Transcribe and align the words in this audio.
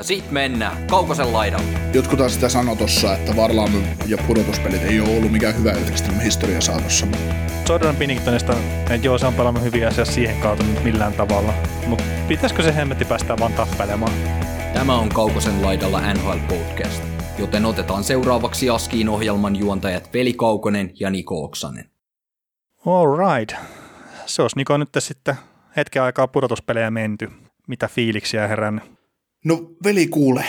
Ja 0.00 0.04
sit 0.04 0.30
mennään 0.30 0.86
Kaukosen 0.86 1.32
laidalle. 1.32 1.66
Jotkut 1.94 2.18
taas 2.18 2.34
sitä 2.34 2.48
sanoo 2.48 2.76
tossa, 2.76 3.14
että 3.14 3.36
Varlaam 3.36 3.70
ja 4.06 4.18
pudotuspelit 4.26 4.82
ei 4.82 5.00
ole 5.00 5.16
ollut 5.16 5.32
mikään 5.32 5.58
hyvä 5.58 5.72
yhdistelmä 5.72 6.22
historian 6.22 6.62
saatossa. 6.62 7.06
Jordan 7.68 7.96
Pinningtonista, 7.96 8.52
että 8.80 8.94
joo 8.94 9.18
se 9.18 9.26
on 9.26 9.34
pelannut 9.34 9.64
hyviä 9.64 9.88
asioita 9.88 10.12
siihen 10.12 10.40
kautta 10.40 10.64
millään 10.84 11.12
tavalla. 11.12 11.54
Mutta 11.86 12.04
pitäisikö 12.28 12.62
se 12.62 12.74
hemmetti 12.74 13.04
päästä 13.04 13.38
vaan 13.38 13.52
tappelemaan? 13.52 14.12
Tämä 14.74 14.94
on 14.98 15.08
Kaukosen 15.08 15.62
laidalla 15.62 16.14
NHL 16.14 16.38
Podcast, 16.48 17.02
joten 17.38 17.64
otetaan 17.64 18.04
seuraavaksi 18.04 18.70
Askiin 18.70 19.08
ohjelman 19.08 19.56
juontajat 19.56 20.14
Veli 20.14 20.32
Kaukonen 20.32 20.92
ja 21.00 21.10
Niko 21.10 21.44
Oksanen. 21.44 21.90
All 22.86 23.16
right. 23.16 23.56
Se 24.26 24.42
olisi 24.42 24.56
Niko 24.56 24.76
nyt 24.76 24.88
sitten 24.98 25.34
hetken 25.76 26.02
aikaa 26.02 26.28
pudotuspelejä 26.28 26.90
menty. 26.90 27.30
Mitä 27.66 27.88
fiiliksiä 27.88 28.48
herän? 28.48 28.82
No 29.44 29.74
veli 29.84 30.06
kuule, 30.06 30.44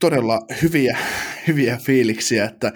todella 0.00 0.40
hyviä, 0.62 0.98
hyviä 1.46 1.76
fiiliksiä, 1.76 2.44
että 2.44 2.72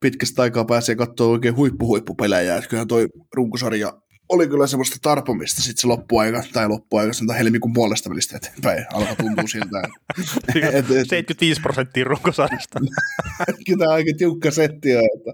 pitkästä 0.00 0.42
aikaa 0.42 0.64
pääsee 0.64 0.94
katsoa 0.94 1.32
oikein 1.32 1.56
huippuhuippupelejä. 1.56 2.56
Että 2.56 2.68
kyllähän 2.70 2.88
toi 2.88 3.06
runkosarja 3.34 4.01
oli 4.32 4.48
kyllä 4.48 4.66
semmoista 4.66 4.96
tarpomista 5.02 5.62
sitten 5.62 5.80
se 5.80 5.86
loppuaika, 5.86 6.42
tai 6.52 6.68
loppuaika, 6.68 7.12
sanotaan 7.12 7.38
helmikuun 7.38 7.72
puolesta 7.72 8.10
välistä 8.10 8.36
eteenpäin, 8.36 8.86
alkaa 8.92 9.16
tuntua 9.16 9.46
siltä. 9.46 9.82
et, 10.72 10.74
et, 10.74 10.86
75 10.86 11.60
prosenttia 11.60 12.04
runkosarjasta. 12.04 12.80
kyllä 13.66 13.92
aika 13.92 14.10
tiukka 14.18 14.50
setti 14.50 14.90
että, 14.90 15.32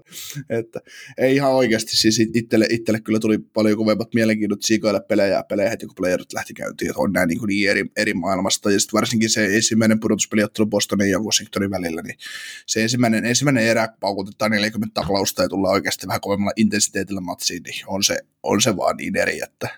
että, 0.49 0.79
ei 1.17 1.35
ihan 1.35 1.51
oikeasti, 1.51 1.97
siis 1.97 2.19
itselle, 2.33 2.67
itselle 2.69 2.99
kyllä 2.99 3.19
tuli 3.19 3.37
paljon 3.37 3.77
kovemmat 3.77 4.13
mielenkiinnot 4.13 4.61
siikoille 4.61 5.01
pelejä, 5.07 5.43
pelejä 5.43 5.69
heti 5.69 5.85
kun 5.85 5.95
playerit 5.95 6.33
lähti 6.33 6.53
käyntiin, 6.53 6.89
että 6.89 7.01
on 7.01 7.13
näin 7.13 7.27
niin, 7.27 7.39
niin 7.47 7.69
eri, 7.69 7.85
eri 7.97 8.13
maailmasta, 8.13 8.71
ja 8.71 8.79
sitten 8.79 8.97
varsinkin 8.97 9.29
se 9.29 9.55
ensimmäinen 9.55 9.99
pudotuspeliottelu 9.99 10.67
Bostonin 10.67 11.11
ja 11.11 11.19
Washingtonin 11.19 11.71
välillä, 11.71 12.01
niin 12.01 12.17
se 12.65 12.81
ensimmäinen, 12.81 13.25
ensimmäinen 13.25 13.63
erä, 13.63 13.87
kun 13.87 13.97
paukutetaan 13.99 14.51
40 14.51 14.93
taklausta 14.93 15.41
ja 15.41 15.49
tullaan 15.49 15.73
oikeasti 15.73 16.07
vähän 16.07 16.21
kovemmalla 16.21 16.53
intensiteetillä 16.55 17.21
matsiin, 17.21 17.63
niin 17.63 17.83
on 17.87 18.03
se, 18.03 18.19
on 18.43 18.61
se 18.61 18.77
vaan 18.77 18.97
niin 18.97 19.17
eri. 19.17 19.41
Että, 19.43 19.69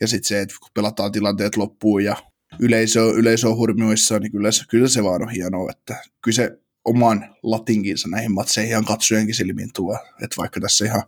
ja 0.00 0.08
sitten 0.08 0.28
se, 0.28 0.40
että 0.40 0.54
kun 0.60 0.70
pelataan 0.74 1.12
tilanteet 1.12 1.56
loppuun 1.56 2.04
ja 2.04 2.16
yleisö, 2.58 3.00
yleisö 3.00 3.48
on 3.48 3.56
hurmioissa, 3.56 4.18
niin 4.18 4.32
kyllä 4.32 4.52
se, 4.52 4.64
kyllä 4.68 4.88
se 4.88 5.04
vaan 5.04 5.22
on 5.22 5.28
hienoa, 5.28 5.70
että 5.70 5.96
kyllä 6.22 6.34
se 6.34 6.58
oman 6.84 7.36
latinkinsa 7.42 8.08
näihin 8.08 8.34
matseihin 8.34 8.70
ihan 8.70 8.84
katsojenkin 8.84 9.34
silmiin 9.34 9.70
tuo, 9.74 9.98
että 10.22 10.36
vaikka 10.38 10.60
tässä 10.60 10.84
ihan, 10.84 11.02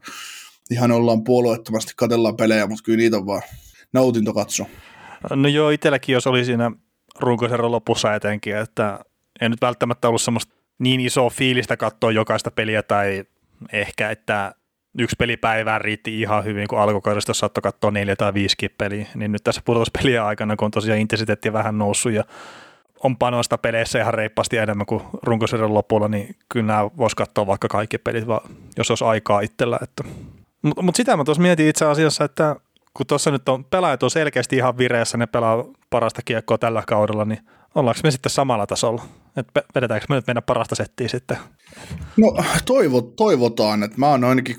ihan 0.70 0.93
ollaan 0.93 1.25
puolueettomasti 1.25 1.93
katellaan 1.97 2.37
pelejä, 2.37 2.67
mutta 2.67 2.85
kyllä 2.85 2.97
niitä 2.97 3.17
on 3.17 3.27
vaan 3.27 3.43
nautinto 3.93 4.35
katso. 4.35 4.67
No 5.31 5.48
joo, 5.48 5.70
itselläkin 5.70 6.13
jos 6.13 6.27
oli 6.27 6.45
siinä 6.45 6.70
runkosarjan 7.20 7.73
lopussa 7.73 8.15
etenkin, 8.15 8.57
että 8.57 9.01
ei 9.41 9.48
nyt 9.48 9.61
välttämättä 9.61 10.09
ollut 10.09 10.23
semmoista 10.23 10.55
niin 10.79 11.01
isoa 11.01 11.31
fiilistä 11.31 11.77
katsoa 11.77 12.13
jokaista 12.13 12.51
peliä 12.51 12.83
tai 12.83 13.25
ehkä, 13.73 14.11
että 14.11 14.55
yksi 14.98 15.17
peli 15.19 15.37
päivään 15.37 15.81
riitti 15.81 16.21
ihan 16.21 16.45
hyvin, 16.45 16.69
kun 16.69 16.81
alkukaudesta 16.81 17.35
saattoi 17.35 17.62
katsoa 17.62 17.91
neljä 17.91 18.17
tai 18.17 18.35
viisi 18.35 18.69
peliä, 18.79 19.07
niin 19.15 19.33
nyt 19.33 19.45
tässä 19.45 19.62
pudotuspelien 19.65 20.23
aikana, 20.23 20.57
kun 20.57 20.65
on 20.65 20.71
tosiaan 20.71 21.01
intensiteetti 21.01 21.53
vähän 21.53 21.79
noussut 21.79 22.13
ja 22.13 22.25
on 23.05 23.17
panosta 23.17 23.58
peleissä 23.58 24.01
ihan 24.01 24.14
reippaasti 24.14 24.57
enemmän 24.57 24.86
kuin 24.86 25.03
runkosarjan 25.23 25.75
lopulla, 25.75 26.08
niin 26.08 26.36
kyllä 26.48 26.67
nämä 26.67 26.91
voisi 26.97 27.17
katsoa 27.17 27.47
vaikka 27.47 27.69
kaikki 27.69 27.98
pelit, 27.98 28.27
vaan 28.27 28.51
jos 28.77 28.91
olisi 28.91 29.05
aikaa 29.05 29.41
itsellä. 29.41 29.79
Että. 29.83 30.05
Mutta 30.63 30.83
mut 30.83 30.97
sitä 30.97 31.17
mä 31.17 31.24
tuossa 31.24 31.42
mietin 31.42 31.69
itse 31.69 31.85
asiassa, 31.85 32.24
että 32.24 32.57
kun 32.95 33.07
tuossa 33.07 33.30
nyt 33.30 33.48
on 33.48 33.64
pelaajat 33.64 34.03
on 34.03 34.11
selkeästi 34.11 34.57
ihan 34.57 34.79
vireessä, 34.79 35.19
ne 35.19 35.27
pelaa 35.27 35.64
parasta 35.91 36.23
kiekkoa 36.24 36.59
tällä 36.59 36.83
kaudella, 36.86 37.24
niin 37.24 37.41
ollaanko 37.74 38.01
me 38.05 38.11
sitten 38.11 38.30
samalla 38.30 38.67
tasolla? 38.67 39.03
Että 39.37 39.63
vedetäänkö 39.75 40.07
me 40.09 40.15
nyt 40.15 40.27
meidän 40.27 40.43
parasta 40.43 40.75
settiä 40.75 41.09
sitten? 41.09 41.37
No 42.17 42.37
toivo, 42.65 43.01
toivotaan, 43.03 43.83
että 43.83 43.98
mä 43.98 44.09
oon 44.09 44.25
ainakin 44.25 44.57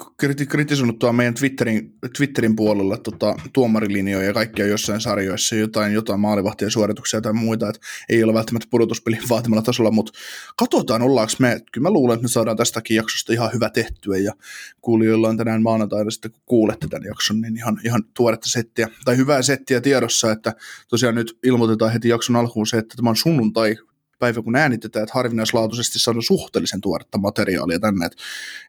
kritisoinut 0.49 0.99
tuolla 0.99 1.13
meidän 1.13 1.33
Twitterin, 1.33 1.93
Twitterin 2.17 2.55
puolella 2.55 2.97
tota, 2.97 3.35
tuomarilinjoja 3.53 4.27
ja 4.27 4.33
kaikkia 4.33 4.67
jossain 4.67 5.01
sarjoissa, 5.01 5.55
jotain, 5.55 5.93
jotain 5.93 6.19
maalivahtien 6.19 6.71
suorituksia 6.71 7.21
tai 7.21 7.33
muita, 7.33 7.69
että 7.69 7.81
ei 8.09 8.23
ole 8.23 8.33
välttämättä 8.33 8.67
pudotuspelin 8.69 9.19
vaatimalla 9.29 9.61
tasolla, 9.61 9.91
mutta 9.91 10.11
katsotaan 10.55 11.01
ollaanko 11.01 11.33
me, 11.39 11.61
kyllä 11.71 11.85
mä 11.85 11.93
luulen, 11.93 12.13
että 12.13 12.23
me 12.23 12.29
saadaan 12.29 12.57
tästäkin 12.57 12.97
jaksosta 12.97 13.33
ihan 13.33 13.53
hyvä 13.53 13.69
tehtyä 13.69 14.17
ja 14.17 14.33
kuulijoilla 14.81 15.29
on 15.29 15.37
tänään 15.37 15.63
maanantaina 15.63 16.11
sitten, 16.11 16.31
kun 16.31 16.41
kuulette 16.45 16.87
tämän 16.87 17.07
jakson, 17.07 17.41
niin 17.41 17.57
ihan, 17.57 17.79
ihan 17.85 18.03
tuoretta 18.13 18.49
settiä, 18.49 18.87
tai 19.05 19.17
hyvää 19.17 19.41
settiä 19.41 19.81
tiedossa, 19.81 20.31
että 20.31 20.53
tosiaan 20.87 21.15
nyt 21.15 21.37
ilmoitetaan 21.43 21.91
heti 21.91 22.09
jakson 22.09 22.35
alkuun 22.35 22.67
se, 22.67 22.77
että 22.77 22.95
tämä 22.95 23.09
on 23.09 23.15
sunnuntai 23.15 23.75
päivä, 24.23 24.41
kun 24.41 24.55
äänitetään, 24.55 25.03
että 25.03 25.13
harvinaislaatuisesti 25.13 25.99
saadaan 25.99 26.23
suhteellisen 26.23 26.81
tuoretta 26.81 27.17
materiaalia 27.17 27.79
tänne. 27.79 28.05
Että, 28.05 28.17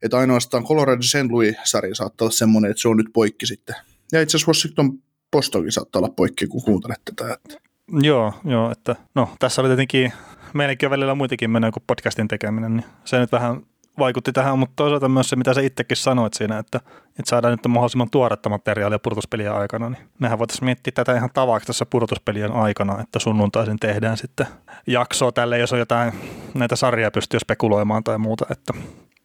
että 0.02 0.18
ainoastaan 0.18 0.64
Colorado 0.64 1.02
St. 1.02 1.30
Louis-sarja 1.30 1.94
saattaa 1.94 2.26
olla 2.26 2.34
semmoinen, 2.34 2.70
että 2.70 2.80
se 2.80 2.88
on 2.88 2.96
nyt 2.96 3.10
poikki 3.12 3.46
sitten. 3.46 3.76
Ja 4.12 4.22
itse 4.22 4.36
asiassa 4.36 4.50
Washington 4.50 4.98
Postolkin 5.30 5.72
saattaa 5.72 6.00
olla 6.00 6.14
poikki, 6.16 6.46
kun 6.46 6.62
kuuntelet 6.62 7.00
tätä. 7.04 7.34
Että. 7.34 7.60
Joo, 8.02 8.32
joo, 8.44 8.70
että 8.70 8.96
no 9.14 9.28
tässä 9.38 9.62
oli 9.62 9.68
tietenkin 9.68 10.12
meilläkin 10.54 10.86
on 10.86 10.90
välillä 10.90 11.14
muitakin 11.14 11.50
menee 11.50 11.70
kuin 11.70 11.82
podcastin 11.86 12.28
tekeminen, 12.28 12.76
niin 12.76 12.86
se 13.04 13.18
nyt 13.18 13.32
vähän 13.32 13.62
vaikutti 13.98 14.32
tähän, 14.32 14.58
mutta 14.58 14.72
toisaalta 14.76 15.08
myös 15.08 15.28
se, 15.28 15.36
mitä 15.36 15.54
sä 15.54 15.60
itsekin 15.60 15.96
sanoit 15.96 16.34
siinä, 16.34 16.58
että, 16.58 16.80
että 17.08 17.30
saadaan 17.30 17.52
nyt 17.52 17.66
mahdollisimman 17.68 18.10
tuoretta 18.10 18.48
materiaalia 18.48 18.98
pudotuspelien 18.98 19.52
aikana, 19.52 19.90
niin 19.90 20.02
mehän 20.18 20.38
voitaisiin 20.38 20.64
miettiä 20.64 20.92
tätä 20.92 21.16
ihan 21.16 21.30
tavaksi 21.34 21.66
tässä 21.66 21.86
pudotuspelien 21.86 22.52
aikana, 22.52 23.00
että 23.00 23.18
sunnuntaisin 23.18 23.78
tehdään 23.78 24.16
sitten 24.16 24.46
jaksoa 24.86 25.32
tälle, 25.32 25.58
jos 25.58 25.72
on 25.72 25.78
jotain 25.78 26.12
näitä 26.54 26.76
sarjaa 26.76 27.10
pystyy 27.10 27.40
spekuloimaan 27.40 28.04
tai 28.04 28.18
muuta, 28.18 28.46
että, 28.50 28.74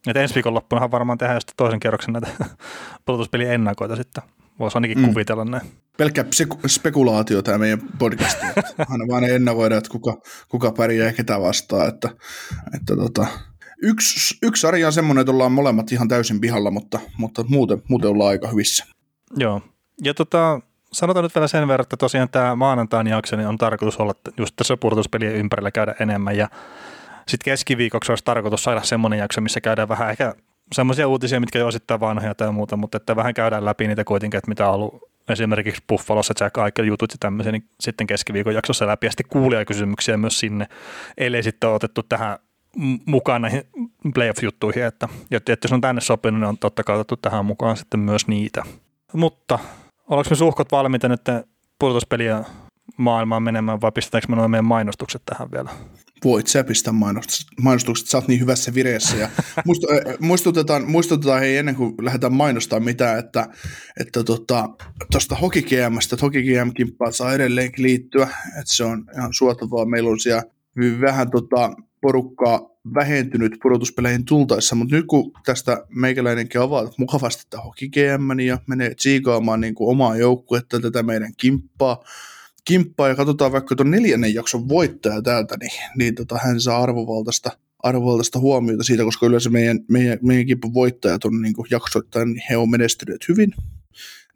että 0.07 0.21
ensi 0.21 0.35
viikonloppunahan 0.35 0.91
varmaan 0.91 1.17
tehdään 1.17 1.41
sitten 1.41 1.57
toisen 1.57 1.79
kerroksen 1.79 2.13
näitä 2.13 2.27
pudotuspelien 3.05 3.53
ennakoita 3.53 3.95
sitten. 3.95 4.23
Voisi 4.59 4.77
ainakin 4.77 4.99
mm. 4.99 5.07
kuvitella 5.07 5.45
näin. 5.45 5.71
Pelkkä 5.97 6.25
spekulaatio 6.67 7.41
tämä 7.41 7.57
meidän 7.57 7.79
podcast. 7.99 8.37
Aina 8.89 9.07
vaan 9.07 9.23
ennakoida, 9.23 9.77
että 9.77 9.89
kuka, 9.89 10.17
kuka 10.49 10.71
pärjää 10.71 11.07
ja 11.07 11.13
ketä 11.13 11.41
vastaa. 11.41 11.85
Että, 11.85 12.09
että 12.75 12.95
tota, 12.95 13.27
yksi, 13.81 14.37
yksi 14.43 14.61
sarja 14.61 14.87
on 14.87 14.93
semmoinen, 14.93 15.21
että 15.21 15.31
ollaan 15.31 15.51
molemmat 15.51 15.91
ihan 15.91 16.07
täysin 16.07 16.41
pihalla, 16.41 16.71
mutta, 16.71 16.99
mutta 17.17 17.43
muuten, 17.47 17.83
muuten 17.87 18.09
ollaan 18.09 18.29
aika 18.29 18.47
hyvissä. 18.47 18.85
Joo. 19.37 19.61
Ja 20.03 20.13
tota, 20.13 20.59
sanotaan 20.91 21.23
nyt 21.23 21.35
vielä 21.35 21.47
sen 21.47 21.67
verran, 21.67 21.83
että 21.83 21.97
tosiaan 21.97 22.29
tämä 22.29 22.55
maanantain 22.55 23.07
jakso 23.07 23.35
niin 23.35 23.47
on 23.47 23.57
tarkoitus 23.57 23.97
olla 23.97 24.15
just 24.37 24.55
tässä 24.55 24.77
purtuspelien 24.77 25.35
ympärillä 25.35 25.71
käydä 25.71 25.95
enemmän 25.99 26.37
ja 26.37 26.49
sitten 27.27 27.51
keskiviikoksi 27.51 28.11
olisi 28.11 28.25
tarkoitus 28.25 28.63
saada 28.63 28.83
semmoinen 28.83 29.19
jakso, 29.19 29.41
missä 29.41 29.61
käydään 29.61 29.89
vähän 29.89 30.09
ehkä 30.09 30.35
semmoisia 30.75 31.07
uutisia, 31.07 31.39
mitkä 31.39 31.59
on 31.59 31.67
osittain 31.67 31.99
vanhoja 31.99 32.35
tai 32.35 32.51
muuta, 32.51 32.77
mutta 32.77 32.97
että 32.97 33.15
vähän 33.15 33.33
käydään 33.33 33.65
läpi 33.65 33.87
niitä 33.87 34.03
kuitenkin, 34.03 34.37
että 34.37 34.49
mitä 34.49 34.69
on 34.69 34.75
ollut 34.75 35.09
esimerkiksi 35.29 35.83
Buffalossa 35.87 36.33
Jack 36.39 36.57
Eichel 36.57 36.85
jutut 36.85 37.11
ja 37.11 37.17
tämmöisiä, 37.19 37.51
niin 37.51 37.69
sitten 37.79 38.07
keskiviikon 38.07 38.53
jaksossa 38.53 38.87
läpi 38.87 39.07
ja 39.07 39.11
sitten 39.11 39.29
kuulijakysymyksiä 39.29 40.17
myös 40.17 40.39
sinne, 40.39 40.67
ellei 41.17 41.43
sitten 41.43 41.69
ole 41.69 41.75
otettu 41.75 42.03
tähän 42.03 42.37
mukaan 43.05 43.41
näihin 43.41 43.63
playoff-juttuihin, 44.13 44.83
että, 44.83 45.09
että 45.31 45.57
jos 45.63 45.73
on 45.73 45.81
tänne 45.81 46.01
sopinut, 46.01 46.39
niin 46.39 46.47
on 46.47 46.57
totta 46.57 46.83
kai 46.83 46.95
otettu 46.95 47.17
tähän 47.17 47.45
mukaan 47.45 47.77
sitten 47.77 47.99
myös 47.99 48.27
niitä. 48.27 48.63
Mutta 49.13 49.59
ollaanko 50.07 50.29
me 50.29 50.35
suhkot 50.35 50.71
valmiita 50.71 51.09
nyt 51.09 51.21
pudotuspeliä 51.79 52.43
maailmaan 52.97 53.43
menemään 53.43 53.81
vai 53.81 53.91
pistetäänkö 53.91 54.27
me 54.29 54.35
noin 54.35 54.51
meidän 54.51 54.65
mainostukset 54.65 55.21
tähän 55.25 55.51
vielä? 55.51 55.69
Voit 56.23 56.47
sä 56.47 56.63
pistää 56.63 56.93
mainostukset, 56.93 57.47
mainostukset, 57.61 58.07
sä 58.07 58.17
oot 58.17 58.27
niin 58.27 58.39
hyvässä 58.39 58.73
vireessä. 58.73 59.17
Ja 59.17 59.29
muistutetaan, 60.19 60.91
muistutetaan 60.91 61.39
hei 61.39 61.57
ennen 61.57 61.75
kuin 61.75 61.93
lähdetään 62.01 62.33
mainostamaan 62.33 62.83
mitään, 62.83 63.19
että 63.19 63.47
että 63.99 64.23
tuosta 64.23 64.69
tota, 65.11 65.35
Hockey 65.41 65.61
GMstä, 65.61 66.15
että 66.15 66.25
Hockey 66.25 66.41
GM-kimppaan 66.41 67.13
saa 67.13 67.33
edelleenkin 67.33 67.83
liittyä, 67.83 68.27
että 68.47 68.73
se 68.73 68.83
on 68.83 69.05
ihan 69.15 69.33
suotavaa. 69.33 69.85
Meillä 69.85 70.09
on 70.09 70.19
siellä 70.19 70.43
vähän 71.01 71.31
tota, 71.31 71.75
porukkaa 72.01 72.69
vähentynyt 72.95 73.57
pudotuspeleihin 73.61 74.25
tultaessa, 74.25 74.75
mutta 74.75 74.95
nyt 74.95 75.05
kun 75.05 75.31
tästä 75.45 75.85
meikäläinenkin 75.89 76.61
avaa 76.61 76.91
mukavasti 76.97 77.57
Hockey 77.57 77.89
GM 77.89 78.39
ja 78.39 78.57
menee 78.67 78.95
tsiikaamaan 78.95 79.61
niin 79.61 79.75
kuin 79.75 79.89
omaa 79.89 80.17
joukkuetta 80.17 80.79
tätä 80.79 81.03
meidän 81.03 81.33
kimppaa, 81.37 82.03
kimppaa 82.65 83.07
ja 83.07 83.15
katsotaan 83.15 83.51
vaikka 83.51 83.75
tuon 83.75 83.91
neljännen 83.91 84.33
jakson 84.33 84.69
voittaja 84.69 85.21
täältä, 85.21 85.55
niin, 85.59 85.71
niin 85.97 86.15
tota, 86.15 86.39
hän 86.43 86.61
saa 86.61 86.83
arvovaltaista 86.83 87.51
arvovaltaista 87.83 88.39
huomiota 88.39 88.83
siitä, 88.83 89.03
koska 89.03 89.25
yleensä 89.25 89.49
meidän, 89.49 89.79
meidän, 89.87 90.19
meidän 90.21 90.45
kipun 90.45 90.73
voittajat 90.73 91.25
on 91.25 91.41
niin 91.41 91.53
jaksoittain, 91.71 92.27
niin 92.27 92.43
he 92.49 92.57
on 92.57 92.69
menestyneet 92.69 93.27
hyvin. 93.27 93.53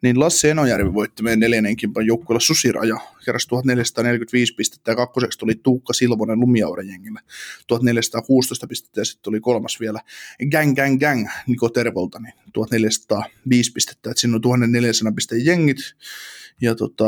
Niin 0.04 0.20
Lasse 0.20 0.50
Enojärvi 0.50 0.94
voitti 0.94 1.22
meidän 1.22 1.40
neljännen 1.40 1.76
kimpan 1.76 2.06
joukkueella 2.06 2.40
Susiraja, 2.40 2.96
keräsi 3.24 3.48
1445 3.48 4.54
pistettä 4.54 4.90
ja 4.90 4.96
kakkoseksi 4.96 5.38
tuli 5.38 5.54
Tuukka 5.54 5.92
Silvonen 5.92 6.40
Lumiauren 6.40 6.88
jengille 6.88 7.20
1416 7.66 8.66
pistettä 8.66 9.00
ja 9.00 9.04
sitten 9.04 9.22
tuli 9.22 9.40
kolmas 9.40 9.80
vielä 9.80 10.00
Gang 10.50 10.76
Gang 10.76 11.00
Gang 11.00 11.28
Niko 11.46 11.68
Tervolta, 11.68 12.20
niin 12.20 12.34
1405 12.52 13.72
pistettä, 13.72 14.10
että 14.10 14.20
siinä 14.20 14.36
on 14.36 14.40
1400 14.40 15.12
pisteen 15.12 15.46
jengit 15.46 15.78
ja 16.60 16.74
tota, 16.74 17.04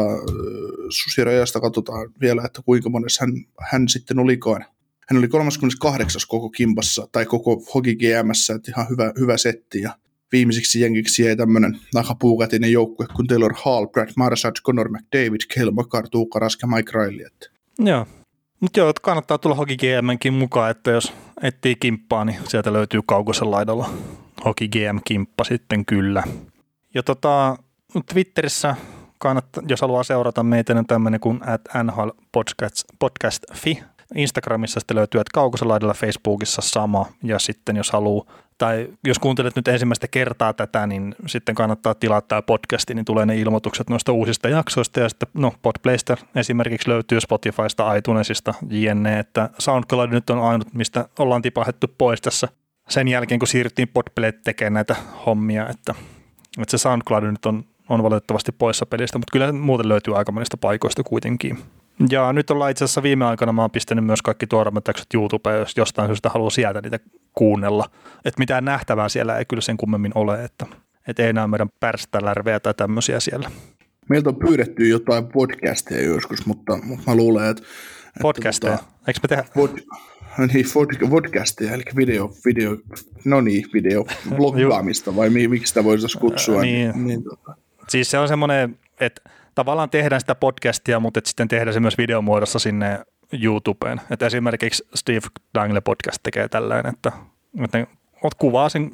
Susirajasta 0.90 1.60
katsotaan 1.60 2.12
vielä, 2.20 2.43
että 2.44 2.62
kuinka 2.64 2.88
monessa 2.88 3.25
hän, 3.25 3.32
hän 3.70 3.88
sitten 3.88 4.19
olikaan. 4.19 4.64
Hän 5.08 5.19
oli 5.19 5.28
38. 5.28 6.20
koko 6.28 6.50
kimpassa 6.50 7.08
tai 7.12 7.26
koko 7.26 7.62
Hoki 7.75 7.96
GMssä, 7.96 8.54
että 8.54 8.70
ihan 8.70 8.87
hyvä, 8.90 9.12
hyvä 9.19 9.37
setti 9.37 9.81
ja 9.81 9.98
viimeisiksi 10.36 10.80
jengiksi 10.80 11.24
jäi 11.24 11.36
tämmöinen 11.36 11.78
nakapuukatinen 11.94 12.72
joukkue 12.72 13.06
kuin 13.16 13.26
Taylor 13.26 13.54
Hall, 13.64 13.86
Brad 13.86 14.08
Marsad, 14.16 14.54
Connor 14.62 14.88
McDavid, 14.88 15.40
Kel 15.54 15.70
McCart, 15.70 16.10
Tuukka 16.10 16.38
Rask 16.38 16.62
ja 16.62 16.68
Mike 16.68 16.92
Riley. 16.98 17.26
Että. 17.26 17.46
Joo, 17.78 18.06
mutta 18.60 18.80
joo, 18.80 18.92
kannattaa 19.02 19.38
tulla 19.38 19.56
Hoki 19.56 19.76
GMnkin 19.76 20.34
mukaan, 20.34 20.70
että 20.70 20.90
jos 20.90 21.12
etsii 21.42 21.76
kimppaa, 21.76 22.24
niin 22.24 22.38
sieltä 22.48 22.72
löytyy 22.72 23.00
kaukosen 23.06 23.50
laidalla 23.50 23.90
Hoki 24.44 24.68
GM-kimppa 24.68 25.44
sitten 25.44 25.86
kyllä. 25.86 26.22
Ja 26.94 27.02
tota, 27.02 27.56
Twitterissä 28.12 28.76
kannattaa, 29.18 29.62
jos 29.68 29.80
haluaa 29.80 30.02
seurata 30.02 30.42
meitä, 30.42 30.74
niin 30.74 30.86
tämmöinen 30.86 31.20
kuin 31.20 31.40
at 31.48 31.60
NHL 31.84 32.08
podcast, 32.32 32.84
podcast.fi 32.98 33.82
Instagramissa 34.14 34.80
sitten 34.80 34.96
löytyy, 34.96 35.20
että 35.20 35.30
kaukosen 35.34 35.68
laidalla 35.68 35.94
Facebookissa 35.94 36.62
sama, 36.62 37.06
ja 37.22 37.38
sitten 37.38 37.76
jos 37.76 37.90
haluaa, 37.90 38.24
tai 38.58 38.88
jos 39.06 39.19
kuuntelet 39.19 39.56
nyt 39.56 39.69
ensimmäistä 39.69 40.08
kertaa 40.08 40.53
tätä, 40.53 40.87
niin 40.87 41.14
sitten 41.26 41.55
kannattaa 41.55 41.94
tilaa 41.94 42.20
tämä 42.20 42.43
podcasti, 42.43 42.94
niin 42.94 43.05
tulee 43.05 43.26
ne 43.26 43.37
ilmoitukset 43.37 43.91
noista 43.91 44.12
uusista 44.12 44.49
jaksoista, 44.49 45.00
ja 45.00 45.08
sitten 45.08 45.29
no 45.35 45.53
Podplayster 45.62 46.19
esimerkiksi 46.35 46.91
löytyy 46.91 47.20
Spotifysta, 47.20 47.94
iTunesista, 47.94 48.55
jne, 48.70 49.19
että 49.19 49.50
SoundCloud 49.58 50.11
nyt 50.11 50.31
on 50.31 50.38
ainut, 50.38 50.75
mistä 50.75 51.08
ollaan 51.19 51.43
tipahettu 51.43 51.87
pois 51.99 52.20
tässä 52.20 52.49
sen 52.88 53.08
jälkeen, 53.08 53.38
kun 53.38 53.49
siirryttiin 53.49 53.88
Podplayt 53.88 54.43
tekemään 54.44 54.73
näitä 54.73 54.97
hommia, 55.26 55.69
että, 55.69 55.94
että 56.58 56.70
se 56.70 56.79
SoundCloud 56.79 57.25
nyt 57.25 57.47
on, 57.47 57.64
on 57.88 58.03
valitettavasti 58.03 58.53
poissa 58.53 58.87
pelistä, 58.87 59.19
mutta 59.19 59.32
kyllä 59.32 59.53
muuten 59.53 59.88
löytyy 59.88 60.19
aika 60.19 60.32
monista 60.32 60.56
paikoista 60.56 61.03
kuitenkin. 61.03 61.58
Ja 62.10 62.32
nyt 62.32 62.50
ollaan 62.50 62.70
itse 62.70 62.84
asiassa 62.84 63.02
viime 63.02 63.25
aikoina, 63.25 63.52
mä 63.52 63.62
oon 63.62 63.70
pistänyt 63.70 64.04
myös 64.04 64.22
kaikki 64.22 64.46
tuoreimmat 64.46 64.88
jaksot 64.88 65.14
YouTubeen, 65.14 65.58
jos 65.58 65.76
jostain 65.76 66.08
syystä 66.08 66.28
haluaa 66.28 66.50
sieltä 66.50 66.81
niitä 66.81 66.98
kuunnella. 67.32 67.90
Että 68.25 68.38
mitään 68.38 68.64
nähtävää 68.64 69.08
siellä 69.08 69.38
ei 69.38 69.44
kyllä 69.44 69.60
sen 69.60 69.76
kummemmin 69.76 70.12
ole, 70.14 70.44
että, 70.44 70.66
että 71.08 71.22
ei 71.22 71.32
näe 71.32 71.46
meidän 71.46 71.69
pärstälärveä 71.81 72.60
tai 72.60 72.75
tämmöisiä 72.75 73.20
siellä. 73.20 73.50
Meiltä 74.08 74.28
on 74.28 74.37
pyydetty 74.37 74.88
jotain 74.88 75.26
podcasteja 75.26 76.02
joskus, 76.02 76.46
mutta, 76.46 76.78
mutta 76.82 77.10
mä 77.10 77.16
luulen, 77.16 77.50
että... 77.50 77.62
Podcasteja? 78.22 78.75
Että, 78.75 78.84
tota, 78.87 79.02
Eikö 79.08 79.20
me 79.22 79.28
tehdä? 79.28 79.44
Pod, 79.54 79.70
niin, 80.52 80.66
pod, 80.75 81.08
podcasteja, 81.10 81.72
eli 81.72 81.82
video, 81.96 82.32
video, 82.44 82.76
no 83.25 83.40
niin, 83.40 83.64
video, 83.72 84.04
bloggaamista, 84.37 85.16
vai 85.16 85.31
miksi 85.31 85.69
sitä 85.69 85.84
voisi 85.84 86.19
kutsua. 86.19 86.62
niin, 86.62 86.90
niin, 86.90 87.06
niin 87.06 87.25
tota. 87.25 87.56
Siis 87.88 88.10
se 88.10 88.19
on 88.19 88.28
semmoinen, 88.28 88.78
että 89.00 89.31
tavallaan 89.56 89.91
tehdään 89.91 90.20
sitä 90.20 90.35
podcastia, 90.35 91.00
mutta 91.00 91.20
sitten 91.25 91.49
tehdään 91.49 91.75
se 91.75 91.81
myös 91.81 91.99
videomuodossa 91.99 92.58
sinne 92.58 93.00
YouTubeen. 93.43 94.00
Että 94.11 94.26
esimerkiksi 94.26 94.88
Steve 94.94 95.26
Dangle 95.55 95.81
podcast 95.81 96.19
tekee 96.23 96.49
tällainen, 96.49 96.94
että, 96.94 97.12
että 97.64 97.87
kuvaa 98.38 98.69
sen 98.69 98.93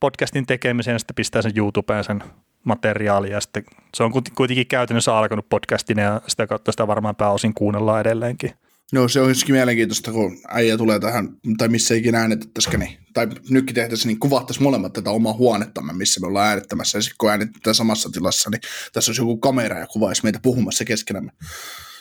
podcastin 0.00 0.46
tekemisen 0.46 0.92
ja 0.92 0.98
sitten 0.98 1.14
pistää 1.14 1.42
sen 1.42 1.52
YouTubeen 1.56 2.04
sen 2.04 2.22
materiaali 2.64 3.30
ja 3.30 3.40
sitten 3.40 3.64
se 3.94 4.02
on 4.02 4.12
kuitenkin 4.34 4.66
käytännössä 4.66 5.16
alkanut 5.16 5.48
podcastin 5.48 5.98
ja 5.98 6.20
sitä 6.26 6.46
kautta 6.46 6.72
sitä 6.72 6.86
varmaan 6.86 7.16
pääosin 7.16 7.54
kuunnellaan 7.54 8.00
edelleenkin. 8.00 8.50
No 8.92 9.08
se 9.08 9.20
on 9.20 9.28
jossakin 9.28 9.54
mielenkiintoista, 9.54 10.12
kun 10.12 10.38
äijä 10.48 10.76
tulee 10.76 11.00
tähän, 11.00 11.28
tai 11.58 11.68
missä 11.68 11.94
ikinä 11.94 12.20
äänitettäisikin, 12.20 12.80
niin, 12.80 12.98
tai 13.14 13.28
nytkin 13.50 13.74
tehtäisiin, 13.74 14.08
niin 14.08 14.20
kuvattaisiin 14.20 14.62
molemmat 14.62 14.92
tätä 14.92 15.10
omaa 15.10 15.32
huonettamme, 15.32 15.92
missä 15.92 16.20
me 16.20 16.26
ollaan 16.26 16.48
äänittämässä, 16.48 16.98
ja 16.98 17.02
sitten 17.02 17.16
kun 17.18 17.30
äänitetään 17.30 17.74
samassa 17.74 18.10
tilassa, 18.10 18.50
niin 18.50 18.60
tässä 18.92 19.10
olisi 19.10 19.22
joku 19.22 19.36
kamera 19.36 19.78
ja 19.78 19.86
kuvaisi 19.86 20.22
meitä 20.22 20.40
puhumassa 20.42 20.84
keskenämme. 20.84 21.32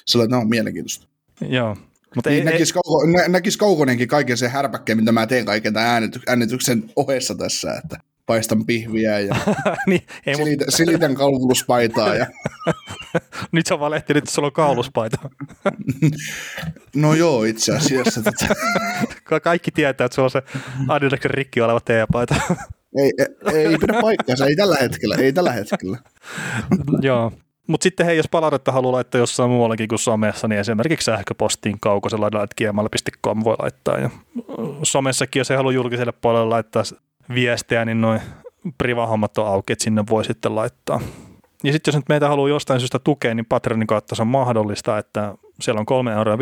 Se 0.05 0.17
on, 0.17 0.33
on 0.33 0.49
mielenkiintoista. 0.49 1.07
Joo. 1.49 1.77
Mutta 2.15 2.29
niin 2.29 2.47
ei, 2.47 2.53
näkisi, 2.53 2.71
ei... 2.71 2.73
Kauko, 2.73 3.05
nä, 3.05 3.27
näkisi 3.27 3.57
Kaukonenkin 3.57 4.07
kaiken 4.07 4.37
sen 4.37 4.51
härpäkkeen, 4.51 4.97
mitä 4.97 5.11
mä 5.11 5.27
teen 5.27 5.45
kaiken 5.45 5.73
tämän 5.73 5.89
äänity, 5.89 6.19
äänityksen 6.27 6.91
ohessa 6.95 7.35
tässä, 7.35 7.73
että 7.83 7.97
paistan 8.25 8.65
pihviä 8.65 9.19
ja 9.19 9.35
niin, 9.87 10.01
ei, 10.25 10.35
silitän, 10.35 10.65
mutta... 10.65 10.77
silitän 10.77 11.15
kauluspaitaa. 11.15 12.15
Ja... 12.15 12.25
Nyt 13.51 13.67
sä 13.67 13.79
valehti, 13.79 14.17
että 14.17 14.31
sulla 14.31 14.45
on 14.45 14.51
kauluspaita. 14.51 15.17
no 16.95 17.13
joo, 17.13 17.43
itse 17.43 17.75
asiassa. 17.75 18.21
Tätä. 18.23 18.55
Kaikki 19.43 19.71
tietää, 19.71 20.05
että 20.05 20.15
sulla 20.15 20.25
on 20.25 20.31
se 20.31 20.43
Adidaksen 20.87 21.31
rikki 21.31 21.61
oleva 21.61 21.79
teepaita. 21.79 22.35
ei, 22.97 23.11
ei, 23.53 23.65
ei 23.65 23.77
pidä 23.77 24.01
paikkaansa, 24.01 24.45
ei 24.45 24.55
tällä 24.55 24.75
hetkellä, 24.81 25.15
ei 25.15 25.33
tällä 25.33 25.51
hetkellä. 25.51 25.97
joo. 27.01 27.31
Mutta 27.67 27.83
sitten 27.83 28.05
hei, 28.05 28.17
jos 28.17 28.27
palautetta 28.31 28.71
haluaa 28.71 28.91
laittaa 28.91 29.19
jossain 29.19 29.49
muuallakin 29.49 29.87
kuin 29.87 29.99
somessa, 29.99 30.47
niin 30.47 30.59
esimerkiksi 30.59 31.05
sähköpostiin 31.05 31.77
kaukosella 31.81 32.29
gmail.com 32.57 33.43
voi 33.43 33.55
laittaa. 33.59 33.99
Ja 33.99 34.09
somessakin, 34.83 35.39
jos 35.39 35.51
ei 35.51 35.57
halua 35.57 35.71
julkiselle 35.71 36.11
puolelle 36.11 36.49
laittaa 36.49 36.83
viestejä, 37.33 37.85
niin 37.85 38.01
noin 38.01 38.21
privahommat 38.77 39.37
on 39.37 39.47
auki, 39.47 39.73
että 39.73 39.83
sinne 39.83 40.03
voi 40.09 40.25
sitten 40.25 40.55
laittaa. 40.55 40.99
Ja 41.63 41.71
sitten 41.71 41.91
jos 41.91 41.95
nyt 41.95 42.09
meitä 42.09 42.27
haluaa 42.27 42.49
jostain 42.49 42.79
syystä 42.79 42.99
tukea, 42.99 43.35
niin 43.35 43.45
Patreonin 43.45 43.87
kautta 43.87 44.15
se 44.15 44.21
on 44.21 44.27
mahdollista, 44.27 44.97
että 44.97 45.35
siellä 45.61 45.79
on 45.79 45.85
kolme 45.85 46.13
euroa 46.13 46.37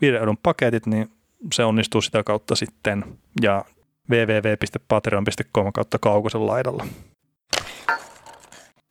viiden 0.00 0.18
euron 0.18 0.36
paketit, 0.42 0.86
niin 0.86 1.10
se 1.52 1.64
onnistuu 1.64 2.00
sitä 2.00 2.22
kautta 2.24 2.54
sitten. 2.54 3.04
Ja 3.42 3.64
www.patreon.com 4.10 5.72
kautta 5.72 5.98
kaukosen 5.98 6.46
laidalla. 6.46 6.86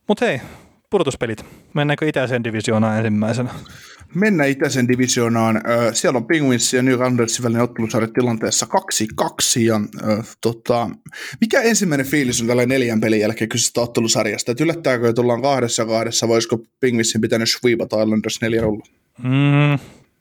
Mutta 0.07 0.25
hei, 0.25 0.41
pudotuspelit. 0.95 1.45
Mennäänkö 1.73 2.07
itäiseen 2.07 2.43
divisioonaan 2.43 2.97
ensimmäisenä? 2.97 3.49
Mennään 4.13 4.49
itäisen 4.49 4.87
divisioonaan. 4.87 5.61
Siellä 5.93 6.17
on 6.17 6.25
Penguins 6.25 6.73
ja 6.73 6.81
New 6.83 7.01
Andersin 7.01 7.43
välinen 7.43 7.63
ottelusarja 7.63 8.07
tilanteessa 8.07 8.65
2-2. 8.65 9.59
Ja, 9.59 9.75
äh, 9.75 10.25
tota, 10.41 10.89
mikä 11.41 11.61
ensimmäinen 11.61 12.05
fiilis 12.05 12.41
on 12.41 12.47
tällä 12.47 12.65
neljän 12.65 13.01
pelin 13.01 13.19
jälkeen 13.19 13.49
kyseisestä 13.49 13.81
ottelusarjasta? 13.81 14.51
Et 14.51 14.61
yllättääkö, 14.61 15.09
että 15.09 15.21
ollaan 15.21 15.41
kahdessa 15.41 15.85
kahdessa, 15.85 16.27
voisiko 16.27 16.59
Penguinsin 16.79 17.21
pitänyt 17.21 17.49
sweepata 17.49 18.01
Islanders 18.01 18.41
neljä 18.41 18.61
rolla? 18.61 18.85
Mm, 19.23 19.79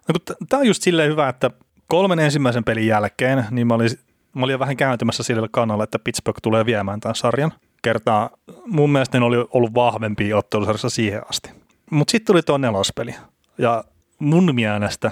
no, 0.09 0.35
Tämä 0.49 0.61
on 0.61 0.67
just 0.67 0.83
silleen 0.83 1.11
hyvä, 1.11 1.29
että 1.29 1.51
kolmen 1.87 2.19
ensimmäisen 2.19 2.65
pelin 2.65 2.87
jälkeen 2.87 3.45
niin 3.51 3.67
mä 3.67 3.75
olin, 3.75 3.91
mä 4.35 4.45
olin 4.45 4.59
vähän 4.59 4.77
kääntymässä 4.77 5.23
sille 5.23 5.49
kannalle, 5.51 5.85
että 5.85 5.99
Pittsburgh 5.99 6.41
tulee 6.43 6.67
viemään 6.67 7.01
tämän 7.01 7.15
sarjan. 7.15 7.53
Kertaa 7.85 8.31
mun 8.67 8.93
mielestä 8.93 9.19
ne 9.19 9.25
oli 9.25 9.37
ollut 9.51 9.75
vahvempi 9.75 10.33
ottelusarjassa 10.33 10.91
siihen 10.91 11.23
asti. 11.29 11.51
Mutta 11.91 12.11
sitten 12.13 12.27
tuli 12.27 12.43
tuo 12.43 12.59
nelospeli. 12.59 13.15
Ja 13.59 13.85
mun 14.19 14.55
mielestä 14.55 15.11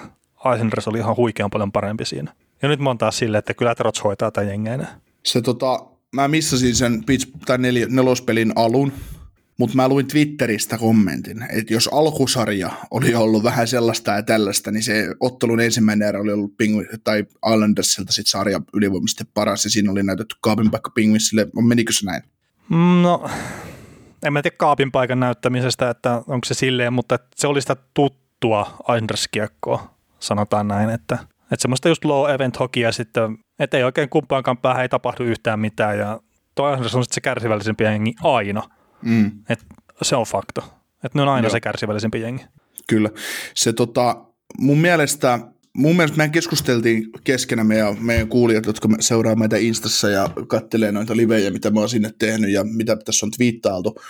Islanders 0.54 0.88
oli 0.88 0.98
ihan 0.98 1.16
huikean 1.16 1.50
paljon 1.50 1.72
parempi 1.72 2.04
siinä. 2.04 2.32
Ja 2.62 2.68
nyt 2.68 2.80
mä 2.80 2.90
oon 2.90 2.98
taas 2.98 3.18
silleen, 3.18 3.38
että 3.38 3.54
kyllä 3.54 3.74
Trots 3.74 4.04
hoitaa 4.04 4.30
tämän 4.30 4.48
jengeen. 4.48 4.86
Se 5.24 5.42
tota, 5.42 5.86
mä 6.12 6.28
missasin 6.28 6.74
sen 6.74 7.04
pitch, 7.04 7.28
tai 7.46 7.58
nel, 7.58 7.86
nelospelin 7.88 8.52
alun, 8.56 8.92
mutta 9.58 9.76
mä 9.76 9.88
luin 9.88 10.06
Twitteristä 10.06 10.78
kommentin, 10.78 11.42
että 11.42 11.74
jos 11.74 11.88
alkusarja 11.92 12.70
oli 12.90 13.14
ollut 13.14 13.44
vähän 13.44 13.68
sellaista 13.68 14.10
ja 14.10 14.22
tällaista, 14.22 14.70
niin 14.70 14.82
se 14.82 15.14
ottelun 15.20 15.60
ensimmäinen 15.60 16.08
erä 16.08 16.20
oli 16.20 16.32
ollut 16.32 16.56
Penguin, 16.56 16.88
tai 17.04 17.24
Islandersilta 17.52 18.12
sit 18.12 18.26
sarja 18.26 18.60
ylivoimaisesti 18.74 19.24
paras, 19.34 19.64
ja 19.64 19.70
siinä 19.70 19.92
oli 19.92 20.02
näytetty 20.02 20.36
kaapin 20.40 20.70
paikka 20.70 20.90
Penguinsille. 20.90 21.46
Menikö 21.66 21.92
se 21.92 22.06
näin? 22.06 22.22
No, 22.70 23.30
en 24.22 24.32
mä 24.32 24.42
tiedä 24.42 24.56
kaapin 24.58 24.92
paikan 24.92 25.20
näyttämisestä, 25.20 25.90
että 25.90 26.22
onko 26.26 26.44
se 26.44 26.54
silleen, 26.54 26.92
mutta 26.92 27.18
se 27.36 27.46
oli 27.46 27.60
sitä 27.60 27.76
tuttua 27.94 28.76
Islanders-kiekkoa, 28.80 29.94
sanotaan 30.18 30.68
näin, 30.68 30.90
että, 30.90 31.18
että 31.42 31.62
semmoista 31.62 31.88
just 31.88 32.04
low 32.04 32.30
event 32.30 32.58
hokia 32.58 32.92
sitten, 32.92 33.38
että 33.58 33.76
ei 33.76 33.84
oikein 33.84 34.08
kumpaankaan 34.08 34.58
päähän 34.58 34.82
ei 34.82 34.88
tapahdu 34.88 35.24
yhtään 35.24 35.60
mitään 35.60 35.98
ja 35.98 36.20
tuo 36.54 36.68
Islanders 36.68 36.94
on 36.94 37.04
sitten 37.04 37.14
se 37.14 37.20
kärsivällisempi 37.20 37.84
jengi 37.84 38.14
aina, 38.22 38.62
mm. 39.02 39.30
että 39.48 39.64
se 40.02 40.16
on 40.16 40.24
fakta, 40.24 40.62
että 41.04 41.18
ne 41.18 41.22
on 41.22 41.28
aina 41.28 41.46
Joo. 41.46 41.52
se 41.52 41.60
kärsivällisempi 41.60 42.20
jengi. 42.20 42.44
Kyllä, 42.86 43.10
se 43.54 43.72
tota, 43.72 44.24
mun 44.58 44.78
mielestä 44.78 45.38
mun 45.76 45.96
mielestä 45.96 46.16
mehän 46.16 46.32
keskusteltiin 46.32 47.06
keskenämme 47.24 47.76
ja 47.76 47.96
meidän 48.00 48.28
kuulijat, 48.28 48.66
jotka 48.66 48.88
seuraa 49.00 49.34
meitä 49.34 49.56
Instassa 49.56 50.10
ja 50.10 50.28
kattelee 50.48 50.92
noita 50.92 51.16
livejä, 51.16 51.50
mitä 51.50 51.70
mä 51.70 51.80
oon 51.80 51.88
sinne 51.88 52.10
tehnyt 52.18 52.50
ja 52.50 52.64
mitä 52.64 52.96
tässä 52.96 53.26
on 53.26 53.30
twiittailtu 53.30 54.00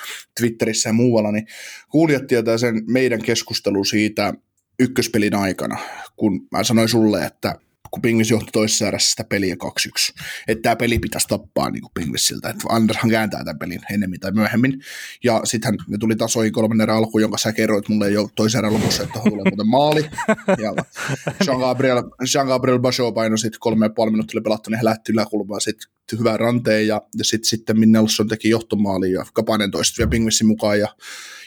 Twitterissä 0.40 0.88
ja 0.88 0.92
muualla, 0.92 1.32
niin 1.32 1.46
kuulijat 1.88 2.26
tietää 2.26 2.58
sen 2.58 2.82
meidän 2.86 3.22
keskustelu 3.22 3.84
siitä 3.84 4.34
ykköspelin 4.78 5.34
aikana, 5.34 5.78
kun 6.16 6.48
mä 6.50 6.64
sanoin 6.64 6.88
sulle, 6.88 7.24
että 7.24 7.58
kun 7.92 8.02
Pingvis 8.02 8.30
johti 8.30 8.50
toisessa 8.52 8.88
erässä 8.88 9.10
sitä 9.10 9.24
peliä 9.24 9.54
2-1. 9.54 10.22
Että 10.48 10.62
tämä 10.62 10.76
peli 10.76 10.98
pitäisi 10.98 11.28
tappaa 11.28 11.70
niin 11.70 11.82
kuin 11.82 11.92
Pingvissiltä, 11.94 12.48
että 12.48 12.64
Andershan 12.68 13.10
kääntää 13.10 13.44
tämän 13.44 13.58
pelin 13.58 13.80
ennemmin 13.92 14.20
tai 14.20 14.32
myöhemmin. 14.32 14.82
Ja 15.24 15.40
sitten 15.44 15.74
ne 15.88 15.98
tuli 15.98 16.16
tasoihin 16.16 16.52
kolmannen 16.52 16.84
erän 16.84 16.96
alkuun, 16.96 17.22
jonka 17.22 17.38
sä 17.38 17.52
kerroit 17.52 17.88
mulle 17.88 18.10
jo 18.10 18.28
toisen 18.34 18.58
erän 18.58 18.74
lopussa, 18.74 19.02
että 19.02 19.20
tulee 19.20 19.44
muuten 19.50 19.68
maali. 19.68 20.10
Ja 20.48 20.74
Jean-Gabriel, 21.46 22.02
Jean-Gabriel 22.34 22.78
Basho 22.78 23.12
painoi 23.12 23.38
sitten 23.38 23.60
kolme 23.60 23.86
ja 23.86 23.90
puoli 23.90 24.10
minuuttia 24.10 24.40
pelattu, 24.40 24.70
niin 24.70 24.78
he 24.78 24.84
lähti 24.84 25.12
yläkulmaan 25.12 25.60
sitten 25.60 25.88
hyvään 26.18 26.40
ranteen 26.40 26.86
ja, 26.86 27.02
ja 27.18 27.24
sitten 27.24 27.48
sitten 27.48 27.76
Nelson 27.86 28.28
teki 28.28 28.48
johtomaali 28.48 29.12
ja 29.12 29.24
Kapanen 29.32 29.70
toista 29.70 29.98
vielä 29.98 30.10
Pingvissin 30.10 30.46
mukaan 30.46 30.78
ja 30.78 30.88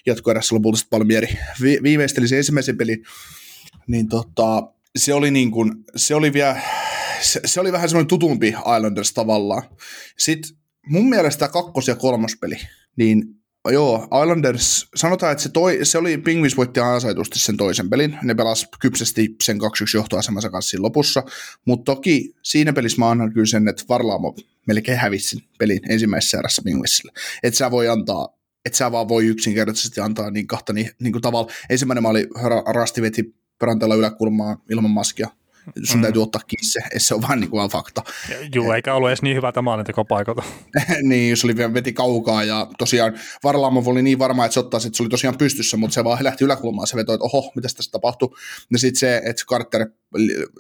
jatkoerässä 0.06 0.56
lopulta 0.56 0.78
sitten 0.78 1.00
Palmieri 1.00 1.28
vi- 1.62 1.80
viimeisteli 1.84 2.28
se 2.28 2.38
ensimmäisen 2.38 2.78
pelin, 2.78 3.04
niin 3.88 4.10
tota, 4.10 4.75
se 4.96 5.14
oli 5.14 5.32
niin 5.32 5.52
kuin, 5.52 5.72
se 5.96 6.16
oli 6.16 6.34
vielä, 6.34 6.62
se, 7.22 7.42
se 7.46 7.60
oli 7.60 7.72
vähän 7.72 7.90
semmoinen 7.90 8.08
tutumpi 8.08 8.48
Islanders 8.48 9.14
tavallaan. 9.14 9.64
Sitten 10.18 10.58
mun 10.90 11.10
mielestä 11.10 11.48
kakkos- 11.48 11.88
ja 11.88 11.96
kolmospeli, 11.96 12.56
niin 12.96 13.24
joo, 13.72 14.08
Islanders, 14.24 14.88
sanotaan, 14.96 15.32
että 15.32 15.44
se, 15.44 15.50
toi, 15.50 15.80
se 15.84 15.98
oli, 15.98 16.18
Pingvis 16.18 16.58
voitti 16.58 16.80
ansaitusti 16.80 17.40
sen 17.40 17.58
toisen 17.58 17.90
pelin, 17.90 18.18
ne 18.24 18.36
pelas 18.36 18.68
kypsesti 18.80 19.36
sen 19.44 19.58
2-1 19.58 19.60
johtoasemansa 19.94 20.50
kanssa 20.50 20.70
siinä 20.70 20.82
lopussa, 20.82 21.24
mutta 21.66 21.96
toki 21.96 22.34
siinä 22.44 22.74
pelissä 22.74 23.00
mä 23.00 23.10
annan 23.10 23.34
kyllä 23.34 23.46
sen, 23.46 23.68
että 23.68 23.84
Varlaamo 23.90 24.36
melkein 24.68 24.98
hävisi 24.98 25.30
sen 25.30 25.40
pelin 25.58 25.80
ensimmäisessä 25.90 26.40
erässä 26.40 26.62
Pingvisille. 26.66 27.12
Että 27.44 27.58
sä 27.58 27.72
voi 27.72 27.88
antaa 27.88 28.36
että 28.66 28.78
sä 28.78 28.92
vaan 28.92 29.08
voi 29.08 29.26
yksinkertaisesti 29.26 30.02
antaa 30.02 30.32
niin 30.32 30.48
kahta 30.48 30.74
niin, 30.74 30.92
niin 31.02 31.12
kuin 31.12 31.22
tavalla. 31.22 31.52
Ensimmäinen 31.70 32.04
maali 32.04 32.28
Rasti 32.74 33.02
veti 33.02 33.36
Brantella 33.60 33.96
yläkulmaa 33.96 34.58
ilman 34.70 34.92
maskia. 34.92 35.30
Sun 35.84 36.00
mm. 36.00 36.02
täytyy 36.02 36.22
ottaa 36.22 36.42
kiinni 36.48 36.68
se, 36.98 37.16
on 37.16 37.22
vaan, 37.22 37.40
niin 37.40 37.50
kuin 37.50 37.70
fakta. 37.70 38.04
Joo, 38.56 38.74
eikä 38.74 38.94
ollut 38.94 39.10
edes 39.10 39.22
niin 39.22 39.36
hyvä 39.36 39.52
tämä 39.52 39.62
maalintekopaikalta. 39.62 40.44
niin, 41.02 41.38
se 41.38 41.48
oli 41.48 41.56
vielä 41.56 41.74
veti 41.74 41.94
kaukaa 41.94 42.44
ja 42.44 42.68
tosiaan 42.78 43.14
Varlamov 43.44 43.88
oli 43.88 44.02
niin 44.02 44.20
varma, 44.20 44.46
että 44.46 44.54
se 44.54 44.60
ottaisi, 44.60 44.88
että 44.88 44.98
se 44.98 45.04
oli 45.04 45.10
tosiaan 45.10 45.38
pystyssä, 45.38 45.78
mutta 45.78 45.94
se 45.94 46.04
vaan 46.04 46.24
lähti 46.24 46.46
yläkulmaan, 46.46 46.88
se 46.88 46.96
vetoi, 46.96 47.16
että 47.16 47.26
oho, 47.26 47.52
mitä 47.56 47.68
tässä 47.76 47.92
tapahtui. 47.92 48.30
Ja 48.72 48.80
sitten 48.80 49.00
se, 49.00 49.22
että 49.26 49.44
Carter, 49.50 49.88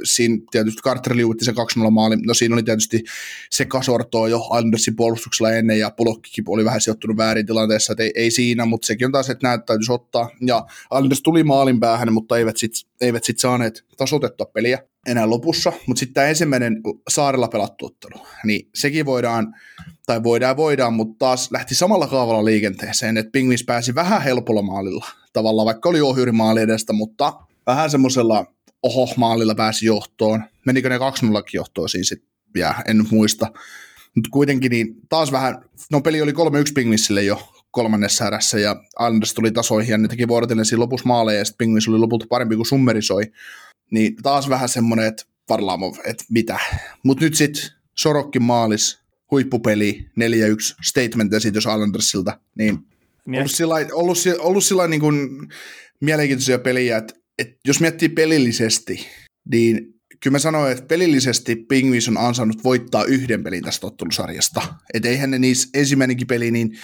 siinä 0.04 0.38
tietysti 0.52 0.82
Carter 0.82 1.16
liuitti 1.16 1.46
se 1.46 1.52
2-0 1.52 1.56
maali, 1.90 2.16
no 2.16 2.34
siinä 2.34 2.56
oli 2.56 2.64
tietysti 2.64 3.04
se 3.50 3.66
kasortoa 3.66 4.28
jo 4.28 4.48
Andersin 4.50 4.96
puolustuksella 4.96 5.52
ennen 5.52 5.80
ja 5.80 5.92
Polokkikin 5.92 6.44
oli 6.48 6.66
vähän 6.66 6.82
sijoittunut 6.82 7.18
väärin 7.18 7.46
tilanteessa, 7.46 7.94
että 7.94 8.04
ei, 8.04 8.12
ei 8.16 8.32
siinä, 8.32 8.66
mutta 8.66 8.86
sekin 8.86 9.06
on 9.06 9.12
taas, 9.12 9.30
että 9.30 9.48
näitä 9.48 9.64
täytyisi 9.66 9.92
ottaa. 9.92 10.30
Ja 10.42 10.66
Anders 10.90 11.22
tuli 11.22 11.44
maalin 11.44 11.80
päähän, 11.80 12.14
mutta 12.14 12.38
eivät 12.38 12.58
sitten 12.58 12.96
eivät 13.02 13.24
sit 13.24 13.40
saaneet 13.40 13.86
tasoitettua 13.98 14.46
peliä 14.46 14.80
enää 15.06 15.30
lopussa, 15.30 15.74
mutta 15.88 16.00
sitten 16.00 16.14
tämä 16.14 16.28
ensimmäinen 16.28 16.82
saarella 17.10 17.48
pelattu 17.48 17.86
ottelu, 17.86 18.28
niin 18.44 18.70
sekin 18.76 19.06
voidaan, 19.06 19.56
tai 20.06 20.24
voidaan 20.24 20.58
voidaan, 20.58 20.94
mutta 20.94 21.16
taas 21.20 21.52
lähti 21.52 21.76
samalla 21.76 22.08
kaavalla 22.08 22.46
liikenteeseen, 22.46 23.18
että 23.18 23.32
Pingvis 23.32 23.64
pääsi 23.64 23.96
vähän 23.96 24.22
helpolla 24.22 24.62
maalilla, 24.62 25.06
tavallaan 25.34 25.66
vaikka 25.66 25.90
oli 25.90 26.02
ohjuri 26.02 26.32
maali 26.32 26.62
edestä, 26.62 26.94
mutta 26.94 27.34
vähän 27.68 27.90
semmoisella 27.90 28.46
oho 28.84 29.08
maalilla 29.18 29.56
pääsi 29.56 29.86
johtoon, 29.86 30.44
menikö 30.66 30.90
ne 30.90 30.98
2-0 30.98 31.02
johtoon 31.54 31.90
sitten, 31.90 32.30
ja 32.56 32.76
en 32.88 33.06
muista, 33.12 33.48
mutta 34.16 34.30
kuitenkin 34.32 34.70
niin 34.70 34.96
taas 35.10 35.32
vähän, 35.32 35.56
no 35.92 36.02
peli 36.02 36.22
oli 36.22 36.32
3-1 36.32 36.36
Pingvisille 36.76 37.24
jo 37.24 37.50
kolmannessa 37.72 38.28
erässä, 38.28 38.60
ja 38.60 38.76
Anders 39.00 39.34
tuli 39.34 39.52
tasoihin, 39.52 39.92
ja 39.92 39.98
ne 39.98 40.08
teki 40.08 40.28
vuorotellen 40.28 40.66
siinä 40.66 40.80
lopussa 40.80 41.08
maaleja, 41.08 41.40
ja 41.40 41.46
sitten 41.46 41.58
Pingvis 41.58 41.88
oli 41.88 41.98
lopulta 41.98 42.26
parempi 42.30 42.56
kuin 42.56 42.66
summerisoi, 42.66 43.24
niin 43.92 44.16
taas 44.16 44.50
vähän 44.50 44.70
semmoinen, 44.70 45.06
että 45.06 45.24
Varlamov, 45.50 45.94
että 46.06 46.24
mitä. 46.30 46.60
Mutta 47.04 47.24
nyt 47.24 47.36
sitten 47.36 47.64
Sorokkin 47.96 48.44
maalis, 48.44 49.00
huippupeli, 49.32 50.06
4-1 50.20 50.76
statement 50.84 51.34
esitys 51.34 51.64
Islandersilta, 51.64 52.40
niin, 52.58 52.80
niin 53.26 53.40
ollut 53.40 53.52
sillä 53.52 53.76
ollut, 53.94 54.18
ollut 54.40 54.64
sillä 54.64 54.88
niin 54.88 55.02
kuin 55.02 55.30
mielenkiintoisia 56.02 56.60
peliä, 56.60 56.98
että, 56.98 57.14
että 57.40 57.56
jos 57.68 57.80
miettii 57.80 58.10
pelillisesti, 58.10 59.08
niin 59.52 59.96
kyllä 60.20 60.36
mä 60.36 60.40
sanoin, 60.40 60.72
että 60.72 60.86
pelillisesti 60.86 61.56
Pingvis 61.56 62.08
on 62.08 62.18
ansainnut 62.18 62.64
voittaa 62.64 63.04
yhden 63.04 63.44
pelin 63.44 63.64
tästä 63.64 63.88
ottelusarjasta. 63.88 64.62
Että 64.94 65.10
eihän 65.10 65.32
ne 65.32 65.40
niissä 65.40 65.70
ensimmäinenkin 65.74 66.28
peli, 66.28 66.52
niin 66.52 66.80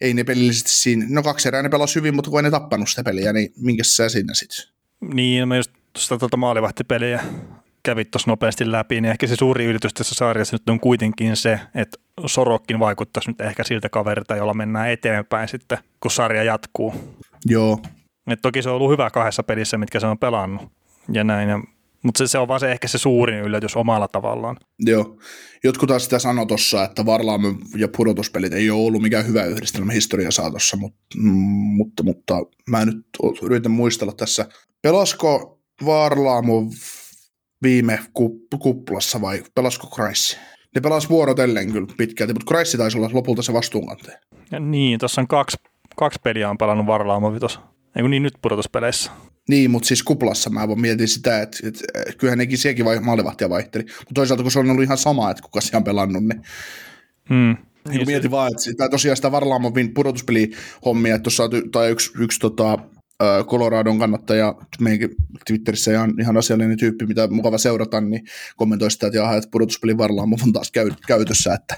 ei 0.00 0.14
ne 0.14 0.24
pelillisesti 0.24 0.70
siinä, 0.70 1.06
no 1.08 1.22
kaksi 1.22 1.48
erää 1.48 1.62
ne 1.62 1.68
pelasi 1.68 1.94
hyvin, 1.94 2.14
mutta 2.14 2.30
kun 2.30 2.38
ei 2.38 2.42
ne 2.42 2.50
tappanut 2.50 2.88
sitä 2.88 3.04
peliä, 3.04 3.32
niin 3.32 3.52
minkä 3.56 3.84
sä 3.84 4.08
sinne 4.08 4.34
sitten? 4.34 4.74
Niin, 5.14 5.48
mä 5.48 5.56
just 5.56 5.77
tuosta 5.98 6.18
tuota 6.18 6.36
maalivahtipeliä 6.36 7.24
kävit 7.82 8.10
tuossa 8.10 8.30
nopeasti 8.30 8.72
läpi, 8.72 9.00
niin 9.00 9.10
ehkä 9.10 9.26
se 9.26 9.36
suuri 9.36 9.64
ylitys 9.64 9.94
tässä 9.94 10.14
sarjassa 10.14 10.54
nyt 10.54 10.68
on 10.68 10.80
kuitenkin 10.80 11.36
se, 11.36 11.60
että 11.74 11.98
Sorokkin 12.26 12.78
vaikuttaisi 12.78 13.30
nyt 13.30 13.40
ehkä 13.40 13.64
siltä 13.64 13.88
kaverilta, 13.88 14.36
jolla 14.36 14.54
mennään 14.54 14.90
eteenpäin 14.90 15.48
sitten, 15.48 15.78
kun 16.00 16.10
sarja 16.10 16.42
jatkuu. 16.42 16.94
Joo. 17.46 17.82
Et 18.30 18.38
toki 18.42 18.62
se 18.62 18.68
on 18.68 18.76
ollut 18.76 18.90
hyvä 18.90 19.10
kahdessa 19.10 19.42
pelissä, 19.42 19.78
mitkä 19.78 20.00
se 20.00 20.06
on 20.06 20.18
pelannut 20.18 20.62
ja 21.12 21.24
näin. 21.24 21.48
Ja, 21.48 21.60
mutta 22.02 22.18
se, 22.18 22.26
se, 22.26 22.38
on 22.38 22.48
vaan 22.48 22.60
se 22.60 22.72
ehkä 22.72 22.88
se 22.88 22.98
suurin 22.98 23.40
yllätys 23.40 23.76
omalla 23.76 24.08
tavallaan. 24.08 24.56
Joo. 24.78 25.18
Jotkut 25.64 25.88
taas 25.88 26.04
sitä 26.04 26.18
sanoi 26.18 26.46
tuossa, 26.46 26.84
että 26.84 27.06
Varlaamme 27.06 27.54
ja 27.76 27.88
pudotuspelit 27.96 28.52
ei 28.52 28.70
ole 28.70 28.86
ollut 28.86 29.02
mikään 29.02 29.26
hyvä 29.26 29.44
yhdistelmä 29.44 29.92
historian 29.92 30.32
saatossa, 30.32 30.76
mutta, 30.76 30.98
mm, 31.16 31.30
mutta, 31.76 32.02
mutta 32.02 32.34
mä 32.68 32.84
nyt 32.84 33.06
yritän 33.42 33.72
muistella 33.72 34.12
tässä. 34.12 34.48
Pelasko 34.82 35.57
Varlaamo 35.84 36.70
viime 37.62 37.98
kuplassa 38.58 39.20
vai 39.20 39.42
pelasko 39.54 39.86
Kreissi? 39.86 40.36
Ne 40.74 40.80
pelas 40.80 41.10
vuorotellen 41.10 41.72
kyllä 41.72 41.86
pitkälti, 41.96 42.32
mutta 42.32 42.48
Kreissi 42.48 42.78
taisi 42.78 42.98
olla 42.98 43.10
lopulta 43.12 43.42
se 43.42 43.52
vastuunkantaja. 43.52 44.18
Ja 44.50 44.60
niin, 44.60 44.98
tuossa 44.98 45.20
on 45.20 45.28
kaksi, 45.28 45.56
kaksi 45.96 46.18
peliä 46.22 46.50
on 46.50 46.58
pelannut 46.58 46.86
Varlaamo 46.86 47.34
vitos. 47.34 47.60
Ei 47.96 48.08
niin 48.08 48.22
nyt 48.22 48.34
pudotuspeleissä. 48.42 49.10
Niin, 49.48 49.70
mutta 49.70 49.86
siis 49.86 50.02
kuplassa 50.02 50.50
mä 50.50 50.68
voin 50.68 50.80
mietin 50.80 51.08
sitä, 51.08 51.42
että, 51.42 51.58
että, 51.68 51.80
että 51.94 52.18
kyllähän 52.18 52.38
nekin 52.38 52.58
sielläkin 52.58 52.84
vai, 52.84 53.00
maalivahtia 53.00 53.50
vaihteli. 53.50 53.84
Mutta 53.84 54.14
toisaalta 54.14 54.42
kun 54.42 54.52
se 54.52 54.58
on 54.58 54.70
ollut 54.70 54.84
ihan 54.84 54.98
sama, 54.98 55.30
että 55.30 55.42
kuka 55.42 55.60
siellä 55.60 55.78
on 55.78 55.84
pelannut, 55.84 56.24
niin 56.24 56.42
hmm. 57.28 57.56
Niin 57.88 58.06
mietin 58.06 58.30
vaan, 58.30 58.50
että 58.52 58.62
sitä, 58.62 58.88
tosiaan 58.88 59.16
sitä 59.16 59.32
Varlaamovin 59.32 59.94
pudotuspeli-hommia, 59.94 61.14
että 61.14 61.22
tuossa 61.22 61.44
on 61.44 61.90
yksi, 61.90 62.12
yksi 62.18 62.40
tota, 62.40 62.78
Coloradon 63.46 63.98
kannattaja, 63.98 64.54
meidänkin 64.80 65.16
Twitterissä 65.46 65.92
ihan, 65.92 66.14
ihan 66.20 66.36
asiallinen 66.36 66.78
tyyppi, 66.78 67.06
mitä 67.06 67.28
mukava 67.30 67.58
seurata, 67.58 68.00
niin 68.00 68.24
kommentoi 68.56 68.90
sitä, 68.90 69.06
että, 69.06 69.18
jaha, 69.18 69.36
että 69.36 69.50
pudotuspelin 69.50 69.98
varlaan 69.98 70.28
on 70.46 70.52
taas 70.52 70.70
käy, 70.70 70.90
käytössä, 71.06 71.54
että, 71.54 71.76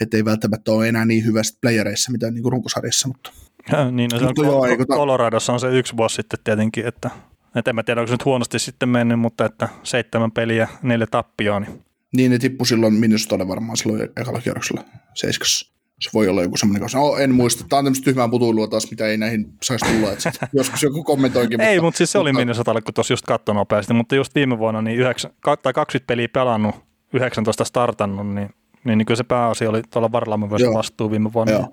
että 0.00 0.16
ei 0.16 0.24
välttämättä 0.24 0.72
ole 0.72 0.88
enää 0.88 1.04
niin 1.04 1.24
hyvästä 1.24 1.58
playereissa, 1.60 2.12
mitä 2.12 2.30
niin 2.30 2.52
runkosarjassa, 2.52 3.08
mutta 3.08 3.32
ja, 3.72 3.90
niin, 3.90 4.10
no 4.12 4.18
se 4.18 4.24
on 4.24 4.34
joo, 4.36 4.66
Ko- 4.66 4.86
Coloradossa 4.96 5.52
on 5.52 5.60
se 5.60 5.78
yksi 5.78 5.96
vuosi 5.96 6.16
sitten 6.16 6.38
tietenkin, 6.44 6.86
että, 6.86 7.10
että 7.56 7.70
en 7.70 7.74
mä 7.74 7.82
tiedä, 7.82 8.00
onko 8.00 8.08
se 8.08 8.14
nyt 8.14 8.24
huonosti 8.24 8.58
sitten 8.58 8.88
mennyt, 8.88 9.20
mutta 9.20 9.44
että 9.44 9.68
seitsemän 9.82 10.32
peliä, 10.32 10.68
neljä 10.82 11.06
tappioa. 11.06 11.60
Niin, 11.60 11.84
niin 12.16 12.30
ne 12.30 12.38
tippui 12.38 12.66
silloin 12.66 12.94
Minnesotalle 12.94 13.48
varmaan 13.48 13.76
silloin 13.76 14.08
ekalla 14.16 14.40
kierroksella 14.40 14.84
seiskassa 15.14 15.77
se 16.00 16.10
voi 16.14 16.28
olla 16.28 16.42
joku 16.42 16.56
semmoinen 16.56 16.80
kanssa. 16.80 16.98
No, 16.98 17.16
en 17.16 17.34
muista. 17.34 17.64
Tämä 17.68 17.78
on 17.78 17.84
tämmöistä 17.84 18.04
tyhmää 18.04 18.28
putuilua 18.28 18.68
taas, 18.68 18.90
mitä 18.90 19.06
ei 19.06 19.16
näihin 19.16 19.52
saisi 19.62 19.84
tulla. 19.84 20.12
Että 20.12 20.32
joskus 20.52 20.82
joku 20.82 21.04
kommentoikin. 21.04 21.60
ei, 21.60 21.80
mutta 21.80 21.98
siis 21.98 22.12
se 22.12 22.18
oli 22.18 22.32
Minnesotalle, 22.32 22.82
kun 22.82 22.94
tuossa 22.94 23.12
just 23.12 23.26
katsoi 23.26 23.54
nopeasti. 23.54 23.94
Mutta 23.94 24.14
just 24.14 24.34
viime 24.34 24.58
vuonna 24.58 24.82
niin 24.82 24.98
9, 24.98 25.30
tai 25.62 25.72
20 25.72 26.06
peliä 26.06 26.28
pelannut, 26.28 26.74
19 27.12 27.64
startannut, 27.64 28.34
niin, 28.34 28.50
niin, 28.84 28.98
niin 28.98 29.06
kyllä 29.06 29.16
se 29.16 29.24
pääasia 29.24 29.70
oli 29.70 29.82
tuolla 29.90 30.12
Varlaamme 30.12 30.50
vastuu 30.50 31.10
viime 31.10 31.32
vuonna. 31.32 31.52
Joo. 31.52 31.68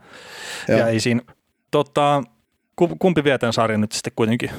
Ja, 0.67 0.77
ja 0.77 0.87
ei 0.87 0.99
siinä, 0.99 1.21
tota, 1.71 2.23
kumpi 2.99 3.23
vie 3.23 3.37
tämän 3.37 3.53
sarjan 3.53 3.81
nyt 3.81 3.91
sitten 3.91 4.13
kuitenkin? 4.15 4.49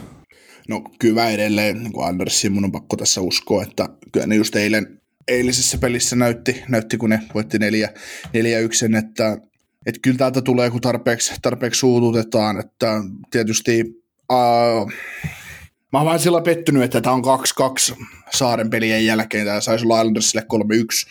No 0.68 0.82
kyllä 0.98 1.30
edelleen, 1.30 1.82
niin 1.82 1.92
kuin 1.92 2.08
Andersin 2.08 2.52
mun 2.52 2.64
on 2.64 2.72
pakko 2.72 2.96
tässä 2.96 3.20
uskoa, 3.20 3.62
että 3.62 3.88
kyllä 4.12 4.26
ne 4.26 4.36
just 4.36 4.56
eilen, 4.56 5.00
eilisessä 5.28 5.78
pelissä 5.78 6.16
näytti, 6.16 6.62
näytti 6.68 6.96
kun 6.96 7.10
ne 7.10 7.20
voitti 7.34 7.58
4-1, 7.58 8.98
että 8.98 9.38
että 9.86 10.00
kyllä 10.02 10.18
täältä 10.18 10.42
tulee, 10.42 10.70
kun 10.70 10.80
tarpeeksi, 10.80 11.34
tarpeeksi 11.42 11.78
suututetaan, 11.78 12.60
että 12.60 13.00
tietysti 13.30 13.82
uh, 14.32 14.92
mä 15.92 15.98
oon 15.98 16.06
vähän 16.06 16.20
sillä 16.20 16.42
pettynyt, 16.42 16.82
että 16.82 17.00
tämä 17.00 17.14
on 17.14 17.22
2-2 17.94 18.04
saaren 18.34 18.70
pelien 18.70 19.06
jälkeen, 19.06 19.46
tämä 19.46 19.60
saisi 19.60 19.84
olla 19.84 20.00
Islandersille 20.00 20.46
3-1, 21.06 21.10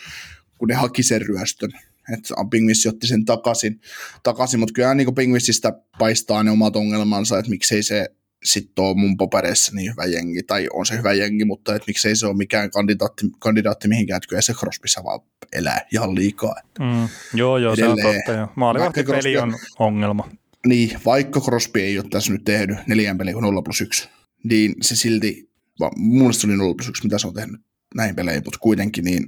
kun 0.58 0.68
ne 0.68 0.74
haki 0.74 1.02
sen 1.02 1.22
ryöstön. 1.22 1.70
Että 2.12 2.34
Pingvis 2.50 2.86
otti 2.86 3.06
sen 3.06 3.24
takaisin, 3.24 3.80
takaisin 4.22 4.60
mutta 4.60 4.72
kyllä 4.72 4.94
niin 4.94 5.14
Pingvisistä 5.14 5.72
paistaa 5.98 6.42
ne 6.42 6.50
omat 6.50 6.76
ongelmansa, 6.76 7.38
että 7.38 7.50
miksei 7.50 7.82
se 7.82 8.08
sitten 8.46 8.84
on 8.84 8.98
mun 8.98 9.16
papereissa 9.16 9.72
niin 9.74 9.90
hyvä 9.90 10.04
jengi, 10.04 10.42
tai 10.42 10.68
on 10.72 10.86
se 10.86 10.96
hyvä 10.96 11.12
jengi, 11.12 11.44
mutta 11.44 11.74
et 11.74 11.82
miksei 11.86 12.16
se 12.16 12.26
ole 12.26 12.36
mikään 12.36 12.70
kandidaatti, 12.70 13.26
kandidaatti 13.38 13.88
mihinkään, 13.88 14.16
että 14.16 14.28
kyllä 14.28 14.42
se 14.42 14.52
Crosbyssa 14.52 15.04
vaan 15.04 15.20
elää 15.52 15.80
ihan 15.92 16.14
liikaa. 16.14 16.54
Mm, 16.78 17.08
joo, 17.34 17.58
joo, 17.58 17.74
Edelleen, 17.74 17.98
se 17.98 18.06
on 18.06 18.14
totta. 18.14 18.32
Jo. 18.32 18.48
Maalivahtipeli 18.56 19.38
on 19.38 19.54
ongelma. 19.78 20.28
Niin, 20.66 20.98
vaikka 21.04 21.40
Crosby 21.40 21.80
ei 21.80 21.98
ole 21.98 22.08
tässä 22.10 22.32
nyt 22.32 22.44
tehnyt 22.44 22.78
neljän 22.86 23.18
peliä 23.18 23.32
kuin 23.32 23.42
0 23.42 23.62
plus 23.62 23.80
1, 23.80 24.08
niin 24.44 24.74
se 24.80 24.96
silti, 24.96 25.50
mun 25.96 26.18
mielestä 26.18 26.40
se 26.40 26.46
oli 26.46 26.56
0 26.56 26.74
plus 26.74 26.88
1, 26.88 27.04
mitä 27.04 27.18
se 27.18 27.26
on 27.26 27.34
tehnyt, 27.34 27.60
näihin 27.94 28.16
peleihin, 28.16 28.42
mutta 28.44 28.58
kuitenkin 28.58 29.04
niin 29.04 29.26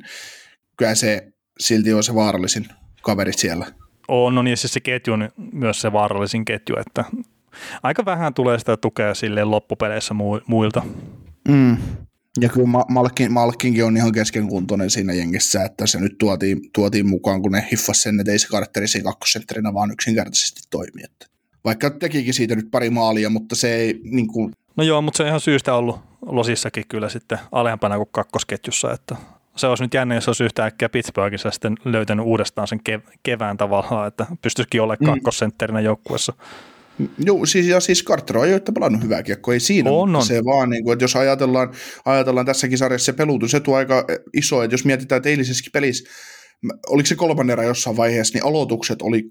kyllä 0.77 0.95
se 0.95 1.33
silti 1.61 1.93
on 1.93 2.05
se 2.05 2.15
vaarallisin 2.15 2.67
kaveri 3.03 3.33
siellä. 3.33 3.67
On, 4.09 4.35
no 4.35 4.43
niin 4.43 4.57
siis 4.57 4.73
se 4.73 4.81
ketju 4.81 5.13
on 5.13 5.29
myös 5.53 5.81
se 5.81 5.93
vaarallisin 5.93 6.45
ketju, 6.45 6.77
että 6.87 7.05
aika 7.83 8.05
vähän 8.05 8.35
tulee 8.35 8.59
sitä 8.59 8.77
tukea 8.77 9.15
sille 9.15 9.45
loppupeleissä 9.45 10.15
muilta. 10.47 10.83
Mm. 11.49 11.77
Ja 12.41 12.49
kyllä 12.49 12.69
Malkin, 12.89 13.33
Malkinkin 13.33 13.85
on 13.85 13.97
ihan 13.97 14.13
keskenkuntoinen 14.13 14.91
siinä 14.91 15.13
jengissä, 15.13 15.65
että 15.65 15.87
se 15.87 16.01
nyt 16.01 16.19
tuotiin, 16.19 16.71
tuotiin 16.75 17.09
mukaan, 17.09 17.43
kun 17.43 17.53
ne 17.53 17.69
hiffasi 17.73 18.01
sen, 18.01 18.21
että 18.21 18.33
ei 18.33 18.39
se 18.39 18.49
Carteri 18.49 18.89
siinä 18.89 19.05
kakkosentterinä 19.05 19.75
vaan 19.75 19.91
yksinkertaisesti 19.91 20.61
toimi. 20.71 21.03
Että 21.05 21.27
vaikka 21.65 21.91
tekikin 21.91 22.35
siitä 22.35 22.57
nyt 22.57 22.71
pari 22.71 22.91
maalia, 22.91 23.31
mutta 23.31 23.57
se 23.57 23.75
ei 23.75 24.01
niin 24.05 24.27
kuin... 24.27 24.53
No 24.77 24.85
joo, 24.85 25.03
mutta 25.03 25.17
se 25.17 25.23
on 25.23 25.29
ihan 25.29 25.41
syystä 25.41 25.75
ollut 25.75 26.01
Losissakin 26.27 26.85
kyllä 26.89 27.09
sitten 27.09 27.39
alempana 27.53 27.97
kuin 27.97 28.09
kakkosketjussa, 28.13 28.93
että 28.93 29.17
se 29.57 29.67
olisi 29.67 29.83
nyt 29.83 29.95
jännä, 29.95 30.15
jos 30.15 30.29
olisi 30.29 30.45
yhtäkkiä 30.45 30.89
Pittsburghissa 30.89 31.51
sitten 31.51 31.75
löytänyt 31.85 32.27
uudestaan 32.27 32.69
sen 32.69 32.81
kevään 33.23 33.57
tavallaan, 33.57 34.09
että 34.09 34.27
pystyisikin 34.43 34.83
olemaan 34.83 35.05
mm. 35.05 35.15
kakkosentterinä 35.15 35.81
joukkuessa. 35.81 36.33
Joo, 37.19 37.47
siis, 37.47 37.67
ja 37.67 37.81
siis 37.81 38.05
Carter 38.05 38.39
on 38.39 38.45
ajoittain 38.45 38.75
pelannut 38.75 39.03
hyvää 39.03 39.23
kiekkoa, 39.23 39.55
ei 39.55 39.61
siinä, 39.61 39.91
on, 39.91 40.17
on. 40.17 40.27
se 40.27 40.45
vaan, 40.45 40.71
niin 40.71 40.85
kuin, 40.85 40.93
että 40.93 41.05
jos 41.05 41.17
ajatellaan, 41.17 41.75
ajatellaan 42.05 42.47
tässäkin 42.47 42.79
sarjassa 42.79 43.13
se 43.47 43.57
etu 43.57 43.75
aika 43.75 44.05
iso, 44.35 44.63
että 44.63 44.75
jos 44.75 44.85
mietitään, 44.85 45.17
että 45.17 45.29
eilisessäkin 45.29 45.73
pelissä 45.73 46.11
oliko 46.89 47.07
se 47.07 47.15
kolmannen 47.15 47.53
erä 47.53 47.65
jossain 47.65 47.97
vaiheessa, 47.97 48.35
niin 48.35 48.45
aloitukset 48.45 49.03
oli 49.03 49.27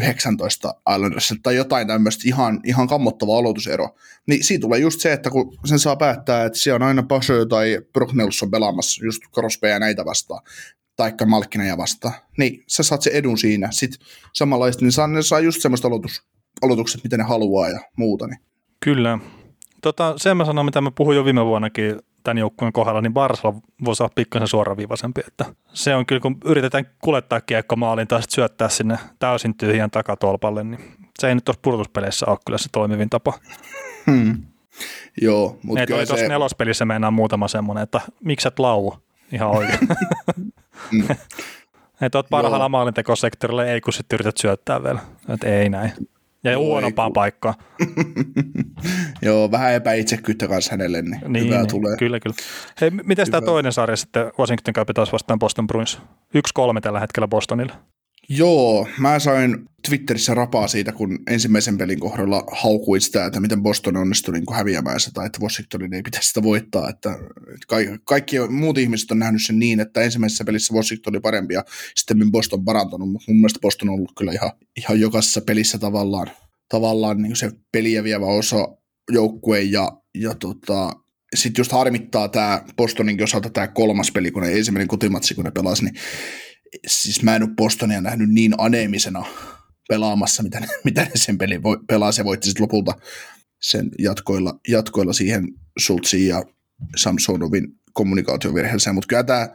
32-19 0.00 0.94
Islandersissa 0.94 1.34
tai 1.42 1.56
jotain 1.56 1.86
tämmöistä 1.86 2.22
ihan, 2.26 2.60
ihan 2.64 2.88
kammottava 2.88 3.38
aloitusero. 3.38 3.88
Niin 4.26 4.44
siitä 4.44 4.62
tulee 4.62 4.78
just 4.78 5.00
se, 5.00 5.12
että 5.12 5.30
kun 5.30 5.58
sen 5.64 5.78
saa 5.78 5.96
päättää, 5.96 6.44
että 6.44 6.58
siellä 6.58 6.76
on 6.76 6.82
aina 6.82 7.02
Pasho 7.02 7.44
tai 7.44 7.80
Brock 7.92 8.12
Nelson 8.12 8.50
pelaamassa 8.50 9.04
just 9.04 9.22
Crosby 9.34 9.68
ja 9.68 9.78
näitä 9.78 10.04
vastaan, 10.04 10.42
taikka 10.96 11.26
Malkkinen 11.26 11.78
vastaan, 11.78 12.14
niin 12.38 12.64
sä 12.68 12.82
saat 12.82 13.02
se 13.02 13.10
edun 13.10 13.38
siinä. 13.38 13.68
Sitten 13.70 14.06
samanlaista, 14.32 14.84
niin 14.84 14.92
saa, 14.92 15.06
ne 15.06 15.22
saa 15.22 15.40
just 15.40 15.62
semmoista 15.62 15.88
aloitus, 15.88 16.22
aloitukset, 16.62 17.04
mitä 17.04 17.16
ne 17.16 17.24
haluaa 17.24 17.68
ja 17.68 17.80
muuta. 17.96 18.26
Niin. 18.26 18.38
Kyllä. 18.80 19.18
Tota, 19.82 20.14
sen 20.16 20.36
mä 20.36 20.44
sanon, 20.44 20.64
mitä 20.64 20.80
mä 20.80 20.90
puhuin 20.90 21.16
jo 21.16 21.24
viime 21.24 21.44
vuonnakin 21.46 21.96
tämän 22.22 22.38
joukkueen 22.38 22.72
kohdalla, 22.72 23.00
niin 23.00 23.14
Barsalla 23.14 23.60
voisi 23.84 24.02
olla 24.02 24.12
pikkasen 24.14 24.48
suoraviivaisempi. 24.48 25.20
Että 25.28 25.44
se 25.72 25.94
on 25.94 26.06
kyllä, 26.06 26.20
kun 26.20 26.36
yritetään 26.44 26.86
kuljettaa 27.00 27.40
kiekko 27.40 27.76
maaliin 27.76 28.08
tai 28.08 28.20
syöttää 28.28 28.68
sinne 28.68 28.98
täysin 29.18 29.56
tyhjän 29.56 29.90
takatolpalle, 29.90 30.64
niin 30.64 30.80
se 31.18 31.28
ei 31.28 31.34
nyt 31.34 31.44
tuossa 31.44 31.60
pudotuspeleissä 31.62 32.26
ole 32.26 32.38
kyllä 32.46 32.58
se 32.58 32.68
toimivin 32.72 33.10
tapa. 33.10 33.32
Hmm. 34.06 34.42
Joo, 35.22 35.58
mutta 35.62 35.86
kyllä 35.86 36.00
se... 36.00 36.06
tuossa 36.06 36.28
nelospelissä 36.28 36.84
meinaa 36.84 37.10
muutama 37.10 37.48
semmoinen, 37.48 37.82
että 37.82 38.00
miksi 38.24 38.48
et 38.48 38.58
lau 38.58 38.92
ihan 39.32 39.48
oikein. 39.50 39.78
mm. 40.92 41.06
Että 42.00 42.18
oot 42.18 42.26
parhaalla 42.30 42.68
maalintekosektorilla, 42.68 43.64
ei 43.64 43.80
kun 43.80 43.92
sitten 43.92 44.16
yrität 44.16 44.36
syöttää 44.36 44.82
vielä. 44.82 45.00
Että 45.28 45.46
ei 45.46 45.68
näin. 45.68 45.92
Ja 46.50 46.52
no, 46.52 46.64
huonompaa 46.64 47.10
paikkaa. 47.10 47.54
Joo, 49.22 49.50
vähän 49.50 49.72
epäitsekyyttä 49.72 50.48
kanssa 50.48 50.70
hänelle, 50.70 51.02
niin, 51.02 51.20
niin 51.28 51.44
hyvää 51.44 51.58
niin, 51.58 51.70
tulee. 51.70 51.96
Kyllä, 51.96 52.20
kyllä. 52.20 52.36
Hei, 52.80 52.90
miten 52.90 53.30
tämä 53.30 53.40
toinen 53.40 53.72
sarja 53.72 53.96
sitten 53.96 54.32
Washington 54.38 54.74
Capitals 54.74 55.12
vastaan 55.12 55.38
Boston 55.38 55.66
Bruins? 55.66 55.98
1-3 55.98 56.80
tällä 56.82 57.00
hetkellä 57.00 57.28
Bostonilla. 57.28 57.74
Joo, 58.28 58.88
mä 58.98 59.18
sain 59.18 59.64
Twitterissä 59.88 60.34
rapaa 60.34 60.68
siitä, 60.68 60.92
kun 60.92 61.18
ensimmäisen 61.26 61.78
pelin 61.78 62.00
kohdalla 62.00 62.44
haukuin 62.52 63.00
sitä, 63.00 63.26
että 63.26 63.40
miten 63.40 63.62
Boston 63.62 63.96
onnistui 63.96 64.34
niin 64.34 64.54
häviämään 64.54 65.00
sitä, 65.00 65.24
että 65.24 65.40
Washingtonin 65.40 65.94
ei 65.94 66.02
pitäisi 66.02 66.28
sitä 66.28 66.42
voittaa. 66.42 66.88
Että 66.88 67.18
kaikki, 67.66 67.98
kaikki 68.04 68.36
muut 68.48 68.78
ihmiset 68.78 69.10
on 69.10 69.18
nähnyt 69.18 69.46
sen 69.46 69.58
niin, 69.58 69.80
että 69.80 70.00
ensimmäisessä 70.00 70.44
pelissä 70.44 70.74
Washington 70.74 71.14
oli 71.14 71.20
parempi 71.20 71.54
ja 71.54 71.64
sitten 71.94 72.30
Boston 72.30 72.64
parantunut, 72.64 73.12
mutta 73.12 73.24
mun 73.32 73.36
mielestä 73.36 73.60
Boston 73.62 73.88
on 73.88 73.94
ollut 73.94 74.12
kyllä 74.18 74.32
ihan, 74.32 74.50
ihan 74.76 75.00
jokaisessa 75.00 75.40
pelissä 75.40 75.78
tavallaan, 75.78 76.30
tavallaan 76.68 77.22
niin 77.22 77.36
se 77.36 77.50
peliä 77.72 78.04
vievä 78.04 78.26
osa 78.26 78.68
joukkue 79.12 79.62
ja, 79.62 79.92
ja 80.14 80.34
tota, 80.34 80.92
sitten 81.34 81.60
just 81.60 81.72
harmittaa 81.72 82.28
tämä 82.28 82.64
Bostonin 82.76 83.22
osalta 83.22 83.50
tämä 83.50 83.68
kolmas 83.68 84.10
peli, 84.10 84.30
kun 84.30 84.42
ne 84.42 84.52
ensimmäinen 84.52 84.88
kotimatsi, 84.88 85.34
kun 85.34 85.44
ne 85.44 85.50
pelasi, 85.50 85.84
niin 85.84 85.94
siis 86.86 87.22
mä 87.22 87.36
en 87.36 87.42
ole 87.42 87.50
Bostonia 87.56 88.00
nähnyt 88.00 88.30
niin 88.30 88.54
aneemisena 88.58 89.24
pelaamassa, 89.88 90.42
mitä 90.42 90.60
ne, 90.60 90.66
mitä 90.84 91.02
ne 91.02 91.10
sen 91.14 91.38
pelin 91.38 91.62
voi, 91.62 91.78
pelasi 91.88 92.20
ja 92.20 92.24
voitti 92.24 92.48
sitten 92.48 92.62
lopulta 92.62 92.92
sen 93.60 93.90
jatkoilla, 93.98 94.58
jatkoilla 94.68 95.12
siihen 95.12 95.44
Sultsiin 95.78 96.28
ja 96.28 96.42
Samsonovin 96.96 97.68
kommunikaatiovirheeseen, 97.92 98.94
mutta 98.94 99.08
kyllä 99.08 99.24
tämä, 99.24 99.48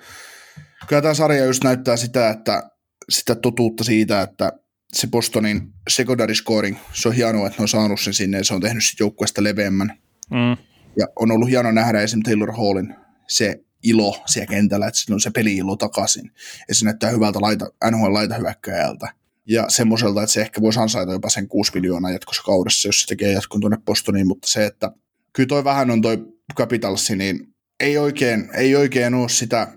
kyllä 0.88 1.02
tämä 1.02 1.14
sarja 1.14 1.46
just 1.46 1.64
näyttää 1.64 1.98
sitä, 1.98 2.30
että 2.30 2.70
sitä 3.10 3.36
totuutta 3.36 3.84
siitä, 3.84 4.22
että 4.22 4.52
se 4.94 5.08
Bostonin 5.08 5.74
secondary 5.90 6.36
scoring, 6.36 6.78
se 6.94 7.08
on 7.08 7.16
hienoa, 7.16 7.48
että 7.48 7.58
ne 7.60 7.62
on 7.62 7.68
saanut 7.68 8.00
sen 8.00 8.14
sinne 8.14 8.38
ja 8.38 8.44
se 8.44 8.54
on 8.54 8.62
tehnyt 8.62 8.84
sitten 8.84 9.06
joukkueesta 9.06 9.44
leveämmän. 9.44 10.00
Mm. 10.30 10.58
Ja 11.00 11.08
on 11.16 11.32
ollut 11.32 11.50
hieno 11.50 11.72
nähdä 11.72 12.02
esimerkiksi 12.02 12.32
Taylor 12.32 12.52
Hallin 12.52 12.96
se 13.28 13.56
ilo 13.84 14.24
siellä 14.26 14.48
kentällä, 14.48 14.88
että 14.88 15.00
sillä 15.00 15.14
on 15.14 15.22
se 15.22 15.32
peli-ilo 15.32 15.76
takaisin. 15.76 16.32
Ja 16.68 16.76
se 16.76 16.86
näyttää 16.86 17.10
hyvältä 17.10 17.42
laita, 17.42 17.72
NHL 17.92 18.14
laita 18.14 18.36
hyökkäjältä. 18.36 19.14
Ja 19.48 19.66
semmoiselta, 19.70 20.24
että 20.24 20.34
se 20.34 20.42
ehkä 20.42 20.62
voisi 20.62 20.80
ansaita 20.80 21.12
jopa 21.12 21.30
sen 21.30 21.48
6 21.48 21.72
miljoonaa 21.76 22.12
jatkossa 22.12 22.44
kaudessa, 22.44 22.88
jos 22.88 23.02
se 23.02 23.08
tekee 23.08 23.32
jatkon 23.32 23.62
tuonne 23.62 23.78
Bostoniin, 23.86 24.28
mutta 24.28 24.48
se, 24.48 24.66
että 24.66 24.92
kyllä 25.34 25.48
toi 25.48 25.64
vähän 25.64 25.92
on 25.92 26.02
toi 26.02 26.18
Capitalsi, 26.56 27.16
niin 27.16 27.54
ei 27.80 27.98
oikein, 27.98 28.50
ei 28.54 28.76
oikein 28.76 29.14
ole 29.14 29.30
sitä, 29.30 29.68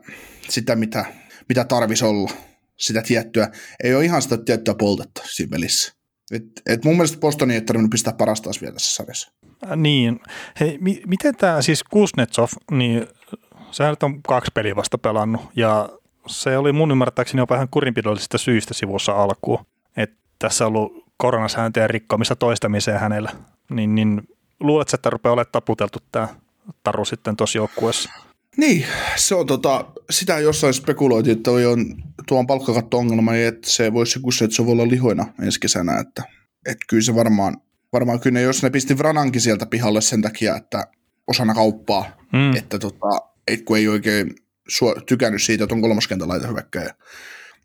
sitä 0.48 0.76
mitä, 0.76 1.04
mitä 1.48 1.64
tarvisi 1.64 2.04
olla, 2.04 2.30
sitä 2.76 3.02
tiettyä, 3.02 3.50
ei 3.84 3.94
ole 3.94 4.04
ihan 4.04 4.22
sitä 4.22 4.36
tiettyä 4.36 4.74
poltetta 4.74 5.22
siinä 5.24 5.50
pelissä. 5.50 5.92
Et, 6.32 6.44
et 6.66 6.84
mun 6.84 6.94
mielestä 6.94 7.18
Bostoni 7.18 7.54
ei 7.54 7.60
tarvinnut 7.60 7.90
pistää 7.90 8.12
parasta 8.12 8.50
vielä 8.60 8.72
tässä 8.72 8.94
sarjassa. 8.94 9.32
Niin. 9.76 10.20
Hei, 10.60 10.78
mi- 10.80 11.02
miten 11.06 11.36
tämä 11.36 11.62
siis 11.62 11.84
Kuznetsov, 11.84 12.48
niin 12.70 13.06
sehän 13.74 13.96
on 14.02 14.22
kaksi 14.22 14.50
peliä 14.54 14.76
vasta 14.76 14.98
pelannut 14.98 15.42
ja 15.56 15.88
se 16.26 16.58
oli 16.58 16.72
mun 16.72 16.90
ymmärtääkseni 16.90 17.40
jo 17.40 17.46
vähän 17.50 17.68
kurinpidollisista 17.70 18.38
syistä 18.38 18.74
sivussa 18.74 19.12
alkuun. 19.12 19.66
Että 19.96 20.16
tässä 20.38 20.66
on 20.66 20.68
ollut 20.68 21.04
koronasääntöjen 21.16 21.90
rikkomista 21.90 22.36
toistamiseen 22.36 23.00
hänellä. 23.00 23.30
Niin, 23.70 23.94
niin 23.94 24.22
luuletko, 24.60 24.90
että 24.94 25.10
rupeaa 25.10 25.32
olemaan 25.32 25.52
taputeltu 25.52 25.98
tämä 26.12 26.28
taru 26.82 27.04
sitten 27.04 27.36
tuossa 27.36 27.58
joukkueessa? 27.58 28.10
Niin, 28.56 28.86
se 29.16 29.34
on 29.34 29.46
tota, 29.46 29.84
sitä 30.10 30.38
jossain 30.38 30.74
spekuloitiin, 30.74 31.36
että 31.36 31.50
on 31.50 31.86
tuon 32.28 32.46
palkkakatto-ongelma, 32.46 33.32
niin 33.32 33.48
että 33.48 33.70
se 33.70 33.92
voisi 33.92 34.18
joku 34.18 34.32
se, 34.32 34.44
että 34.44 34.56
se 34.56 34.66
voi 34.66 34.72
olla 34.72 34.88
lihoina 34.88 35.26
ensi 35.42 35.60
kesänä, 35.60 35.98
että, 35.98 36.22
että 36.66 36.84
kyllä 36.88 37.02
se 37.02 37.14
varmaan, 37.14 37.56
varmaan 37.92 38.20
kyllä, 38.20 38.40
jos 38.40 38.62
ne 38.62 38.70
pisti 38.70 38.98
Vranankin 38.98 39.40
sieltä 39.40 39.66
pihalle 39.66 40.00
sen 40.00 40.22
takia, 40.22 40.56
että 40.56 40.84
osana 41.26 41.54
kauppaa, 41.54 42.04
mm. 42.32 42.56
että 42.56 42.78
tota, 42.78 43.33
et 43.48 43.62
kun 43.62 43.76
ei 43.76 43.88
oikein 43.88 44.34
suo, 44.68 44.94
tykännyt 45.06 45.42
siitä, 45.42 45.64
että 45.64 45.74
on 45.74 45.80
kolmoskentän 45.80 46.28
laita 46.28 46.46
hyökkäjä, 46.46 46.94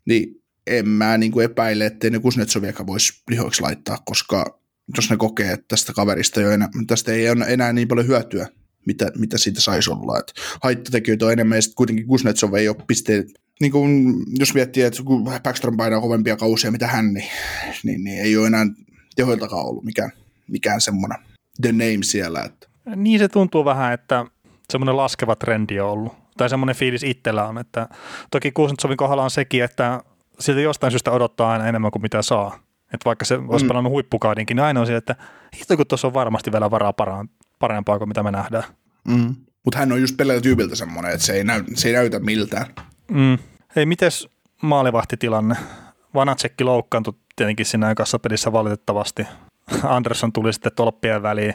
niin 0.04 0.42
en 0.66 0.88
mä 0.88 1.18
niin 1.18 1.32
kuin 1.32 1.44
epäile, 1.44 1.86
ettei 1.86 2.10
ne 2.10 2.18
Kuznetsoviakaan 2.18 2.86
voisi 2.86 3.22
lihoiksi 3.30 3.62
laittaa, 3.62 3.98
koska 4.04 4.60
jos 4.96 5.10
ne 5.10 5.16
kokee, 5.16 5.52
että 5.52 5.64
tästä 5.68 5.92
kaverista 5.92 6.40
jo 6.40 6.50
enää, 6.50 6.68
tästä 6.86 7.12
ei 7.12 7.30
ole 7.30 7.44
enää 7.48 7.72
niin 7.72 7.88
paljon 7.88 8.06
hyötyä, 8.06 8.46
mitä, 8.86 9.12
mitä 9.18 9.38
siitä 9.38 9.60
saisi 9.60 9.90
olla. 9.90 10.18
Et 10.18 10.32
haittatekijöitä 10.62 11.26
on 11.26 11.32
enemmän, 11.32 11.56
ja 11.56 11.62
sitten 11.62 11.76
kuitenkin 11.76 12.06
Kuznetsov 12.06 12.54
ei 12.54 12.68
ole 12.68 12.76
pisteet, 12.86 13.26
niin 13.60 13.72
kuin, 13.72 14.14
jos 14.38 14.54
miettii, 14.54 14.82
että 14.82 15.02
kun 15.02 15.24
Backstrom 15.24 15.76
painaa 15.76 16.00
kovempia 16.00 16.36
kausia, 16.36 16.70
mitä 16.70 16.86
hän, 16.86 17.14
niin, 17.14 17.28
niin, 17.82 18.04
niin 18.04 18.22
ei 18.22 18.36
ole 18.36 18.46
enää 18.46 18.66
tehoiltakaan 19.16 19.66
ollut 19.66 19.84
mikään, 19.84 20.10
mikään 20.48 20.80
semmoinen 20.80 21.18
the 21.62 21.72
name 21.72 22.02
siellä. 22.02 22.42
Että. 22.42 22.68
Niin 22.96 23.18
se 23.18 23.28
tuntuu 23.28 23.64
vähän, 23.64 23.92
että 23.92 24.26
semmoinen 24.70 24.96
laskeva 24.96 25.36
trendi 25.36 25.80
on 25.80 25.90
ollut. 25.90 26.12
Tai 26.36 26.48
semmoinen 26.48 26.76
fiilis 26.76 27.02
itsellä 27.02 27.44
on, 27.44 27.58
että 27.58 27.88
toki 28.30 28.52
Kuznetsovin 28.52 28.96
kohdalla 28.96 29.24
on 29.24 29.30
sekin, 29.30 29.64
että 29.64 30.00
siltä 30.40 30.60
jostain 30.60 30.90
syystä 30.90 31.10
odottaa 31.10 31.50
aina 31.52 31.66
enemmän 31.66 31.90
kuin 31.90 32.02
mitä 32.02 32.22
saa. 32.22 32.58
Että 32.84 33.04
vaikka 33.04 33.24
se 33.24 33.38
olisi 33.48 33.64
mm. 33.64 33.68
pelannut 33.68 33.92
huippukaudinkin, 33.92 34.56
niin 34.56 34.64
aina 34.64 34.80
on 34.80 34.86
se, 34.86 34.96
että 34.96 35.16
hitto 35.58 35.76
kun 35.76 35.86
tuossa 35.86 36.06
on 36.06 36.14
varmasti 36.14 36.52
vielä 36.52 36.70
varaa 36.70 36.94
parempaa 37.58 37.98
kuin 37.98 38.08
mitä 38.08 38.22
me 38.22 38.30
nähdään. 38.30 38.64
Mm. 39.08 39.34
Mutta 39.64 39.78
hän 39.78 39.92
on 39.92 40.00
just 40.00 40.16
pelejä 40.16 40.40
tyypiltä 40.40 40.76
semmoinen, 40.76 41.12
että 41.12 41.26
se 41.26 41.32
ei, 41.32 41.44
näy, 41.44 41.64
se 41.74 41.88
ei 41.88 41.94
näytä 41.94 42.18
miltään. 42.18 42.66
Mm. 43.10 43.38
Hei, 43.76 43.86
mites 43.86 44.28
maalivahtitilanne? 44.62 45.56
Vanatsekki 46.14 46.64
loukkaantui 46.64 47.14
tietenkin 47.36 47.66
siinä 47.66 47.86
aikassa 47.86 48.18
pelissä 48.18 48.52
valitettavasti. 48.52 49.26
Anderson 49.82 50.32
tuli 50.32 50.52
sitten 50.52 50.72
tolppien 50.76 51.22
väliin, 51.22 51.54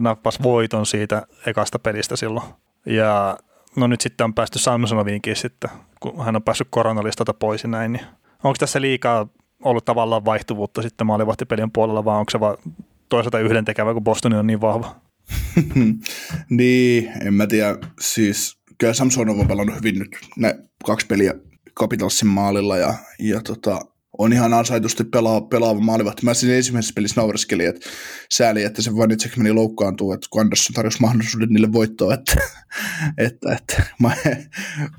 nappasi 0.00 0.42
voiton 0.42 0.86
siitä 0.86 1.26
ekasta 1.46 1.78
pelistä 1.78 2.16
silloin. 2.16 2.46
Ja 2.86 3.38
no 3.76 3.86
nyt 3.86 4.00
sitten 4.00 4.24
on 4.24 4.34
päästy 4.34 4.58
Samsonoviinkin 4.58 5.36
sitten, 5.36 5.70
kun 6.00 6.24
hän 6.24 6.36
on 6.36 6.42
päässyt 6.42 6.68
koronalistalta 6.70 7.34
pois 7.34 7.62
ja 7.62 7.68
näin. 7.68 7.92
Niin 7.92 8.06
onko 8.44 8.56
tässä 8.58 8.80
liikaa 8.80 9.28
ollut 9.64 9.84
tavallaan 9.84 10.24
vaihtuvuutta 10.24 10.82
sitten 10.82 11.06
maalivahtipelien 11.06 11.72
puolella, 11.72 12.04
vai 12.04 12.18
onko 12.18 12.30
se 12.30 12.40
vaan 12.40 12.56
toisaalta 13.08 13.38
yhdentekevä, 13.38 13.94
kun 13.94 14.04
Boston 14.04 14.32
on 14.32 14.46
niin 14.46 14.60
vahva? 14.60 14.96
niin, 16.50 17.12
en 17.26 17.34
mä 17.34 17.46
tiedä. 17.46 17.78
Siis 18.00 18.58
kyllä 18.78 18.94
Samsonov 18.94 19.38
on 19.38 19.48
pelannut 19.48 19.76
hyvin 19.76 19.98
nyt 19.98 20.16
ne 20.36 20.58
kaksi 20.84 21.06
peliä 21.06 21.34
Capitalsin 21.80 22.28
maalilla 22.28 22.76
ja, 22.76 22.94
ja 23.18 23.40
tota, 23.40 23.80
on 24.18 24.32
ihan 24.32 24.54
ansaitusti 24.54 25.04
pelaa, 25.04 25.40
pelaava 25.40 25.80
maalivahti. 25.80 26.24
Mä 26.24 26.34
siinä 26.34 26.56
ensimmäisessä 26.56 26.92
pelissä 26.94 27.20
naureskelin, 27.20 27.68
että 27.68 27.90
sääli, 28.32 28.62
että 28.62 28.82
se 28.82 28.96
Vanitsek 28.96 29.36
meni 29.36 29.52
loukkaantuu, 29.52 30.12
että 30.12 30.26
kun 30.30 30.40
Andersson 30.40 30.74
tarjosi 30.74 31.00
mahdollisuuden 31.00 31.48
niille 31.48 31.72
voittoa, 31.72 32.14
että, 32.14 32.34
että, 33.26 33.52
että 33.52 33.82
mä, 34.00 34.16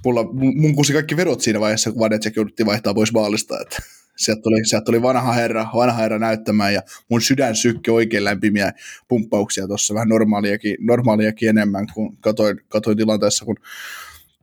mulla, 0.05 0.23
mun 0.33 0.75
kusi 0.75 0.93
kaikki 0.93 1.17
verot 1.17 1.41
siinä 1.41 1.59
vaiheessa, 1.59 1.91
kun 1.91 1.99
Vanitsek 1.99 2.35
jouduttiin 2.35 2.67
vaihtaa 2.67 2.93
pois 2.93 3.13
maalista, 3.13 3.61
että 3.61 3.77
sieltä 4.17 4.41
tuli, 4.41 4.65
sieltä 4.65 4.85
tuli 4.85 5.01
vanha 5.01 5.31
herra, 5.31 5.67
vanha 5.75 6.01
herra 6.01 6.19
näyttämään 6.19 6.73
ja 6.73 6.81
mun 7.09 7.21
sydän 7.21 7.55
sykki 7.55 7.91
oikein 7.91 8.23
lämpimiä 8.23 8.73
pumppauksia 9.07 9.67
tuossa 9.67 9.93
vähän 9.93 10.09
normaaliakin, 10.09 10.77
normaaliakin 10.79 11.49
enemmän, 11.49 11.87
kun 11.93 12.17
katoin, 12.17 12.61
katoin 12.67 12.97
tilanteessa, 12.97 13.45
kun 13.45 13.55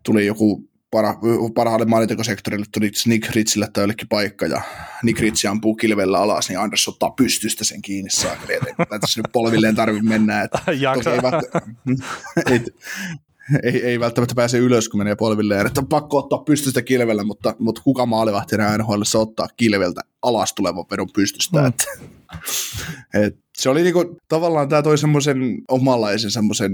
tuli 0.03 0.27
joku 0.27 0.70
para, 0.91 1.15
parhaalle 1.55 1.87
maalintekosektorille 1.87 2.67
tuli 2.75 2.91
Nick 3.07 3.31
Ritzille 3.31 3.69
tai 3.73 3.83
jollekin 3.83 4.09
paikka, 4.09 4.47
ja 4.47 4.63
Nick 5.03 5.21
Ritz 5.21 5.45
ampuu 5.45 5.75
kilvellä 5.75 6.19
alas, 6.19 6.49
niin 6.49 6.59
Anders 6.59 6.89
ottaa 6.89 7.11
pystystä 7.11 7.65
sen 7.65 7.83
kiinni 7.83 8.11
saakeli, 8.11 8.55
että 8.55 8.99
tässä 9.01 9.21
nyt 9.21 9.33
polvilleen 9.33 9.75
tarvitse 9.75 10.09
mennä. 10.09 10.43
Että 10.43 10.59
ei, 10.73 10.81
välttämättä, 11.23 11.61
ei, 12.51 12.61
ei, 13.63 13.83
ei, 13.87 14.01
välttämättä 14.01 14.35
pääse 14.35 14.59
ylös, 14.59 14.89
kun 14.89 15.01
menee 15.01 15.17
polvilleen, 15.17 15.67
että 15.67 15.81
on 15.81 15.87
pakko 15.87 16.19
ottaa 16.19 16.39
pystystä 16.39 16.83
kilvellä, 16.83 17.25
mutta, 17.25 17.55
mutta 17.59 17.83
kuka 17.83 18.07
maalivahti 18.07 18.55
enää 18.55 18.79
NHL 18.79 19.03
ottaa 19.15 19.49
kilveltä 19.57 20.01
alas 20.23 20.53
tulevan 20.53 20.85
vedon 20.91 21.09
pystystä. 21.15 21.61
Mm. 21.61 21.67
Että, 21.67 21.85
et, 23.27 23.37
se 23.59 23.71
oli 23.71 23.83
niinku, 23.83 24.17
tavallaan 24.29 24.69
tämä 24.69 24.83
toi 24.83 24.99
semmoisen 24.99 25.39
omanlaisen 25.69 26.31
semmoisen 26.31 26.73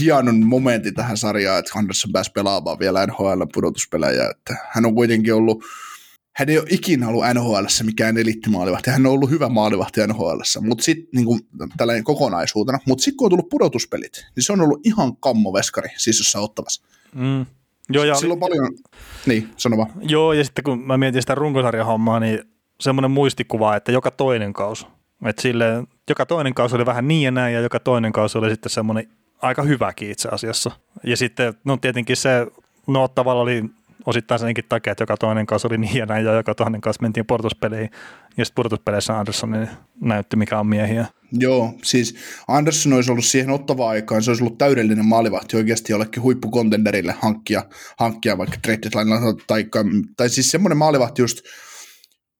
hienon 0.00 0.46
momentti 0.46 0.92
tähän 0.92 1.16
sarjaan, 1.16 1.58
että 1.58 1.78
Anderson 1.78 2.12
pääsi 2.12 2.30
pelaamaan 2.32 2.78
vielä 2.78 3.06
NHL 3.06 3.42
pudotuspelejä, 3.54 4.30
että 4.30 4.56
hän 4.70 4.86
on 4.86 4.94
kuitenkin 4.94 5.34
ollut 5.34 5.64
hän 6.36 6.48
ei 6.48 6.58
ole 6.58 6.66
ikinä 6.70 7.08
ollut 7.08 7.24
NHL 7.34 7.64
mikään 7.84 8.18
elittimaalivahti, 8.18 8.90
hän 8.90 9.06
on 9.06 9.12
ollut 9.12 9.30
hyvä 9.30 9.48
maalivahti 9.48 10.06
NHL, 10.06 10.40
mutta 10.60 10.84
sitten 10.84 11.08
niin 11.12 11.40
tällainen 11.76 12.04
kokonaisuutena, 12.04 12.78
mutta 12.86 13.02
sitten 13.02 13.16
kun 13.16 13.26
on 13.26 13.30
tullut 13.30 13.48
pudotuspelit, 13.48 14.26
niin 14.36 14.44
se 14.44 14.52
on 14.52 14.60
ollut 14.60 14.86
ihan 14.86 15.16
kammoveskari, 15.16 15.88
siis 15.96 16.18
jossain 16.18 16.44
ottavassa. 16.44 16.82
Mm. 17.14 17.46
Joo, 17.88 18.04
ja 18.04 18.14
Silloin 18.14 18.42
oli... 18.42 18.50
paljon, 18.50 18.72
niin, 19.26 19.48
sano 19.56 19.76
vaan. 19.76 19.90
Joo, 20.00 20.32
ja 20.32 20.44
sitten 20.44 20.64
kun 20.64 20.86
mä 20.86 20.96
mietin 20.96 21.22
sitä 21.22 21.34
runkosarjahommaa, 21.34 22.20
niin 22.20 22.40
semmoinen 22.80 23.10
muistikuva, 23.10 23.76
että 23.76 23.92
joka 23.92 24.10
toinen 24.10 24.52
kausi, 24.52 24.86
että 25.24 25.42
sille, 25.42 25.84
joka 26.08 26.26
toinen 26.26 26.54
kausi 26.54 26.76
oli 26.76 26.86
vähän 26.86 27.08
niin 27.08 27.22
ja 27.22 27.30
näin, 27.30 27.54
ja 27.54 27.60
joka 27.60 27.80
toinen 27.80 28.12
kausi 28.12 28.38
oli 28.38 28.50
sitten 28.50 28.70
semmoinen 28.70 29.08
aika 29.42 29.62
hyväkin 29.62 30.10
itse 30.10 30.28
asiassa. 30.28 30.70
Ja 31.04 31.16
sitten, 31.16 31.54
no 31.64 31.76
tietenkin 31.76 32.16
se, 32.16 32.46
no 32.86 33.08
tavalla 33.08 33.42
oli 33.42 33.64
osittain 34.06 34.40
senkin 34.40 34.64
takia, 34.68 34.90
että 34.90 35.02
joka 35.02 35.16
toinen 35.16 35.46
kanssa 35.46 35.68
oli 35.68 35.78
niin 35.78 36.08
ja 36.24 36.32
joka 36.32 36.54
toinen 36.54 36.80
kanssa 36.80 37.02
mentiin 37.02 37.26
portuspeleihin, 37.26 37.90
ja 38.36 38.44
sitten 38.44 38.54
portuspeleissä 38.54 39.18
Andersson 39.18 39.68
näytti, 40.00 40.36
mikä 40.36 40.58
on 40.58 40.66
miehiä. 40.66 41.06
Joo, 41.32 41.74
siis 41.82 42.16
Andersson 42.48 42.92
olisi 42.92 43.10
ollut 43.10 43.24
siihen 43.24 43.50
ottavaan 43.50 43.90
aikaan, 43.90 44.22
se 44.22 44.30
olisi 44.30 44.42
ollut 44.42 44.58
täydellinen 44.58 45.06
maalivahti 45.06 45.56
oikeasti 45.56 45.92
jollekin 45.92 46.22
huippukontenderille 46.22 47.14
hankkia, 47.18 47.62
hankkia 47.98 48.38
vaikka 48.38 48.56
trade 48.62 48.88
tai, 49.46 49.64
tai 50.16 50.28
siis 50.28 50.50
semmoinen 50.50 50.78
maalivahti 50.78 51.22
just, 51.22 51.40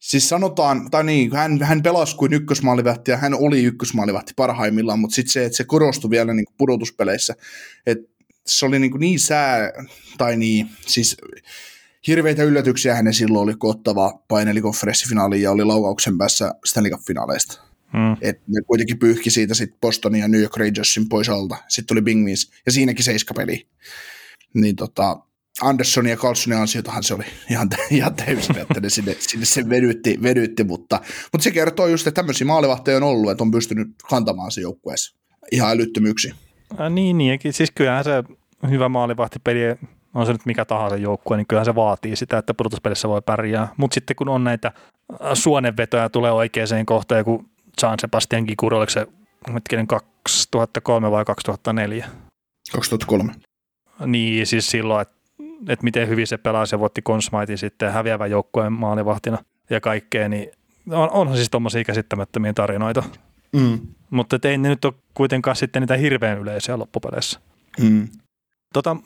Siis 0.07 0.29
sanotaan, 0.29 0.91
tai 0.91 1.05
niin, 1.05 1.37
hän, 1.37 1.63
hän 1.63 1.83
pelasi 1.83 2.17
kuin 2.17 2.33
ykkösmaalivahti 2.33 3.11
ja 3.11 3.17
hän 3.17 3.35
oli 3.35 3.65
ykkösmaalivahti 3.65 4.33
parhaimmillaan, 4.37 4.99
mutta 4.99 5.15
sitten 5.15 5.33
se, 5.33 5.45
että 5.45 5.57
se 5.57 5.65
korostui 5.65 6.11
vielä 6.11 6.35
niin 6.35 6.45
kuin 6.45 6.55
pudotuspeleissä, 6.59 7.35
että 7.87 8.13
se 8.47 8.67
oli 8.67 8.79
niin, 8.79 8.91
kuin 8.91 9.01
niin 9.01 9.21
sää, 9.21 9.73
tai 10.19 10.37
niin, 10.37 10.71
siis 10.87 11.17
hirveitä 12.07 12.43
yllätyksiä 12.43 12.95
hänen 12.95 13.15
silloin 13.15 13.43
oli, 13.43 13.55
kun 13.55 13.71
ottava 13.71 14.23
paineli 14.29 14.61
konferenssifinaaliin 14.61 15.43
ja 15.43 15.51
oli 15.51 15.65
laukauksen 15.65 16.19
päässä 16.19 16.55
Stanley 16.65 16.91
Cup-finaaleista. 16.91 17.61
Hmm. 17.93 18.17
Et 18.21 18.41
ne 18.47 18.61
kuitenkin 18.67 18.99
pyyhki 18.99 19.31
siitä 19.31 19.55
sitten 19.55 19.81
Bostonin 19.81 20.21
ja 20.21 20.29
New 20.29 20.41
York 20.41 20.57
Rangersin 20.57 21.09
pois 21.09 21.29
alta. 21.29 21.57
Sitten 21.69 21.87
tuli 21.87 22.03
Bing 22.03 22.25
Means, 22.25 22.51
ja 22.67 22.73
siinäkin 22.73 23.05
seiskapeli. 23.05 23.67
Niin 24.55 24.77
tota, 24.77 25.19
Andersson 25.63 26.07
ja 26.07 26.17
Carlsonin 26.17 26.59
ansiotahan 26.59 27.03
se 27.03 27.15
oli 27.15 27.25
ihan, 27.51 27.69
ihan 27.91 28.15
täysin, 28.15 28.59
että 28.59 28.81
ne 28.81 28.89
sinne, 28.89 29.17
sinne 29.19 29.47
se 29.47 29.69
vedytti, 29.69 30.19
vedytti 30.23 30.65
mutta, 30.65 31.01
mutta 31.33 31.45
se 31.45 31.51
kertoo 31.51 31.87
just, 31.87 32.07
että 32.07 32.19
tämmöisiä 32.19 32.47
maalivahteja 32.47 32.97
on 32.97 33.03
ollut, 33.03 33.31
että 33.31 33.45
on 33.45 33.51
pystynyt 33.51 33.89
kantamaan 34.11 34.53
se 34.53 34.61
joukkueessa 34.61 35.17
ihan 35.53 35.71
älyttömyyksiä. 35.71 36.35
Äh, 36.81 36.91
niin, 36.91 37.19
niin, 37.19 37.41
siis 37.51 37.71
kyllähän 37.71 38.05
se 38.05 38.25
hyvä 38.71 38.89
maalivahtipeli, 38.89 39.61
on 40.15 40.27
se 40.27 40.33
nyt 40.33 40.47
mikä 40.47 40.65
tahansa 40.65 40.97
joukkue, 40.97 41.37
niin 41.37 41.47
kyllähän 41.47 41.65
se 41.65 41.75
vaatii 41.75 42.17
sitä, 42.17 42.39
että 42.39 42.55
pudotuspelissä 42.55 43.09
voi 43.09 43.23
pärjää. 43.23 43.69
Mutta 43.77 43.95
sitten 43.95 44.17
kun 44.17 44.29
on 44.29 44.45
näitä 44.45 44.73
suonenvetoja 45.35 46.11
tulee 46.11 46.33
oikeaan 46.33 46.87
kohtaan, 46.87 47.25
kun 47.25 47.51
Jean 47.83 47.99
Sebastian 48.01 48.45
Gikur, 48.45 48.75
oliko 48.75 48.91
se 48.91 49.07
hetkinen 49.55 49.87
2003 49.87 51.11
vai 51.11 51.25
2004? 51.25 52.09
2003. 52.73 53.35
Niin, 54.07 54.47
siis 54.47 54.71
silloin, 54.71 55.03
että 55.03 55.16
että 55.69 55.85
miten 55.85 56.09
hyvin 56.09 56.27
se 56.27 56.37
pelaa, 56.37 56.67
se 56.67 56.79
voitti 56.79 57.03
Consmaitin 57.03 57.59
sitten 57.59 57.93
häviävän 57.93 58.31
joukkueen 58.31 58.73
maalivahtina 58.73 59.39
ja 59.71 59.81
kaikkea, 59.81 60.29
niin 60.29 60.51
on, 60.91 61.11
onhan 61.11 61.37
siis 61.37 61.51
tuommoisia 61.51 61.85
käsittämättömiä 61.85 62.53
tarinoita. 62.53 63.03
Mm. 63.53 63.79
Mutta 64.11 64.39
ei 64.45 64.59
ne 64.59 64.69
nyt 64.69 64.85
ole 64.85 64.95
kuitenkaan 65.15 65.57
sitten 65.57 65.83
niitä 65.83 65.97
hirveän 65.97 66.39
yleisiä 66.39 66.79
loppupeleissä. 66.79 67.41
Mm. 67.81 68.09
Tota, 68.73 68.97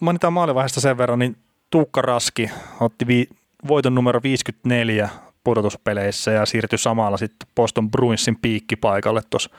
mainitaan 0.00 0.32
maalivaiheesta 0.32 0.80
sen 0.80 0.98
verran, 0.98 1.18
niin 1.18 1.36
Tuukka 1.70 2.02
Raski 2.02 2.50
otti 2.80 3.06
vi- 3.06 3.28
voiton 3.68 3.94
numero 3.94 4.20
54 4.22 5.08
pudotuspeleissä 5.44 6.30
ja 6.30 6.46
siirtyi 6.46 6.78
samalla 6.78 7.16
sitten 7.16 7.48
Boston 7.54 7.90
Bruinsin 7.90 8.38
piikkipaikalle 8.42 9.22
tuossa 9.30 9.50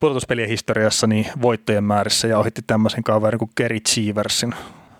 pudotuspelien 0.00 0.48
historiassa 0.48 1.06
niin 1.06 1.26
voittojen 1.42 1.84
määrissä 1.84 2.28
ja 2.28 2.38
ohitti 2.38 2.62
tämmöisen 2.66 3.04
kaverin 3.04 3.38
kuin 3.38 3.50
Gary 3.56 3.80
Cheeversin 3.80 4.54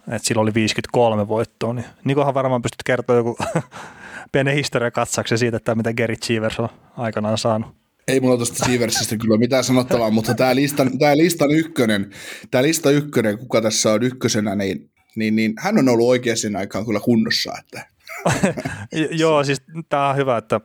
että 0.08 0.28
sillä 0.28 0.42
oli 0.42 0.54
53 0.54 1.28
voittoa, 1.28 1.74
niin 1.74 1.86
Nikohan 2.04 2.34
varmaan 2.34 2.62
pystyt 2.62 2.82
kertoa 2.84 3.16
joku 3.16 3.36
pienen 4.32 4.54
historiakatsauksen 4.54 5.38
siitä, 5.38 5.56
että 5.56 5.74
mitä 5.74 5.94
Gary 5.94 6.16
Cheevers 6.16 6.60
on 6.60 6.68
aikanaan 6.96 7.38
saanut. 7.38 7.74
Ei 8.08 8.20
mulla 8.20 8.36
tuosta 8.36 8.64
Cheeversistä 8.64 9.16
kyllä 9.16 9.38
mitään 9.38 9.64
sanottavaa, 9.64 10.10
mutta 10.10 10.34
tämä 10.34 10.54
listan, 10.54 10.98
tämä 10.98 11.16
listan 11.16 11.50
ykkönen, 11.50 12.10
tämä 12.50 12.62
lista 12.62 12.90
ykkönen, 12.90 13.38
kuka 13.38 13.60
tässä 13.62 13.92
on 13.92 14.02
ykkösenä, 14.02 14.54
niin, 14.54 14.90
niin, 15.16 15.36
niin 15.36 15.54
hän 15.58 15.78
on 15.78 15.88
ollut 15.88 16.08
oikeasti 16.08 16.54
aikaan 16.56 16.86
kyllä 16.86 17.00
kunnossa. 17.00 17.52
Että. 17.58 17.86
Joo, 19.22 19.44
siis 19.44 19.62
tämä 19.88 20.08
on 20.10 20.16
hyvä, 20.16 20.36
että 20.36 20.60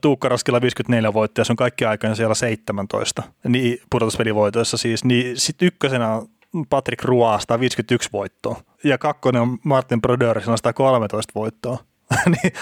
Tuukka 0.00 0.28
Raskilla 0.28 0.60
54 0.60 1.12
voittoja, 1.12 1.44
se 1.44 1.52
on 1.52 1.56
kaikki 1.56 1.84
aikoina 1.84 2.16
siellä 2.16 2.34
17, 2.34 3.22
niin 3.48 3.78
pudotuspelivoitoissa 3.90 4.76
siis, 4.76 5.04
niin 5.04 5.40
sitten 5.40 5.66
ykkösenä 5.66 6.14
on 6.14 6.28
Patrick 6.70 7.04
Roy 7.04 7.40
151 7.40 8.08
voittoa 8.12 8.60
ja 8.84 8.98
kakkonen 8.98 9.42
on 9.42 9.58
Martin 9.64 10.00
Brodeur, 10.00 10.40
113 10.42 11.32
voittoa. 11.34 11.78
niin 12.26 12.52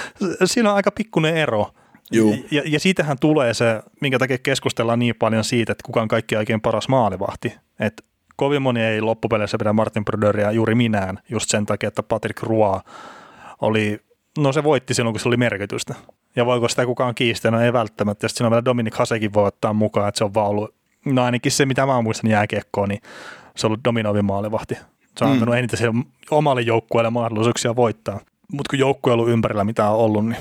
siinä 0.44 0.70
on 0.70 0.76
aika 0.76 0.90
pikkuinen 0.90 1.37
ero. 1.37 1.70
Juu. 2.12 2.37
Ja, 2.50 2.62
ja 2.66 2.81
siitähän 2.81 3.16
tulee 3.20 3.55
se, 3.55 3.83
minkä 4.00 4.18
takia 4.18 4.38
keskustellaan 4.38 4.98
niin 4.98 5.14
paljon 5.18 5.44
siitä, 5.44 5.72
että 5.72 5.83
kuka 5.87 6.02
on 6.02 6.09
kaikki 6.09 6.37
oikein 6.37 6.61
paras 6.61 6.88
maalivahti. 6.88 7.55
Et 7.81 8.05
kovin 8.37 8.62
moni 8.62 8.83
ei 8.83 9.00
loppupeleissä 9.00 9.59
pidä 9.59 9.72
Martin 9.72 10.05
Brodeuria 10.05 10.52
juuri 10.52 10.74
minään, 10.74 11.18
just 11.28 11.50
sen 11.50 11.66
takia, 11.66 11.88
että 11.88 12.02
Patrick 12.02 12.42
Roy 12.42 12.81
oli, 13.61 14.00
no 14.38 14.52
se 14.52 14.64
voitti 14.64 14.94
silloin, 14.94 15.14
kun 15.14 15.20
se 15.20 15.28
oli 15.28 15.37
merkitystä. 15.37 15.94
Ja 16.37 16.46
voiko 16.46 16.68
sitä 16.68 16.87
kukaan 16.87 17.14
kiistää? 17.14 17.50
No 17.50 17.61
ei 17.61 17.72
välttämättä. 17.72 18.28
Sitten 18.28 18.38
siinä 18.38 18.46
on 18.46 18.50
vielä 18.50 18.64
Dominic 18.64 18.94
Hasekin 18.94 19.35
voi 19.35 19.46
ottaa 19.46 19.72
mukaan, 19.72 20.09
että 20.09 20.18
se 20.18 20.24
on 20.24 20.35
vaan 20.35 20.48
ollut, 20.48 20.74
no 21.05 21.24
ainakin 21.24 21.52
se, 21.52 21.66
mitä 21.66 21.87
mä 21.87 22.02
muistan 22.02 22.31
jääkiekkoon, 22.31 22.88
niin 22.88 23.00
se 23.56 23.66
on 23.66 23.68
ollut 23.70 23.84
dominoivi 23.84 24.22
maalivahti. 24.22 24.74
Se 25.18 25.24
on 25.24 25.30
mm. 25.30 25.32
antanut 25.32 25.54
eniten 25.54 25.78
sen 25.78 26.04
omalle 26.30 26.62
joukkueelle 26.62 27.10
mahdollisuuksia 27.10 27.76
voittaa. 27.76 28.20
Mutta 28.52 28.70
kun 28.70 28.78
joukkue 28.78 29.12
on 29.12 29.18
ollut 29.18 29.32
ympärillä, 29.32 29.64
mitä 29.64 29.88
on 29.88 29.96
ollut, 29.96 30.24
niin 30.24 30.36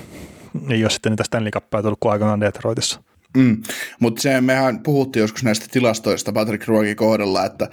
ei 0.70 0.84
ole 0.84 0.90
sitten 0.90 1.12
niitä 1.12 1.24
Stanley 1.24 1.52
Cupia 1.52 1.82
tullut 1.82 2.00
kuin 2.00 2.12
aikanaan 2.12 2.42
Detroitissa. 2.42 3.02
Mm. 3.38 3.64
Mutta 4.00 4.22
mehän 4.42 4.80
puhuttiin 4.84 5.22
joskus 5.22 5.44
näistä 5.44 5.66
tilastoista 5.72 6.34
Patrick 6.34 6.68
Ruokin 6.68 6.96
kohdalla, 6.96 7.46
että 7.46 7.70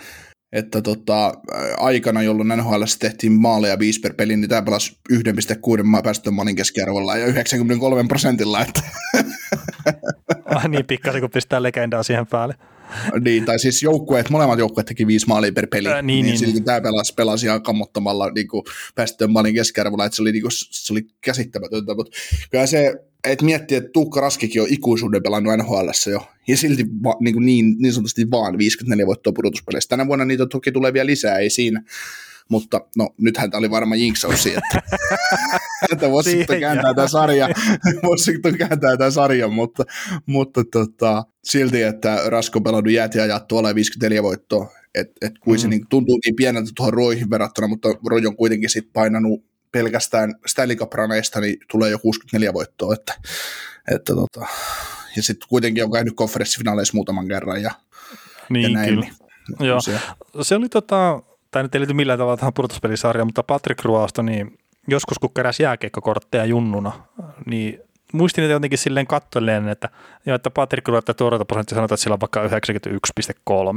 että 0.53 0.83
tota, 0.83 1.33
aikana, 1.77 2.23
jolloin 2.23 2.49
NHL 2.49 2.83
tehtiin 2.99 3.33
maaleja 3.33 3.79
5 3.79 4.01
per 4.01 4.15
peli, 4.15 4.37
niin 4.37 4.49
tämä 4.49 4.63
pelasi 4.63 4.99
1,6 5.13 6.03
päästön 6.03 6.35
maalin 6.35 6.57
keskiarvolla 6.57 7.17
ja 7.17 7.27
93 7.27 8.05
prosentilla. 8.09 8.61
Että. 8.61 8.81
ah, 10.55 10.69
niin 10.69 10.87
pikkasen, 10.87 11.21
kun 11.21 11.31
pistää 11.31 11.63
legendaa 11.63 12.03
siihen 12.03 12.27
päälle. 12.27 12.55
Niin, 13.21 13.45
tai 13.45 13.59
siis 13.59 13.83
joukkueet, 13.83 14.31
molemmat 14.31 14.59
joukkueet 14.59 14.87
teki 14.87 15.07
viisi 15.07 15.27
maalia 15.27 15.53
per 15.53 15.67
peli, 15.67 15.89
Ää, 15.89 16.03
niin, 16.03 16.27
niin, 16.27 16.41
niin, 16.41 16.53
niin. 16.53 16.65
tämä 16.65 16.81
pelasi, 16.81 17.15
pelasi 17.15 17.47
ihan 17.47 17.63
kammottamalla 17.63 18.31
niin 18.31 18.49
päästöön 18.95 19.31
maalin 19.31 19.55
keskiarvolla, 19.55 20.05
että 20.05 20.17
se 20.17 20.23
oli, 20.23 20.33
niin 20.33 20.43
kuin, 20.43 20.53
se 20.53 20.93
oli 20.93 21.07
käsittämätöntä, 21.21 21.95
mutta 21.95 22.17
kyllä 22.51 22.67
se, 22.67 22.95
et 23.25 23.43
miettii, 23.43 23.77
että 23.77 23.91
Tuukka 23.93 24.21
Raskikin 24.21 24.63
on 24.63 24.69
ikuisuuden 24.71 25.23
pelannut 25.23 25.57
NHL 25.59 26.11
jo, 26.11 26.29
ja 26.49 26.57
silti 26.57 26.87
va, 27.05 27.17
niin, 27.21 27.35
kuin 27.35 27.47
niin, 27.47 27.77
niin 27.79 27.93
sanotusti 27.93 28.31
vaan 28.31 28.59
54 28.59 29.07
voittoa 29.07 29.33
pudotuspeleissä. 29.33 29.89
Tänä 29.89 30.07
vuonna 30.07 30.25
niitä 30.25 30.47
toki 30.47 30.73
tulee 30.73 30.93
vielä 30.93 31.07
lisää, 31.07 31.39
ei 31.39 31.51
siinä, 31.51 31.83
mutta 32.49 32.81
no 32.97 33.09
nythän 33.19 33.51
tämä 33.51 33.59
oli 33.59 33.71
varmaan 33.71 34.01
jinksausi, 34.01 34.55
että, 34.55 34.99
että 35.93 36.09
Washington 36.09 36.61
kääntää 36.61 36.95
tämä 36.95 37.09
sarja, 37.09 37.49
Washington 38.09 38.59
kääntää 38.59 38.97
tämä 38.97 39.11
sarja, 39.11 39.49
mutta, 39.49 39.85
mutta 40.27 40.65
tota, 40.73 41.25
silti, 41.45 41.83
että 41.83 42.23
Rasko 42.27 42.61
pelannut 42.61 42.93
jäät 42.93 43.15
ja 43.15 43.23
ajat 43.23 43.49
tuolla 43.49 43.75
54 43.75 44.23
voittoa, 44.23 44.71
että 44.95 45.27
et 45.27 45.39
kuin 45.39 45.59
mm. 45.59 45.63
se 45.63 45.69
niin, 45.69 45.87
tuntuu 45.89 46.19
niin 46.25 46.37
pieneltä 46.37 46.71
tuohon 46.77 46.95
Roihin 46.95 47.31
verrattuna, 47.31 47.69
mutta 47.69 47.89
Roy 48.11 48.27
on 48.27 48.37
kuitenkin 48.37 48.71
sitten 48.71 48.93
painanut 48.93 49.45
pelkästään 49.73 50.35
Stanley 50.47 50.77
Cup 50.77 50.93
niin 51.41 51.57
tulee 51.71 51.91
jo 51.91 51.99
64 51.99 52.53
voittoa, 52.53 52.95
että, 52.95 53.15
että 53.95 54.15
tota, 54.15 54.47
ja 55.17 55.23
sitten 55.23 55.49
kuitenkin 55.49 55.85
on 55.85 55.93
käynyt 55.93 56.15
konferenssifinaaleissa 56.17 56.95
muutaman 56.95 57.29
kerran 57.29 57.63
ja, 57.63 57.71
niin, 58.51 58.63
ja 58.63 58.69
näin. 58.69 58.89
Kyllä. 58.89 59.07
Niin, 59.59 59.69
Joo. 59.69 59.81
Se 60.43 60.55
oli 60.55 60.69
tota, 60.69 61.23
tämä 61.51 61.63
nyt 61.63 61.75
ei 61.75 61.81
liity 61.81 61.95
millään 61.95 62.19
tavalla 62.19 62.37
tähän 62.37 62.53
pudotuspelisarjaan, 62.53 63.29
mutta 63.29 63.43
Patrick 63.43 63.85
Ruosto, 63.85 64.23
niin 64.23 64.59
joskus 64.89 65.19
kun 65.19 65.31
keräsi 65.35 65.63
jääkeikkokortteja 65.63 66.45
junnuna, 66.45 66.93
niin 67.47 67.81
muistin 68.13 68.45
että 68.45 68.53
jotenkin 68.53 68.79
silleen 68.79 69.07
kattoleen, 69.07 69.69
että, 69.69 69.89
jo, 70.27 70.35
että 70.35 70.51
Patrick 70.51 70.89
Ruosto 70.89 71.15
torjuntaprosentti 71.15 71.75
sanotaan, 71.75 71.97
että 71.97 72.03
sillä 72.03 72.15
on 72.15 72.21
vaikka 72.21 72.47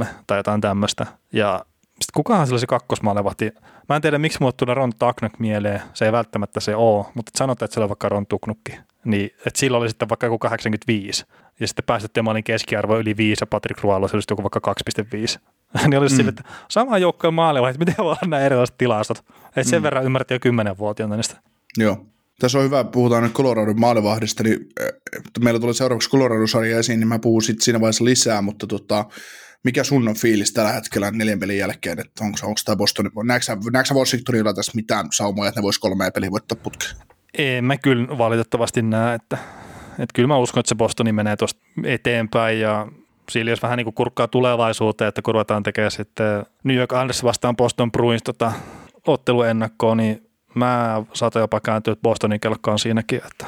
91,3 0.02 0.06
tai 0.26 0.38
jotain 0.38 0.60
tämmöistä. 0.60 1.06
Ja 1.32 1.64
sitten 1.88 2.14
kukahan 2.14 2.46
sillä 2.46 2.66
kakkosmaalevahti? 2.66 3.52
Mä 3.88 3.96
en 3.96 4.02
tiedä, 4.02 4.18
miksi 4.18 4.38
mulle 4.40 4.52
tulee 4.56 4.74
Ron 4.74 4.92
Taknuk 4.98 5.38
mieleen. 5.38 5.82
Se 5.94 6.04
ei 6.04 6.12
välttämättä 6.12 6.60
se 6.60 6.76
ole, 6.76 7.06
mutta 7.14 7.32
sanotaan, 7.38 7.66
että 7.66 7.74
sillä 7.74 7.84
on 7.84 7.90
vaikka 7.90 8.08
Ron 8.08 8.26
Tuknukki. 8.26 8.78
Niin, 9.04 9.30
että 9.46 9.58
sillä 9.58 9.78
oli 9.78 9.88
sitten 9.88 10.08
vaikka 10.08 10.26
joku 10.26 10.38
85. 10.38 11.24
Ja 11.60 11.66
sitten 11.68 11.84
päästettiin 11.84 12.24
maalin 12.24 12.44
keskiarvo 12.44 12.98
yli 12.98 13.16
5 13.16 13.42
ja 13.42 13.46
Patrick 13.46 13.82
Ruoalo 13.82 14.08
se 14.08 14.16
olisi 14.16 14.26
joku 14.30 14.42
vaikka 14.42 14.74
2,5. 15.38 15.40
niin 15.88 15.98
olisi 15.98 16.14
mm. 16.14 16.16
sille, 16.16 16.28
että 16.28 16.44
sama 16.68 16.98
joukkojen 16.98 17.34
maalivahti, 17.34 17.78
miten 17.78 17.94
voi 17.98 18.06
olla 18.06 18.18
nämä 18.22 18.40
erilaiset 18.40 18.78
tilastot. 18.78 19.24
Et 19.56 19.66
sen 19.66 19.80
mm. 19.80 19.82
verran 19.82 20.04
ymmärrettiin 20.04 20.36
jo 20.36 20.40
kymmenen 20.40 20.78
vuotiaana 20.78 21.16
niistä. 21.16 21.40
Joo. 21.76 22.06
Tässä 22.38 22.58
on 22.58 22.64
hyvä, 22.64 22.84
puhutaan 22.84 23.22
nyt 23.22 23.32
Coloradon 23.32 23.80
maalivahdista, 23.80 24.42
niin 24.42 24.58
meillä 25.40 25.60
tulee 25.60 25.74
seuraavaksi 25.74 26.10
Colorado-sarja 26.10 26.78
esiin, 26.78 27.00
niin 27.00 27.08
mä 27.08 27.18
puhun 27.18 27.42
sitten 27.42 27.64
siinä 27.64 27.80
vaiheessa 27.80 28.04
lisää, 28.04 28.42
mutta 28.42 28.66
tota, 28.66 29.04
mikä 29.64 29.84
sun 29.84 30.08
on 30.08 30.14
fiilis 30.14 30.52
tällä 30.52 30.72
hetkellä 30.72 31.10
neljän 31.10 31.38
pelin 31.38 31.58
jälkeen, 31.58 31.98
että 31.98 32.24
onko, 32.24 32.38
onko 32.42 32.60
tämä 32.64 32.76
Boston, 32.76 33.10
näetkö 33.24 33.86
sä, 33.88 33.94
Washingtonilla 33.94 34.54
tässä 34.54 34.72
mitään 34.74 35.06
saumoja, 35.12 35.48
että 35.48 35.60
ne 35.60 35.62
vois 35.62 35.78
kolme 35.78 36.10
peliä 36.10 36.30
voittaa 36.30 36.58
putkeen? 36.62 36.96
Ei, 37.38 37.62
mä 37.62 37.76
kyllä 37.76 38.18
valitettavasti 38.18 38.82
näe, 38.82 39.14
että, 39.14 39.38
että 39.90 40.12
kyllä 40.14 40.26
mä 40.26 40.38
uskon, 40.38 40.60
että 40.60 40.68
se 40.68 40.74
Bostoni 40.74 41.12
menee 41.12 41.36
tuosta 41.36 41.60
eteenpäin 41.84 42.60
ja 42.60 42.88
sillä 43.30 43.50
jos 43.50 43.62
vähän 43.62 43.76
niin 43.76 43.84
kuin 43.84 43.94
kurkkaa 43.94 44.28
tulevaisuuteen, 44.28 45.08
että 45.08 45.22
kun 45.22 45.34
ruvetaan 45.34 45.62
tekemään 45.62 45.90
sitten 45.90 46.46
New 46.64 46.76
York 46.76 46.92
Islanders 46.92 47.24
vastaan 47.24 47.56
Boston 47.56 47.92
Bruins 47.92 48.22
tota, 48.22 48.52
otteluennakkoon, 49.06 49.96
niin 49.96 50.28
mä 50.54 51.02
saatan 51.12 51.40
jopa 51.40 51.60
kääntyä 51.60 51.96
Bostonin 52.02 52.40
kelkkaan 52.40 52.78
siinäkin, 52.78 53.20
että, 53.30 53.46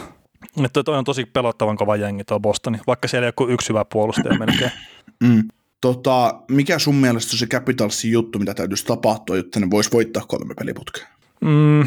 että 0.64 0.82
toi 0.82 0.98
on 0.98 1.04
tosi 1.04 1.24
pelottavan 1.24 1.76
kova 1.76 1.96
jengi 1.96 2.24
tuo 2.24 2.40
Bostoni, 2.40 2.78
vaikka 2.86 3.08
siellä 3.08 3.26
ei 3.26 3.32
ole 3.40 3.52
yksi 3.52 3.68
hyvä 3.68 3.84
puolustaja 3.84 4.38
melkein. 4.38 4.70
Mm. 5.22 5.48
Tota, 5.80 6.40
mikä 6.48 6.78
sun 6.78 6.94
mielestä 6.94 7.34
on 7.34 7.38
se 7.38 7.46
Capitalsin 7.46 8.12
juttu, 8.12 8.38
mitä 8.38 8.54
täytyisi 8.54 8.86
tapahtua, 8.86 9.36
jotta 9.36 9.60
ne 9.60 9.70
voisi 9.70 9.90
voittaa 9.92 10.22
kolme 10.28 10.54
peliputkea? 10.54 11.06
Mm, 11.40 11.86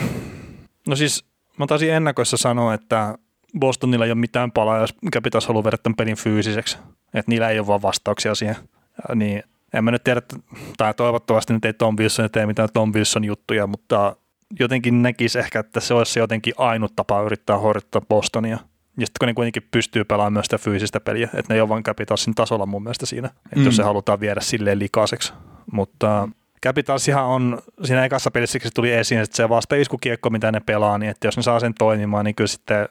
no 0.88 0.96
siis 0.96 1.26
mä 1.58 1.68
taisin 1.68 1.94
ennakoissa 1.94 2.38
sanoa, 2.38 2.74
että 2.74 3.18
Bostonilla 3.60 4.06
ei 4.06 4.12
ole 4.12 4.20
mitään 4.20 4.52
palaa, 4.52 4.78
jos 4.78 4.94
Capitals 5.14 5.48
haluaa 5.48 5.72
tämän 5.84 5.96
pelin 5.96 6.16
fyysiseksi. 6.16 6.78
Että 7.14 7.32
niillä 7.32 7.50
ei 7.50 7.60
ole 7.60 7.68
vaan 7.68 7.82
vastauksia 7.82 8.36
siihen. 8.36 8.56
Niin, 9.16 9.44
en 9.74 9.84
mä 9.84 9.92
nyt 9.92 10.04
tiedä, 10.04 10.22
tai 10.78 10.94
toivottavasti 10.94 11.54
nyt 11.54 11.66
ei 11.66 11.74
Tom 11.74 11.96
Wilson 12.00 12.30
tee 12.32 12.46
mitään 12.46 12.70
Tom 12.74 12.94
Wilson 12.94 13.24
juttuja, 13.24 13.68
mutta 13.68 14.16
jotenkin 14.60 15.02
näkisi 15.02 15.40
ehkä, 15.40 15.60
että 15.60 15.80
se 15.80 15.94
olisi 15.94 16.20
jotenkin 16.20 16.54
ainut 16.58 16.96
tapa 16.96 17.22
yrittää 17.22 17.58
horjuttaa 17.58 18.02
Bostonia. 18.10 18.58
Ja 19.00 19.06
sitten 19.06 19.20
kun 19.20 19.28
ne 19.28 19.34
kuitenkin 19.34 19.68
pystyy 19.72 20.04
pelaamaan 20.04 20.34
myös 20.34 20.46
sitä 20.46 20.58
fyysistä 20.58 21.00
peliä, 21.00 21.30
että 21.34 21.54
ne 21.54 21.56
ei 21.56 21.62
ole 21.62 21.70
vain 21.70 21.84
Capitalsin 21.84 22.36
tasolla 22.36 22.66
mun 22.66 22.84
mielestä 22.84 23.06
siinä, 23.06 23.28
että 23.28 23.60
mm. 23.60 23.66
jos 23.66 23.76
se 23.76 23.84
halutaan 23.84 24.20
viedä 24.20 24.42
silleen 24.42 24.80
likaiseksi. 24.80 25.34
Mutta 25.72 26.30
Capitalsihan 26.66 27.26
on, 27.26 27.62
siinä 27.84 28.06
ekassa 28.06 28.32
pelissä 28.32 28.60
se 28.64 28.70
tuli 28.76 28.92
esiin, 28.92 29.22
että 29.22 29.38
se 29.38 29.50
vasta 29.50 29.76
iskukiekko, 29.76 30.30
mitä 30.30 30.52
ne 30.52 30.60
pelaa, 30.60 30.98
niin 30.98 31.10
että 31.10 31.28
jos 31.28 31.38
ne 31.38 31.44
saa 31.44 31.60
sen 31.60 31.74
toimimaan, 31.74 32.26
niin 32.26 32.36
kyllä 32.36 32.48
sitten 32.48 32.90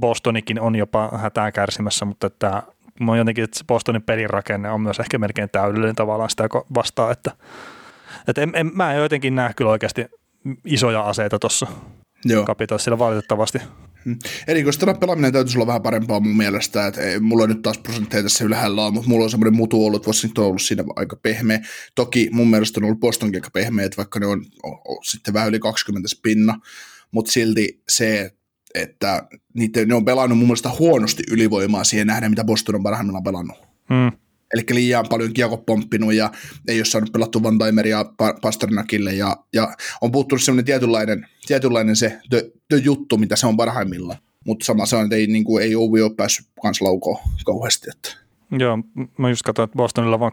Bostonikin 0.00 0.60
on 0.60 0.76
jopa 0.76 1.10
hätää 1.18 1.52
kärsimässä, 1.52 2.04
mutta 2.04 2.26
että 2.26 2.62
mä 3.00 3.16
jotenkin, 3.16 3.44
että 3.44 3.64
Bostonin 3.66 4.02
pelirakenne 4.02 4.70
on 4.70 4.80
myös 4.80 5.00
ehkä 5.00 5.18
melkein 5.18 5.48
täydellinen 5.52 5.94
tavallaan 5.94 6.30
sitä 6.30 6.48
vastaan, 6.74 7.12
että, 7.12 7.30
että 8.28 8.42
en, 8.42 8.52
en, 8.54 8.70
mä 8.74 8.92
en 8.92 9.00
jotenkin 9.00 9.34
näe 9.34 9.52
kyllä 9.56 9.70
oikeasti 9.70 10.06
isoja 10.64 11.00
aseita 11.00 11.38
tuossa 11.38 11.66
Capitalsilla 12.46 12.98
valitettavasti. 12.98 13.58
Hmm. 14.04 14.18
Erikoista 14.46 14.94
pelaaminen 14.94 15.32
täytyisi 15.32 15.58
olla 15.58 15.66
vähän 15.66 15.82
parempaa 15.82 16.20
mun 16.20 16.36
mielestä, 16.36 16.86
että 16.86 17.00
ei, 17.00 17.20
mulla 17.20 17.42
on 17.42 17.48
nyt 17.48 17.62
taas 17.62 17.78
prosentteja 17.78 18.22
tässä 18.22 18.44
ylhäällä 18.44 18.84
on, 18.84 18.94
mutta 18.94 19.08
mulla 19.08 19.24
on 19.24 19.30
semmoinen 19.30 19.56
mutu 19.56 19.86
ollut, 19.86 20.00
että 20.00 20.08
Washington 20.08 20.44
on 20.44 20.48
ollut 20.48 20.62
siinä 20.62 20.84
aika 20.96 21.16
pehmeä. 21.16 21.60
Toki 21.94 22.28
mun 22.32 22.50
mielestä 22.50 22.80
on 22.80 22.84
ollut 22.84 23.00
Bostonkin 23.00 23.36
aika 23.36 23.50
pehmeä, 23.50 23.86
että 23.86 23.96
vaikka 23.96 24.20
ne 24.20 24.26
on, 24.26 24.44
on, 24.62 24.80
on 24.84 24.98
sitten 25.04 25.34
vähän 25.34 25.48
yli 25.48 25.58
20 25.58 26.08
spinna, 26.08 26.60
mutta 27.10 27.32
silti 27.32 27.82
se, 27.88 28.32
että 28.82 29.28
niitä, 29.54 29.84
ne 29.84 29.94
on 29.94 30.04
pelannut 30.04 30.38
mun 30.38 30.48
mielestä 30.48 30.70
huonosti 30.78 31.22
ylivoimaa 31.30 31.84
siihen 31.84 32.06
nähdä, 32.06 32.28
mitä 32.28 32.44
Boston 32.44 32.74
on 32.74 32.82
parhaimmillaan 32.82 33.24
pelannut. 33.24 33.58
Hmm. 33.88 34.12
Eli 34.54 34.62
liian 34.70 35.06
paljon 35.10 35.32
kiekko 35.32 35.56
pomppinut 35.56 36.14
ja 36.14 36.30
ei 36.68 36.78
ole 36.78 36.84
saanut 36.84 37.12
pelattu 37.12 37.42
Van 37.42 37.58
Timeria 37.58 38.04
Pasternakille 38.42 39.14
ja, 39.14 39.36
ja 39.52 39.74
on 40.00 40.12
puuttunut 40.12 40.42
semmoinen 40.42 40.64
tietynlainen, 40.64 41.26
tietynlainen 41.46 41.96
se 41.96 42.18
the, 42.30 42.50
the 42.68 42.76
juttu, 42.76 43.16
mitä 43.16 43.36
se 43.36 43.46
on 43.46 43.56
parhaimmillaan. 43.56 44.18
Mutta 44.46 44.64
sama 44.64 44.86
se 44.86 44.96
on, 44.96 45.04
että 45.04 45.16
ei, 45.16 45.26
niin 45.26 45.44
kuin, 45.44 45.64
ei 45.64 45.76
Ovi 45.76 46.02
ole 46.02 46.14
päässyt 46.14 46.46
kans 46.62 46.80
laukoon 46.80 47.20
kauheasti. 47.44 47.90
Että. 47.90 48.16
Joo, 48.58 48.78
mä 49.18 49.28
just 49.28 49.42
katsoin, 49.42 49.64
että 49.64 49.76
Bostonilla 49.76 50.16
on 50.16 50.20
vain 50.20 50.32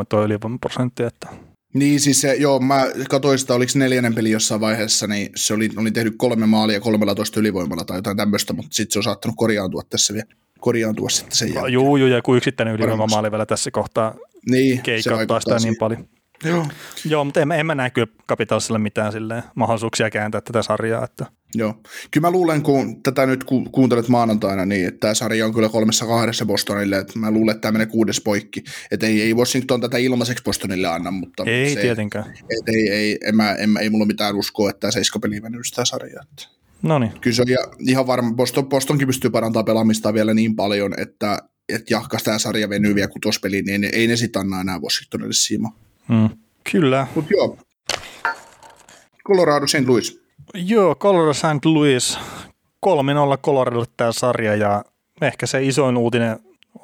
31,3 0.00 0.04
tuo 0.08 0.20
prosentti, 0.60 1.02
että 1.02 1.28
niin 1.74 2.00
siis 2.00 2.20
se, 2.20 2.34
joo, 2.34 2.60
mä 2.60 2.86
katsoin 3.10 3.38
sitä, 3.38 3.54
oliko 3.54 3.72
neljännen 3.74 4.14
peli 4.14 4.30
jossain 4.30 4.60
vaiheessa, 4.60 5.06
niin 5.06 5.28
se 5.36 5.54
oli, 5.54 5.70
oli 5.76 5.90
tehnyt 5.90 6.14
kolme 6.16 6.46
maalia 6.46 6.80
kolmella 6.80 7.14
toista 7.14 7.40
ylivoimalla 7.40 7.84
tai 7.84 7.98
jotain 7.98 8.16
tämmöistä, 8.16 8.52
mutta 8.52 8.74
sitten 8.74 8.92
se 8.92 8.98
on 8.98 9.02
saattanut 9.02 9.36
korjaantua 9.36 9.82
tässä 9.90 10.14
vielä 10.14 10.26
korjaantua 10.60 11.08
sitten 11.08 11.36
sen 11.36 11.54
jälkeen. 11.54 11.72
Juu, 11.72 11.96
juu, 11.96 12.08
ja 12.08 12.22
kun 12.22 12.36
yksittäinen 12.36 12.74
ylivoimamaali 12.74 13.30
vielä 13.30 13.46
tässä 13.46 13.70
kohtaa 13.70 14.14
niin, 14.50 14.82
keikauttaa 14.82 15.40
sitä 15.40 15.58
siihen. 15.58 15.72
niin 15.72 15.78
paljon. 15.78 16.08
Joo. 16.44 16.66
Joo, 17.04 17.24
mutta 17.24 17.40
en, 17.40 17.52
en 17.52 17.66
mä 17.66 17.74
näe 17.74 17.90
kyllä 17.90 18.06
Capitalsille 18.28 18.78
mitään 18.78 19.12
silleen, 19.12 19.42
mahdollisuuksia 19.54 20.10
kääntää 20.10 20.40
tätä 20.40 20.62
sarjaa. 20.62 21.04
Että. 21.04 21.26
Joo. 21.54 21.74
Kyllä 22.10 22.26
mä 22.26 22.30
luulen, 22.30 22.62
kun 22.62 23.02
tätä 23.02 23.26
nyt 23.26 23.44
ku, 23.44 23.64
kuuntelet 23.64 24.08
maanantaina, 24.08 24.66
niin 24.66 24.88
että 24.88 25.00
tämä 25.00 25.14
sarja 25.14 25.46
on 25.46 25.54
kyllä 25.54 25.68
kolmessa 25.68 26.06
kahdessa 26.06 26.46
Bostonille. 26.46 26.98
Että 26.98 27.18
mä 27.18 27.30
luulen, 27.30 27.54
että 27.54 27.60
tämä 27.60 27.72
menee 27.72 27.86
kuudes 27.86 28.20
poikki. 28.20 28.64
Että 28.90 29.06
ei, 29.06 29.22
ei 29.22 29.34
Washington 29.34 29.80
tätä 29.80 29.98
ilmaiseksi 29.98 30.44
Bostonille 30.44 30.88
anna, 30.88 31.10
mutta 31.10 31.44
ei 31.46 31.74
se, 31.74 31.80
tietenkään. 31.80 32.24
Et 32.28 32.68
ei, 32.68 32.88
ei, 32.88 33.18
en 33.24 33.36
mä, 33.36 33.52
en, 33.52 33.76
ei 33.80 33.90
mulla 33.90 34.06
mitään 34.06 34.36
uskoa, 34.36 34.70
että 34.70 34.80
tämä 34.80 34.90
seiskapeli 34.90 35.40
mennyt 35.40 35.66
sitä 35.66 35.84
sarjaa. 35.84 36.24
No 36.82 36.98
niin. 36.98 37.12
Kyllä 37.20 37.36
se 37.36 37.42
on 37.42 37.48
ihan 37.88 38.06
varma, 38.06 38.34
Boston, 38.34 38.68
Bostonkin 38.68 39.06
pystyy 39.06 39.30
parantamaan 39.30 39.64
pelaamista 39.64 40.14
vielä 40.14 40.34
niin 40.34 40.56
paljon, 40.56 40.94
että, 41.00 41.38
että 41.68 41.94
jahkas 41.94 42.22
tämä 42.22 42.38
sarja 42.38 42.68
venyy 42.68 42.94
vielä 42.94 43.08
kutospeliin, 43.08 43.64
niin 43.64 43.84
ei, 43.84 43.90
ei 43.92 44.06
ne 44.06 44.16
sitten 44.16 44.40
anna 44.40 44.60
enää 44.60 44.78
Washingtonille 44.78 45.32
siima. 45.32 45.83
Mm. 46.08 46.28
Kyllä. 46.72 47.06
Mutta 47.14 47.30
joo, 47.34 47.58
Colorado 49.28 49.66
St. 49.66 49.86
Louis. 49.86 50.24
Joo, 50.54 50.94
Colorado 50.94 51.34
St. 51.34 51.64
Louis. 51.64 52.18
3-0 52.86 52.88
Coloradolle 53.42 53.86
tämä 53.96 54.12
sarja 54.12 54.54
ja 54.54 54.84
ehkä 55.22 55.46
se 55.46 55.64
isoin 55.64 55.96
uutinen 55.96 56.38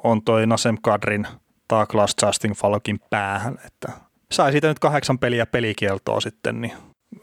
on 0.05 0.23
toi 0.23 0.47
Nasem 0.47 0.77
Kadrin 0.83 1.27
Douglas 1.73 2.15
Justin 2.23 2.53
Falkin 2.53 3.01
päähän, 3.11 3.59
että 3.67 3.93
sai 4.33 4.53
siitä 4.53 4.69
nyt 4.69 4.79
kahdeksan 4.79 5.19
peliä 5.19 5.47
pelikieltoa 5.47 6.21
sitten, 6.21 6.61
niin 6.61 6.73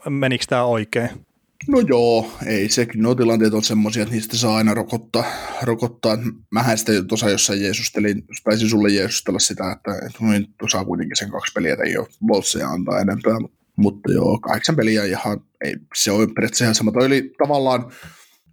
menikö 0.08 0.44
tämä 0.48 0.64
oikein? 0.64 1.26
No 1.66 1.80
joo, 1.80 2.32
ei 2.46 2.68
se, 2.68 2.86
nuo 2.94 3.14
tilanteet 3.14 3.54
on 3.54 3.62
semmoisia, 3.62 4.02
että 4.02 4.14
niistä 4.14 4.36
saa 4.36 4.56
aina 4.56 4.74
rokottaa. 4.74 5.24
rokottaa. 5.62 6.18
Mähän 6.50 6.78
sitä 6.78 6.92
tuossa 7.02 7.30
jossain 7.30 7.62
jeesustelin, 7.62 8.24
taisin 8.44 8.68
sulle 8.68 8.90
jeesustella 8.90 9.38
sitä, 9.38 9.72
että, 9.72 10.06
että 10.06 10.24
nyt 10.24 10.50
saa 10.70 10.84
kuitenkin 10.84 11.16
sen 11.16 11.30
kaksi 11.30 11.52
peliä, 11.52 11.72
että 11.72 11.84
ei 11.84 11.96
ole 11.96 12.06
boltseja 12.26 12.68
antaa 12.68 13.00
enempää. 13.00 13.36
Mutta 13.76 14.12
joo, 14.12 14.38
kahdeksan 14.38 14.76
peliä 14.76 15.04
ihan, 15.04 15.40
ei, 15.64 15.76
se 15.94 16.10
on 16.10 16.34
periaatteessa 16.34 16.64
ihan 16.64 16.74
sama. 16.74 16.92
Oli 16.94 17.32
tavallaan, 17.38 17.82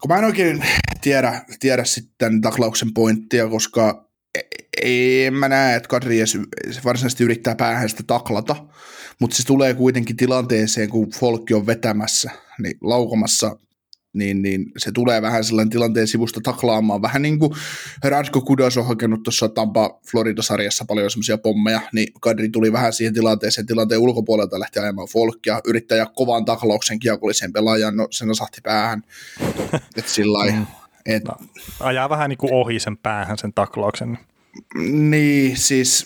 kun 0.01 0.09
mä 0.09 0.17
en 0.17 0.25
oikein 0.25 0.63
tiedä, 1.01 1.41
tiedä 1.59 1.83
sitten 1.83 2.41
taklauksen 2.41 2.93
pointtia, 2.93 3.47
koska 3.47 4.09
e, 4.81 5.25
en 5.25 5.33
mä 5.33 5.49
näe, 5.49 5.75
että 5.75 5.89
Kadri 5.89 6.19
varsinaisesti 6.85 7.23
yrittää 7.23 7.55
päähän 7.55 7.89
sitä 7.89 8.03
taklata, 8.07 8.55
mutta 9.21 9.37
se 9.37 9.43
tulee 9.45 9.73
kuitenkin 9.73 10.17
tilanteeseen, 10.17 10.89
kun 10.89 11.11
Folkki 11.11 11.53
on 11.53 11.67
vetämässä, 11.67 12.31
niin 12.61 12.77
laukomassa 12.81 13.57
niin, 14.15 14.41
niin 14.41 14.71
se 14.77 14.91
tulee 14.91 15.21
vähän 15.21 15.43
sellainen 15.43 15.69
tilanteen 15.69 16.07
sivusta 16.07 16.39
taklaamaan. 16.43 17.01
Vähän 17.01 17.21
niin 17.21 17.39
kuin 17.39 17.51
Radko 18.03 18.41
Kudas 18.41 18.77
on 18.77 18.87
hakenut 18.87 19.23
tuossa 19.23 19.49
Tampa 19.49 19.99
Florida-sarjassa 20.11 20.85
paljon 20.87 21.11
semmoisia 21.11 21.37
pommeja, 21.37 21.81
niin 21.93 22.07
Kadri 22.21 22.49
tuli 22.49 22.73
vähän 22.73 22.93
siihen 22.93 23.13
tilanteeseen, 23.13 23.67
tilanteen 23.67 24.01
ulkopuolelta 24.01 24.59
lähti 24.59 24.79
ajamaan 24.79 25.07
folkia, 25.07 25.61
yrittää 25.65 26.05
kovan 26.15 26.45
taklauksen 26.45 26.99
kiekollisen 26.99 27.53
pelaajan, 27.53 27.97
no 27.97 28.07
sen 28.11 28.29
osahti 28.29 28.61
päähän. 28.63 29.03
että 29.97 30.11
sillä 30.11 30.51
mm. 30.51 30.65
et, 31.05 31.23
no, 31.23 31.35
ajaa 31.79 32.09
vähän 32.09 32.29
niin 32.29 32.37
kuin 32.37 32.53
ohi 32.53 32.79
sen 32.79 32.97
päähän 32.97 33.37
sen 33.37 33.53
taklauksen. 33.53 34.17
Niin, 34.91 35.57
siis 35.57 36.05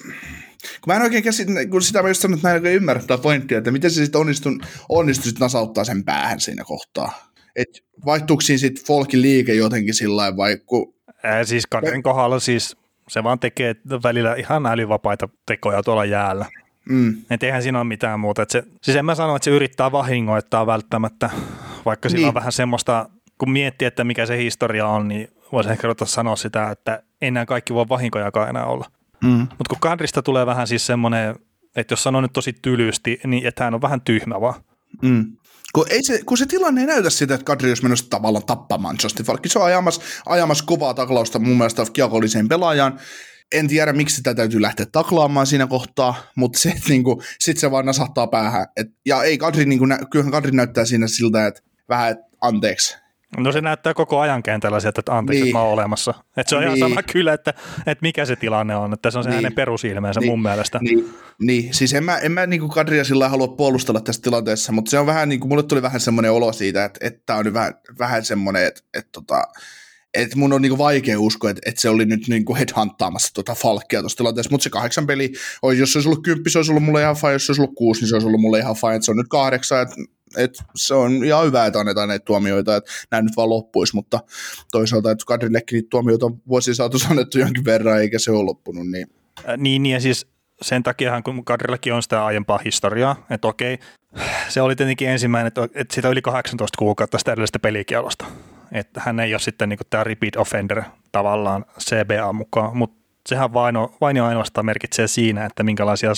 kun 0.62 0.94
mä 0.94 0.96
en 0.96 1.02
oikein 1.02 1.24
käsit, 1.24 1.48
kun 1.70 1.82
sitä 1.82 2.02
mä 2.02 2.08
just 2.08 2.22
sanon, 2.22 2.38
että 2.38 2.48
mä 2.48 2.52
en 2.52 2.56
oikein 2.56 2.76
ymmärrä 2.76 3.02
tätä 3.02 3.18
pointtia, 3.18 3.58
että 3.58 3.72
miten 3.72 3.92
se 3.92 4.04
sitten 4.04 4.22
onnistui, 4.22 4.58
onnistui 4.90 5.30
sit 5.30 5.40
nasauttaa 5.40 5.84
sen 5.84 6.04
päähän 6.04 6.40
siinä 6.40 6.64
kohtaa. 6.64 7.32
Että 7.56 7.80
vaihtuuko 8.06 8.42
siinä 8.42 8.58
sitten 8.58 8.86
Folkin 8.86 9.22
liike 9.22 9.54
jotenkin 9.54 9.94
sillä 9.94 10.38
vai 10.38 10.58
kun... 10.66 10.94
Ää, 11.24 11.44
siis 11.44 11.68
Karin 11.68 12.04
kohdalla 12.04 12.40
siis 12.40 12.78
se 13.10 13.24
vaan 13.24 13.40
tekee 13.40 13.76
välillä 14.04 14.36
ihan 14.36 14.66
älyvapaita 14.66 15.30
tekoja 15.46 15.84
tuolla 15.84 16.06
jäällä. 16.06 16.46
Mm. 16.90 17.18
Et 17.30 17.44
eihän 17.44 17.64
siinä 17.64 17.80
ole 17.80 17.88
mitään 17.88 18.20
muuta. 18.20 18.42
Et 18.42 18.50
se, 18.50 18.64
siis 18.84 18.98
en 18.98 19.06
mä 19.06 19.16
sano, 19.16 19.36
että 19.36 19.44
se 19.44 19.52
yrittää 19.52 19.92
vahingoittaa 19.92 20.66
välttämättä, 20.66 21.30
vaikka 21.86 22.10
niin. 22.10 22.18
sillä 22.18 22.28
on 22.28 22.34
vähän 22.34 22.52
semmoista, 22.52 23.10
kun 23.38 23.52
miettii, 23.52 23.86
että 23.86 24.04
mikä 24.04 24.26
se 24.26 24.38
historia 24.38 24.88
on, 24.88 25.08
niin 25.08 25.28
voisi 25.52 25.70
ehkä 25.70 25.88
ruveta 25.88 26.06
sanoa 26.06 26.36
sitä, 26.36 26.72
että 26.72 27.04
enää 27.22 27.46
kaikki 27.46 27.74
voi 27.74 27.90
vahinkojakaan 27.90 28.50
enää 28.50 28.66
olla. 28.66 28.92
Mm. 29.24 29.40
Mutta 29.40 29.70
kun 29.70 29.80
Kadrista 29.80 30.22
tulee 30.22 30.46
vähän 30.46 30.68
siis 30.68 30.86
semmoinen, 30.86 31.36
että 31.76 31.94
jos 31.94 32.04
sanoo 32.04 32.22
nyt 32.22 32.34
tosi 32.34 32.54
tylysti, 32.54 33.20
niin 33.28 33.48
että 33.48 33.64
hän 33.64 33.74
on 33.74 33.82
vähän 33.82 34.02
tyhmä 34.02 34.42
vaan. 34.42 34.64
Mm. 35.02 35.26
Kun, 35.74 35.86
ei 35.90 36.04
se, 36.04 36.22
kun 36.26 36.38
se 36.38 36.46
tilanne 36.46 36.82
ei 36.82 36.88
näytä 36.88 37.10
sitä, 37.10 37.34
että 37.34 37.46
Kadri 37.46 37.70
olisi 37.70 37.84
menossa 37.84 38.10
tavallaan 38.10 38.46
tappamaan 38.46 38.98
Justin 39.04 39.26
Falkin. 39.26 39.52
Se 39.52 39.60
on 39.60 39.66
ajamassa, 39.66 40.02
ajamassa 40.26 40.66
kovaa 40.66 40.94
taklausta 40.94 41.40
mun 41.40 41.58
mielestä 41.58 41.86
kiekolliseen 41.94 42.48
pelaajaan. 42.48 43.00
En 43.52 43.68
tiedä, 43.68 43.94
miksi 43.94 44.16
sitä 44.16 44.36
täytyy 44.36 44.62
lähteä 44.62 44.86
taklaamaan 44.92 45.48
siinä 45.48 45.68
kohtaa, 45.68 46.16
mutta 46.36 46.60
se, 46.60 46.74
niinku, 46.90 47.22
sit 47.40 47.58
se 47.58 47.72
vaan 47.72 47.86
nasahtaa 47.86 48.28
päähän. 48.28 48.68
Et, 48.78 48.88
ja 49.06 49.24
ei 49.24 49.38
Kadri, 49.38 49.66
niinku, 49.66 49.86
kyllähän 50.12 50.32
Kadri 50.32 50.52
näyttää 50.52 50.86
siinä 50.86 51.08
siltä, 51.08 51.48
että 51.48 51.62
vähän, 51.90 52.12
et, 52.12 52.18
anteeksi, 52.42 52.98
No 53.38 53.52
se 53.52 53.62
näyttää 53.62 53.94
koko 53.94 54.20
ajan 54.20 54.44
kentällä 54.44 54.80
sieltä, 54.80 55.00
että 55.00 55.18
anteeksi, 55.18 55.42
niin. 55.42 55.50
että 55.50 55.58
mä 55.58 55.64
oon 55.64 55.74
olemassa. 55.74 56.14
Että 56.38 56.50
se 56.50 56.56
on 56.56 56.62
niin. 56.62 56.78
ihan 56.78 56.90
sama 56.90 57.04
kyllä, 57.04 57.34
että, 57.34 57.54
että 57.80 58.02
mikä 58.02 58.26
se 58.26 58.36
tilanne 58.36 58.76
on, 58.76 58.94
että 58.94 59.12
se 59.12 59.18
on 59.18 59.24
se 59.24 59.30
niin. 59.30 59.36
hänen 59.36 59.54
perusilmeensä 59.54 60.20
niin. 60.20 60.30
mun 60.30 60.42
mielestä. 60.42 60.80
Niin, 60.82 61.14
niin. 61.42 61.74
siis 61.74 61.94
en 61.94 62.04
mä, 62.04 62.18
en 62.18 62.32
mä 62.32 62.46
niin 62.46 62.60
kuin 62.60 62.72
Kadria 62.72 63.04
sillä 63.04 63.30
halua 63.30 63.48
puolustella 63.48 64.02
tässä 64.02 64.22
tilanteessa, 64.22 64.72
mutta 64.72 64.92
se 64.92 65.00
on 65.00 65.06
vähän 65.06 65.30
niin 65.30 65.40
kuin, 65.40 65.50
mulle 65.50 65.64
tuli 65.64 65.82
vähän 65.82 66.00
semmoinen 66.00 66.32
olo 66.32 66.54
siitä, 66.54 66.86
että, 66.86 67.00
että 67.08 67.22
tämä 67.26 67.40
on 67.40 67.46
nyt 67.46 67.54
vähän, 67.54 67.74
vähän 68.00 68.26
semmoinen, 68.26 68.66
että, 68.66 68.82
että, 68.94 69.10
tota, 69.12 69.44
että 70.14 70.38
mun 70.38 70.54
on 70.54 70.62
niinku 70.62 70.78
vaikea 70.78 71.20
uskoa, 71.20 71.50
että, 71.50 71.62
että 71.66 71.82
se 71.82 71.90
oli 71.90 72.06
nyt 72.06 72.28
niinku 72.28 72.56
headhunttaamassa 72.56 73.34
tuota 73.34 73.56
Falkia 73.56 74.00
tuossa 74.00 74.18
tilanteessa, 74.18 74.52
mutta 74.52 74.64
se 74.64 74.70
kahdeksan 74.70 75.08
peli, 75.08 75.34
jos 75.78 75.94
se 75.94 75.98
olisi 75.98 76.10
ollut 76.10 76.24
kymppi, 76.24 76.50
se 76.50 76.60
olisi 76.60 76.72
ollut 76.72 76.84
mulle 76.84 77.02
ihan 77.02 77.16
fine, 77.16 77.34
jos 77.34 77.46
se 77.46 77.52
olisi 77.52 77.62
ollut 77.62 77.76
kuusi, 77.76 78.02
niin 78.02 78.10
se 78.10 78.16
olisi 78.16 78.28
ollut 78.28 78.42
mulle 78.42 78.60
ihan 78.60 78.76
fine, 78.76 78.96
että 78.96 79.06
se 79.06 79.12
on 79.12 79.18
nyt 79.18 79.28
kahdeksan, 79.30 79.82
että 79.82 79.96
et 80.38 80.58
se 80.76 80.94
on 80.94 81.24
ihan 81.24 81.46
hyvä, 81.46 81.66
että 81.66 81.80
annetaan 81.80 82.08
näitä 82.08 82.26
tuomioita, 82.26 82.76
että 82.76 82.92
nämä 83.12 83.22
nyt 83.22 83.38
vaan 83.38 83.50
loppuisi, 83.50 83.96
mutta 83.96 84.20
toisaalta, 84.72 85.12
että 85.12 85.26
Kadrillekin 85.26 85.76
niitä 85.76 85.88
tuomioita 85.90 86.26
on 86.26 86.42
vuosien 86.48 86.76
saatossa 86.76 87.10
annettu 87.12 87.40
jonkin 87.40 87.66
verran, 87.66 88.02
eikä 88.02 88.20
se 88.20 88.32
ole 88.32 88.44
loppunut. 88.44 88.88
Niin, 88.88 89.08
äh, 89.50 89.58
niin, 89.58 89.84
niin 89.84 89.94
ja 89.94 90.00
siis 90.00 90.28
sen 90.62 90.84
takia, 90.84 91.22
kun 91.22 91.46
Kadrillakin 91.46 91.94
on 91.94 92.04
sitä 92.04 92.26
aiempaa 92.26 92.60
historiaa, 92.66 93.26
että 93.30 93.48
okei, 93.48 93.80
se 94.50 94.62
oli 94.62 94.76
tietenkin 94.76 95.10
ensimmäinen, 95.10 95.48
että, 95.48 95.64
että 95.76 95.96
sitä 95.96 96.10
yli 96.10 96.22
18 96.22 96.78
kuukautta 96.78 97.18
sitä 97.18 97.32
edellisestä 97.32 97.60
pelikielosta. 97.60 98.26
Että 98.72 99.02
hän 99.06 99.20
ei 99.20 99.34
ole 99.34 99.40
sitten 99.40 99.70
niin 99.70 99.80
tämä 99.90 100.04
repeat 100.04 100.36
offender 100.36 100.84
tavallaan 101.12 101.66
CBA 101.80 102.34
mukaan, 102.34 102.78
mutta 102.78 103.00
sehän 103.30 103.54
vain, 103.54 103.78
on, 103.78 103.90
vain 104.02 104.18
ja 104.18 104.28
ainoastaan 104.28 104.66
merkitsee 104.66 105.08
siinä, 105.08 105.46
että 105.46 105.64
minkälaisia, 105.64 106.12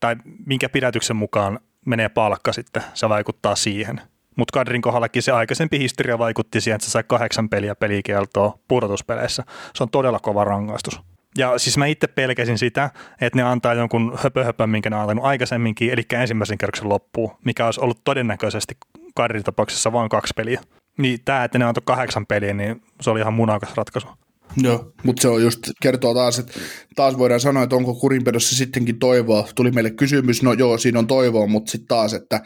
tai 0.00 0.16
minkä 0.46 0.68
pidätyksen 0.68 1.16
mukaan 1.16 1.60
menee 1.88 2.08
palkka 2.08 2.52
sitten, 2.52 2.82
se 2.94 3.08
vaikuttaa 3.08 3.56
siihen. 3.56 4.00
Mutta 4.36 4.52
Kadrin 4.52 4.82
kohdallakin 4.82 5.22
se 5.22 5.32
aikaisempi 5.32 5.78
historia 5.78 6.18
vaikutti 6.18 6.60
siihen, 6.60 6.74
että 6.74 6.86
se 6.86 6.90
sai 6.90 7.04
kahdeksan 7.06 7.48
peliä 7.48 7.74
pelikieltoa 7.74 8.58
pudotuspeleissä. 8.68 9.44
Se 9.74 9.82
on 9.82 9.90
todella 9.90 10.18
kova 10.18 10.44
rangaistus. 10.44 11.00
Ja 11.38 11.58
siis 11.58 11.78
mä 11.78 11.86
itse 11.86 12.06
pelkäsin 12.06 12.58
sitä, 12.58 12.90
että 13.20 13.36
ne 13.36 13.42
antaa 13.42 13.74
jonkun 13.74 14.18
höpöhöpön, 14.22 14.70
minkä 14.70 14.90
ne 14.90 14.96
on 14.96 15.02
antanut 15.02 15.24
aikaisemminkin, 15.24 15.90
eli 15.90 16.02
ensimmäisen 16.12 16.58
kerroksen 16.58 16.88
loppuun, 16.88 17.30
mikä 17.44 17.66
olisi 17.66 17.80
ollut 17.80 18.04
todennäköisesti 18.04 18.76
Kadrin 19.14 19.44
tapauksessa 19.44 19.92
vain 19.92 20.08
kaksi 20.08 20.34
peliä. 20.36 20.60
Niin 20.98 21.18
tämä, 21.24 21.44
että 21.44 21.58
ne 21.58 21.64
antoi 21.64 21.82
kahdeksan 21.84 22.26
peliä, 22.26 22.54
niin 22.54 22.82
se 23.00 23.10
oli 23.10 23.20
ihan 23.20 23.34
munakas 23.34 23.76
ratkaisu. 23.76 24.08
Joo, 24.56 24.92
mutta 25.04 25.22
se 25.22 25.28
on 25.28 25.42
just, 25.42 25.58
kertoo 25.82 26.14
taas, 26.14 26.38
että 26.38 26.52
taas 26.96 27.18
voidaan 27.18 27.40
sanoa, 27.40 27.62
että 27.62 27.76
onko 27.76 27.94
kurinpedossa 27.94 28.56
sittenkin 28.56 28.98
toivoa. 28.98 29.48
Tuli 29.54 29.70
meille 29.70 29.90
kysymys, 29.90 30.42
no 30.42 30.52
joo, 30.52 30.78
siinä 30.78 30.98
on 30.98 31.06
toivoa, 31.06 31.46
mutta 31.46 31.70
sitten 31.70 31.88
taas, 31.88 32.14
että 32.14 32.40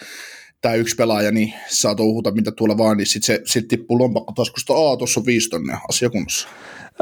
tämä 0.61 0.75
yksi 0.75 0.97
pelaaja, 0.97 1.33
niin 1.33 1.55
saa 1.69 1.95
touhuta 1.95 2.31
mitä 2.31 2.53
tuolla 2.53 2.79
vaan, 2.79 2.97
niin 2.97 3.07
sitten 3.07 3.37
se 3.37 3.43
sit 3.53 3.69
tippuu 3.69 3.99
lompakko 3.99 4.33
taskusta, 4.33 4.75
aa, 4.75 4.97
tuossa 4.97 5.21
on 5.21 5.27
viisi 5.27 5.51
tonne 5.51 5.79
asiakunnassa. 5.89 6.49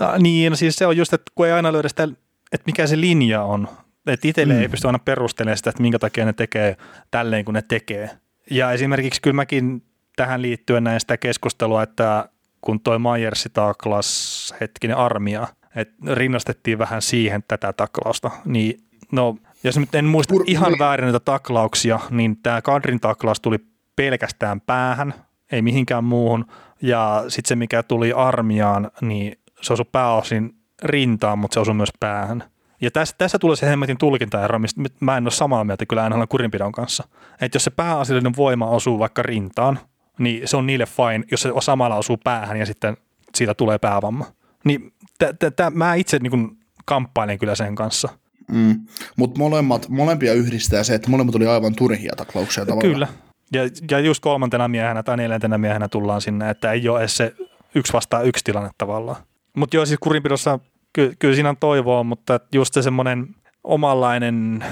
Äh, 0.02 0.18
niin, 0.18 0.50
no 0.50 0.56
siis 0.56 0.76
se 0.76 0.86
on 0.86 0.96
just, 0.96 1.12
että 1.12 1.32
kun 1.34 1.46
ei 1.46 1.52
aina 1.52 1.72
löydä 1.72 1.88
sitä, 1.88 2.08
että 2.52 2.66
mikä 2.66 2.86
se 2.86 3.00
linja 3.00 3.42
on, 3.42 3.68
että 4.06 4.28
itselle 4.28 4.54
mm. 4.54 4.60
ei 4.60 4.68
pysty 4.68 4.86
aina 4.86 4.98
perustelemaan 4.98 5.56
sitä, 5.56 5.70
että 5.70 5.82
minkä 5.82 5.98
takia 5.98 6.24
ne 6.24 6.32
tekee 6.32 6.76
tälleen, 7.10 7.44
kun 7.44 7.54
ne 7.54 7.62
tekee. 7.62 8.10
Ja 8.50 8.72
esimerkiksi 8.72 9.22
kyllä 9.22 9.34
mäkin 9.34 9.82
tähän 10.16 10.42
liittyen 10.42 10.84
näin 10.84 11.00
sitä 11.00 11.16
keskustelua, 11.16 11.82
että 11.82 12.28
kun 12.60 12.80
toi 12.80 12.98
Myers 12.98 13.48
taklas 13.52 14.54
hetkinen 14.60 14.96
armia, 14.96 15.46
että 15.76 15.94
rinnastettiin 16.14 16.78
vähän 16.78 17.02
siihen 17.02 17.44
tätä 17.48 17.72
taklausta, 17.72 18.30
niin 18.44 18.80
no 19.12 19.36
jos 19.64 19.78
nyt 19.78 19.94
en 19.94 20.04
muista 20.04 20.34
Pur- 20.34 20.44
ihan 20.46 20.72
väärin 20.78 21.04
näitä 21.04 21.20
taklauksia, 21.20 22.00
niin 22.10 22.36
tämä 22.42 22.62
Kadrin 22.62 23.00
taklaus 23.00 23.40
tuli 23.40 23.58
pelkästään 23.96 24.60
päähän, 24.60 25.14
ei 25.52 25.62
mihinkään 25.62 26.04
muuhun, 26.04 26.46
ja 26.82 27.24
sitten 27.28 27.48
se 27.48 27.56
mikä 27.56 27.82
tuli 27.82 28.12
armiaan, 28.12 28.90
niin 29.00 29.38
se 29.60 29.72
osui 29.72 29.86
pääosin 29.92 30.54
rintaan, 30.82 31.38
mutta 31.38 31.54
se 31.54 31.60
osui 31.60 31.74
myös 31.74 31.92
päähän. 32.00 32.44
Ja 32.80 32.90
tässä, 32.90 33.14
tässä 33.18 33.38
tulee 33.38 33.56
se 33.56 33.66
hemmetin 33.66 33.98
tulkintaero, 33.98 34.58
mistä 34.58 34.82
mä 35.00 35.16
en 35.16 35.24
ole 35.24 35.30
samaa 35.30 35.64
mieltä 35.64 35.86
kyllä 35.86 36.08
NHL 36.08 36.22
kurinpidon 36.28 36.72
kanssa. 36.72 37.04
Että 37.40 37.56
jos 37.56 37.64
se 37.64 37.70
pääasiallinen 37.70 38.36
voima 38.36 38.66
osuu 38.66 38.98
vaikka 38.98 39.22
rintaan, 39.22 39.78
niin 40.20 40.48
se 40.48 40.56
on 40.56 40.66
niille 40.66 40.86
fine, 40.86 41.24
jos 41.30 41.42
se 41.42 41.50
samalla 41.60 41.96
osuu 41.96 42.16
päähän 42.24 42.56
ja 42.56 42.66
sitten 42.66 42.96
siitä 43.34 43.54
tulee 43.54 43.78
päävamma. 43.78 44.26
Niin 44.64 44.92
t- 45.18 45.38
t- 45.38 45.56
t- 45.56 45.74
mä 45.74 45.94
itse 45.94 46.18
niin 46.18 46.58
kamppailen 46.84 47.38
kyllä 47.38 47.54
sen 47.54 47.74
kanssa. 47.74 48.08
Mm. 48.52 48.80
Mutta 49.16 49.38
molemmat, 49.38 49.88
molempia 49.88 50.32
yhdistää 50.32 50.82
se, 50.84 50.94
että 50.94 51.10
molemmat 51.10 51.34
oli 51.34 51.46
aivan 51.46 51.74
turhia 51.74 52.12
taklauksia 52.16 52.66
tavallaan. 52.66 52.92
Kyllä. 52.92 53.08
Ja, 53.52 53.62
ja 53.90 53.98
just 53.98 54.20
kolmantena 54.20 54.68
miehenä 54.68 55.02
tai 55.02 55.16
neljäntenä 55.16 55.58
miehenä 55.58 55.88
tullaan 55.88 56.20
sinne, 56.20 56.50
että 56.50 56.72
ei 56.72 56.88
ole 56.88 57.00
edes 57.00 57.16
se 57.16 57.34
yksi 57.74 57.92
vastaa 57.92 58.22
yksi 58.22 58.44
tilanne 58.44 58.70
tavallaan. 58.78 59.22
Mutta 59.56 59.76
joo, 59.76 59.86
siis 59.86 60.00
kurinpidossa 60.02 60.58
ky- 60.92 61.14
kyllä 61.18 61.34
siinä 61.34 61.48
on 61.48 61.56
toivoa, 61.56 62.04
mutta 62.04 62.40
just 62.52 62.74
se 62.74 62.82
semmoinen 62.82 63.26
omanlainen, 63.64 64.64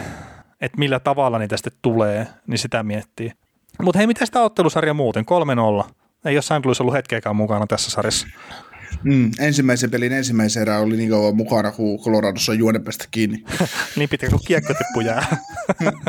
että 0.60 0.78
millä 0.78 1.00
tavalla 1.00 1.38
niitä 1.38 1.56
sitten 1.56 1.72
tulee, 1.82 2.26
niin 2.46 2.58
sitä 2.58 2.82
miettii. 2.82 3.32
Mutta 3.82 3.98
hei, 3.98 4.06
mitä 4.06 4.26
sitä 4.26 4.40
ottelusarja 4.40 4.94
muuten? 4.94 5.24
3-0. 5.84 5.90
Ei 6.24 6.36
ole 6.36 6.42
St. 6.42 6.64
Louis 6.64 6.80
ollut 6.80 6.94
hetkeäkään 6.94 7.36
mukana 7.36 7.66
tässä 7.66 7.90
sarjassa. 7.90 8.26
Mm, 9.02 9.30
ensimmäisen 9.38 9.90
pelin 9.90 10.12
ensimmäisen 10.12 10.62
erä 10.62 10.78
oli 10.78 10.96
niin 10.96 11.10
kauan 11.10 11.36
mukana, 11.36 11.72
kun 11.72 11.98
Coloradossa 11.98 12.52
on 12.52 12.58
juonepäästä 12.58 13.04
kiinni. 13.10 13.44
niin 13.96 14.08
pitkä 14.08 14.28
kuin 14.30 14.42
kiekkotippu 14.46 15.00
jää. 15.00 15.36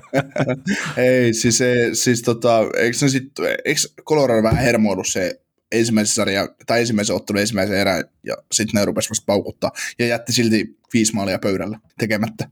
Ei, 0.98 1.34
siis, 1.34 1.60
siis 1.94 2.22
tota, 2.22 2.60
eikö, 2.78 2.98
sit, 2.98 3.32
eikö 3.66 3.82
Colorado 4.06 4.44
vähän 4.44 4.64
hermoilu 4.64 5.04
se 5.04 5.42
ensimmäisen 5.72 6.16
sarjan, 6.16 6.50
tai 6.68 6.80
ensimmäisen 6.80 7.16
ottelun 7.16 7.40
ensimmäisen 7.40 7.78
erän, 7.78 8.04
ja 8.24 8.36
sitten 8.52 8.80
ne 8.80 8.86
rupesivat 8.86 9.10
vasta 9.10 9.26
paukuttaa, 9.26 9.72
ja 10.00 10.08
jätti 10.08 10.34
silti 10.34 10.78
viisi 10.94 11.16
maalia 11.16 11.40
pöydällä 11.40 11.80
tekemättä. 12.00 12.50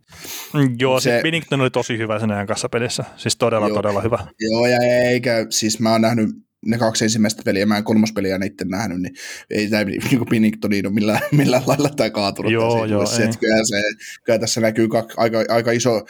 Joo, 0.80 1.00
se 1.00 1.20
Binnington 1.24 1.62
oli 1.62 1.72
tosi 1.72 1.98
hyvä 1.98 2.20
sen 2.20 2.32
ajan 2.32 2.48
kanssa 2.48 2.70
pelissä, 2.70 3.04
siis 3.18 3.36
todella, 3.36 3.68
joo, 3.68 3.76
todella 3.78 4.02
hyvä. 4.02 4.28
Joo, 4.40 4.66
ja 4.66 4.78
eikä, 5.10 5.46
siis 5.50 5.80
mä 5.80 5.92
oon 5.92 6.02
nähnyt 6.02 6.30
ne 6.66 6.78
kaksi 6.78 7.06
ensimmäistä 7.06 7.42
peliä, 7.46 7.66
mä 7.66 7.78
en 7.78 7.84
kolmas 7.84 8.12
peliä 8.12 8.40
itse 8.46 8.66
nähnyt, 8.66 9.02
niin 9.02 9.16
ei 9.50 9.70
tämä 9.70 9.84
niin 10.10 10.18
kuin 10.18 10.30
Binningtoniin 10.30 10.88
ole 10.88 10.94
millään, 10.94 11.22
millään 11.38 11.64
lailla 11.66 11.90
tämä 11.90 12.10
kaatunut. 12.10 12.52
Joo, 12.52 12.86
joo, 12.86 13.06
se, 13.06 13.24
ei. 13.24 13.30
Kyllä, 13.40 13.64
se, 13.64 13.82
kyllä 14.24 14.40
tässä 14.40 14.62
näkyy 14.62 14.88
kak, 14.88 15.14
aika, 15.18 15.38
aika 15.50 15.72
iso 15.72 16.02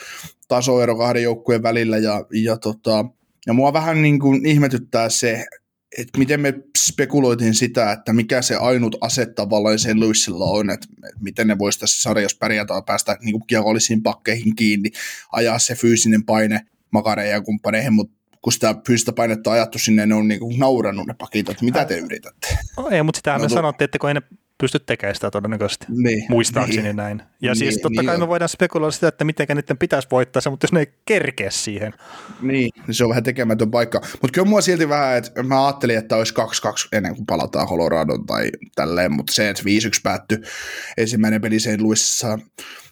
tasoero 0.48 0.96
kahden 0.96 1.22
joukkueen 1.22 1.62
välillä, 1.62 1.98
ja, 1.98 2.24
ja, 2.32 2.56
tota, 2.56 3.04
ja 3.46 3.52
mua 3.52 3.72
vähän 3.72 4.02
niin 4.02 4.18
kuin 4.18 4.46
ihmetyttää 4.46 5.08
se, 5.08 5.46
että 5.98 6.18
miten 6.18 6.40
me 6.40 6.54
spekuloitiin 6.78 7.54
sitä, 7.54 7.92
että 7.92 8.12
mikä 8.12 8.42
se 8.42 8.56
ainut 8.56 8.96
ase 9.00 9.26
tavallaan 9.26 9.78
sen 9.78 10.00
Louisilla 10.00 10.44
on, 10.44 10.70
että, 10.70 10.86
miten 11.20 11.46
ne 11.46 11.58
voisi 11.58 11.80
tässä 11.80 12.02
sarjassa 12.02 12.36
pärjätä 12.40 12.74
ja 12.74 12.82
päästä 12.82 13.16
niin 13.20 13.46
kiekollisiin 13.46 14.02
pakkeihin 14.02 14.56
kiinni, 14.56 14.90
ajaa 15.32 15.58
se 15.58 15.74
fyysinen 15.74 16.24
paine 16.24 16.60
makareihin 16.90 17.32
ja 17.32 17.40
kumppaneihin, 17.40 17.92
mutta 17.92 18.18
kun 18.42 18.52
sitä 18.52 18.74
fyysistä 18.86 19.12
painetta 19.12 19.50
on 19.50 19.54
ajattu 19.54 19.78
sinne, 19.78 20.06
ne 20.06 20.14
on 20.14 20.28
niin 20.28 20.40
kuin 20.40 20.58
naurannut 20.58 21.06
ne 21.06 21.14
pakit, 21.14 21.48
että 21.48 21.64
mitä 21.64 21.84
te 21.84 21.98
yritätte. 21.98 22.58
No, 22.76 22.88
ei, 22.88 23.02
mutta 23.02 23.18
sitähän 23.18 23.40
No 23.40 23.44
me 23.44 23.48
tu- 23.48 23.54
sanottiin, 23.54 23.84
että 23.84 23.98
kun 23.98 24.10
ei 24.10 24.14
ne 24.14 24.22
pysty 24.58 24.78
tekemään 24.78 25.14
sitä 25.14 25.30
todennäköisesti. 25.30 25.86
Niin, 25.88 26.24
Muistaakseni 26.28 26.82
niin. 26.82 26.96
näin. 26.96 27.22
Ja 27.40 27.52
Niin, 27.52 27.56
siis 27.56 27.74
totta 27.74 28.00
niin 28.00 28.06
kai 28.06 28.18
me 28.18 28.28
voidaan 28.28 28.48
spekuloida 28.48 28.90
sitä, 28.90 29.08
että 29.08 29.24
miten 29.24 29.46
niiden 29.54 29.78
pitäisi 29.78 30.08
voittaa 30.10 30.42
se, 30.42 30.50
mutta 30.50 30.64
jos 30.64 30.72
ne 30.72 30.80
ei 30.80 30.92
kerkeä 31.04 31.50
siihen. 31.50 31.94
Niin, 32.42 32.70
niin 32.86 32.94
se 32.94 33.04
on 33.04 33.10
vähän 33.10 33.22
tekemätön 33.22 33.70
paikka. 33.70 34.00
Mutta 34.00 34.34
kyllä 34.34 34.48
mua 34.48 34.60
silti 34.60 34.88
vähän, 34.88 35.16
että 35.16 35.42
mä 35.42 35.66
ajattelin, 35.66 35.98
että 35.98 36.16
olisi 36.16 36.34
2-2 36.34 36.88
ennen 36.92 37.16
kuin 37.16 37.26
palataan 37.26 37.68
Coloradon 37.68 38.26
tai 38.26 38.50
tälleen, 38.74 39.12
mutta 39.12 39.32
se, 39.32 39.48
että 39.48 39.62
5-1 39.62 39.66
päättyi 40.02 40.38
ensimmäinen 40.96 41.40
peli 41.40 41.60
St. 41.60 41.80
Louisissa. 41.80 42.38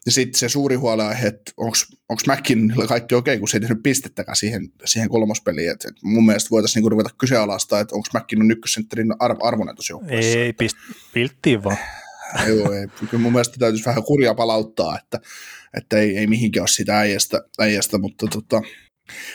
Ja 0.07 0.13
sitten 0.13 0.39
se 0.39 0.49
suuri 0.49 0.77
huolenaihe, 0.77 1.27
että 1.27 1.53
onko 1.57 2.23
McKinnonilla 2.27 2.87
kaikki 2.87 3.15
okei, 3.15 3.39
kun 3.39 3.49
se 3.49 3.57
ei 3.57 3.61
tehnyt 3.61 3.83
pistettäkään 3.83 4.37
siihen, 4.37 4.73
siihen 4.85 5.09
kolmospeliin. 5.09 5.71
Et, 5.71 5.85
et 5.85 5.95
mun 6.03 6.27
mielestä 6.27 6.51
voitaisiin 6.51 6.81
niinku 6.81 6.89
ruveta 6.89 7.11
kyseenalaistaa, 7.19 7.81
että 7.81 7.95
onko 7.95 8.09
McKinnon 8.15 8.51
ykkössentterin 8.51 9.13
arv- 9.13 9.47
arvoinen 9.47 9.77
tuossa 9.77 9.93
joukkueessa. 9.93 10.39
Ei, 10.39 10.53
pist, 10.53 10.77
pilttiin 11.15 11.65
vaan. 11.65 11.77
Joo, 12.49 12.73
ei. 12.73 12.87
Kyllä 13.11 13.23
mun 13.23 13.33
mielestä 13.33 13.57
täytyisi 13.59 13.85
vähän 13.85 14.03
kurjaa 14.03 14.35
palauttaa, 14.35 14.99
että, 14.99 15.21
että 15.77 15.99
ei, 15.99 16.19
ei 16.19 16.27
mihinkään 16.27 16.63
ole 16.63 16.69
sitä 16.69 16.99
äijästä, 16.99 17.43
äijästä 17.59 17.99
mutta 17.99 18.27
tota, 18.27 18.63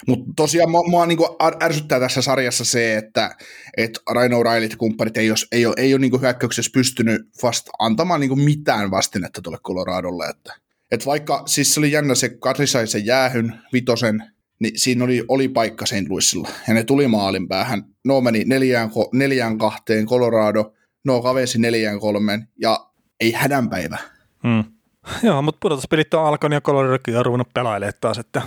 mutta 0.08 0.32
tosiaan 0.36 0.72
mua, 0.72 0.90
mua 0.90 1.06
niinku 1.06 1.36
ärsyttää 1.64 2.00
tässä 2.00 2.22
sarjassa 2.22 2.66
se, 2.66 2.98
että 2.98 3.36
et 3.78 4.00
Raino 4.10 4.44
Railit 4.44 4.72
ja 4.72 4.78
kumppanit 4.78 5.18
ei 5.18 5.32
ole, 5.32 5.38
ei 5.52 5.66
ole, 5.66 5.76
ei 5.78 5.94
ole 5.94 6.02
niinku 6.02 6.18
hyökkäyksessä 6.18 6.72
pystynyt 6.74 7.22
vasta 7.44 7.72
antamaan 7.80 8.20
niinku 8.20 8.36
mitään 8.36 8.92
vastinetta 8.92 9.42
tuolle 9.42 9.60
Coloradolle. 9.60 10.26
Että, 10.30 10.54
et 10.92 11.06
vaikka 11.06 11.44
siis 11.46 11.74
se 11.74 11.80
oli 11.80 11.92
jännä, 11.92 12.16
se 12.16 12.30
Katri 12.30 12.68
sai 12.68 12.88
sen 12.88 13.06
jäähyn 13.06 13.54
vitosen, 13.74 14.24
niin 14.60 14.80
siinä 14.80 15.04
oli, 15.04 15.24
oli 15.28 15.48
paikka 15.48 15.86
St. 15.86 16.10
Louisilla, 16.10 16.50
ja 16.68 16.74
ne 16.74 16.84
tuli 16.84 17.08
maalin 17.08 17.48
päähän. 17.48 17.84
No 18.06 18.22
meni 18.22 18.44
neljään, 18.46 18.90
neljään 19.14 19.58
kahteen 19.58 20.06
Colorado, 20.06 20.74
no 21.04 21.22
kavesi 21.22 21.60
neljään 21.60 22.00
kolmeen, 22.00 22.48
ja 22.62 22.88
ei 23.20 23.32
hädänpäivä. 23.32 23.98
Mm. 24.44 24.64
Joo, 25.28 25.42
mutta 25.42 25.60
pudotuspelit 25.62 26.14
on 26.14 26.26
alkanut 26.26 26.54
ja 26.54 26.62
Coloradokin 26.62 27.18
on 27.18 27.26
ruvennut 27.26 27.54
pelailemaan 27.54 27.94
taas, 28.02 28.18
että, 28.18 28.42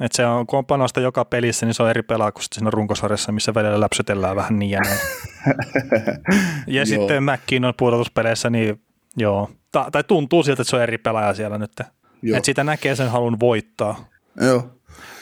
että 0.00 0.16
se 0.16 0.26
on, 0.26 0.46
kun 0.46 0.58
on 0.58 0.66
panosta 0.66 1.00
joka 1.00 1.24
pelissä, 1.24 1.66
niin 1.66 1.74
se 1.74 1.82
on 1.82 1.90
eri 1.90 2.02
pelaa 2.02 2.32
kuin 2.32 2.42
siinä 2.52 2.70
runkosarjassa, 2.70 3.32
missä 3.32 3.54
välillä 3.54 3.80
läpsytellään 3.80 4.36
vähän 4.36 4.58
niin 4.58 4.70
ja 4.70 4.80
näin. 4.80 4.98
ja 6.66 6.86
sitten 6.86 7.22
Mäkkiin 7.22 7.64
on 7.64 7.74
pudotuspeleissä, 7.76 8.50
niin 8.50 8.82
joo, 9.16 9.50
Ta- 9.72 9.88
tai 9.92 10.04
tuntuu 10.04 10.42
siltä, 10.42 10.62
että 10.62 10.70
se 10.70 10.76
on 10.76 10.82
eri 10.82 10.98
pelaaja 10.98 11.34
siellä 11.34 11.58
nyt. 11.58 11.70
Että 12.36 12.46
siitä 12.46 12.64
näkee 12.64 12.96
sen 12.96 13.10
halun 13.10 13.40
voittaa. 13.40 14.04
Joo. 14.40 14.70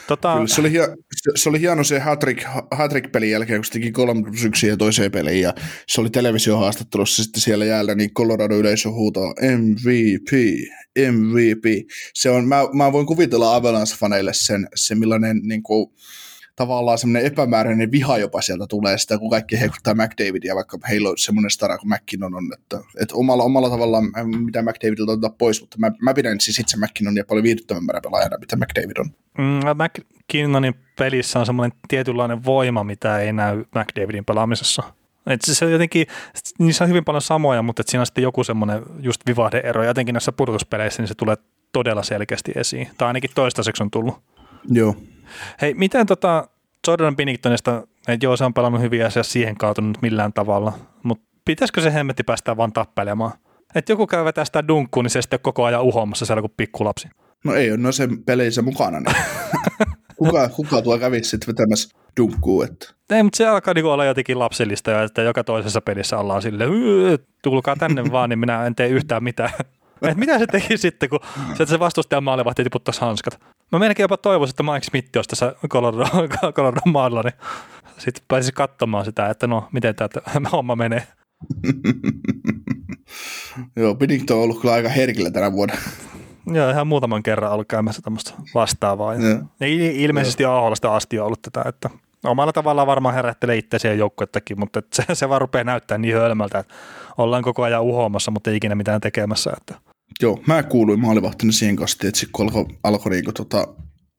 Tota, 0.09 0.33
Kyllä, 0.33 0.47
se, 0.47 0.61
oli 0.61 0.69
hie- 0.69 0.95
se, 1.15 1.31
se 1.35 1.49
oli 1.49 1.59
hieno 1.59 1.83
se 1.83 1.99
hat-trick, 1.99 2.43
hat-trick-pelin 2.71 3.31
jälkeen, 3.31 3.59
kun 3.59 3.65
se 3.65 3.71
teki 3.71 3.91
3 3.91 4.23
plus 4.23 4.43
1 4.43 4.67
ja 4.67 4.77
toiseen 4.77 5.11
peliin, 5.11 5.41
ja 5.41 5.53
se 5.87 6.01
oli 6.01 6.09
televisiohaastattelussa 6.09 7.23
sitten 7.23 7.41
siellä 7.41 7.65
jäällä, 7.65 7.95
niin 7.95 8.13
Colorado 8.13 8.55
yleisö 8.57 8.89
huutaa 8.89 9.33
MVP, 9.57 10.31
MVP. 11.11 11.87
Se 12.13 12.29
on, 12.29 12.47
mä, 12.47 12.57
mä 12.73 12.91
voin 12.91 13.05
kuvitella 13.05 13.55
Avalanche-faneille 13.55 14.33
sen, 14.33 14.67
se 14.75 14.95
millainen 14.95 15.39
niin 15.43 15.63
kuin, 15.63 15.87
tavallaan 16.59 16.97
semmoinen 16.97 17.25
epämääräinen 17.25 17.91
viha 17.91 18.17
jopa 18.17 18.41
sieltä 18.41 18.65
tulee 18.69 18.97
sitä, 18.97 19.17
kun 19.17 19.29
kaikki 19.29 19.59
heikuttaa 19.59 19.93
McDavidia, 19.93 20.55
vaikka 20.55 20.77
heillä 20.89 21.09
on 21.09 21.17
semmoinen 21.17 21.49
stara 21.51 21.77
kuin 21.77 21.93
McKinnon 21.93 22.35
on, 22.35 22.43
että, 22.53 22.79
että 23.01 23.15
omalla, 23.15 23.43
omalla 23.43 23.69
tavallaan 23.69 24.03
mitä 24.45 24.61
McDavidilta 24.61 25.11
ottaa 25.11 25.29
pois, 25.29 25.61
mutta 25.61 25.77
mä, 25.79 25.91
mä 26.01 26.13
pidän 26.13 26.39
siis 26.39 26.59
itse 26.59 26.77
McKinnonia 26.77 27.23
paljon 27.27 27.43
viihdyttävämpänä 27.43 28.01
pelaajana, 28.01 28.37
mitä 28.37 28.55
McDavid 28.55 28.97
on. 28.99 29.09
mm, 29.37 29.59
McKinnonin 29.83 30.73
pelissä 30.97 31.39
on 31.39 31.45
semmoinen 31.45 31.77
tietynlainen 31.87 32.45
voima, 32.45 32.83
mitä 32.83 33.19
ei 33.19 33.33
näy 33.33 33.57
McDavidin 33.57 34.25
pelaamisessa. 34.25 34.83
Et 35.27 35.41
se 35.41 35.65
on 35.65 35.71
jotenkin, 35.71 36.07
niissä 36.59 36.83
on 36.83 36.89
hyvin 36.89 37.05
paljon 37.05 37.21
samoja, 37.21 37.61
mutta 37.61 37.83
siinä 37.85 38.01
on 38.01 38.05
sitten 38.05 38.21
joku 38.21 38.43
semmoinen 38.43 38.83
just 38.99 39.21
vivahdeero. 39.27 39.83
Jotenkin 39.83 40.13
näissä 40.13 40.31
pudotuspeleissä 40.31 41.01
niin 41.01 41.07
se 41.07 41.15
tulee 41.15 41.35
todella 41.71 42.03
selkeästi 42.03 42.51
esiin. 42.55 42.89
Tai 42.97 43.07
ainakin 43.07 43.29
toistaiseksi 43.35 43.83
on 43.83 43.91
tullut. 43.91 44.15
Joo. 44.69 44.95
Hei, 45.61 45.73
miten 45.73 46.07
tota 46.07 46.47
Jordan 46.87 47.15
Binningtonista, 47.15 47.83
että 48.07 48.25
joo 48.25 48.37
se 48.37 48.45
on 48.45 48.53
pelannut 48.53 48.81
ja 48.81 48.89
se 48.89 48.95
ei 48.95 49.19
ole 49.19 49.23
siihen 49.23 49.57
kaatunut 49.57 50.01
millään 50.01 50.33
tavalla, 50.33 50.73
mutta 51.03 51.25
pitäisikö 51.45 51.81
se 51.81 51.93
hemmetti 51.93 52.23
päästä 52.23 52.57
vaan 52.57 52.73
tappelemaan? 52.73 53.31
Että 53.75 53.91
joku 53.91 54.07
käy 54.07 54.25
vetää 54.25 54.45
sitä 54.45 54.67
dunkkuun, 54.67 55.05
niin 55.05 55.11
se 55.11 55.21
sitten 55.21 55.39
koko 55.39 55.63
ajan 55.63 55.81
uhomassa 55.81 56.25
siellä 56.25 56.41
kuin 56.41 56.53
pikkulapsi. 56.57 57.07
No 57.43 57.53
ei 57.53 57.71
ole 57.71 57.77
noissa 57.77 58.03
peleissä 58.25 58.61
mukana. 58.61 58.99
Niin. 58.99 59.15
kuka, 60.17 60.49
kuka 60.49 60.81
tuo 60.81 60.97
kävisi 60.97 61.29
sitten 61.29 61.47
vetämässä 61.47 61.97
dunkkuu, 62.17 62.61
että 62.61 62.93
Ei, 63.09 63.23
mutta 63.23 63.37
se 63.37 63.47
alkaa 63.47 63.73
niinku 63.73 63.89
olla 63.89 64.05
jotenkin 64.05 64.39
lapsellista, 64.39 65.03
että 65.03 65.21
joka 65.21 65.43
toisessa 65.43 65.81
pelissä 65.81 66.17
ollaan 66.17 66.41
silleen, 66.41 66.73
"Yy, 66.73 67.17
tulkaa 67.43 67.75
tänne 67.75 68.03
vaan, 68.11 68.29
niin 68.29 68.39
minä 68.39 68.65
en 68.65 68.75
tee 68.75 68.87
yhtään 68.87 69.23
mitään. 69.23 69.49
Et 70.09 70.17
mitä 70.17 70.39
se 70.39 70.47
teki 70.47 70.77
sitten, 70.77 71.09
kun 71.09 71.19
se, 71.57 71.65
se 71.65 71.79
vastustajan 71.79 72.23
maalivahti 72.23 72.63
tiputtaisi 72.63 73.01
hanskat? 73.01 73.39
Mä 73.71 73.79
melkein 73.79 74.03
jopa 74.03 74.17
toivoisin, 74.17 74.53
että 74.53 74.63
Mike 74.63 74.85
Smith 74.85 75.17
olisi 75.17 75.29
tässä 75.29 75.55
Colorado, 75.69 76.27
Colorado 76.55 76.81
maalla, 76.85 77.21
niin 77.21 77.33
sitten 77.97 78.23
pääsisi 78.27 78.51
katsomaan 78.51 79.05
sitä, 79.05 79.29
että 79.29 79.47
no, 79.47 79.67
miten 79.71 79.95
tämä 79.95 80.49
homma 80.51 80.75
menee. 80.75 81.07
joo, 83.75 83.95
Piddington 83.95 84.37
on 84.37 84.43
ollut 84.43 84.61
kyllä 84.61 84.73
aika 84.73 84.89
herkillä 84.89 85.31
tänä 85.31 85.51
vuonna. 85.51 85.75
Joo, 86.53 86.69
ihan 86.69 86.87
muutaman 86.87 87.23
kerran 87.23 87.51
ollut 87.51 87.67
käymässä 87.67 88.01
tämmöistä 88.01 88.31
vastaavaa. 88.55 89.13
Ja, 89.13 89.19
ilmeisesti 89.93 90.45
Aholasta 90.45 90.95
asti 90.95 91.19
on 91.19 91.25
ollut 91.25 91.41
tätä, 91.41 91.63
että 91.69 91.89
omalla 92.23 92.53
tavallaan 92.53 92.87
varmaan 92.87 93.15
herättelee 93.15 93.57
itse 93.57 93.79
siihen 93.79 93.99
joukkuettakin, 93.99 94.59
mutta 94.59 94.79
että 94.79 94.95
se, 94.95 95.15
se 95.15 95.29
vaan 95.29 95.41
rupeaa 95.41 95.63
näyttää 95.63 95.97
niin 95.97 96.15
hölmältä, 96.15 96.59
että 96.59 96.73
ollaan 97.17 97.43
koko 97.43 97.63
ajan 97.63 97.83
uhoamassa, 97.83 98.31
mutta 98.31 98.49
ei 98.49 98.55
ikinä 98.55 98.75
mitään 98.75 99.01
tekemässä. 99.01 99.51
Että. 99.57 99.88
Joo, 100.21 100.41
mä 100.47 100.63
kuuluin 100.63 100.99
maalivahtina 100.99 101.51
siihen 101.51 101.75
kastiin, 101.75 102.07
että 102.09 102.25
kun 102.31 102.45
alkoi, 102.45 102.65
alkoi 102.83 103.11
niinku, 103.11 103.31
tota, 103.31 103.67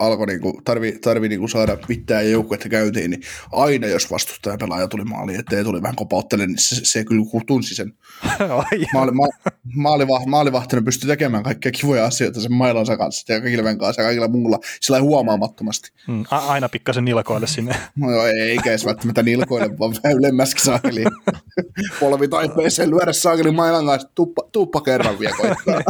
alkoi 0.00 0.26
niinku, 0.26 0.60
tarvi, 0.64 0.92
tarvi 0.92 1.28
niinku 1.28 1.48
saada 1.48 1.78
vittää 1.88 2.22
ja 2.22 2.30
joukkuetta 2.30 2.68
käyntiin, 2.68 3.10
niin 3.10 3.22
aina 3.52 3.86
jos 3.86 4.10
vastustaja 4.10 4.56
pelaaja 4.58 4.88
tuli 4.88 5.04
maaliin, 5.04 5.40
ettei 5.40 5.64
tuli 5.64 5.82
vähän 5.82 5.96
kopauttelemaan, 5.96 6.48
niin 6.50 6.58
se, 6.58 6.76
se 6.84 7.04
kyllä 7.04 7.24
tunsi 7.46 7.74
sen. 7.74 7.92
Maali, 8.94 9.12
ma, 9.12 9.26
maalivah, 9.74 10.26
maalivahtina 10.26 10.82
pystyi 10.82 11.08
tekemään 11.08 11.42
kaikkia 11.42 11.72
kivoja 11.72 12.04
asioita 12.04 12.40
sen 12.40 12.52
mailansa 12.52 12.96
kanssa 12.96 13.32
ja 13.32 13.40
Kilven 13.40 13.78
kanssa 13.78 14.02
ja 14.02 14.06
kaikilla 14.06 14.28
muulla 14.28 14.58
sillä 14.80 15.00
huomaamattomasti. 15.00 15.92
Mm, 16.08 16.24
a- 16.30 16.36
aina 16.46 16.68
pikkasen 16.68 17.04
nilkoille 17.04 17.46
sinne. 17.46 17.74
No 18.00 18.10
joo, 18.10 18.26
ei, 18.26 18.40
eikä 18.40 18.70
edes 18.70 18.84
välttämättä 18.86 19.22
nilkoille, 19.22 19.78
vaan 19.78 19.94
vähän 20.04 20.18
ylemmäskin 20.18 20.64
saakeli. 20.64 21.04
Polvi 22.00 22.28
taipeeseen 22.28 22.90
lyödä 22.90 23.12
saakeli 23.12 23.50
mailan 23.50 23.86
kanssa, 23.86 24.08
tuppa, 24.14 24.42
tuppa 24.52 24.80
kerran 24.80 25.18
vielä 25.18 25.36
koittaa. 25.36 25.80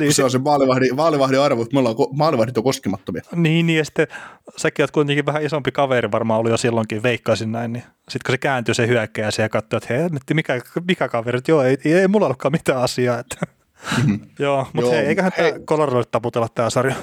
Niin, 0.00 0.14
se 0.14 0.24
on 0.24 0.30
se 0.30 0.38
maalivahdin, 0.38 0.96
maalivahdin 0.96 1.40
arvo, 1.40 1.62
että 1.62 1.74
me 1.74 1.78
ollaan, 1.78 1.96
maalivahdit 2.12 2.58
on 2.58 2.64
koskemattomia. 2.64 3.22
niin, 3.34 3.66
niin, 3.66 3.78
ja 3.78 3.84
sitten 3.84 4.06
säkin 4.56 4.82
oot 4.82 4.90
kuitenkin 4.90 5.26
vähän 5.26 5.42
isompi 5.42 5.72
kaveri, 5.72 6.12
varmaan 6.12 6.40
oli 6.40 6.50
jo 6.50 6.56
silloinkin, 6.56 7.02
veikkaisin 7.02 7.52
näin, 7.52 7.72
niin 7.72 7.82
sitten 7.82 8.20
kun 8.26 8.32
se 8.32 8.38
kääntyy 8.38 8.74
se 8.74 8.86
hyökkäjä 8.86 9.28
ja 9.38 9.48
katsoo, 9.48 9.76
että 9.76 9.94
hei, 9.94 10.08
mikä, 10.34 10.60
mikä 10.88 11.08
kaveri, 11.08 11.38
että 11.38 11.50
joo, 11.50 11.62
ei, 11.62 11.78
ei, 11.84 12.08
mulla 12.08 12.26
ollutkaan 12.26 12.52
mitään 12.52 12.80
asiaa. 12.80 13.18
Että. 13.18 13.36
joo, 14.38 14.66
mutta 14.72 14.90
Joo, 14.90 14.92
hei, 14.92 15.06
eiköhän 15.06 15.32
hei. 15.38 15.52
tämä 15.52 15.64
Coloradolle 15.64 16.04
taputella 16.10 16.48
tämä 16.54 16.70
sarja. 16.70 16.94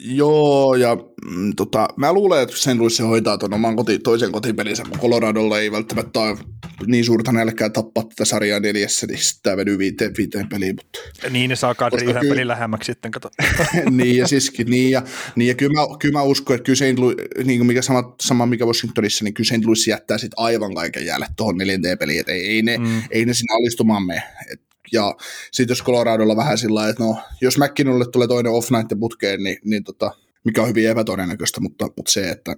Joo, 0.00 0.74
ja 0.74 0.96
mm, 1.26 1.52
tota, 1.56 1.88
mä 1.96 2.12
luulen, 2.12 2.42
että 2.42 2.56
St. 2.56 2.74
Louis 2.78 3.00
hoitaa 3.00 3.38
tuon 3.38 3.54
oman 3.54 3.76
koti, 3.76 3.98
toisen 3.98 4.32
kotipelinsä, 4.32 4.84
mutta 4.84 4.98
Coloradolla 4.98 5.60
ei 5.60 5.72
välttämättä 5.72 6.20
ole 6.20 6.38
niin 6.86 7.04
suurta 7.04 7.32
nälkää 7.32 7.68
tappaa 7.70 8.04
tätä 8.04 8.24
sarjaa 8.24 8.60
neljässä, 8.60 9.06
niin 9.06 9.18
sitten 9.18 9.42
tämä 9.42 9.56
venyy 9.56 9.78
viiteen, 9.78 10.14
viiteen 10.18 10.48
peliin, 10.48 10.76
mutta 10.76 11.28
Niin, 11.30 11.48
ne 11.48 11.56
saa 11.56 11.74
kadri 11.74 12.04
yhden 12.04 12.20
kyllä- 12.20 12.32
pelin 12.34 12.48
lähemmäksi 12.48 12.92
sitten, 12.92 13.10
kato. 13.10 13.30
niin 13.90 14.16
ja 14.16 14.28
siskin, 14.28 14.70
niin 14.70 14.90
ja, 14.90 15.02
niin 15.36 15.48
ja 15.48 15.54
kyllä, 15.54 15.80
mä, 15.80 15.86
kyllä 15.98 16.18
mä 16.18 16.22
uskon, 16.22 16.56
että 16.56 16.64
kyllä. 16.66 17.00
Louis, 17.00 17.16
niin 17.44 17.58
kuin 17.58 17.66
mikä 17.66 17.82
sama, 17.82 18.14
sama 18.20 18.46
mikä 18.46 18.66
Washingtonissa, 18.66 19.24
niin 19.24 19.34
kyllä 19.34 19.58
St. 19.58 19.64
Louis 19.64 19.86
jättää 19.88 20.18
sit 20.18 20.32
aivan 20.36 20.74
kaiken 20.74 21.06
jäälle 21.06 21.26
tuohon 21.36 21.56
neljänteen 21.56 21.98
peliin, 21.98 22.20
että 22.20 22.32
ei, 22.32 22.46
ei, 22.46 22.62
ne, 22.62 22.78
mm. 22.78 23.02
ei 23.10 23.24
ne 23.24 23.34
sinne 23.34 23.54
alistumaan 23.54 24.06
mene. 24.06 24.22
Et, 24.52 24.60
ja 24.92 25.14
sitten 25.52 25.72
jos 25.72 25.82
Coloradolla 25.82 26.36
vähän 26.36 26.58
sillä 26.58 26.88
että 26.88 27.02
no, 27.02 27.16
jos 27.40 27.58
McKinnolle 27.58 28.04
tulee 28.12 28.28
toinen 28.28 28.52
off 28.52 28.70
night 28.70 29.00
putkeen, 29.00 29.42
niin, 29.42 29.58
niin 29.64 29.84
tota, 29.84 30.10
mikä 30.44 30.62
on 30.62 30.68
hyvin 30.68 30.88
epätodennäköistä, 30.88 31.60
mutta, 31.60 31.88
mutta 31.96 32.12
se, 32.12 32.30
että 32.30 32.56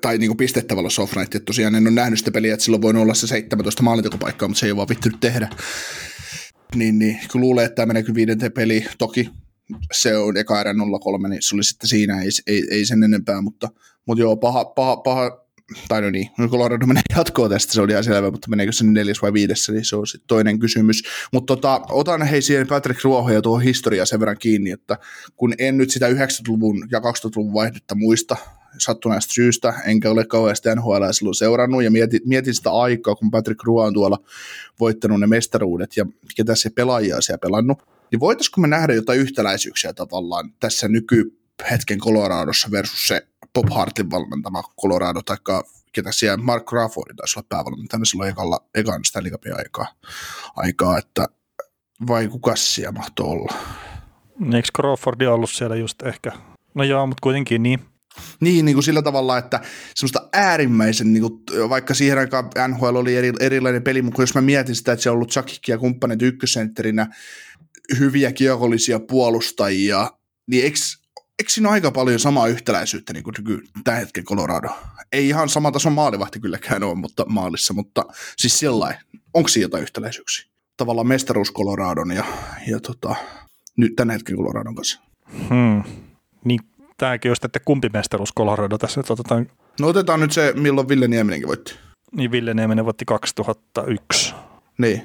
tai 0.00 0.18
niin 0.18 0.36
pistettävällä 0.36 0.88
off 1.02 1.16
night, 1.16 1.34
että 1.34 1.46
tosiaan 1.46 1.74
en 1.74 1.86
ole 1.86 1.94
nähnyt 1.94 2.18
sitä 2.18 2.30
peliä, 2.30 2.54
että 2.54 2.64
silloin 2.64 2.82
voi 2.82 2.96
olla 2.96 3.14
se 3.14 3.26
17 3.26 3.82
maalintekopaikkaa, 3.82 4.48
mutta 4.48 4.60
se 4.60 4.66
ei 4.66 4.72
ole 4.72 4.76
vaan 4.76 4.88
vittynyt 4.88 5.20
tehdä. 5.20 5.48
Niin, 6.74 6.98
niin 6.98 7.20
kyllä 7.32 7.42
luulee, 7.42 7.64
että 7.64 7.74
tämä 7.74 7.86
menee 7.86 8.02
kyllä 8.02 8.14
viidenteen 8.14 8.52
peli. 8.52 8.86
Toki 8.98 9.30
se 9.92 10.16
on 10.16 10.36
eka 10.36 10.60
erä 10.60 10.72
0-3, 10.72 11.28
niin 11.28 11.42
se 11.42 11.54
oli 11.54 11.64
sitten 11.64 11.88
siinä, 11.88 12.20
ei, 12.20 12.28
ei, 12.46 12.62
ei 12.70 12.84
sen 12.84 13.02
enempää, 13.02 13.40
mutta, 13.40 13.68
mutta 14.06 14.22
joo, 14.22 14.36
paha, 14.36 14.64
paha, 14.64 14.96
paha 14.96 15.45
tai 15.88 16.02
no 16.02 16.10
niin, 16.10 16.30
no 16.38 16.48
Colorado 16.48 16.86
menee 16.86 17.02
jatkoon 17.16 17.50
tästä, 17.50 17.72
se 17.72 17.80
oli 17.80 17.92
ihan 17.92 18.04
selvä, 18.04 18.30
mutta 18.30 18.50
meneekö 18.50 18.72
se 18.72 18.84
neljäs 18.84 19.22
vai 19.22 19.32
viidessä, 19.32 19.72
niin 19.72 19.84
se 19.84 19.96
on 19.96 20.06
sitten 20.06 20.28
toinen 20.28 20.58
kysymys. 20.58 21.02
Mutta 21.32 21.56
tota, 21.56 21.80
otan 21.88 22.22
hei 22.22 22.42
siihen 22.42 22.66
Patrick 22.66 23.04
Ruoho 23.04 23.30
ja 23.30 23.42
tuohon 23.42 23.62
historiaa 23.62 24.06
sen 24.06 24.20
verran 24.20 24.38
kiinni, 24.38 24.70
että 24.70 24.98
kun 25.36 25.54
en 25.58 25.78
nyt 25.78 25.90
sitä 25.90 26.08
90-luvun 26.08 26.88
ja 26.90 26.98
2000-luvun 26.98 27.54
vaihdetta 27.54 27.94
muista, 27.94 28.36
sattuneesta 28.78 29.32
syystä, 29.32 29.74
enkä 29.86 30.10
ole 30.10 30.24
kauheasti 30.24 30.68
NHL 30.74 31.10
silloin 31.10 31.34
seurannut, 31.34 31.82
ja 31.82 31.90
mietin, 31.90 32.20
mietin 32.24 32.54
sitä 32.54 32.70
aikaa, 32.70 33.14
kun 33.14 33.30
Patrick 33.30 33.64
Roy 33.64 33.86
on 33.86 33.94
tuolla 33.94 34.18
voittanut 34.80 35.20
ne 35.20 35.26
mestaruudet, 35.26 35.96
ja 35.96 36.06
ketä 36.36 36.54
se 36.54 36.70
pelaajia 36.70 37.20
siellä 37.20 37.38
pelannut, 37.38 37.82
niin 38.10 38.20
voitaisiko 38.20 38.60
me 38.60 38.68
nähdä 38.68 38.94
jotain 38.94 39.20
yhtäläisyyksiä 39.20 39.92
tavallaan 39.92 40.52
tässä 40.60 40.88
nykyhetken 40.88 41.98
Coloradossa 41.98 42.70
versus 42.70 43.08
se 43.08 43.26
Bob 43.56 43.68
Hartin 43.70 44.10
valmentama 44.10 44.62
Colorado, 44.82 45.22
tai 45.22 45.36
ketä 45.92 46.12
siellä 46.12 46.36
Mark 46.36 46.64
Crawford 46.64 47.14
taisi 47.16 47.38
olla 47.38 47.46
päävalmentajana 47.48 48.04
silloin 48.04 48.30
ekalla, 48.30 48.66
ekan 48.74 49.04
Stanley 49.04 49.30
Cupin 49.30 49.58
aikaa, 49.58 49.86
aikaa, 50.56 50.98
että 50.98 51.26
vai 52.08 52.28
kuka 52.28 52.56
siellä 52.56 52.92
mahtoi 52.92 53.26
olla? 53.26 53.54
Eikö 54.54 54.68
Crawfordi 54.76 55.26
ollut 55.26 55.50
siellä 55.50 55.76
just 55.76 56.02
ehkä? 56.02 56.32
No 56.74 56.84
joo, 56.84 57.06
mutta 57.06 57.20
kuitenkin 57.22 57.62
niin. 57.62 57.80
Niin, 58.40 58.64
niin 58.64 58.74
kuin 58.74 58.84
sillä 58.84 59.02
tavalla, 59.02 59.38
että 59.38 59.60
semmoista 59.94 60.28
äärimmäisen, 60.32 61.12
niin 61.12 61.22
kuin, 61.22 61.68
vaikka 61.68 61.94
siihen 61.94 62.18
aikaan 62.18 62.50
NHL 62.68 62.96
oli 62.96 63.16
eri, 63.16 63.32
erilainen 63.40 63.82
peli, 63.82 64.02
mutta 64.02 64.22
jos 64.22 64.34
mä 64.34 64.40
mietin 64.40 64.74
sitä, 64.74 64.92
että 64.92 65.02
se 65.02 65.10
on 65.10 65.14
ollut 65.14 65.30
Chuckikki 65.30 65.72
ja 65.72 65.78
kumppanit 65.78 66.22
ykkösentterinä, 66.22 67.06
hyviä 67.98 68.32
kiekollisia 68.32 69.00
puolustajia, 69.00 70.10
niin 70.46 70.64
eikö, 70.64 70.78
eikö 71.38 71.52
siinä 71.52 71.68
ole 71.68 71.74
aika 71.74 71.90
paljon 71.90 72.18
samaa 72.18 72.46
yhtäläisyyttä 72.46 73.12
niin 73.12 73.24
kuin 73.24 73.34
tämän 73.84 74.00
hetken 74.00 74.24
Colorado? 74.24 74.68
Ei 75.12 75.28
ihan 75.28 75.48
sama 75.48 75.72
tason 75.72 75.92
maalivahti 75.92 76.40
kylläkään 76.40 76.82
ole 76.82 76.94
mutta 76.94 77.24
maalissa, 77.28 77.74
mutta 77.74 78.04
siis 78.36 78.58
sillä 78.58 78.98
onko 79.34 79.48
siinä 79.48 79.64
jotain 79.64 79.82
yhtäläisyyksiä? 79.82 80.46
Tavallaan 80.76 81.06
mestaruus 81.06 81.52
Coloradon 81.52 82.10
ja, 82.10 82.24
ja 82.66 82.80
tota, 82.80 83.14
nyt 83.76 83.96
tämän 83.96 84.12
hetken 84.12 84.36
Coloradon 84.36 84.74
kanssa. 84.74 85.00
Hmm. 85.48 85.82
Niin 86.44 86.60
tämäkin 86.96 87.28
just, 87.28 87.44
että 87.44 87.60
kumpi 87.64 87.88
mestaruus 87.92 88.34
Colorado 88.38 88.78
tässä 88.78 89.00
nyt 89.00 89.10
otetaan. 89.10 89.50
No 89.80 89.88
otetaan 89.88 90.20
nyt 90.20 90.32
se, 90.32 90.52
milloin 90.56 90.88
Ville 90.88 91.08
Nieminenkin 91.08 91.48
voitti. 91.48 91.74
Niin 92.12 92.30
Ville 92.30 92.54
Nieminen 92.54 92.84
voitti 92.84 93.04
2001. 93.04 94.34
Niin. 94.78 95.02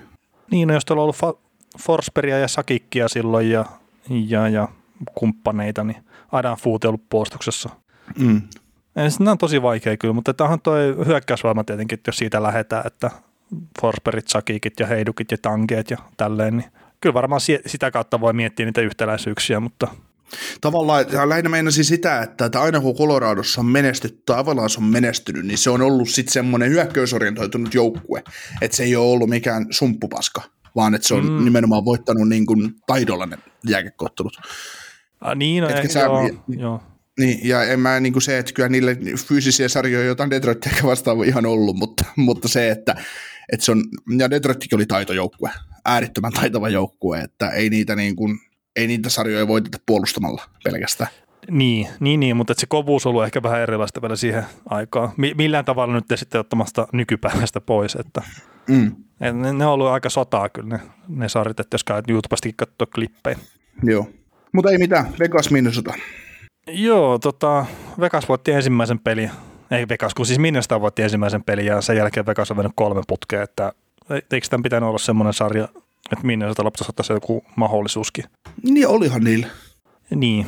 Niin, 0.51 0.67
no 0.67 0.73
jos 0.73 0.85
tuolla 0.85 1.03
on 1.03 1.03
ollut 1.03 1.37
Fa- 1.37 1.39
Forsbergia 1.79 2.37
ja 2.37 2.47
Sakikkia 2.47 3.07
silloin 3.07 3.49
ja, 3.49 3.65
ja, 4.09 4.47
ja 4.47 4.67
kumppaneita, 5.15 5.83
niin 5.83 6.03
aina 6.31 6.55
Fuute 6.55 6.87
ollut 6.87 7.09
puolustuksessa. 7.09 7.69
Mm. 8.19 8.41
Nämä 9.19 9.31
on 9.31 9.37
tosi 9.37 9.61
vaikea 9.61 9.97
kyllä, 9.97 10.13
mutta 10.13 10.33
tämähän 10.33 10.61
toi 10.61 10.95
hyökkäysvoima 11.05 11.63
tietenkin, 11.63 11.99
että 11.99 12.09
jos 12.09 12.17
siitä 12.17 12.43
lähdetään, 12.43 12.87
että 12.87 13.11
Forsbergit, 13.81 14.27
Sakikit 14.27 14.79
ja 14.79 14.87
Heidukit 14.87 15.31
ja 15.31 15.37
Tankeet 15.41 15.91
ja 15.91 15.97
tälleen, 16.17 16.57
niin 16.57 16.71
kyllä 17.01 17.13
varmaan 17.13 17.41
sitä 17.65 17.91
kautta 17.91 18.21
voi 18.21 18.33
miettiä 18.33 18.65
niitä 18.65 18.81
yhtäläisyyksiä, 18.81 19.59
mutta 19.59 19.87
Tavallaan 20.61 21.05
lähinnä 21.25 21.49
meinasi 21.49 21.83
sitä, 21.83 22.21
että, 22.21 22.61
aina 22.61 22.79
kun 22.79 22.95
Coloradossa 22.95 23.61
on 23.61 23.67
menestytty 23.67 24.23
tai 24.25 24.39
Avalanche 24.39 24.77
on 24.77 24.83
menestynyt, 24.83 25.45
niin 25.45 25.57
se 25.57 25.69
on 25.69 25.81
ollut 25.81 26.09
sitten 26.09 26.33
semmoinen 26.33 26.69
hyökkäysorientoitunut 26.69 27.73
joukkue, 27.73 28.23
että 28.61 28.77
se 28.77 28.83
ei 28.83 28.95
ole 28.95 29.11
ollut 29.11 29.29
mikään 29.29 29.65
sumppupaska, 29.71 30.41
vaan 30.75 30.95
että 30.95 31.07
se 31.07 31.13
on 31.13 31.29
mm. 31.29 31.43
nimenomaan 31.43 31.85
voittanut 31.85 32.29
niin 32.29 32.45
kuin 32.45 32.75
taidolla 32.87 33.25
ne. 33.25 33.37
Ah, 35.21 35.35
niin, 35.35 35.63
no, 35.63 35.69
Etkä 35.69 35.87
sä, 35.87 35.99
joo, 35.99 36.29
joo. 36.47 36.81
Niin, 37.19 37.39
ja 37.47 37.63
en 37.63 37.79
mä 37.79 37.99
niin 37.99 38.13
kuin 38.13 38.23
se, 38.23 38.37
että 38.37 38.53
kyllä 38.53 38.69
niille 38.69 38.97
fyysisiä 39.27 39.69
sarjoja, 39.69 40.05
joita 40.05 40.29
Detroit 40.29 40.67
ehkä 40.67 40.87
vastaan 40.87 41.23
ihan 41.23 41.45
ollut, 41.45 41.75
mutta, 41.75 42.05
mutta 42.15 42.47
se, 42.47 42.69
että, 42.69 42.95
että 43.51 43.65
se 43.65 43.71
on, 43.71 43.83
ja 44.17 44.29
Detroitkin 44.29 44.75
oli 44.75 44.85
taitojoukkue, 44.85 45.49
äärettömän 45.85 46.31
taitava 46.31 46.69
joukkue, 46.69 47.19
että 47.19 47.49
ei 47.49 47.69
niitä 47.69 47.95
niin 47.95 48.15
kuin, 48.15 48.39
ei 48.75 48.87
niitä 48.87 49.09
sarjoja 49.09 49.47
voiteta 49.47 49.77
puolustamalla 49.85 50.43
pelkästään. 50.63 51.09
Niin, 51.51 51.87
niin, 51.99 52.19
niin 52.19 52.37
mutta 52.37 52.53
se 52.57 52.65
kovuus 52.65 53.05
on 53.05 53.09
ollut 53.09 53.23
ehkä 53.23 53.43
vähän 53.43 53.61
erilaista 53.61 54.01
vielä 54.01 54.15
siihen 54.15 54.45
aikaan. 54.69 55.11
Mi- 55.17 55.33
millään 55.37 55.65
tavalla 55.65 55.93
nyt 55.93 56.05
sitten 56.15 56.41
ottamasta 56.41 56.87
nykypäivästä 56.93 57.61
pois, 57.61 57.95
että 57.95 58.21
mm. 58.69 58.95
ne, 59.19 59.53
ne, 59.53 59.65
on 59.65 59.73
ollut 59.73 59.87
aika 59.87 60.09
sotaa 60.09 60.49
kyllä 60.49 60.77
ne, 60.77 60.79
ne 61.07 61.29
sarjat, 61.29 61.59
että 61.59 61.75
jos 61.75 61.83
käyt 61.83 62.09
YouTubestakin 62.09 62.55
katsoa 62.55 62.87
klippejä. 62.95 63.37
Joo, 63.83 64.07
mutta 64.51 64.71
ei 64.71 64.77
mitään, 64.77 65.13
Vegas 65.19 65.51
Minnesota. 65.51 65.93
Joo, 66.67 67.19
tota, 67.19 67.65
Vegas 67.99 68.29
voitti 68.29 68.51
ensimmäisen 68.51 68.99
pelin, 68.99 69.31
ei 69.71 69.87
Vegas, 69.89 70.13
kun 70.13 70.25
siis 70.25 70.39
Minnesota 70.39 70.81
voitti 70.81 71.01
ensimmäisen 71.01 71.43
pelin 71.43 71.65
ja 71.65 71.81
sen 71.81 71.97
jälkeen 71.97 72.25
Vegas 72.25 72.51
on 72.51 72.57
vennyt 72.57 72.73
kolme 72.75 73.01
putkea, 73.07 73.43
että 73.43 73.73
eikö 74.09 74.47
tämän 74.49 74.63
pitänyt 74.63 74.89
olla 74.89 74.97
semmoinen 74.97 75.33
sarja, 75.33 75.67
että 76.11 76.25
Minnesota 76.25 76.63
loppuisi 76.63 76.89
ottaa 76.89 77.15
joku 77.15 77.43
mahdollisuuskin. 77.55 78.23
Niin 78.63 78.87
olihan 78.87 79.23
niillä. 79.23 79.47
Niin. 80.15 80.45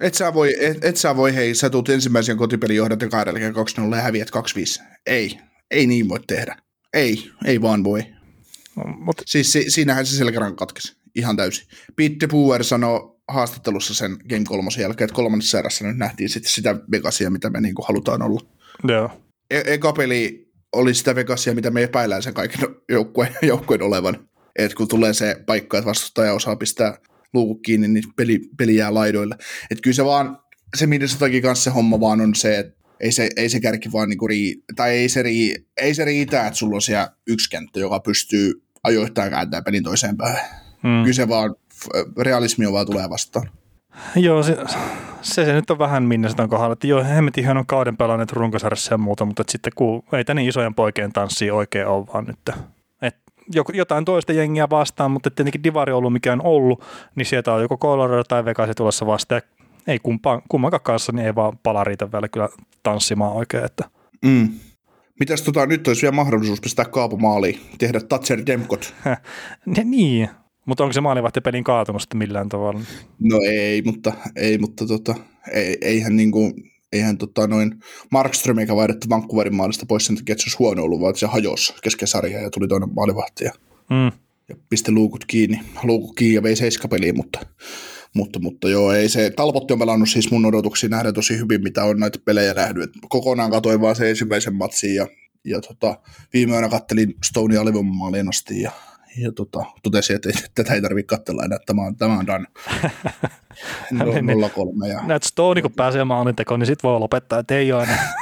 Et 0.00 0.14
sä 0.14 0.34
voi, 0.34 0.54
et, 0.60 0.84
et 0.84 0.96
sä 0.96 1.16
voi 1.16 1.34
hei, 1.34 1.54
sä 1.54 1.70
tulet 1.70 1.88
ensimmäisen 1.88 2.36
kotipelin 2.36 2.76
johdat 2.76 3.02
ja 3.02 3.08
kahdella 3.08 3.38
2-0 3.38 3.96
ja 3.96 4.02
häviät 4.02 4.28
2-5. 4.80 4.82
Ei, 5.06 5.38
ei 5.70 5.86
niin 5.86 6.08
voi 6.08 6.20
tehdä. 6.26 6.56
Ei, 6.92 7.30
ei 7.44 7.62
vaan 7.62 7.84
voi. 7.84 8.06
No, 8.76 8.84
mut... 8.98 9.22
Siis 9.26 9.52
si, 9.52 9.64
siinähän 9.68 10.06
se 10.06 10.16
selkäranka 10.16 10.56
katkesi 10.56 10.96
ihan 11.14 11.36
täysin. 11.36 11.66
Pete 11.96 12.26
Puer 12.26 12.64
sanoi 12.64 13.16
haastattelussa 13.32 13.94
sen 13.94 14.16
Game 14.28 14.44
3 14.44 14.68
jälkeen, 14.78 15.06
että 15.06 15.14
kolmannessa 15.14 15.58
erässä 15.58 15.86
nyt 15.86 15.96
nähtiin 15.96 16.28
sitten 16.28 16.52
sitä 16.52 16.76
Vegasia, 16.90 17.30
mitä 17.30 17.50
me 17.50 17.60
niinku 17.60 17.82
halutaan 17.82 18.22
olla. 18.22 18.40
Joo. 18.88 19.10
E- 19.50 19.74
eka 19.74 19.92
peli 19.92 20.52
oli 20.72 20.94
sitä 20.94 21.14
Vegasia, 21.14 21.54
mitä 21.54 21.70
me 21.70 21.82
epäillään 21.82 22.22
sen 22.22 22.34
kaiken 22.34 22.60
joukkueen, 22.88 23.34
joukkueen 23.42 23.82
olevan. 23.82 24.28
Et 24.58 24.74
kun 24.74 24.88
tulee 24.88 25.14
se 25.14 25.36
paikka, 25.46 25.78
että 25.78 25.88
vastustaja 25.88 26.32
osaa 26.32 26.56
pistää 26.56 26.98
luukut 27.34 27.60
kiinni, 27.64 27.88
niin 27.88 28.04
peli, 28.16 28.40
peli 28.58 28.76
jää 28.76 28.94
laidoille. 28.94 29.36
Et 29.70 29.80
kyllä 29.80 29.94
se 29.94 30.04
vaan, 30.04 30.38
se 30.76 30.86
Minnesotakin 30.86 31.42
kanssa 31.42 31.64
se 31.64 31.70
homma 31.70 32.00
vaan 32.00 32.20
on 32.20 32.34
se, 32.34 32.58
että 32.58 32.82
ei 33.00 33.12
se, 33.12 33.28
ei 33.36 33.48
se 33.48 33.60
kärki 33.60 33.92
vaan 33.92 34.08
niinku 34.08 34.26
rii, 34.26 34.64
tai 34.76 34.90
ei 34.90 35.08
se, 35.08 35.22
rii, 35.22 35.66
ei 35.80 35.94
se 35.94 36.04
riitä, 36.04 36.46
että 36.46 36.58
sulla 36.58 36.74
on 36.74 36.82
siellä 36.82 37.12
yksi 37.26 37.50
kenttä, 37.50 37.80
joka 37.80 38.00
pystyy 38.00 38.62
ajoittain 38.84 39.30
kääntämään 39.30 39.64
pelin 39.64 39.82
toiseen 39.82 40.16
päähän. 40.16 40.44
Hmm. 40.82 41.02
Kyllä 41.02 41.12
se 41.12 41.28
vaan, 41.28 41.54
realismi 42.18 42.72
vaan 42.72 42.86
tulee 42.86 43.10
vastaan. 43.10 43.48
Joo, 44.16 44.42
se, 44.42 44.56
se, 45.22 45.44
se 45.44 45.52
nyt 45.52 45.70
on 45.70 45.78
vähän 45.78 46.02
Minnesotan 46.02 46.48
kohdalla, 46.48 46.72
että 46.72 46.86
joo, 46.86 47.04
hemmetin 47.04 47.56
on 47.56 47.66
kauden 47.66 47.96
pelanneet 47.96 48.32
runkosarjassa 48.32 48.94
ja 48.94 48.98
muuta, 48.98 49.24
mutta 49.24 49.44
sitten 49.48 49.72
kun 49.76 50.02
ei 50.12 50.24
tänne 50.24 50.44
isojen 50.44 50.74
poikien 50.74 51.12
tanssi 51.12 51.50
oikein 51.50 51.86
ole 51.86 52.06
vaan 52.06 52.24
nyt 52.24 52.38
jotain 53.72 54.04
toista 54.04 54.32
jengiä 54.32 54.70
vastaan, 54.70 55.10
mutta 55.10 55.30
tietenkin 55.30 55.64
Divari 55.64 55.92
on 55.92 55.98
ollut 55.98 56.12
mikään 56.12 56.40
ollut, 56.44 56.84
niin 57.14 57.26
sieltä 57.26 57.52
on 57.52 57.62
joko 57.62 57.78
Colorado 57.78 58.24
tai 58.24 58.44
Vegas 58.44 58.70
tulossa 58.76 59.06
vastaan. 59.06 59.42
Ei 59.86 59.98
kumpaan, 59.98 60.42
kummankaan 60.48 60.80
kanssa, 60.82 61.12
niin 61.12 61.26
ei 61.26 61.34
vaan 61.34 61.58
pala 61.62 61.84
riitä 61.84 62.12
vielä 62.12 62.28
kyllä 62.28 62.48
tanssimaan 62.82 63.32
oikein. 63.32 63.64
Että. 63.64 63.84
Mm. 64.24 64.48
Mitäs 65.20 65.42
tota, 65.42 65.66
nyt 65.66 65.88
olisi 65.88 66.02
vielä 66.02 66.14
mahdollisuus 66.14 66.60
pistää 66.60 66.84
kaapumaaliin, 66.84 67.60
tehdä 67.78 68.00
Thatcher 68.00 68.46
Demkot? 68.46 68.94
niin, 69.84 70.28
mutta 70.66 70.84
onko 70.84 70.92
se 70.92 71.00
maalivahtipelin 71.00 71.64
kaatunut 71.64 72.02
sitten 72.02 72.18
millään 72.18 72.48
tavalla? 72.48 72.80
No 73.18 73.40
ei, 73.46 73.82
mutta, 73.82 74.12
ei, 74.36 74.58
mutta 74.58 74.86
tota, 74.86 75.14
ei, 75.52 75.78
eihän 75.80 76.16
niinku, 76.16 76.52
eihän 76.92 77.18
tota 77.18 77.46
noin 77.46 77.74
Markström 78.10 78.58
eikä 78.58 78.76
vaihdettu 78.76 79.08
Vancouverin 79.08 79.54
maalista 79.54 79.86
pois 79.86 80.06
sen 80.06 80.16
takia, 80.16 80.32
että 80.32 80.42
se 80.42 80.46
olisi 80.46 80.58
huono 80.58 80.82
ollut, 80.82 81.00
vaan 81.00 81.16
se 81.16 81.26
hajosi 81.26 81.74
kesken 81.82 82.08
sarjaa 82.08 82.42
ja 82.42 82.50
tuli 82.50 82.68
toinen 82.68 82.94
maalivahti 82.94 83.44
ja, 83.44 83.52
mm. 83.90 84.12
ja 84.48 84.56
pisti 84.70 84.92
luukut 84.92 85.24
kiinni, 85.24 85.60
luukut 85.82 86.16
kiinni 86.16 86.34
ja 86.34 86.42
vei 86.42 86.56
seiskapeliin, 86.56 87.16
mutta, 87.16 87.46
mutta, 88.14 88.38
mutta 88.38 88.68
joo, 88.68 88.92
ei 88.92 89.08
se, 89.08 89.30
Talpotti 89.30 89.72
on 89.72 89.78
pelannut 89.78 90.08
siis 90.08 90.30
mun 90.30 90.46
odotuksiin 90.46 90.90
nähdä 90.90 91.12
tosi 91.12 91.38
hyvin, 91.38 91.62
mitä 91.62 91.84
on 91.84 92.00
näitä 92.00 92.18
pelejä 92.24 92.54
nähnyt, 92.54 92.84
Et 92.84 92.90
kokonaan 93.08 93.50
katoin 93.50 93.80
vaan 93.80 93.96
se 93.96 94.10
ensimmäisen 94.10 94.54
matsin 94.54 94.94
ja, 94.94 95.06
ja 95.44 95.60
tota, 95.60 95.98
viime 96.32 96.52
yönä 96.52 96.68
kattelin 96.68 97.14
Stone 97.24 97.54
ja 97.54 97.62
maalin 97.82 98.28
asti 98.28 98.60
ja 98.60 98.70
ja 99.16 99.32
tota, 99.32 99.64
totesi, 99.82 100.12
että 100.12 100.30
tätä 100.54 100.74
ei 100.74 100.82
tarvitse 100.82 101.06
katsella 101.06 101.44
enää, 101.44 101.58
tämä 101.66 101.82
on, 101.82 101.96
tämä 101.96 102.18
on 102.18 102.26
done. 102.26 102.46
No, 103.90 104.04
niin, 104.22 104.50
03. 104.54 104.88
Ja... 104.88 105.02
Näet 105.06 105.22
Stone, 105.22 105.62
kun 105.62 105.72
pääsee 105.72 106.04
maalintekoon, 106.04 106.60
niin 106.60 106.66
sitten 106.66 106.88
voi 106.88 106.98
lopettaa, 106.98 107.38
että 107.38 107.54
ei 107.54 107.72
ole 107.72 107.82
enää. 107.82 108.14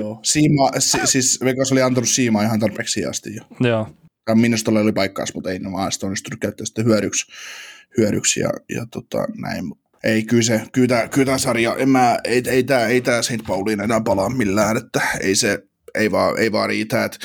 Joo, 0.00 0.20
Siima, 0.22 0.70
siis 1.04 1.40
Vegas 1.44 1.72
oli 1.72 1.82
antanut 1.82 2.08
Siimaa 2.08 2.42
ihan 2.42 2.60
tarpeeksi 2.60 3.04
asti 3.04 3.34
jo. 3.34 3.42
Joo. 3.60 3.88
Minusta 4.34 4.70
oli 4.70 4.92
paikkaus, 4.92 5.34
mutta 5.34 5.50
ei 5.50 5.58
ne 5.58 5.72
vaan 5.72 5.92
sitten 5.92 6.06
onnistunut 6.06 6.40
käyttää 6.40 6.66
sitä 6.66 6.82
hyödyksi, 6.82 7.32
hyödyksi 7.98 8.40
ja, 8.40 8.50
ja 8.74 8.86
tota, 8.90 9.18
näin. 9.36 9.64
Ei, 10.04 10.22
kyllä, 10.22 10.42
se, 10.42 10.62
kyllä, 10.72 10.88
tämä, 10.88 11.08
kyllä 11.08 11.24
tämä 11.24 11.38
sarja, 11.38 11.76
en 11.76 11.88
mä, 11.88 12.18
ei, 12.24 12.42
ei, 12.46 12.64
tämä, 12.64 12.86
ei 12.86 13.00
tämä 13.00 13.22
St. 13.22 13.46
Pauliin 13.46 13.80
enää 13.80 14.00
palaa 14.00 14.30
millään, 14.30 14.76
että 14.76 15.00
ei 15.20 15.36
se, 15.36 15.58
ei 15.94 16.10
vaan, 16.10 16.38
ei 16.38 16.52
vaan 16.52 16.68
riitä, 16.68 17.04
että 17.04 17.18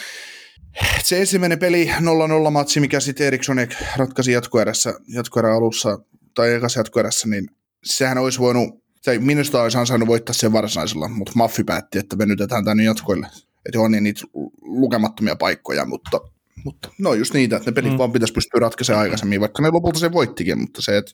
se 1.04 1.20
ensimmäinen 1.20 1.60
peli 1.60 1.92
0-0 2.48 2.52
matsi, 2.52 2.80
mikä 2.80 3.00
sitten 3.00 3.28
Erikssonek 3.28 3.76
ratkaisi 3.98 4.32
jatkoerässä, 4.32 4.94
jatkoerä 5.08 5.56
alussa 5.56 6.00
tai 6.34 6.54
ekas 6.54 6.76
jatkoerässä, 6.76 7.28
niin 7.28 7.48
sehän 7.84 8.18
olisi 8.18 8.40
voinut, 8.40 8.84
tai 9.06 9.20
minusta 9.20 9.64
olisi 9.64 9.78
ansainnut 9.78 10.10
voittaa 10.10 10.34
sen 10.34 10.54
varsinaisella, 10.54 11.08
mutta 11.08 11.34
Maffi 11.36 11.64
päätti, 11.64 12.00
että 12.00 12.18
venytetään 12.18 12.66
tänne 12.66 12.84
jatkoille. 12.84 13.28
Että 13.66 13.80
on 13.80 13.92
niin 13.92 14.04
niitä 14.04 14.22
lukemattomia 14.62 15.36
paikkoja, 15.36 15.86
mutta, 15.86 16.22
mutta 16.66 16.90
no 17.00 17.14
just 17.14 17.34
niitä, 17.34 17.58
että 17.58 17.72
ne 17.72 17.76
pelit 17.76 17.92
mm. 17.92 17.98
vaan 17.98 18.12
pitäisi 18.12 18.34
pystyä 18.34 18.60
ratkaisemaan 18.60 19.02
aikaisemmin, 19.02 19.42
vaikka 19.42 19.62
ne 19.62 19.70
lopulta 19.70 20.00
se 20.00 20.12
voittikin, 20.12 20.60
mutta 20.60 20.82
se, 20.82 20.98
että 20.98 21.12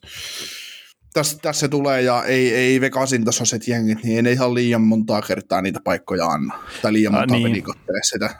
tässä, 1.12 1.38
tässä 1.42 1.68
tulee 1.68 2.02
ja 2.02 2.24
ei, 2.24 2.54
ei 2.54 2.80
Vegasin 2.80 3.24
tasoiset 3.24 3.68
jengit, 3.68 4.04
niin 4.04 4.26
ei 4.26 4.32
ihan 4.32 4.54
liian 4.54 4.82
montaa 4.82 5.22
kertaa 5.22 5.62
niitä 5.62 5.80
paikkoja 5.84 6.26
anna. 6.26 6.58
Tai 6.82 6.92
liian 6.92 7.12
monta 7.12 7.34
niin. 7.34 7.52
niin. 7.52 7.64
sitä 8.02 8.34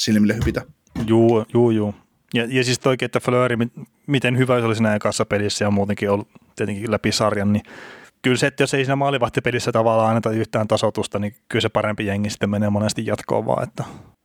silmille 0.00 0.36
hypitä. 0.36 0.62
Juu, 1.06 1.44
juu, 1.54 1.70
juu. 1.70 1.94
Ja, 2.34 2.46
ja 2.48 2.64
siis 2.64 2.78
toikin, 2.78 3.06
että 3.06 3.20
Flööri, 3.20 3.56
miten 4.06 4.38
hyvä 4.38 4.60
se 4.60 4.66
olisi 4.66 4.82
näin 4.82 5.00
kanssa 5.00 5.24
pelissä 5.24 5.64
ja 5.64 5.70
muutenkin 5.70 6.10
ollut 6.10 6.28
tietenkin 6.56 6.90
läpi 6.90 7.12
sarjan, 7.12 7.52
niin 7.52 7.62
kyllä 8.22 8.36
se, 8.36 8.46
että 8.46 8.62
jos 8.62 8.74
ei 8.74 8.84
siinä 8.84 8.96
maalivahtipelissä 8.96 9.72
tavallaan 9.72 10.08
anneta 10.08 10.30
yhtään 10.30 10.68
tasotusta, 10.68 11.18
niin 11.18 11.34
kyllä 11.48 11.62
se 11.62 11.68
parempi 11.68 12.06
jengi 12.06 12.30
sitten 12.30 12.50
menee 12.50 12.70
monesti 12.70 13.06
jatkoon 13.06 13.46
vaan. 13.46 13.62
Että, 13.62 13.84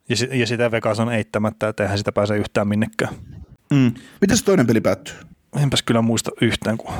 ja, 0.09 0.37
ja 0.37 0.47
sitä 0.47 0.71
Vegas 0.71 0.99
on 0.99 1.11
eittämättä, 1.11 1.67
että 1.67 1.83
eihän 1.83 1.97
sitä 1.97 2.11
pääse 2.11 2.37
yhtään 2.37 2.67
minnekään. 2.67 3.15
Mm. 3.73 3.91
Miten 4.21 4.37
se 4.37 4.45
toinen 4.45 4.67
peli 4.67 4.81
päättyy? 4.81 5.15
Enpäs 5.61 5.83
kyllä 5.83 6.01
muista 6.01 6.31
yhtään. 6.41 6.77
Kun... 6.77 6.93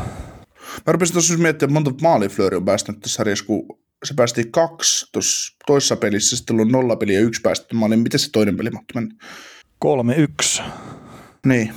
Mä 0.86 0.92
rupesin 0.92 1.14
tuossa 1.14 1.38
miettimään, 1.38 1.50
että 1.50 1.68
monta 1.68 1.92
maaliflööri 2.02 2.58
on 2.58 2.66
päästänyt 2.66 3.02
tässä 3.02 3.16
sarjassa, 3.16 3.46
kun 3.46 3.80
se 4.04 4.14
päästiin 4.14 4.52
kaksi 4.52 5.06
tuossa 5.12 5.58
toisessa 5.68 5.96
pelissä, 5.96 6.38
sitten 6.38 6.60
on 6.60 6.68
nolla 6.68 6.96
peliä 6.96 7.20
ja 7.20 7.26
yksi 7.26 7.42
päästetty 7.42 7.76
maaliin. 7.76 8.00
Miten 8.00 8.20
se 8.20 8.32
toinen 8.32 8.58
peli 8.58 8.70
mahtuu 8.70 9.02
mennä? 9.02 9.16
Kolme 9.80 10.16
yksi. 10.16 10.62
Niin. 11.46 11.74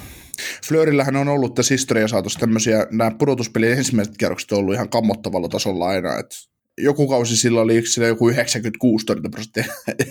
Flöörillähän 0.68 1.16
on 1.16 1.28
ollut 1.28 1.54
tässä 1.54 1.74
historian 1.74 2.08
saatossa 2.08 2.40
tämmöisiä, 2.40 2.86
nämä 2.90 3.10
pudotuspelien 3.10 3.78
ensimmäiset 3.78 4.16
kierrokset 4.18 4.52
on 4.52 4.58
ollut 4.58 4.74
ihan 4.74 4.88
kammottavalla 4.88 5.48
tasolla 5.48 5.88
aina, 5.88 6.18
että 6.18 6.36
joku 6.78 7.08
kausi 7.08 7.36
sillä 7.36 7.60
oli 7.60 7.86
sillä 7.86 8.06
joku 8.06 8.28
96 8.28 9.06
prosenttia 9.30 9.64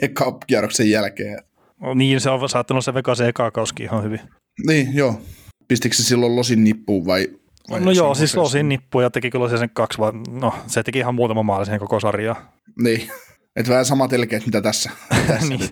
kierroksen 0.47 0.89
jälkeen. 0.89 1.43
No, 1.81 1.93
niin, 1.93 2.21
se 2.21 2.29
on 2.29 2.49
saattanut 2.49 2.85
se 2.85 2.93
Vegas 2.93 3.21
eka 3.21 3.51
kauski 3.51 3.83
ihan 3.83 4.03
hyvin. 4.03 4.19
Niin, 4.67 4.95
joo. 4.95 5.21
Pistikö 5.67 5.95
se 5.95 6.03
silloin 6.03 6.35
losin 6.35 6.63
nippuun 6.63 7.05
vai? 7.05 7.27
Vai 7.69 7.79
no 7.79 7.91
joo, 7.91 8.15
siis 8.15 8.35
losin 8.35 8.69
nippuun 8.69 9.03
ja 9.03 9.09
teki 9.09 9.29
kyllä 9.29 9.57
sen 9.57 9.69
kaksi, 9.73 9.97
vaan 9.99 10.23
no 10.29 10.53
se 10.67 10.83
teki 10.83 10.99
ihan 10.99 11.15
muutama 11.15 11.43
maali 11.43 11.65
siihen 11.65 11.79
koko 11.79 11.99
sarjaa. 11.99 12.51
Niin, 12.81 13.11
että 13.55 13.69
vähän 13.69 13.85
samat 13.85 14.13
elkeet 14.13 14.45
mitä 14.45 14.61
tässä. 14.61 14.91
tässä 15.27 15.49
niin. 15.49 15.69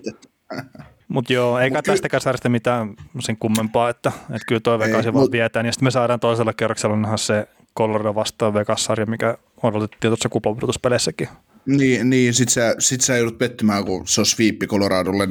Mutta 1.08 1.32
joo, 1.32 1.58
eikä 1.58 1.78
Mut 1.78 1.84
tästäkään 1.84 2.20
sarjasta 2.20 2.48
mitään 2.48 2.94
sen 3.18 3.36
kummempaa, 3.36 3.90
että, 3.90 4.12
että 4.18 4.46
kyllä 4.46 4.60
toi 4.60 4.78
Vegas 4.78 5.14
vaan 5.14 5.32
vietään. 5.32 5.66
Ja 5.66 5.72
sitten 5.72 5.86
me 5.86 5.90
saadaan 5.90 6.20
toisella 6.20 6.52
kerroksella 6.52 6.96
nähdä 6.96 7.16
se 7.16 7.48
Colorado 7.78 8.14
vastaan 8.14 8.54
Vegas-sarja, 8.54 9.06
mikä 9.06 9.38
odotettiin 9.62 10.10
tuossa 10.10 10.28
kuplapudotuspeleissäkin. 10.28 11.28
Niin, 11.66 12.10
niin 12.10 12.34
sit 12.34 12.48
sä, 12.48 12.74
sit 12.78 13.00
sä 13.00 13.16
joudut 13.16 13.38
pettymään, 13.38 13.84
kun 13.84 14.06
se 14.06 14.20
on 14.20 14.26
sweepi 14.26 14.66
Coloradolle 14.66 15.24
4-0, 15.24 15.28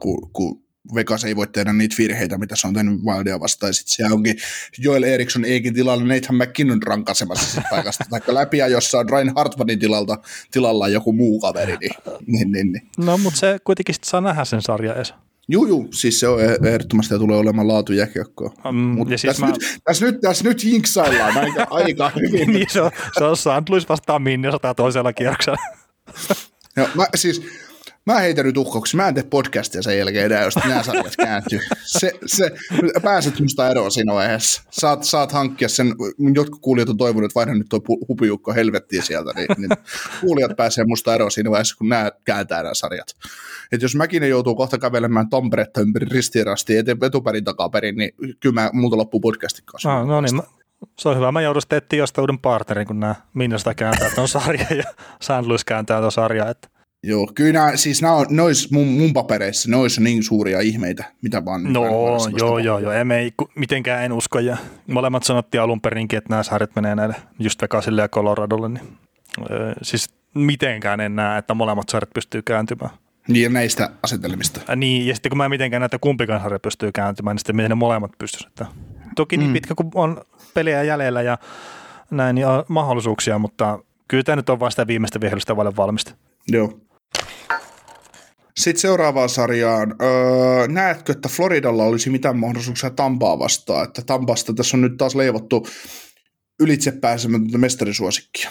kun, 0.00 0.30
kun 0.32 0.62
Vegas 0.94 1.24
ei 1.24 1.36
voi 1.36 1.46
tehdä 1.46 1.72
niitä 1.72 1.94
virheitä, 1.98 2.38
mitä 2.38 2.56
se 2.56 2.66
on 2.66 2.74
tehnyt 2.74 3.00
Wildia 3.04 3.40
vastaan. 3.40 3.74
Sitten 3.74 3.94
siellä 3.94 4.14
onkin 4.14 4.36
Joel 4.78 5.02
Eriksson 5.02 5.44
eikin 5.44 5.74
tilalla 5.74 6.04
Nathan 6.04 6.36
McKinnon 6.36 6.82
rankaisemassa 6.82 7.62
paikasta, 7.70 8.04
taikka 8.10 8.34
läpi, 8.34 8.58
jossa 8.58 8.98
on 8.98 9.08
Ryan 9.08 9.32
Hartmanin 9.36 9.78
tilalta, 9.78 10.18
tilalla 10.50 10.88
joku 10.88 11.12
muu 11.12 11.40
kaveri. 11.40 11.76
Niin, 11.76 11.92
niin, 12.26 12.52
niin, 12.52 12.72
niin. 12.72 12.88
No, 12.96 13.18
mutta 13.18 13.40
se 13.40 13.58
kuitenkin 13.64 13.94
saa 14.04 14.20
nähdä 14.20 14.44
sen 14.44 14.62
sarja 14.62 14.94
edes. 14.94 15.14
Juu, 15.50 15.66
juu, 15.66 15.88
siis 15.92 16.20
se 16.20 16.28
on 16.28 16.40
e- 16.40 16.68
ehdottomasti 16.68 17.14
ja 17.14 17.18
tulee 17.18 17.38
olemaan 17.38 17.68
laatu 17.68 17.92
jäkiökkoa. 17.92 18.52
Um, 18.68 18.74
Mutta 18.74 19.08
siis 19.18 19.22
tässä, 19.22 19.46
mä... 19.46 19.52
nyt, 19.52 19.80
tässä, 19.84 20.06
nyt, 20.06 20.20
tässä 20.20 20.44
nyt 20.44 20.64
jinksaillaan 20.64 21.38
aika, 21.38 21.66
aika 21.70 22.12
hyvin. 22.16 22.52
niin, 22.52 22.66
se 22.70 22.80
on, 22.80 22.90
se 23.18 23.24
on 23.24 23.36
St. 23.36 23.68
Louis 23.68 23.88
vastaan 23.88 24.22
Minnesota 24.22 24.74
toisella 24.74 25.12
kierroksella. 25.12 25.58
no, 26.76 26.88
mä, 26.94 27.06
siis, 27.14 27.42
Mä 28.06 28.18
heitän 28.18 28.46
nyt 28.46 28.56
uhkoksi, 28.56 28.96
mä 28.96 29.08
en 29.08 29.14
tee 29.14 29.22
podcastia 29.22 29.82
sen 29.82 29.98
jälkeen 29.98 30.26
enää, 30.26 30.44
jos 30.44 30.56
nämä 30.56 30.82
sarjat 30.82 31.16
kääntyy. 31.16 31.58
Se, 31.84 32.12
se, 32.26 32.50
pääset 33.02 33.40
musta 33.40 33.70
eroon 33.70 33.90
siinä 33.90 34.14
vaiheessa. 34.14 34.62
Saat, 34.70 35.04
saat 35.04 35.32
hankkia 35.32 35.68
sen, 35.68 35.94
jotkut 36.34 36.60
kuulijat 36.60 36.88
on 36.88 36.96
toivonut, 36.96 37.24
että 37.24 37.34
vaihdan 37.34 37.58
nyt 37.58 37.68
tuo 37.68 37.80
hupiukko 38.08 38.54
helvettiin 38.54 39.02
sieltä, 39.02 39.32
niin, 39.36 39.46
niin 39.56 39.70
kuulijat 40.20 40.56
pääsee 40.56 40.84
musta 40.84 41.14
eroon 41.14 41.30
siinä 41.30 41.50
vaiheessa, 41.50 41.76
kun 41.76 41.88
nämä 41.88 42.10
kääntää 42.24 42.62
nämä 42.62 42.74
sarjat. 42.74 43.08
Et 43.72 43.82
jos 43.82 43.94
mäkin 43.94 44.28
joutuu 44.28 44.54
kohta 44.54 44.78
kävelemään 44.78 45.30
Tamperetta 45.30 45.80
ympäri 45.80 46.06
ristirasti 46.10 46.74
etuperin 47.02 47.44
takaperin, 47.44 47.96
niin 47.96 48.10
kyllä 48.40 48.60
mä, 48.62 48.70
multa 48.72 48.96
loppuu 48.96 49.20
podcastin 49.20 49.64
kanssa. 49.64 49.98
Ah, 49.98 50.06
no 50.06 50.20
niin, 50.20 50.42
se 50.98 51.08
on 51.08 51.16
hyvä. 51.16 51.32
Mä 51.32 51.42
joudun 51.42 51.62
sitten 51.62 51.76
etsiä 51.76 51.98
jostain 51.98 52.22
uuden 52.22 52.38
partnerin, 52.38 52.86
kun 52.86 53.00
nämä 53.00 53.14
Minnosta 53.34 53.74
kääntää 53.74 54.10
tuon 54.14 54.28
sarja 54.28 54.66
ja 54.70 54.84
St. 55.20 55.46
Louis 55.46 55.64
kääntää 55.64 56.00
tuon 56.00 56.12
sarja. 56.12 56.48
Että 56.50 56.68
Joo, 57.02 57.30
kyllä 57.34 57.52
nämä, 57.52 57.76
siis 57.76 58.02
nämä 58.02 58.14
on, 58.14 58.26
nois 58.30 58.70
mun, 58.70 58.86
mun 58.86 59.12
papereissa, 59.12 59.70
ne 59.70 59.76
on 59.76 59.88
niin 60.00 60.22
suuria 60.22 60.60
ihmeitä, 60.60 61.04
mitä 61.22 61.44
vaan... 61.44 61.72
No, 61.72 61.84
joo, 62.38 62.58
joo, 62.58 62.78
joo, 62.78 62.92
emme 62.92 63.18
ei, 63.18 63.32
mitenkään 63.54 64.04
en 64.04 64.12
usko, 64.12 64.38
ja 64.38 64.56
molemmat 64.86 65.24
sanottiin 65.24 65.60
alun 65.60 65.80
perinkin, 65.80 66.16
että 66.16 66.30
nämä 66.30 66.42
sarjat 66.42 66.70
menee 66.76 66.94
näille 66.94 67.14
just 67.38 67.62
Vegasille 67.62 68.02
ja 68.02 68.08
Coloradolle, 68.08 68.68
niin 68.68 68.98
öö, 69.50 69.72
siis 69.82 70.10
mitenkään 70.34 71.00
en 71.00 71.16
näe, 71.16 71.38
että 71.38 71.54
molemmat 71.54 71.88
sarjat 71.88 72.10
pystyy 72.14 72.42
kääntymään. 72.42 72.90
Niin, 73.28 73.42
ja 73.42 73.50
näistä 73.50 73.90
asetelmista. 74.02 74.60
Ja 74.68 74.76
niin, 74.76 75.06
ja 75.06 75.14
sitten 75.14 75.30
kun 75.30 75.38
mä 75.38 75.44
en 75.44 75.50
mitenkään 75.50 75.80
näe, 75.80 75.86
että 75.86 75.98
kumpikaan 75.98 76.40
sarja 76.40 76.58
pystyy 76.58 76.92
kääntymään, 76.92 77.34
niin 77.34 77.40
sitten 77.40 77.56
miten 77.56 77.70
ne 77.70 77.74
molemmat 77.74 78.12
pystyisivät. 78.18 78.50
Että 78.50 78.66
toki 79.16 79.36
niin 79.36 79.50
mm. 79.50 79.52
pitkä 79.52 79.74
kuin 79.74 79.90
on 79.94 80.20
peliä 80.54 80.82
jäljellä 80.82 81.22
ja 81.22 81.38
näin, 82.10 82.34
niin 82.34 82.46
on 82.46 82.64
mahdollisuuksia, 82.68 83.38
mutta 83.38 83.78
kyllä 84.08 84.22
tämä 84.22 84.36
nyt 84.36 84.50
on 84.50 84.60
vain 84.60 84.72
sitä 84.72 84.86
viimeistä 84.86 85.20
vihellystä 85.20 85.56
vaille 85.56 85.76
valmista. 85.76 86.14
Joo. 86.48 86.80
Sitten 88.58 88.80
seuraavaan 88.80 89.28
sarjaan. 89.28 89.94
Öö, 90.02 90.68
näetkö, 90.68 91.12
että 91.12 91.28
Floridalla 91.28 91.84
olisi 91.84 92.10
mitään 92.10 92.38
mahdollisuuksia 92.38 92.90
Tampaa 92.90 93.38
vastaan? 93.38 93.84
Että 93.84 94.02
Tampasta 94.02 94.54
tässä 94.54 94.76
on 94.76 94.80
nyt 94.80 94.96
taas 94.96 95.14
leivottu 95.14 95.66
ylitsepääsemätöntä 96.60 97.58
mestarisuosikkia. 97.58 98.50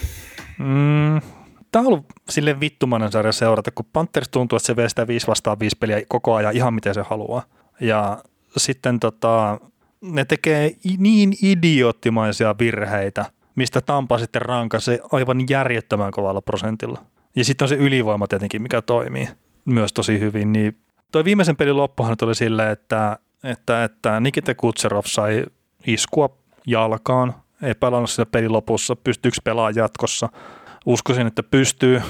Mm, 0.59 1.21
tämä 1.71 1.81
on 1.81 1.87
ollut 1.87 2.05
sille 2.29 2.59
vittumainen 2.59 3.11
sarja 3.11 3.31
seurata, 3.31 3.71
kun 3.71 3.85
Panthers 3.93 4.29
tuntuu, 4.29 4.55
että 4.57 4.67
se 4.67 4.75
vie 4.75 4.89
sitä 4.89 5.07
5 5.07 5.27
vastaan 5.27 5.59
5 5.59 5.77
peliä 5.79 6.01
koko 6.07 6.35
ajan 6.35 6.55
ihan 6.55 6.73
miten 6.73 6.93
se 6.93 7.01
haluaa. 7.09 7.43
Ja 7.79 8.23
sitten 8.57 8.99
tota, 8.99 9.59
ne 10.01 10.25
tekee 10.25 10.71
niin 10.97 11.33
idioottimaisia 11.43 12.55
virheitä, 12.59 13.25
mistä 13.55 13.81
Tampa 13.81 14.17
sitten 14.17 14.41
rankaisee 14.41 14.99
aivan 15.11 15.45
järjettömän 15.49 16.11
kovalla 16.11 16.41
prosentilla. 16.41 17.05
Ja 17.35 17.45
sitten 17.45 17.65
on 17.65 17.69
se 17.69 17.75
ylivoima 17.75 18.27
tietenkin, 18.27 18.61
mikä 18.61 18.81
toimii 18.81 19.27
tosi 19.93 20.19
hyvin, 20.19 20.53
niin 20.53 20.77
toi 21.11 21.25
viimeisen 21.25 21.55
pelin 21.55 21.77
loppuhan 21.77 22.15
oli 22.21 22.35
silleen, 22.35 22.71
että, 22.71 23.17
että, 23.43 23.83
että 23.83 24.19
Nikita 24.19 24.55
Kutserov 24.55 25.03
sai 25.05 25.45
iskua 25.87 26.37
jalkaan, 26.67 27.35
ei 27.61 27.73
pelannut 27.75 28.09
sitä 28.09 28.25
pelin 28.25 28.53
lopussa, 28.53 28.95
pystyykö 28.95 29.37
pelaamaan 29.43 29.75
jatkossa. 29.75 30.29
Uskoisin, 30.85 31.27
että 31.27 31.43
pystyy, 31.43 32.01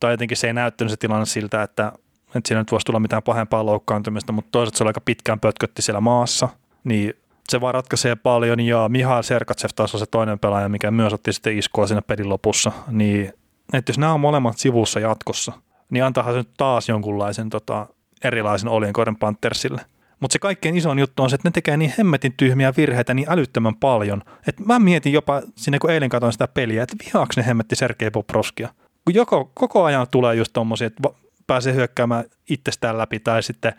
tai 0.00 0.12
jotenkin 0.12 0.36
se 0.36 0.46
ei 0.46 0.52
näyttänyt 0.52 0.90
se 0.90 0.96
tilanne 0.96 1.26
siltä, 1.26 1.62
että, 1.62 1.92
että 2.26 2.48
siinä 2.48 2.60
nyt 2.60 2.72
voisi 2.72 2.84
tulla 2.84 3.00
mitään 3.00 3.22
pahempaa 3.22 3.66
loukkaantumista, 3.66 4.32
mutta 4.32 4.48
toisaalta 4.52 4.78
se 4.78 4.84
oli 4.84 4.88
aika 4.88 5.00
pitkään 5.00 5.40
pötkötti 5.40 5.82
siellä 5.82 6.00
maassa, 6.00 6.48
niin 6.84 7.14
se 7.48 7.60
vaan 7.60 7.74
ratkaisee 7.74 8.16
paljon, 8.16 8.60
ja 8.60 8.88
Mihail 8.88 9.22
Serkatsev 9.22 9.70
taas 9.76 9.94
on 9.94 10.00
se 10.00 10.06
toinen 10.06 10.38
pelaaja, 10.38 10.68
mikä 10.68 10.90
myös 10.90 11.12
otti 11.12 11.32
sitten 11.32 11.58
iskua 11.58 11.86
siinä 11.86 12.02
pelin 12.02 12.28
lopussa, 12.28 12.72
niin 12.90 13.32
että 13.72 13.90
jos 13.90 13.98
nämä 13.98 14.12
on 14.12 14.20
molemmat 14.20 14.58
sivussa 14.58 15.00
jatkossa– 15.00 15.52
niin 15.92 16.04
antaahan 16.04 16.34
se 16.34 16.38
nyt 16.38 16.50
taas 16.56 16.88
jonkunlaisen 16.88 17.50
tota, 17.50 17.86
erilaisen 18.24 18.68
oljenkoiden 18.68 19.16
Panthersille. 19.16 19.80
Mutta 20.20 20.32
se 20.32 20.38
kaikkein 20.38 20.76
isoin 20.76 20.98
juttu 20.98 21.22
on 21.22 21.30
se, 21.30 21.34
että 21.34 21.48
ne 21.48 21.52
tekee 21.52 21.76
niin 21.76 21.94
hemmetin 21.98 22.34
tyhmiä 22.36 22.72
virheitä 22.76 23.14
niin 23.14 23.30
älyttömän 23.30 23.74
paljon. 23.74 24.22
että 24.46 24.62
mä 24.66 24.78
mietin 24.78 25.12
jopa 25.12 25.42
sinne, 25.56 25.78
kun 25.78 25.90
eilen 25.90 26.08
katsoin 26.08 26.32
sitä 26.32 26.48
peliä, 26.48 26.82
että 26.82 26.96
vihaaks 27.06 27.36
ne 27.36 27.46
hemmetti 27.46 27.76
Sergei 27.76 28.10
Poprovskia. 28.10 28.68
Kun 29.04 29.14
joko, 29.14 29.50
koko 29.54 29.84
ajan 29.84 30.06
tulee 30.10 30.34
just 30.34 30.52
tommosia, 30.52 30.86
että 30.86 31.08
pääsee 31.46 31.74
hyökkäämään 31.74 32.24
itsestään 32.50 32.98
läpi 32.98 33.20
tai 33.20 33.42
sitten 33.42 33.72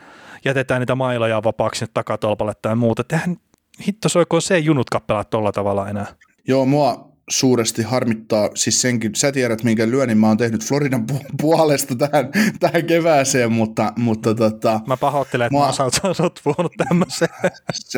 jätetään 0.45 0.81
niitä 0.81 0.95
mailoja 0.95 1.43
vapaaksi 1.43 1.79
sinne 1.79 1.91
takatolpalle 1.93 2.53
tai 2.61 2.75
muuta. 2.75 3.01
Että 3.01 3.19
hitto 3.87 4.09
se 4.39 4.59
junut 4.59 4.89
kappelaa 4.89 5.23
tuolla 5.23 5.51
tavalla 5.51 5.89
enää. 5.89 6.05
Joo, 6.47 6.65
mua 6.65 7.12
suuresti 7.29 7.83
harmittaa, 7.83 8.49
siis 8.55 8.81
senkin, 8.81 9.15
sä 9.15 9.31
tiedät 9.31 9.63
minkä 9.63 9.89
lyönnin 9.89 10.17
mä 10.17 10.27
oon 10.27 10.37
tehnyt 10.37 10.67
Floridan 10.67 11.05
pu- 11.11 11.25
puolesta 11.41 11.95
tähän, 11.95 12.29
tähän 12.59 12.85
kevääseen, 12.85 13.51
mutta, 13.51 13.93
mutta 13.97 14.35
tota, 14.35 14.79
Mä 14.87 14.97
pahoittelen, 14.97 15.45
että 15.45 15.57
mä, 15.59 15.65
mä 15.65 16.13
sä 16.13 16.23
oot 16.23 16.39
puhunut 16.43 16.73
tämmöiseen. 16.87 17.31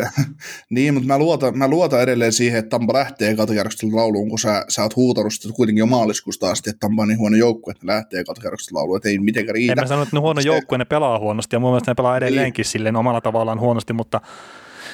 niin, 0.70 0.94
mutta 0.94 1.08
mä 1.08 1.18
luotan, 1.18 1.58
mä 1.58 1.68
luotan 1.68 2.02
edelleen 2.02 2.34
siihen, 2.34 2.60
että 2.60 2.70
Tampa 2.70 2.94
lähtee 2.94 3.36
katokierroksesta 3.36 3.96
lauluun, 3.96 4.30
kun 4.30 4.40
sä, 4.40 4.66
sä 4.70 4.84
oot 4.84 4.96
huutanut 4.96 5.34
sitä 5.34 5.54
kuitenkin 5.54 5.80
jo 5.80 5.86
maaliskuusta 5.86 6.50
asti, 6.50 6.70
että 6.70 6.80
Tampa 6.80 7.02
on 7.02 7.08
niin 7.08 7.20
huono 7.20 7.38
joukkue, 7.38 7.72
että 7.72 7.86
ne 7.86 7.94
lähtee 7.94 8.24
katokierroksesta 8.24 8.76
lauluun, 8.76 8.98
että 8.98 9.10
ei 9.10 9.20
mitenkään 9.20 9.56
riitä. 9.56 9.74
En 9.74 9.80
mä 9.80 9.88
sano, 9.88 10.02
että 10.02 10.16
ne 10.16 10.20
huono 10.20 10.42
joukkue, 10.42 10.78
ne 10.78 10.86
pelaa 10.86 11.20
huonosti, 11.20 11.56
ja 11.56 11.60
mun 11.60 11.72
mielestä 11.72 11.92
ne 11.92 11.96
pelaa 11.96 12.18
edelleenkin 12.18 12.64
niin. 12.64 12.72
silleen 12.72 12.96
omalla 12.96 13.22
tavallaan 13.22 13.60
huonosti, 13.60 13.94
mutta 13.94 14.22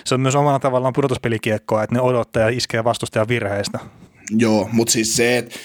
se 0.04 0.16
on 0.16 0.22
myös 0.22 0.36
omalla 0.36 0.60
tavallaan 0.60 0.94
pudotuspelikiekkoa, 0.94 1.84
että 1.84 1.96
ne 1.96 2.02
odottaa 2.02 2.44
ja 2.44 2.50
iskee 2.50 2.84
vastustajan 2.84 3.28
virheistä. 3.28 3.80
Joo, 4.38 4.70
mutta 4.72 4.92
siis 4.92 5.16
se, 5.16 5.38
että 5.38 5.56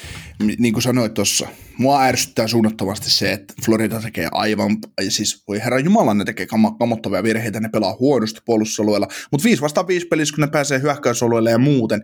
niin 0.59 0.73
kuin 0.73 0.83
sanoit 0.83 1.15
tuossa, 1.15 1.49
mua 1.79 2.03
ärsyttää 2.03 2.49
suunnattomasti 2.49 3.11
se, 3.11 3.33
että 3.33 3.55
Florida 3.65 4.01
tekee 4.01 4.29
aivan, 4.33 4.79
siis 5.09 5.43
voi 5.49 5.59
herra 5.59 5.79
Jumala, 5.79 6.15
ne 6.15 6.25
tekee 6.25 6.47
kam- 6.47 6.79
kamottavia 6.79 7.23
virheitä, 7.23 7.61
ne 7.61 7.69
pelaa 7.69 7.97
huonosti 8.01 8.41
puolustusalueella, 8.45 9.09
mutta 9.31 9.45
viisi 9.45 9.63
vastaan 9.63 9.89
viisi 9.89 10.07
pelissä, 10.07 10.35
kun 10.35 10.43
ne 10.43 10.51
pääsee 10.51 10.83
hyökkäysalueelle 10.83 11.51
ja 11.51 11.59
muuten, 11.59 12.03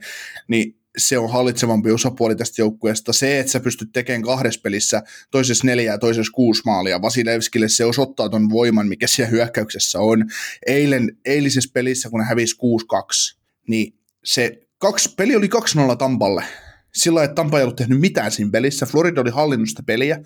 niin 0.48 0.76
se 0.98 1.18
on 1.18 1.30
hallitsevampi 1.30 1.90
osapuoli 1.90 2.36
tästä 2.36 2.62
joukkueesta. 2.62 3.12
Se, 3.12 3.40
että 3.40 3.52
sä 3.52 3.60
pystyt 3.60 3.88
tekemään 3.92 4.22
kahdessa 4.22 4.60
pelissä 4.62 5.02
toisessa 5.30 5.66
neljä 5.66 5.92
ja 5.92 5.98
toisessa 5.98 6.32
kuusi 6.32 6.62
maalia, 6.66 7.02
Vasilevskille 7.02 7.68
se 7.68 7.84
osoittaa 7.84 8.28
ton 8.28 8.50
voiman, 8.50 8.88
mikä 8.88 9.06
siellä 9.06 9.30
hyökkäyksessä 9.30 9.98
on. 9.98 10.24
Eilen, 10.66 11.16
eilisessä 11.24 11.70
pelissä, 11.74 12.10
kun 12.10 12.20
ne 12.20 12.26
hävisi 12.26 12.56
6-2, 13.34 13.38
niin 13.68 13.94
se 14.24 14.62
kaksi, 14.82 15.14
peli 15.16 15.36
oli 15.36 15.48
2-0 15.92 15.96
Tampalle. 15.96 16.44
Sillä 16.94 17.24
että 17.24 17.34
Tampa 17.34 17.58
ei 17.58 17.64
ollut 17.64 17.76
tehnyt 17.76 18.00
mitään 18.00 18.30
siinä 18.30 18.50
pelissä. 18.50 18.86
Florida 18.86 19.20
oli 19.20 19.30
hallinnut 19.30 19.68
sitä 19.68 19.82
peliä. 19.86 20.18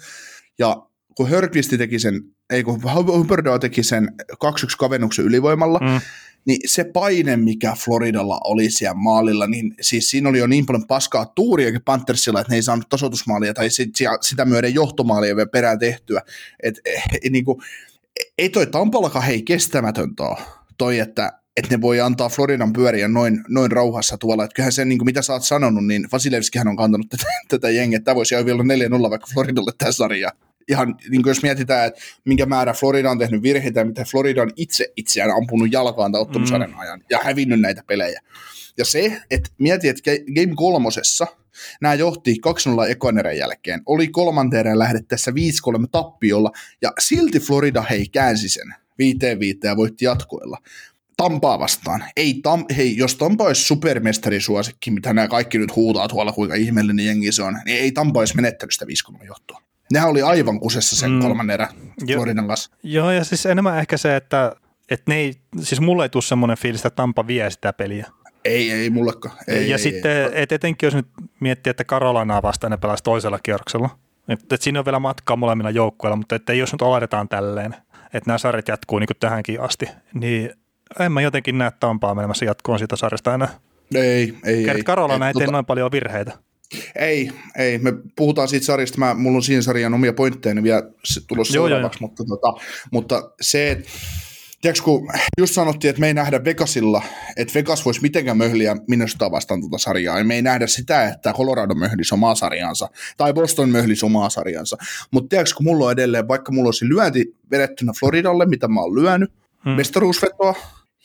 Ja 0.58 0.86
kun 1.16 1.28
Hörqvist 1.28 1.70
teki 1.78 1.98
sen, 1.98 2.20
ei 2.50 2.64
kun 2.64 2.82
Huberdeau 2.94 3.58
teki 3.58 3.82
sen 3.82 4.08
2-1 4.32 4.36
kavennuksen 4.78 5.24
ylivoimalla, 5.24 5.78
mm 5.78 6.00
niin 6.46 6.60
se 6.66 6.84
paine, 6.84 7.36
mikä 7.36 7.74
Floridalla 7.84 8.40
oli 8.44 8.70
siellä 8.70 8.94
maalilla, 8.94 9.46
niin 9.46 9.74
siis 9.80 10.10
siinä 10.10 10.28
oli 10.28 10.38
jo 10.38 10.46
niin 10.46 10.66
paljon 10.66 10.86
paskaa 10.86 11.26
tuuriakin 11.26 11.82
Panthersilla, 11.84 12.40
että 12.40 12.52
ne 12.52 12.56
ei 12.56 12.62
saanut 12.62 12.88
tasoitusmaalia 12.88 13.54
tai 13.54 13.70
sit, 13.70 13.90
sitä 14.20 14.44
myöden 14.44 14.74
johtomaalia 14.74 15.36
vielä 15.36 15.48
perään 15.48 15.78
tehtyä. 15.78 16.22
Et, 16.62 16.80
eh, 16.84 17.02
niin 17.30 17.44
kuin, 17.44 17.62
ei 18.38 18.50
toi 18.50 18.66
Tampalakaan 18.66 19.24
hei 19.24 19.42
kestämätöntä 19.42 20.22
ole, 20.22 20.38
toi, 20.78 20.98
että 20.98 21.32
että 21.56 21.76
ne 21.76 21.80
voi 21.80 22.00
antaa 22.00 22.28
Floridan 22.28 22.72
pyöriä 22.72 23.08
noin, 23.08 23.44
noin 23.48 23.72
rauhassa 23.72 24.18
tuolla. 24.18 24.44
Että 24.44 24.54
kyllähän 24.54 24.72
se, 24.72 24.84
niin 24.84 24.98
kuin 24.98 25.06
mitä 25.06 25.22
sä 25.22 25.32
oot 25.32 25.44
sanonut, 25.44 25.86
niin 25.86 26.08
Vasilevskihän 26.12 26.68
on 26.68 26.76
kantanut 26.76 27.08
tätä, 27.08 27.24
tätä 27.48 27.70
jengiä. 27.70 28.00
Tämä 28.00 28.14
voisi 28.14 28.34
vielä 28.44 28.62
4-0 29.06 29.10
vaikka 29.10 29.26
Floridalle 29.34 29.72
tämä 29.78 29.92
sarja 29.92 30.32
ihan, 30.68 30.96
niin 31.10 31.22
kuin 31.22 31.30
jos 31.30 31.42
mietitään, 31.42 31.86
että 31.86 32.00
minkä 32.24 32.46
määrä 32.46 32.72
Florida 32.72 33.10
on 33.10 33.18
tehnyt 33.18 33.42
virheitä 33.42 33.84
mitä 33.84 34.04
Florida 34.10 34.42
on 34.42 34.50
itse 34.56 34.92
itseään 34.96 35.30
ampunut 35.30 35.72
jalkaan 35.72 36.12
tai 36.12 36.20
ottelusarjan 36.20 36.70
mm. 36.70 36.78
ajan 36.78 37.04
ja 37.10 37.18
hävinnyt 37.22 37.60
näitä 37.60 37.82
pelejä. 37.86 38.20
Ja 38.78 38.84
se, 38.84 39.22
että 39.30 39.50
mieti, 39.58 39.88
että 39.88 40.10
Game 40.34 40.54
kolmosessa 40.56 41.26
nämä 41.80 41.94
johti 41.94 42.36
2-0 42.86 42.90
ekoneren 42.90 43.38
jälkeen, 43.38 43.82
oli 43.86 44.08
kolmanteen 44.08 44.78
lähdettäessä 44.78 45.30
5-3 45.30 45.34
tappiolla 45.92 46.50
ja 46.82 46.92
silti 46.98 47.40
Florida 47.40 47.82
hei 47.82 48.08
käänsi 48.08 48.48
sen 48.48 48.74
viiteen 48.98 49.40
viiteen 49.40 49.72
ja 49.72 49.76
voitti 49.76 50.04
jatkoilla. 50.04 50.58
Tampaa 51.16 51.58
vastaan. 51.58 52.04
Ei 52.16 52.40
tam, 52.42 52.64
hei, 52.76 52.96
jos 52.96 53.16
Tampa 53.16 53.44
olisi 53.44 53.64
supermestarisuosikki, 53.64 54.90
mitä 54.90 55.12
nämä 55.12 55.28
kaikki 55.28 55.58
nyt 55.58 55.76
huutaa 55.76 56.08
tuolla, 56.08 56.32
kuinka 56.32 56.54
ihmeellinen 56.54 57.06
jengi 57.06 57.32
se 57.32 57.42
on, 57.42 57.58
niin 57.64 57.78
ei 57.78 57.92
Tampa 57.92 58.20
olisi 58.20 58.36
menettänyt 58.36 58.72
sitä 58.72 58.86
5 58.86 59.04
johtoa. 59.26 59.62
Nehän 59.92 60.08
oli 60.08 60.22
aivan 60.22 60.60
kusessa 60.60 60.96
sen 60.96 61.10
mm. 61.10 61.20
kolmannen 61.20 61.54
erä 61.54 61.68
Floridan 62.12 62.46
kanssa. 62.46 62.70
Joo, 62.82 63.10
ja 63.10 63.24
siis 63.24 63.46
enemmän 63.46 63.78
ehkä 63.78 63.96
se, 63.96 64.16
että, 64.16 64.56
että 64.90 65.12
ne 65.12 65.16
ei, 65.16 65.34
siis 65.60 65.80
mulle 65.80 66.04
ei 66.04 66.08
tule 66.08 66.22
semmoinen 66.22 66.58
fiilis, 66.58 66.86
että 66.86 66.96
Tampa 66.96 67.26
vie 67.26 67.50
sitä 67.50 67.72
peliä. 67.72 68.06
Ei, 68.44 68.70
ei 68.70 68.90
mullekaan. 68.90 69.36
Ei, 69.48 69.70
ja 69.70 69.76
ei, 69.76 69.82
sitten, 69.82 70.12
ei. 70.12 70.30
Et 70.32 70.52
etenkin 70.52 70.86
jos 70.86 70.94
nyt 70.94 71.06
miettii, 71.40 71.70
että 71.70 71.84
Karolanaa 71.84 72.42
vastaan 72.42 72.70
ne 72.70 72.76
pelasi 72.76 73.02
toisella 73.02 73.38
kierroksella, 73.42 73.98
että 74.28 74.54
et 74.54 74.62
siinä 74.62 74.78
on 74.78 74.84
vielä 74.84 74.98
matkaa 74.98 75.36
molemmilla 75.36 75.70
joukkueilla, 75.70 76.16
mutta 76.16 76.36
että 76.36 76.54
jos 76.54 76.72
nyt 76.72 76.82
oletetaan 76.82 77.28
tälleen, 77.28 77.74
että 78.04 78.26
nämä 78.26 78.38
sarjat 78.38 78.68
jatkuu 78.68 78.98
niin 78.98 79.06
kuin 79.06 79.16
tähänkin 79.20 79.60
asti, 79.60 79.88
niin 80.14 80.50
en 81.00 81.12
mä 81.12 81.20
jotenkin 81.20 81.58
näe 81.58 81.72
Tampaa 81.80 82.14
menemässä 82.14 82.44
jatkoon 82.44 82.78
siitä 82.78 82.96
sarjasta 82.96 83.34
enää. 83.34 83.48
Ei, 83.94 84.34
ei, 84.44 84.64
Kert 84.64 84.82
Karolana 84.82 85.28
ei 85.28 85.34
tee 85.34 85.40
tota... 85.40 85.52
noin 85.52 85.66
paljon 85.66 85.92
virheitä. 85.92 86.32
Ei, 86.96 87.32
ei. 87.58 87.78
Me 87.78 87.92
puhutaan 88.16 88.48
siitä 88.48 88.66
sarjasta. 88.66 88.98
Mä, 88.98 89.14
mulla 89.14 89.36
on 89.36 89.42
siinä 89.42 89.62
sarjan 89.62 89.94
omia 89.94 90.12
pointteja 90.12 90.62
vielä 90.62 90.82
tulossa 91.28 91.56
joo, 91.56 91.68
seuraavaksi, 91.68 91.98
joo, 92.02 92.08
mutta, 92.08 92.24
tota, 92.24 92.64
mutta 92.90 93.30
se, 93.40 93.70
että 93.70 93.88
Tiedätkö, 94.60 94.84
kun 94.84 95.08
just 95.38 95.54
sanottiin, 95.54 95.88
että 95.90 96.00
me 96.00 96.06
ei 96.06 96.14
nähdä 96.14 96.44
Vegasilla, 96.44 97.02
että 97.36 97.54
Vegas 97.54 97.84
voisi 97.84 98.02
mitenkään 98.02 98.36
möhliä 98.36 98.76
Minnesota 98.88 99.30
vastaan 99.30 99.60
tuota 99.60 99.78
sarjaa, 99.78 100.18
ja 100.18 100.24
me 100.24 100.34
ei 100.34 100.42
nähdä 100.42 100.66
sitä, 100.66 101.08
että 101.08 101.32
Colorado 101.32 101.74
möhlisi 101.74 102.14
omaa 102.14 102.34
sarjansa, 102.34 102.88
tai 103.16 103.32
Boston 103.32 103.68
möhlisi 103.68 104.06
omaa 104.06 104.30
sarjansa. 104.30 104.76
Mutta 105.10 105.28
tiedätkö, 105.28 105.54
kun 105.56 105.64
mulla 105.64 105.84
on 105.84 105.92
edelleen, 105.92 106.28
vaikka 106.28 106.52
mulla 106.52 106.66
olisi 106.66 106.88
lyönti 106.88 107.34
vedettynä 107.50 107.92
Floridalle, 108.00 108.46
mitä 108.46 108.68
mä 108.68 108.80
oon 108.80 108.94
lyönyt, 108.94 109.32
hmm. 109.64 109.72
mestaruusvetoa, 109.72 110.54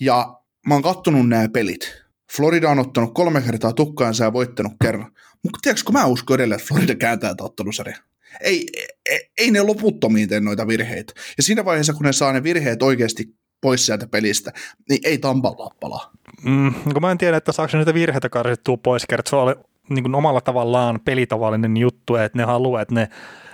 ja 0.01 0.41
mä 0.67 0.73
oon 0.73 0.83
kattonut 0.83 1.29
nämä 1.29 1.49
pelit. 1.49 2.01
Florida 2.35 2.69
on 2.69 2.79
ottanut 2.79 3.13
kolme 3.13 3.41
kertaa 3.41 3.73
tukkaansa 3.73 4.23
ja 4.23 4.33
voittanut 4.33 4.73
kerran. 4.83 5.11
Mutta 5.43 5.59
tiedätkö, 5.61 5.83
kun 5.85 5.93
mä 5.93 6.05
uskon 6.05 6.35
edelleen, 6.35 6.61
että 6.61 6.67
Florida 6.67 6.95
kääntää 6.95 7.35
ottelusarja. 7.39 7.97
Ei, 8.41 8.67
ei, 9.09 9.31
ei 9.37 9.51
ne 9.51 9.61
loputtomiin 9.61 10.29
tee 10.29 10.39
noita 10.39 10.67
virheitä. 10.67 11.13
Ja 11.37 11.43
siinä 11.43 11.65
vaiheessa, 11.65 11.93
kun 11.93 12.05
ne 12.05 12.13
saa 12.13 12.33
ne 12.33 12.43
virheet 12.43 12.83
oikeasti 12.83 13.35
pois 13.61 13.85
sieltä 13.85 14.07
pelistä, 14.07 14.51
niin 14.89 14.99
ei 15.03 15.17
Tampa 15.17 15.55
lappala. 15.57 16.11
Mm, 16.43 16.73
kun 16.73 17.01
mä 17.01 17.11
en 17.11 17.17
tiedä, 17.17 17.37
että 17.37 17.51
saako 17.51 17.77
niitä 17.77 17.93
virheitä 17.93 18.29
karsittua 18.29 18.77
pois, 18.77 19.05
kertaa 19.05 19.29
se 19.29 19.35
oli 19.35 19.55
niin 19.89 20.03
kuin 20.03 20.15
omalla 20.15 20.41
tavallaan 20.41 20.99
pelitavallinen 21.05 21.77
juttu, 21.77 22.15
että 22.15 22.37
ne 22.37 22.43
haluaa, 22.43 22.81
että 22.81 22.95
ne, 22.95 23.09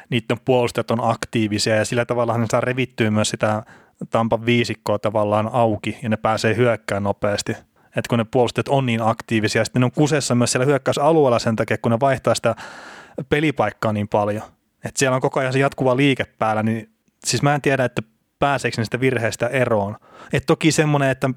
niiden 0.10 0.38
puolustajat 0.46 0.92
on 0.92 1.10
aktiivisia 1.12 1.76
ja 1.76 1.86
sillä 1.86 2.06
tavalla 2.06 2.38
ne 2.38 2.46
saa 2.52 2.62
revittyä 2.62 3.12
myös 3.12 3.30
sitä 3.30 3.64
Tampan 4.10 4.46
viisikkoa 4.46 5.00
tavallaan 5.00 5.50
auki 5.54 5.98
ja 6.04 6.10
ne 6.10 6.18
pääsee 6.18 6.56
hyökkään 6.56 7.04
nopeasti 7.04 7.56
että 7.98 8.10
kun 8.10 8.20
ne 8.20 8.26
puolustajat 8.32 8.68
on 8.68 8.86
niin 8.86 9.02
aktiivisia, 9.02 9.66
sitten 9.66 9.80
ne 9.80 9.86
on 9.86 9.92
kusessa 9.92 10.36
myös 10.36 10.52
siellä 10.52 10.66
hyökkäysalueella 10.66 11.40
sen 11.40 11.56
takia, 11.56 11.78
kun 11.78 11.92
ne 11.92 12.00
vaihtaa 12.00 12.36
sitä 12.36 12.56
pelipaikkaa 13.30 13.94
niin 13.94 14.08
paljon. 14.08 14.44
Että 14.86 15.00
siellä 15.00 15.16
on 15.16 15.22
koko 15.22 15.40
ajan 15.40 15.54
se 15.54 15.60
jatkuva 15.60 15.98
liike 15.98 16.26
päällä, 16.40 16.64
niin 16.64 16.90
siis 17.26 17.42
mä 17.42 17.56
en 17.56 17.62
tiedä, 17.62 17.86
että 17.86 18.02
pääseekö 18.40 18.78
niistä 18.78 19.00
virheistä 19.00 19.48
eroon. 19.48 19.96
Et 20.34 20.44
toki 20.46 20.72
semmoinen, 20.72 21.10
että 21.10 21.30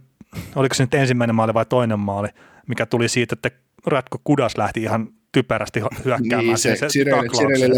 oliko 0.56 0.74
se 0.74 0.82
nyt 0.82 0.94
ensimmäinen 0.94 1.34
maali 1.34 1.54
vai 1.54 1.66
toinen 1.66 1.98
maali, 1.98 2.28
mikä 2.66 2.86
tuli 2.86 3.08
siitä, 3.08 3.34
että 3.34 3.50
Ratko 3.86 4.18
Kudas 4.24 4.56
lähti 4.56 4.82
ihan 4.82 5.08
typerästi 5.32 5.80
hyökkäämään. 6.04 6.46
Niin, 6.46 6.58
se, 6.58 6.76
se 6.76 6.88
Sireli, 6.88 7.28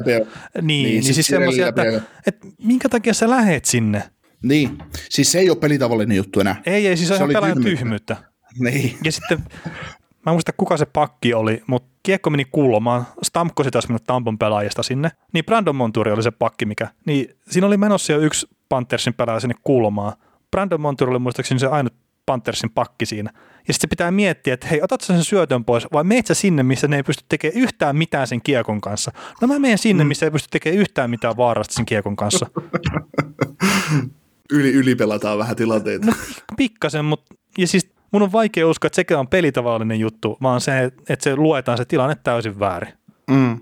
Niin, 0.01 0.17
niin, 0.63 0.85
niin 0.85 1.15
siis 1.15 1.27
semmoisia, 1.27 1.69
että, 1.69 1.83
että 2.27 2.47
minkä 2.65 2.89
takia 2.89 3.15
sä 3.15 3.31
lähet 3.31 3.65
sinne? 3.65 4.03
Niin, 4.43 4.79
siis 5.11 5.33
se 5.33 5.39
ei 5.39 5.51
ole 5.51 5.59
pelitavallinen 5.59 6.17
juttu 6.17 6.41
enää. 6.41 6.63
Ei, 6.67 6.87
ei, 6.87 6.97
siis 6.97 7.09
se 7.09 7.15
on 7.15 7.19
ihan 7.19 7.29
pelaajan 7.33 7.63
tyhmyyttä. 7.63 8.17
Niin. 8.59 8.99
Ja 9.05 9.13
sitten, 9.13 9.39
mä 10.27 10.31
en 10.31 10.35
muista 10.35 10.53
kuka 10.57 10.77
se 10.77 10.87
pakki 10.87 11.35
oli, 11.35 11.63
mutta 11.67 11.93
kiekko 12.03 12.31
meni 12.31 12.45
kulmaan. 12.45 13.07
Stamkos 13.23 13.67
taas 13.73 13.89
mennyt 13.89 14.05
Tampon 14.05 14.39
pelaajista 14.39 14.83
sinne. 14.83 15.11
Niin 15.33 15.45
Brandon 15.45 15.77
Monturi 15.77 16.13
oli 16.13 16.23
se 16.23 16.31
pakki, 16.31 16.67
mikä. 16.67 16.89
Niin 17.07 17.37
siinä 17.51 17.67
oli 17.67 17.77
menossa 17.77 18.13
jo 18.13 18.19
yksi 18.19 18.47
Panthersin 18.69 19.15
pelaaja 19.15 19.41
sinne 19.41 19.55
kulmaan. 19.65 20.13
Brandon 20.51 20.81
Monturi 20.81 21.11
oli 21.11 21.19
muistaakseni 21.19 21.61
se 21.61 21.67
ainut 21.67 21.95
Panthersin 22.27 22.71
pakki 22.71 23.07
siinä. 23.07 23.31
Ja 23.69 23.75
sitten 23.75 23.91
pitää 23.91 24.11
miettiä, 24.11 24.55
että 24.55 24.67
hei, 24.67 24.83
otat 24.83 25.01
sen 25.01 25.25
syötön 25.25 25.65
pois, 25.65 25.87
vai 25.93 26.05
meet 26.05 26.27
sä 26.27 26.35
sinne, 26.35 26.63
missä 26.63 26.89
ne 26.89 26.97
ei 26.97 27.03
pysty 27.03 27.25
tekemään 27.29 27.63
yhtään 27.63 27.97
mitään 27.97 28.27
sen 28.27 28.43
kiekon 28.43 28.81
kanssa? 28.81 29.13
No 29.41 29.49
mä 29.49 29.59
menen 29.59 29.79
sinne, 29.79 30.05
mm. 30.05 30.09
missä 30.09 30.27
ei 30.27 30.31
pysty 30.31 30.49
tekemään 30.51 30.81
yhtään 30.81 31.11
mitään 31.11 31.37
vaarasta 31.37 31.75
sen 31.75 31.87
kiekon 31.87 32.17
kanssa. 32.17 32.47
Yli, 34.53 34.73
ylipelataan 34.73 35.39
vähän 35.39 35.57
tilanteita. 35.57 36.07
No, 36.07 36.13
pikkasen, 36.57 37.05
mutta 37.05 37.35
ja 37.59 37.67
siis 37.67 37.91
mun 38.13 38.23
on 38.23 38.33
vaikea 38.33 38.69
uskoa, 38.69 38.87
että 38.87 38.97
sekään 38.97 39.21
on 39.21 39.29
pelitavallinen 39.29 40.01
juttu, 40.01 40.39
vaan 40.43 40.61
se, 40.61 40.85
että 40.85 41.25
se 41.25 41.37
luetaan 41.37 41.79
se 41.79 41.85
tilanne 41.85 42.17
täysin 42.25 42.59
väärin. 42.59 42.93
Mm. 43.31 43.61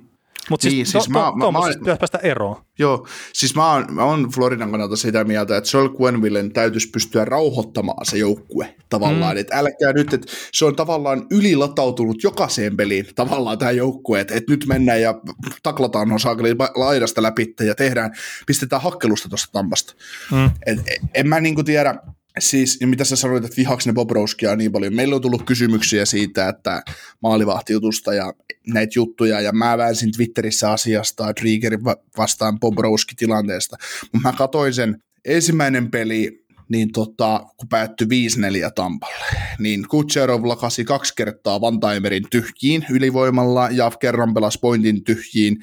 Mutta 0.51 0.63
siis, 0.63 0.75
niin, 0.75 0.87
siis 0.87 1.05
to, 1.05 1.13
to, 1.13 1.53
mä, 1.53 1.59
mä, 1.87 1.97
päästä 1.97 2.19
eroon. 2.19 2.57
Joo, 2.79 3.07
siis 3.33 3.55
mä 3.55 3.73
oon, 3.73 3.87
mä 3.91 4.05
oon 4.05 4.31
Floridan 4.35 4.71
kannalta 4.71 4.97
sitä 4.97 5.25
mieltä, 5.25 5.57
että 5.57 5.71
Sol 5.71 5.89
Quenvillen 6.01 6.53
täytyisi 6.53 6.91
pystyä 6.91 7.25
rauhoittamaan 7.25 8.07
se 8.07 8.19
joukkue 8.19 8.75
tavallaan. 8.89 9.37
Mm. 9.37 9.41
Että 9.41 9.59
älkää 9.59 9.93
nyt, 9.93 10.13
että 10.13 10.33
se 10.53 10.65
on 10.65 10.77
tavallaan 10.77 11.27
ylilatautunut 11.31 12.23
jokaiseen 12.23 12.77
peliin 12.77 13.07
tavallaan 13.15 13.59
tämä 13.59 13.71
joukkue, 13.71 14.21
että, 14.21 14.35
että 14.35 14.53
nyt 14.53 14.65
mennään 14.67 15.03
ja 15.03 15.15
taklataan 15.63 16.09
no 16.09 16.19
saakeli 16.19 16.55
laidasta 16.75 17.23
läpi 17.23 17.55
ja 17.61 17.75
tehdään, 17.75 18.11
pistetään 18.47 18.83
hakkelusta 18.83 19.29
tuosta 19.29 19.53
tampasta. 19.53 19.95
Mm. 20.33 20.51
Et, 20.67 20.79
en 21.15 21.29
mä 21.29 21.41
niinku 21.41 21.63
tiedä, 21.63 21.95
Siis, 22.39 22.79
mitä 22.85 23.05
sä 23.05 23.17
sanoit, 23.17 23.45
että 23.45 23.57
vihaks 23.57 23.87
ne 23.87 23.93
Bobrowskia 23.93 24.57
niin 24.57 24.73
paljon. 24.73 24.95
Meillä 24.95 25.15
on 25.15 25.23
tullut 25.23 25.43
kysymyksiä 25.43 26.05
siitä, 26.05 26.49
että 26.49 26.83
maalivahtijutusta 27.23 28.15
ja 28.15 28.33
näitä 28.67 28.93
juttuja, 28.97 29.41
ja 29.41 29.53
mä 29.53 29.79
väänsin 29.79 30.13
Twitterissä 30.13 30.71
asiasta 30.71 31.35
Triggerin 31.35 31.85
vastaan 32.19 32.61
Bobrowski-tilanteesta. 32.61 33.77
Mutta 34.13 34.29
mä 34.29 34.33
katsoin 34.33 34.75
sen 34.75 35.03
ensimmäinen 35.25 35.91
peli, 35.91 36.45
niin 36.69 36.93
tota, 36.93 37.47
kun 37.57 37.69
päättyi 37.69 38.07
5-4 38.07 38.71
Tampalle, 38.75 39.25
niin 39.59 39.89
Kutserov 39.89 40.49
lakasi 40.49 40.85
kaksi 40.85 41.15
kertaa 41.17 41.61
Vantaimerin 41.61 42.25
tyhjiin 42.31 42.87
ylivoimalla, 42.91 43.69
ja 43.71 43.91
kerran 44.01 44.35
pelasi 44.35 44.59
pointin 44.63 45.05
tyhjiin, 45.05 45.57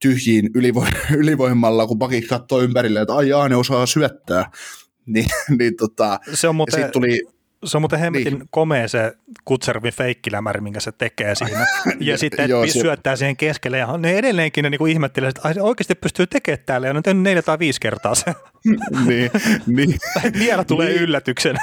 tyhjiin 0.00 0.50
ylivo- 0.54 0.86
ylivoimalla, 1.20 1.86
kun 1.86 1.98
pakit 1.98 2.28
katsoi 2.28 2.64
ympärille, 2.64 3.00
että 3.00 3.14
ai 3.14 3.48
ne 3.48 3.56
osaa 3.56 3.86
syöttää 3.86 4.50
niin, 5.06 5.26
niin 5.58 5.76
tota, 5.76 6.20
se 6.34 6.48
on 6.48 6.56
muuten, 6.56 6.92
tuli, 6.92 7.22
se 7.64 7.76
on 7.76 7.82
muuten 7.82 7.98
hemmetin 7.98 8.34
niin. 8.34 8.48
komea 8.50 8.88
se 8.88 9.12
Kutservin 9.44 9.92
feikkilämäri, 9.92 10.60
minkä 10.60 10.80
se 10.80 10.92
tekee 10.92 11.34
siinä. 11.34 11.66
Ja 12.00 12.18
sitten 12.28 12.50
Joo, 12.50 12.66
syöttää 12.66 13.16
siihen 13.16 13.36
keskelle. 13.36 13.78
Ja 13.78 13.98
ne 13.98 14.18
edelleenkin 14.18 14.62
ne 14.62 14.70
niinku 14.70 14.86
ihmettelee, 14.86 15.28
että 15.28 15.54
se 15.54 15.62
oikeasti 15.62 15.94
pystyy 15.94 16.26
tekemään 16.26 16.64
täällä. 16.66 16.86
Ja 16.86 16.94
on 16.94 17.02
tehnyt 17.02 17.22
neljä 17.22 17.42
tai 17.42 17.58
viisi 17.58 17.80
kertaa 17.80 18.14
se. 18.14 18.24
niin, 19.06 19.30
niin. 19.66 19.94
Vielä 20.38 20.64
tulee 20.64 20.88
niin. 20.88 21.02
yllätyksenä. 21.02 21.60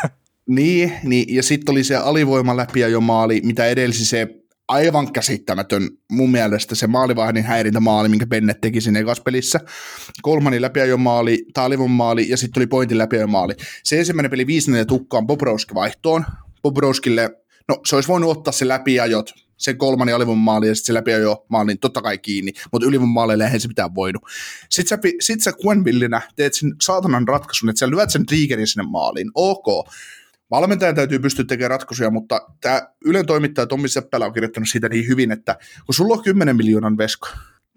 Niin, 0.50 0.94
niin, 1.04 1.36
ja 1.36 1.44
sitten 1.44 1.72
oli 1.72 1.84
se 1.84 1.96
alivoima 1.96 2.58
läpi 2.58 2.80
jo 2.80 3.02
maali, 3.02 3.41
mitä 3.44 3.66
edelsi 3.66 4.06
se 4.06 4.28
aivan 4.68 5.14
käsittämätön 5.14 5.89
mun 6.11 6.32
mielestä 6.32 6.76
se 6.76 6.88
maalivahdin 6.88 7.43
häirintämaali, 7.43 8.09
minkä 8.09 8.28
Bennett 8.28 8.61
teki 8.61 8.82
siinä 8.82 8.99
ekassa 8.99 9.24
pelissä. 9.24 9.59
Kolmanin 10.22 10.61
läpiajon 10.61 11.01
maali, 11.01 11.45
Talivon 11.53 11.91
maali 11.91 12.30
ja 12.30 12.38
sitten 12.38 12.53
tuli 12.53 12.68
pointin 12.68 12.97
läpiajon 12.97 13.30
maali. 13.30 13.53
Se 13.84 13.99
ensimmäinen 13.99 14.32
peli 14.32 14.47
5 14.47 14.72
tukkaan 14.88 15.28
Bobrovski 15.28 15.74
vaihtoon. 15.74 16.26
Bobrovskille, 16.64 17.30
no 17.68 17.78
se 17.86 17.95
olisi 17.95 18.09
voinut 18.09 18.38
ottaa 18.38 18.51
se 18.51 18.68
läpiajot, 18.68 19.34
sen 19.57 19.78
kolmannen 19.78 20.16
alivon 20.16 20.38
maali 20.38 20.68
ja 20.68 20.76
sitten 20.76 20.88
se 20.88 20.93
läpiajo 20.93 21.45
maalin 21.49 21.80
totta 21.80 22.01
kai 22.01 22.18
kiinni, 22.18 22.51
mutta 22.72 22.88
ylivon 22.88 23.09
maaleille 23.09 23.43
eihän 23.43 23.59
se 23.59 23.68
mitään 23.68 23.95
voinut. 23.95 24.22
Sitten 24.70 24.97
sä, 25.03 25.09
sit 25.20 25.41
sä 25.41 25.53
Quenvillinä 25.66 26.22
teet 26.36 26.53
sen 26.53 26.76
saatanan 26.82 27.28
ratkaisun, 27.28 27.70
että 27.70 27.80
sä 27.80 27.89
lyöt 27.89 28.09
sen 28.09 28.26
triggerin 28.26 28.68
sinne 28.68 28.88
maaliin. 28.88 29.32
Ok, 29.36 29.89
valmentajan 30.54 30.95
täytyy 30.95 31.20
pystyä 31.20 31.45
tekemään 31.45 31.70
ratkaisuja, 31.70 32.10
mutta 32.10 32.47
tämä 32.62 32.82
Ylen 33.06 33.26
toimittaja 33.26 33.68
Tommi 33.68 33.88
Seppälä 33.88 34.26
on 34.26 34.34
kirjoittanut 34.34 34.70
siitä 34.70 34.89
niin 34.89 35.08
hyvin, 35.08 35.32
että 35.32 35.58
kun 35.86 35.95
sulla 35.95 36.14
on 36.14 36.24
10 36.24 36.56
miljoonan 36.56 36.97
vesko, 36.97 37.28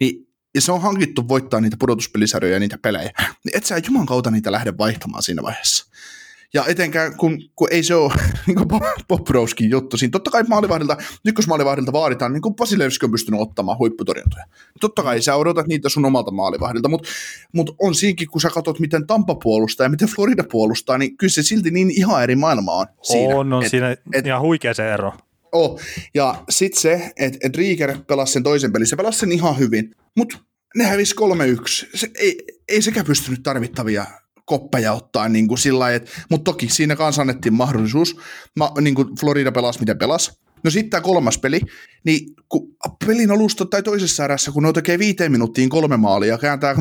niin 0.01 0.27
ja 0.55 0.61
se 0.61 0.72
on 0.72 0.83
hankittu 0.83 1.29
voittaa 1.29 1.61
niitä 1.61 1.77
pudotuspelisarjoja 1.81 2.57
ja 2.57 2.61
niitä 2.61 2.79
pelejä, 2.79 3.11
niin 3.45 3.57
et 3.57 3.64
sä 3.64 3.79
juman 3.87 4.07
kautta 4.07 4.31
niitä 4.31 4.53
lähde 4.53 4.79
vaihtamaan 4.79 5.22
siinä 5.22 5.43
vaiheessa. 5.43 5.87
Ja 6.57 6.64
etenkään, 6.68 7.16
kun, 7.16 7.38
kun 7.57 7.68
ei 7.70 7.82
se 7.82 7.94
ole 7.94 8.12
niin 8.46 8.57
kuin 8.57 8.68
Bob 9.09 9.28
Roskin 9.28 9.70
juttu 9.70 9.96
siinä. 9.96 10.11
Totta 10.11 10.30
kai 10.30 10.44
maalivahdilta, 10.48 10.96
ykkösmaalivahdilta 11.24 11.92
vaaditaan, 11.92 12.32
niin 12.32 12.42
kuin 12.42 12.54
Vasilevski 12.61 13.07
on 13.07 13.11
pystynyt 13.11 13.40
ottamaan 13.40 13.78
huipputorjuntoja. 13.78 14.44
Totta 14.80 15.02
kai 15.02 15.22
sä 15.22 15.36
odotat 15.36 15.66
niitä 15.66 15.88
sun 15.88 16.04
omalta 16.04 16.30
maalivahdilta, 16.30 16.88
mutta 16.88 17.09
mut 17.52 17.76
on 17.80 17.94
siinkin, 17.94 18.28
kun 18.28 18.40
sä 18.40 18.50
katsot, 18.50 18.80
miten 18.80 19.07
Tampa 19.07 19.34
puolustaa 19.34 19.84
ja 19.84 19.88
miten 19.88 20.09
Florida 20.09 20.44
puolustaa, 20.50 20.98
niin 20.98 21.16
kyllä 21.16 21.30
se 21.30 21.42
silti 21.42 21.70
niin 21.70 21.90
ihan 21.90 22.22
eri 22.22 22.36
maailma 22.36 22.72
on 22.72 22.86
siinä. 23.02 23.36
On, 23.36 23.52
on 23.52 23.62
et, 23.64 23.70
siinä 23.70 23.96
et, 24.12 24.26
ihan 24.26 24.42
huikea 24.42 24.74
se 24.74 24.94
ero. 24.94 25.12
Oh. 25.52 25.80
Ja 26.14 26.44
sitten 26.50 26.80
se, 26.80 27.12
että 27.16 27.38
et 27.42 27.57
Rieger 27.57 27.98
pelasi 28.07 28.32
sen 28.32 28.42
toisen 28.42 28.72
pelin, 28.72 28.86
se 28.86 28.96
pelasi 28.96 29.18
sen 29.18 29.32
ihan 29.32 29.59
hyvin, 29.59 29.94
mutta 30.16 30.38
ne 30.76 30.84
hävisi 30.84 31.14
3-1. 31.84 31.86
Se, 31.94 32.11
ei, 32.18 32.44
ei 32.68 32.82
sekään 32.82 33.07
pystynyt 33.07 33.42
tarvittavia 33.42 34.07
koppeja 34.47 34.92
ottaa 34.92 35.28
niin 35.28 35.49
kuin 35.49 35.59
sillä 35.59 35.78
lailla, 35.78 36.07
mutta 36.30 36.44
toki 36.44 36.68
siinä 36.68 36.97
kanssa 36.97 37.22
annettiin 37.22 37.55
mahdollisuus. 37.55 38.16
Ma, 38.57 38.72
niin 38.80 38.94
kuin 38.94 39.09
Florida 39.20 39.53
pelasi, 39.53 39.80
miten 39.80 39.99
pelasi. 39.99 40.45
No 40.67 40.71
sitten 40.71 40.91
tämä 40.91 41.01
kolmas 41.01 41.39
peli, 41.39 41.61
niin 42.05 42.35
kun 42.49 42.77
pelin 43.07 43.31
alusta 43.31 43.67
tai 43.67 43.83
toisessa 43.83 44.25
erässä, 44.25 44.53
kun 44.53 44.62
ne 44.62 44.73
tekee 44.73 44.99
viiteen 44.99 45.33
minuuttiin 45.33 45.69
kolme 45.69 45.97
maalia 45.97 46.29
ja 46.29 46.39
kääntää 46.39 46.75
0-2, 46.75 46.77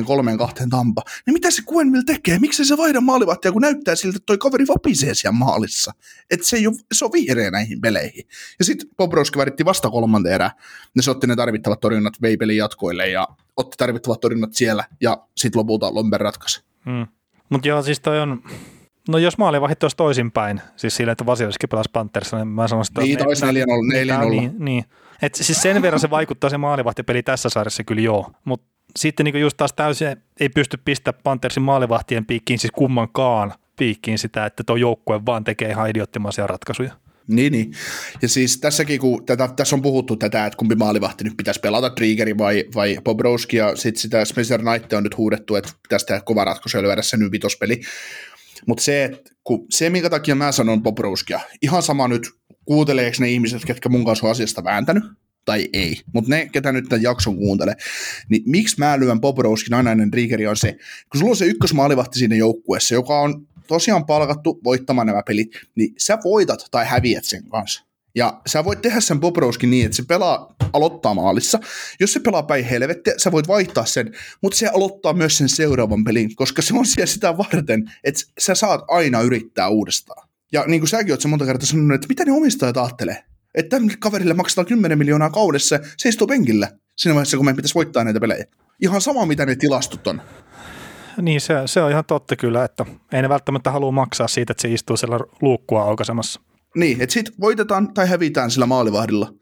0-2, 0.00 0.04
3 0.04 0.36
2 0.36 0.64
tampa, 0.70 1.02
niin 1.26 1.34
mitä 1.34 1.50
se 1.50 1.62
Quenville 1.72 2.04
tekee? 2.06 2.38
Miksi 2.38 2.64
se 2.64 2.76
vaihda 2.76 3.00
maalivahtia, 3.00 3.52
kun 3.52 3.62
näyttää 3.62 3.94
siltä, 3.94 4.16
että 4.16 4.26
toi 4.26 4.38
kaveri 4.38 4.66
vapisee 4.66 5.14
siellä 5.14 5.38
maalissa? 5.38 5.92
Että 6.30 6.46
se, 6.46 6.56
ei 6.56 6.66
ole, 6.66 6.76
se 6.92 7.04
on 7.04 7.12
vihreä 7.12 7.50
näihin 7.50 7.80
peleihin. 7.80 8.24
Ja 8.58 8.64
sitten 8.64 8.88
Bobrovski 8.96 9.38
väritti 9.38 9.64
vasta 9.64 9.90
kolmanteen 9.90 10.34
erään. 10.34 10.50
Ne 10.96 11.02
se 11.02 11.10
otti 11.10 11.26
ne 11.26 11.36
tarvittavat 11.36 11.80
torjunnat 11.80 12.14
veipelin 12.22 12.56
jatkoille 12.56 13.08
ja 13.08 13.28
otti 13.56 13.76
tarvittavat 13.78 14.20
torjunnat 14.20 14.52
siellä 14.52 14.84
ja 15.00 15.26
sitten 15.36 15.58
lopulta 15.58 15.94
Lomber 15.94 16.20
ratkaisi. 16.20 16.64
Hmm. 16.84 17.06
Mutta 17.48 17.68
joo, 17.68 17.82
siis 17.82 18.00
toi 18.00 18.20
on, 18.20 18.42
No 19.08 19.18
jos 19.18 19.38
maalivahit 19.38 19.82
olisi 19.82 19.96
toisinpäin, 19.96 20.60
siis 20.76 20.96
sillä, 20.96 21.12
että 21.12 21.26
Vasilevski 21.26 21.66
pelasi 21.66 21.90
Pantherissa, 21.92 22.36
niin 22.36 22.48
mä 22.48 22.68
sanoisin, 22.68 22.92
että... 22.92 23.00
Niin, 23.00 23.18
ne, 23.18 23.26
olisi 23.26 23.46
4 23.46 23.66
0 24.16 24.30
Niin, 24.30 24.54
niin. 24.58 24.84
Et 25.22 25.34
siis 25.34 25.62
sen 25.62 25.82
verran 25.82 26.00
se 26.00 26.10
vaikuttaa 26.10 26.50
se 26.50 26.58
maalivahtipeli 26.58 27.22
tässä 27.22 27.48
sarjassa 27.48 27.84
kyllä 27.84 28.02
joo, 28.02 28.32
mutta 28.44 28.66
sitten 28.96 29.24
niin 29.24 29.40
just 29.40 29.56
taas 29.56 29.72
täysin 29.72 30.16
ei 30.40 30.48
pysty 30.48 30.78
pistämään 30.84 31.22
Panthersin 31.24 31.62
maalivahtien 31.62 32.26
piikkiin, 32.26 32.58
siis 32.58 32.70
kummankaan 32.70 33.52
piikkiin 33.78 34.18
sitä, 34.18 34.46
että 34.46 34.64
tuo 34.64 34.76
joukkue 34.76 35.20
vaan 35.26 35.44
tekee 35.44 35.70
ihan 35.70 35.90
idioottimaisia 35.90 36.46
ratkaisuja. 36.46 36.92
Niin, 37.28 37.52
niin. 37.52 37.72
Ja 38.22 38.28
siis 38.28 38.58
tässäkin, 38.58 39.00
kun 39.00 39.26
tätä, 39.26 39.48
tässä 39.56 39.76
on 39.76 39.82
puhuttu 39.82 40.16
tätä, 40.16 40.46
että 40.46 40.56
kumpi 40.56 40.74
maalivahti 40.74 41.24
nyt 41.24 41.36
pitäisi 41.36 41.60
pelata, 41.60 41.90
Triggeri 41.90 42.38
vai, 42.38 42.64
vai 42.74 42.98
Bobrovski, 43.04 43.56
ja 43.56 43.76
sitten 43.76 44.00
sitä 44.00 44.24
Spencer 44.24 44.62
Knight 44.62 44.92
on 44.92 45.02
nyt 45.02 45.16
huudettu, 45.16 45.56
että 45.56 45.72
pitäisi 45.82 46.06
tehdä 46.06 46.20
kova 46.24 46.44
ratkaisu 46.44 46.76
ja 46.78 46.82
lyödä 46.82 47.02
sen 47.02 47.32
vitospeli. 47.32 47.80
Mutta 48.66 48.84
se, 48.84 49.22
kun, 49.44 49.66
se, 49.70 49.90
minkä 49.90 50.10
takia 50.10 50.34
mä 50.34 50.52
sanon 50.52 50.82
Bobrovskia, 50.82 51.40
ihan 51.62 51.82
sama 51.82 52.08
nyt, 52.08 52.22
kuunteleeko 52.64 53.16
ne 53.20 53.30
ihmiset, 53.30 53.64
ketkä 53.64 53.88
mun 53.88 54.04
kanssa 54.04 54.26
on 54.26 54.30
asiasta 54.30 54.64
vääntänyt, 54.64 55.04
tai 55.44 55.68
ei, 55.72 56.00
mutta 56.14 56.30
ne, 56.30 56.48
ketä 56.52 56.72
nyt 56.72 56.84
tämän 56.88 57.02
jakson 57.02 57.36
kuuntelee, 57.36 57.74
niin 58.28 58.42
miksi 58.46 58.76
mä 58.78 59.00
lyön 59.00 59.20
Bobrovskin 59.20 59.74
aina 59.74 59.92
ennen 59.92 60.12
Riegeri 60.12 60.46
on 60.46 60.56
se, 60.56 60.72
kun 61.12 61.18
sulla 61.18 61.30
on 61.30 61.36
se 61.36 61.46
ykkösmaalivahti 61.46 62.18
siinä 62.18 62.36
joukkueessa, 62.36 62.94
joka 62.94 63.20
on 63.20 63.46
tosiaan 63.66 64.06
palkattu 64.06 64.60
voittamaan 64.64 65.06
nämä 65.06 65.22
pelit, 65.26 65.48
niin 65.74 65.94
sä 65.98 66.18
voitat 66.24 66.66
tai 66.70 66.86
häviät 66.86 67.24
sen 67.24 67.48
kanssa. 67.48 67.91
Ja 68.14 68.40
sä 68.46 68.64
voit 68.64 68.82
tehdä 68.82 69.00
sen 69.00 69.20
Bobrovskin 69.20 69.70
niin, 69.70 69.84
että 69.84 69.96
se 69.96 70.02
pelaa, 70.08 70.54
aloittaa 70.72 71.14
maalissa. 71.14 71.58
Jos 72.00 72.12
se 72.12 72.20
pelaa 72.20 72.42
päin 72.42 72.64
helvettiä, 72.64 73.14
sä 73.16 73.32
voit 73.32 73.48
vaihtaa 73.48 73.84
sen, 73.84 74.12
mutta 74.42 74.58
se 74.58 74.66
aloittaa 74.66 75.12
myös 75.12 75.38
sen 75.38 75.48
seuraavan 75.48 76.04
pelin, 76.04 76.36
koska 76.36 76.62
se 76.62 76.74
on 76.76 76.86
siellä 76.86 77.06
sitä 77.06 77.38
varten, 77.38 77.92
että 78.04 78.20
sä 78.38 78.54
saat 78.54 78.80
aina 78.88 79.20
yrittää 79.20 79.68
uudestaan. 79.68 80.28
Ja 80.52 80.64
niin 80.66 80.80
kuin 80.80 80.88
säkin 80.88 81.12
oot 81.12 81.20
se 81.20 81.28
monta 81.28 81.46
kertaa 81.46 81.66
sanonut, 81.66 81.94
että 81.94 82.08
mitä 82.08 82.24
ne 82.24 82.32
omistajat 82.32 82.76
ajattelee? 82.76 83.24
Että 83.54 83.70
tämmöiselle 83.70 84.00
kaverille 84.00 84.34
maksetaan 84.34 84.66
10 84.66 84.98
miljoonaa 84.98 85.30
kaudessa, 85.30 85.80
se 85.96 86.08
istuu 86.08 86.26
penkillä 86.26 86.70
siinä 86.96 87.14
vaiheessa, 87.14 87.36
kun 87.36 87.46
meidän 87.46 87.56
pitäisi 87.56 87.74
voittaa 87.74 88.04
näitä 88.04 88.20
pelejä. 88.20 88.44
Ihan 88.80 89.00
sama, 89.00 89.26
mitä 89.26 89.46
ne 89.46 89.56
tilastot 89.56 90.06
on. 90.06 90.22
Niin, 91.22 91.40
se, 91.40 91.54
se 91.66 91.82
on 91.82 91.90
ihan 91.90 92.04
totta 92.04 92.36
kyllä, 92.36 92.64
että 92.64 92.86
ei 93.12 93.22
ne 93.22 93.28
välttämättä 93.28 93.70
halua 93.70 93.92
maksaa 93.92 94.28
siitä, 94.28 94.52
että 94.52 94.62
se 94.62 94.72
istuu 94.72 94.96
siellä 94.96 95.20
luukkua 95.40 95.82
aukaisemassa. 95.82 96.40
Niin, 96.76 97.00
että 97.00 97.12
sitten 97.12 97.34
voitetaan 97.40 97.94
tai 97.94 98.08
hävitään 98.08 98.50
sillä 98.50 98.66
maalivahdilla. 98.66 99.34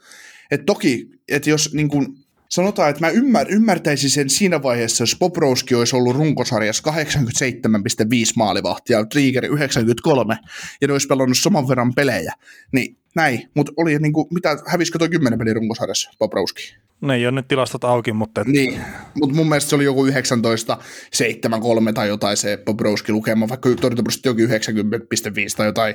Et 0.50 0.66
toki, 0.66 1.10
että 1.28 1.50
jos 1.50 1.74
niin 1.74 1.88
kun, 1.88 2.16
sanotaan, 2.48 2.90
että 2.90 3.06
mä 3.06 3.10
ymmär, 3.10 3.46
ymmärtäisin 3.50 4.10
sen 4.10 4.30
siinä 4.30 4.62
vaiheessa, 4.62 5.02
jos 5.02 5.16
Bobrovski 5.18 5.74
olisi 5.74 5.96
ollut 5.96 6.16
runkosarjassa 6.16 6.90
87,5 6.90 6.96
maalivahtia 8.36 9.04
Trigger 9.04 9.44
93, 9.44 10.38
ja 10.80 10.86
ne 10.86 10.92
olisi 10.92 11.06
pelannut 11.06 11.38
saman 11.38 11.68
verran 11.68 11.94
pelejä, 11.94 12.32
niin 12.72 12.96
näin. 13.16 13.50
Mutta 13.54 13.72
oli 13.76 13.98
niin 13.98 14.12
kuin, 14.12 14.26
mitä, 14.34 14.56
hävisikö 14.66 14.98
toi 14.98 15.08
10 15.08 15.38
pelin 15.38 15.56
runkosarjassa 15.56 16.10
Bobrovski? 16.18 16.76
Ne 17.00 17.14
ei 17.14 17.26
ole 17.26 17.32
nyt 17.32 17.48
tilastot 17.48 17.84
auki, 17.84 18.12
mutta... 18.12 18.40
Et... 18.40 18.46
Niin, 18.46 18.80
mutta 19.20 19.36
mun 19.36 19.48
mielestä 19.48 19.70
se 19.70 19.76
oli 19.76 19.84
joku 19.84 20.06
19, 20.06 20.78
7, 21.12 21.60
3 21.60 21.92
tai 21.92 22.08
jotain 22.08 22.36
se 22.36 22.58
Bobrovski 22.64 23.12
lukema, 23.12 23.48
vaikka 23.48 23.68
torjuntaprosentti 23.80 24.28
jokin 24.28 24.48
90,5 24.48 24.54
tai 25.56 25.66
jotain. 25.66 25.94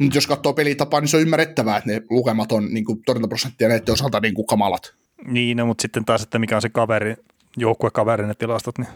Mutta 0.00 0.16
jos 0.16 0.26
katsoo 0.26 0.52
pelitapaa, 0.52 1.00
niin 1.00 1.08
se 1.08 1.16
on 1.16 1.22
ymmärrettävää, 1.22 1.76
että 1.76 1.90
ne 1.90 2.02
lukemat 2.10 2.52
on 2.52 2.68
niin 2.74 2.84
torjuntaprosenttia 3.06 3.68
näiden 3.68 3.92
osalta 3.92 4.20
niin 4.20 4.34
kuin 4.34 4.46
kamalat. 4.46 4.94
Niin, 5.26 5.56
no, 5.56 5.66
mutta 5.66 5.82
sitten 5.82 6.04
taas, 6.04 6.22
että 6.22 6.38
mikä 6.38 6.56
on 6.56 6.62
se 6.62 6.68
kaveri, 6.68 7.16
joukkuekaverin 7.56 8.28
ne 8.28 8.34
tilastot, 8.34 8.78
niin, 8.78 8.88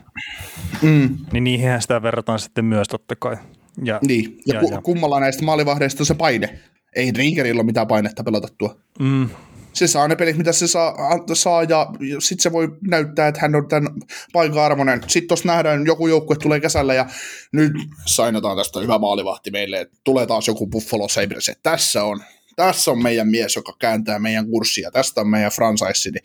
mm. 0.82 1.18
niin 1.32 1.44
niihin 1.44 1.82
sitä 1.82 2.02
verrataan 2.02 2.38
sitten 2.38 2.64
myös 2.64 2.88
totta 2.88 3.16
kai. 3.16 3.36
Ja, 3.84 3.98
niin, 4.02 4.38
ja, 4.46 4.54
ja, 4.54 4.60
ku, 4.60 4.70
ja. 4.72 4.80
kummalla 4.80 5.20
näistä 5.20 5.44
maalivahdeista 5.44 6.02
on 6.02 6.06
se 6.06 6.14
paine. 6.14 6.58
Ei 6.96 7.12
Ringerillä 7.16 7.58
ole 7.58 7.66
mitään 7.66 7.86
painetta 7.86 8.24
pelata 8.24 8.48
tuo. 8.58 8.80
Mm, 8.98 9.28
se 9.72 9.86
saa 9.86 10.08
ne 10.08 10.16
pelit, 10.16 10.36
mitä 10.36 10.52
se 10.52 10.66
saa, 10.66 10.96
saa 11.32 11.62
ja 11.62 11.86
sitten 12.18 12.42
se 12.42 12.52
voi 12.52 12.68
näyttää, 12.88 13.28
että 13.28 13.40
hän 13.40 13.54
on 13.54 13.68
tämän 13.68 13.92
paikan 14.32 14.64
armoinen. 14.64 15.02
Sitten 15.06 15.28
tuossa 15.28 15.48
nähdään, 15.48 15.86
joku 15.86 16.08
joukkue 16.08 16.36
tulee 16.36 16.60
kesällä 16.60 16.94
ja 16.94 17.06
nyt 17.52 17.72
sainataan 18.06 18.56
tästä 18.56 18.80
hyvä 18.80 18.98
maalivahti 18.98 19.50
meille, 19.50 19.80
että 19.80 19.98
tulee 20.04 20.26
taas 20.26 20.48
joku 20.48 20.66
Buffalo 20.66 21.08
Sabres, 21.08 21.48
että 21.48 21.70
tässä 21.70 22.04
on, 22.04 22.22
tässä 22.56 22.90
on 22.90 23.02
meidän 23.02 23.28
mies, 23.28 23.56
joka 23.56 23.76
kääntää 23.78 24.18
meidän 24.18 24.46
kurssia, 24.50 24.90
tästä 24.90 25.20
on 25.20 25.28
meidän 25.28 25.52
franchise, 25.52 26.10
niin 26.10 26.22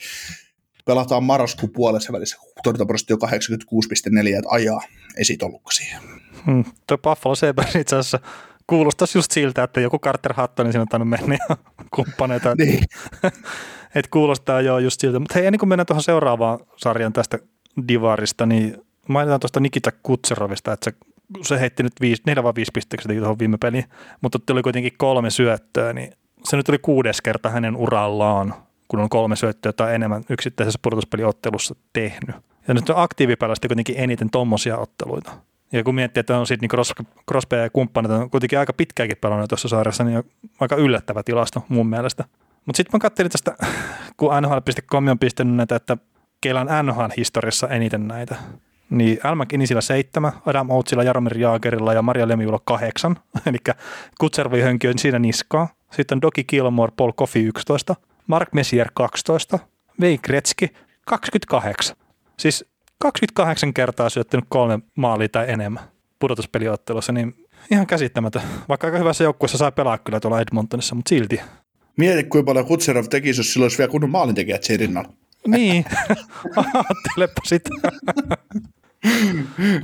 pelataan 0.85 1.23
marraskuun 1.23 1.71
puolessa 1.71 2.13
välissä, 2.13 2.37
torjuntaprosentti 2.63 3.13
on 3.13 3.19
86,4, 3.21 4.37
että 4.37 4.49
ajaa, 4.49 4.81
ei 5.17 5.25
siitä 5.25 5.45
ollutkaan 5.45 5.75
siihen. 5.75 6.01
Hmm, 6.45 6.63
tuo 6.87 6.97
Buffalo 6.97 7.35
Sabres 7.35 7.75
itse 7.75 7.95
asiassa 7.95 8.19
kuulostaisi 8.67 9.17
just 9.17 9.31
siltä, 9.31 9.63
että 9.63 9.81
joku 9.81 9.99
Carter 9.99 10.33
Hutton 10.41 10.71
siinä 10.71 10.81
on 10.81 10.87
tainnut 10.87 11.09
mennä 11.09 11.37
ja 11.49 11.57
kumppaneita. 11.95 12.55
Niin. 12.55 12.83
että 13.95 14.11
kuulostaa 14.11 14.61
jo 14.61 14.77
just 14.77 15.01
siltä. 15.01 15.19
Mutta 15.19 15.33
hei, 15.33 15.45
ennen 15.45 15.59
kuin 15.59 15.69
mennään 15.69 15.85
tuohon 15.85 16.03
seuraavaan 16.03 16.59
sarjan 16.75 17.13
tästä 17.13 17.39
Divarista, 17.87 18.45
niin 18.45 18.85
mainitaan 19.07 19.39
tuosta 19.39 19.59
Nikita 19.59 19.91
Kutserovista, 20.03 20.73
että 20.73 20.91
se, 20.91 20.97
se 21.41 21.59
heitti 21.59 21.83
nyt 21.83 21.93
viisi, 22.01 22.23
neljä 22.25 22.43
vai 22.43 22.53
viisi 22.55 22.71
pistettä 22.73 23.13
tuohon 23.13 23.39
viime 23.39 23.57
peliin, 23.57 23.85
mutta 24.21 24.39
tuli 24.39 24.61
kuitenkin 24.61 24.93
kolme 24.97 25.29
syöttöä, 25.29 25.93
niin 25.93 26.13
se 26.43 26.57
nyt 26.57 26.69
oli 26.69 26.77
kuudes 26.77 27.21
kerta 27.21 27.49
hänen 27.49 27.75
urallaan, 27.75 28.53
kun 28.87 28.99
on 28.99 29.09
kolme 29.09 29.35
syöttöä 29.35 29.73
tai 29.73 29.95
enemmän 29.95 30.23
yksittäisessä 30.29 30.79
pudotuspeliottelussa 30.81 31.75
tehnyt. 31.93 32.35
Ja 32.67 32.73
nyt 32.73 32.89
on 32.89 32.97
aktiivipelasta 32.97 33.67
kuitenkin 33.67 33.95
eniten 33.97 34.29
tommosia 34.29 34.77
otteluita. 34.77 35.31
Ja 35.75 35.83
kun 35.83 35.95
miettii, 35.95 36.19
että 36.19 36.37
on 36.37 36.47
sitten 36.47 36.69
niin 36.71 36.85
Crosby 37.29 37.55
ja 37.55 37.69
kumppanit 37.69 38.11
on 38.11 38.29
kuitenkin 38.29 38.59
aika 38.59 38.73
pitkääkin 38.73 39.17
pelannut 39.21 39.49
tuossa 39.49 39.67
saaressa, 39.67 40.03
niin 40.03 40.17
on 40.17 40.23
aika 40.59 40.75
yllättävä 40.75 41.23
tilasto 41.23 41.65
mun 41.69 41.87
mielestä. 41.87 42.25
Mutta 42.65 42.77
sitten 42.77 42.97
mä 42.97 42.99
katselin 42.99 43.31
tästä, 43.31 43.55
kun 44.17 44.31
NHL.com 44.41 45.07
on 45.07 45.19
pistänyt 45.19 45.55
näitä, 45.55 45.75
että 45.75 45.97
keillä 46.41 46.61
on 46.61 46.67
NHL-historiassa 46.85 47.67
eniten 47.67 48.07
näitä. 48.07 48.35
Niin 48.89 49.19
Al 49.23 49.35
McInnisillä 49.35 49.81
seitsemän, 49.81 50.31
Adam 50.45 50.69
Outsilla, 50.69 51.03
Jaromir 51.03 51.37
Jaagerilla 51.37 51.93
ja 51.93 52.01
Maria 52.01 52.27
Lemiulla 52.27 52.59
kahdeksan. 52.65 53.17
Eli 53.47 53.57
Kutservi 54.19 54.61
hönki 54.61 54.87
on 54.87 54.99
siinä 54.99 55.19
niskaa. 55.19 55.67
sitten 55.91 56.15
on 56.15 56.21
Doki 56.21 56.43
Gilmore, 56.43 56.91
Paul 56.97 57.11
Coffey 57.11 57.47
11, 57.47 57.95
Mark 58.27 58.53
Messier 58.53 58.87
12, 58.93 59.59
Wayne 60.01 60.17
Gretzky 60.17 60.67
28. 61.05 61.95
Siis 62.39 62.74
28 62.99 63.73
kertaa 63.73 64.09
syöttänyt 64.09 64.45
kolme 64.49 64.79
maalia 64.95 65.29
tai 65.29 65.51
enemmän 65.51 65.83
pudotuspeliottelussa, 66.19 67.11
niin 67.11 67.45
ihan 67.71 67.87
käsittämätön. 67.87 68.41
Vaikka 68.69 68.87
aika 68.87 68.97
hyvässä 68.97 69.23
joukkueessa 69.23 69.57
sai 69.57 69.71
pelaa 69.71 69.97
kyllä 69.97 70.19
tuolla 70.19 70.41
Edmontonissa, 70.41 70.95
mutta 70.95 71.09
silti. 71.09 71.41
Mieti, 71.97 72.23
kuinka 72.23 72.45
paljon 72.45 72.65
Kutserov 72.65 73.05
tekisi, 73.09 73.39
jos 73.39 73.53
sillä 73.53 73.63
olisi 73.63 73.77
vielä 73.77 73.91
kunnon 73.91 74.09
maalintekijät 74.09 74.63
siinä 74.63 74.81
rinnalla. 74.81 75.13
Niin, 75.47 75.85
ajattelepa 76.55 77.41
sitä. 77.45 77.69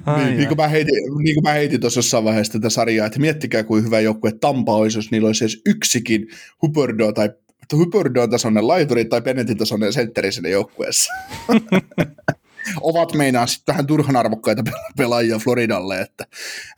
Ai 0.05 0.25
niin, 0.25 0.37
niin, 0.37 0.47
kuin 0.47 0.57
mä 0.57 0.67
heitin, 0.67 0.95
niin 1.23 1.35
kuin 1.35 1.43
mä 1.43 1.51
heitin 1.51 1.79
tuossa 1.79 1.97
jossain 1.97 2.23
vaiheessa 2.23 2.53
tätä 2.53 2.69
sarjaa, 2.69 3.07
että 3.07 3.19
miettikää 3.19 3.63
kuin 3.63 3.83
hyvä 3.83 3.99
joukkue 3.99 4.31
Tampa 4.31 4.75
olisi, 4.75 4.97
jos 4.97 5.11
niillä 5.11 5.27
olisi 5.27 5.43
edes 5.43 5.61
yksikin 5.65 6.27
Huberdo 6.61 7.11
tai 7.11 7.29
Huberdoon 7.73 8.29
tasoinen 8.29 8.67
laituri 8.67 9.05
tai 9.05 9.21
Bennettin 9.21 9.57
tasoinen 9.57 9.93
sentteri 9.93 10.31
sinne 10.31 10.49
joukkueessa. 10.49 11.13
Ovat 12.81 13.13
meinaa 13.13 13.47
sitten 13.47 13.73
vähän 13.73 13.87
turhan 13.87 14.15
arvokkaita 14.15 14.63
pelaajia 14.97 15.39
Floridalle, 15.39 16.01
että, 16.01 16.27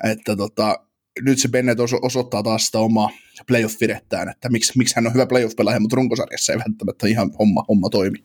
että 0.03 0.35
tota, 0.35 0.79
nyt 1.21 1.39
se 1.39 1.47
Bennett 1.47 1.79
osoittaa 2.01 2.43
taas 2.43 2.65
sitä 2.65 2.79
omaa 2.79 3.09
playoff-virettään, 3.47 4.29
että 4.29 4.49
miksi, 4.49 4.73
miksi 4.77 4.95
hän 4.95 5.07
on 5.07 5.13
hyvä 5.13 5.25
playoff-pelaaja, 5.25 5.79
mutta 5.79 5.95
runkosarjassa 5.95 6.53
ei 6.53 6.59
välttämättä 6.59 7.07
ihan 7.07 7.31
homma, 7.39 7.65
homma 7.67 7.89
toimi. 7.89 8.17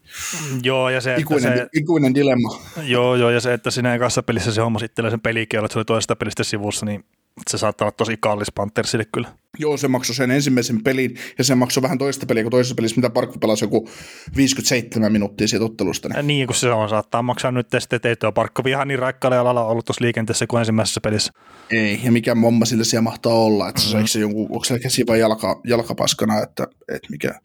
Joo, 0.63 0.91
ja 0.91 1.01
se, 1.01 1.17
ikuinen, 1.17 1.59
se, 1.59 1.67
ikuinen 1.75 2.15
dilemma. 2.15 2.61
Joo, 2.83 3.17
joo, 3.17 3.31
ja 3.31 3.41
se, 3.41 3.53
että 3.53 3.71
siinä 3.71 3.95
ekassa 3.95 4.23
pelissä 4.23 4.53
se 4.53 4.61
homma 4.61 4.79
sitten 4.79 5.11
sen 5.11 5.21
pelikielon, 5.21 5.65
että 5.65 5.73
se 5.73 5.79
oli 5.79 5.85
toisesta 5.85 6.17
pelistä 6.17 6.45
sivussa, 6.45 6.87
niin 6.87 7.05
se 7.51 7.59
saattaa 7.59 7.87
olla 7.87 7.95
tosi 7.97 8.17
kallis 8.21 8.53
Panthersille 8.55 9.05
kyllä. 9.13 9.29
Joo, 9.59 9.77
se 9.77 9.89
maksoi 9.89 10.15
sen 10.15 10.31
ensimmäisen 10.31 10.83
pelin, 10.83 11.17
ja 11.39 11.45
se 11.45 11.55
maksoi 11.55 11.83
vähän 11.83 11.99
toista 11.99 12.27
peliä 12.27 12.43
kuin 12.43 12.51
toisessa 12.51 12.75
pelissä, 12.75 12.97
mitä 12.97 13.11
Parkko 13.11 13.39
pelasi 13.39 13.65
joku 13.65 13.89
57 14.37 15.13
minuuttia 15.13 15.49
siitä 15.49 15.65
ottelusta. 15.65 16.09
Niin, 16.09 16.27
niin 16.27 16.47
kun 16.47 16.57
se 16.57 16.71
on, 16.71 16.89
saattaa 16.89 17.23
maksaa 17.23 17.53
nyt 17.53 17.67
sitten, 17.79 17.97
että 17.97 18.09
ei 18.09 18.17
tuo 18.17 18.33
Parkko 18.33 18.63
ihan 18.69 18.89
niin 18.89 18.99
raikkaalla 18.99 19.41
alalla 19.41 19.65
ollut 19.65 19.85
tuossa 19.85 20.05
liikenteessä 20.05 20.47
kuin 20.47 20.59
ensimmäisessä 20.59 21.01
pelissä. 21.01 21.33
Ei, 21.71 22.01
ja 22.05 22.13
mikä 22.13 22.35
momma 22.35 22.65
sille 22.65 22.85
siellä 22.85 23.03
mahtaa 23.03 23.33
olla, 23.33 23.69
että 23.69 23.83
mm-hmm. 23.83 24.07
se 24.07 24.21
jonkun, 24.21 24.47
onko 24.51 24.65
se 24.65 24.79
käsi 24.79 25.07
vai 25.07 25.21
jalka, 25.21 25.61
jalkapaskana, 25.65 26.43
että, 26.43 26.67
että 26.89 27.09
mikä, 27.11 27.41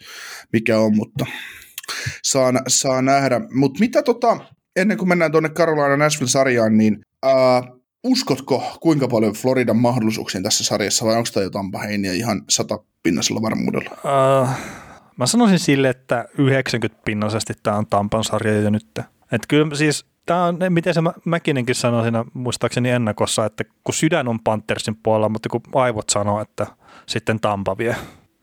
mikä 0.54 0.80
on, 0.80 0.96
mutta 0.96 1.26
saa, 2.24 2.54
saa 2.68 3.02
nähdä. 3.02 3.42
Mutta 3.54 3.80
mitä 3.80 4.04
tota, 4.04 4.38
ennen 4.76 4.98
kuin 4.98 5.10
mennään 5.10 5.32
tuonne 5.32 5.50
Carolina 5.50 5.98
Nashville-sarjaan, 5.98 6.78
niin 6.78 7.06
ää, 7.24 7.64
uskotko 8.04 8.64
kuinka 8.80 9.08
paljon 9.08 9.34
Floridan 9.34 9.78
mahdollisuuksiin 9.78 10.44
tässä 10.44 10.64
sarjassa 10.64 11.06
vai 11.06 11.16
onko 11.16 11.30
tämä 11.34 11.44
jotain 11.44 11.72
Heiniä 11.84 12.14
ihan 12.14 12.42
satapinnasella 12.50 13.42
varmuudella? 13.42 13.92
Uh, 13.92 14.50
mä 15.18 15.28
sanoisin 15.28 15.60
sille, 15.60 15.90
että 15.90 16.26
90 16.38 17.02
pinnasesti 17.06 17.54
tämä 17.64 17.78
on 17.78 17.88
Tampan 17.88 18.24
sarja 18.24 18.62
jo 18.62 18.70
nyt. 18.70 18.88
Että 19.32 19.48
kyllä 19.48 19.76
siis 19.76 20.06
tämä 20.26 20.46
on, 20.46 20.60
miten 20.70 20.94
se 20.94 21.02
Mäkinenkin 21.26 21.76
sanoi 21.76 22.04
siinä 22.04 22.26
muistaakseni 22.34 22.90
ennakossa, 22.90 23.46
että 23.46 23.64
kun 23.84 23.94
sydän 23.94 24.28
on 24.28 24.40
Panthersin 24.40 24.96
puolella, 24.96 25.30
mutta 25.30 25.50
kun 25.50 25.62
aivot 25.74 26.10
sanoo, 26.10 26.42
että 26.42 26.68
sitten 27.06 27.40
Tampa 27.40 27.78
vie. 27.78 27.96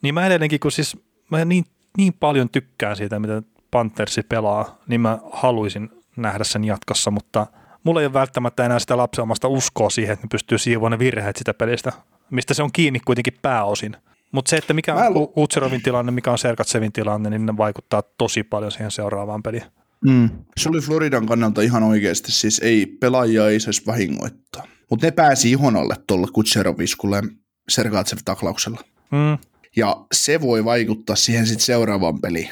Niin 0.02 0.14
mä 0.14 0.26
edelleenkin, 0.26 0.60
kun 0.60 0.72
siis 0.72 0.96
mä 1.30 1.44
niin, 1.44 1.64
niin 1.96 2.12
paljon 2.12 2.50
tykkään 2.50 2.96
siitä, 2.96 3.18
mitä 3.18 3.42
Panthersi 3.70 4.22
pelaa, 4.22 4.78
niin 4.88 5.00
mä 5.00 5.18
haluaisin 5.32 5.90
nähdä 6.16 6.44
sen 6.44 6.64
jatkossa, 6.64 7.10
mutta– 7.10 7.46
mulla 7.84 8.00
ei 8.00 8.06
ole 8.06 8.12
välttämättä 8.12 8.64
enää 8.64 8.78
sitä 8.78 8.96
lapseomasta 8.96 9.48
uskoa 9.48 9.90
siihen, 9.90 10.12
että 10.12 10.26
ne 10.26 10.28
pystyy 10.30 10.58
siivoamaan 10.58 10.92
ne 10.92 11.04
virheet 11.04 11.36
sitä 11.36 11.54
pelistä, 11.54 11.92
mistä 12.30 12.54
se 12.54 12.62
on 12.62 12.72
kiinni 12.72 13.00
kuitenkin 13.00 13.38
pääosin. 13.42 13.96
Mutta 14.32 14.50
se, 14.50 14.56
että 14.56 14.74
mikä 14.74 14.94
on 14.94 15.14
lu- 15.14 15.32
Utserovin 15.36 15.82
tilanne, 15.82 16.12
mikä 16.12 16.30
on 16.30 16.38
Sergatsevin 16.38 16.92
tilanne, 16.92 17.30
niin 17.30 17.46
ne 17.46 17.56
vaikuttaa 17.56 18.02
tosi 18.18 18.42
paljon 18.42 18.72
siihen 18.72 18.90
seuraavaan 18.90 19.42
peliin. 19.42 19.64
Mm. 20.04 20.30
Se 20.56 20.68
oli 20.68 20.80
Floridan 20.80 21.26
kannalta 21.26 21.62
ihan 21.62 21.82
oikeasti, 21.82 22.32
siis 22.32 22.58
ei 22.58 22.86
pelaajia 22.86 23.48
ei 23.48 23.60
saisi 23.60 23.86
vahingoittaa. 23.86 24.64
Mutta 24.90 25.06
ne 25.06 25.10
pääsi 25.10 25.50
ihon 25.50 25.76
alle 25.76 25.96
tuolla 26.06 26.26
Kutseroviskulle 26.32 27.22
Sergatsev 27.68 28.18
taklauksella. 28.24 28.80
Mm. 29.10 29.38
Ja 29.76 29.96
se 30.12 30.40
voi 30.40 30.64
vaikuttaa 30.64 31.16
siihen 31.16 31.46
sitten 31.46 31.66
seuraavaan 31.66 32.20
peliin 32.20 32.50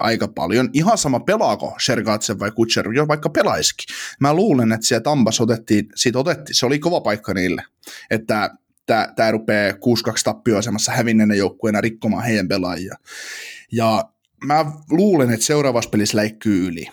aika 0.00 0.28
paljon. 0.28 0.70
Ihan 0.72 0.98
sama 0.98 1.20
pelaako 1.20 1.76
Shergatsev 1.84 2.38
vai 2.38 2.50
Kutcher, 2.50 2.92
jo 2.92 3.08
vaikka 3.08 3.28
pelaisikin. 3.28 3.96
Mä 4.20 4.34
luulen, 4.34 4.72
että 4.72 4.86
siellä 4.86 5.02
Tampas 5.02 5.40
otettiin, 5.40 5.86
siitä 5.94 6.18
otettiin, 6.18 6.56
se 6.56 6.66
oli 6.66 6.78
kova 6.78 7.00
paikka 7.00 7.34
niille, 7.34 7.64
että 8.10 8.50
tämä 8.86 9.30
rupeaa 9.30 9.72
6-2 9.72 9.76
tappioasemassa 10.24 10.92
hävinneen 10.92 11.38
joukkueena 11.38 11.80
rikkomaan 11.80 12.24
heidän 12.24 12.48
pelaajia. 12.48 12.94
Ja 13.72 14.04
mä 14.44 14.64
luulen, 14.90 15.30
että 15.30 15.46
seuraavassa 15.46 15.90
pelissä 15.90 16.16
läikkyy 16.16 16.68
yli. 16.68 16.86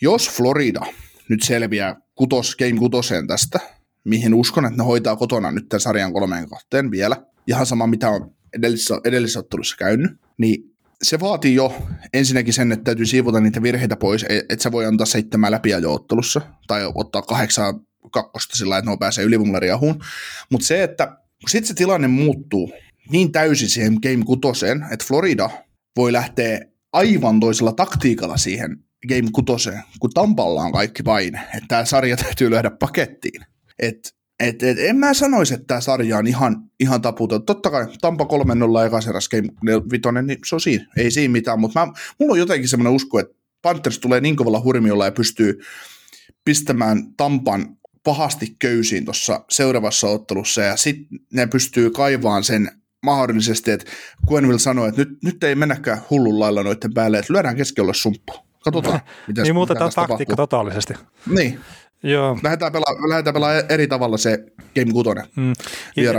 Jos 0.00 0.30
Florida 0.30 0.80
nyt 1.28 1.42
selviää 1.42 1.96
kutos, 2.14 2.56
game 2.56 2.78
kutoseen 2.78 3.26
tästä, 3.26 3.60
mihin 4.04 4.34
uskon, 4.34 4.66
että 4.66 4.76
ne 4.76 4.84
hoitaa 4.84 5.16
kotona 5.16 5.50
nyt 5.50 5.68
tämän 5.68 5.80
sarjan 5.80 6.12
kolmeen 6.12 6.48
kahteen 6.48 6.90
vielä, 6.90 7.16
ihan 7.46 7.66
sama 7.66 7.86
mitä 7.86 8.10
on 8.10 8.34
edellisessä, 8.52 9.00
edellisessä 9.04 9.40
ottelussa 9.40 9.76
käynyt, 9.76 10.10
niin 10.38 10.76
se 11.02 11.20
vaatii 11.20 11.54
jo 11.54 11.76
ensinnäkin 12.14 12.54
sen, 12.54 12.72
että 12.72 12.84
täytyy 12.84 13.06
siivota 13.06 13.40
niitä 13.40 13.62
virheitä 13.62 13.96
pois, 13.96 14.22
e- 14.28 14.38
että 14.38 14.62
sä 14.62 14.72
voi 14.72 14.86
antaa 14.86 15.06
seitsemän 15.06 15.50
läpi 15.50 15.74
ottelussa, 15.74 16.40
tai 16.66 16.92
ottaa 16.94 17.22
kahdeksan 17.22 17.80
kakkosta 18.12 18.56
sillä 18.56 18.78
että 18.78 18.90
ne 18.90 18.96
pääsee 18.96 19.24
ylivummariahuun. 19.24 20.02
Mutta 20.50 20.66
se, 20.66 20.82
että 20.82 21.16
sitten 21.48 21.68
se 21.68 21.74
tilanne 21.74 22.08
muuttuu 22.08 22.72
niin 23.10 23.32
täysin 23.32 23.68
siihen 23.68 23.98
Game 24.02 24.24
6, 24.24 24.66
että 24.66 25.04
Florida 25.08 25.50
voi 25.96 26.12
lähteä 26.12 26.60
aivan 26.92 27.40
toisella 27.40 27.72
taktiikalla 27.72 28.36
siihen 28.36 28.76
Game 29.08 29.30
6, 29.46 29.70
kun 30.00 30.10
Tampalla 30.10 30.62
on 30.62 30.72
kaikki 30.72 31.02
paine, 31.02 31.40
että 31.54 31.68
tämä 31.68 31.84
sarja 31.84 32.16
täytyy 32.16 32.50
lyödä 32.50 32.70
pakettiin. 32.70 33.46
Että 33.78 34.10
et, 34.40 34.62
et, 34.62 34.78
en 34.78 34.96
mä 34.96 35.14
sanoisi, 35.14 35.54
että 35.54 35.66
tämä 35.66 35.80
sarja 35.80 36.18
on 36.18 36.26
ihan, 36.26 36.56
ihan 36.80 37.02
taputon. 37.02 37.46
Totta 37.46 37.70
kai 37.70 37.86
Tampa 38.00 38.24
3-0 38.24 38.84
ja 38.84 38.90
Kaseras 38.90 39.28
Game 39.28 39.48
5, 39.90 40.02
niin 40.22 40.38
se 40.46 40.54
on 40.54 40.60
siinä. 40.60 40.86
Ei 40.96 41.10
siinä 41.10 41.32
mitään, 41.32 41.60
mutta 41.60 41.86
mä, 41.86 41.92
mulla 42.18 42.32
on 42.32 42.38
jotenkin 42.38 42.68
semmoinen 42.68 42.92
usko, 42.92 43.18
että 43.18 43.34
Panthers 43.62 43.98
tulee 43.98 44.20
niin 44.20 44.36
kovalla 44.36 44.60
hurmiolla 44.60 45.04
ja 45.04 45.12
pystyy 45.12 45.60
pistämään 46.44 47.14
Tampan 47.16 47.76
pahasti 48.04 48.56
köysiin 48.58 49.04
tuossa 49.04 49.44
seuraavassa 49.50 50.06
ottelussa 50.06 50.62
ja 50.62 50.76
sitten 50.76 51.18
ne 51.32 51.46
pystyy 51.46 51.90
kaivaan 51.90 52.44
sen 52.44 52.70
mahdollisesti, 53.02 53.70
että 53.70 53.90
Quenville 54.32 54.58
sanoi, 54.58 54.88
että 54.88 55.00
nyt, 55.00 55.22
nyt 55.24 55.44
ei 55.44 55.54
mennäkään 55.54 56.00
hullun 56.10 56.40
lailla 56.40 56.62
noiden 56.62 56.94
päälle, 56.94 57.18
että 57.18 57.32
lyödään 57.32 57.56
keskellä 57.56 57.92
sumppu. 57.92 58.32
Katsotaan, 58.64 59.00
mitä 59.26 59.42
Niin 59.42 59.54
muutetaan 59.54 59.92
taktiikka 59.94 60.36
totaalisesti. 60.36 60.94
Niin, 61.26 61.60
Joo. 62.02 62.38
Lähdetään 62.42 62.72
pelaamaan 62.72 63.10
lähdetään 63.10 63.34
pelaa 63.34 63.54
eri 63.54 63.86
tavalla 63.86 64.16
se 64.16 64.38
Game 64.74 64.92
6 64.92 65.10
mm. 65.36 65.52
ja, 65.96 66.12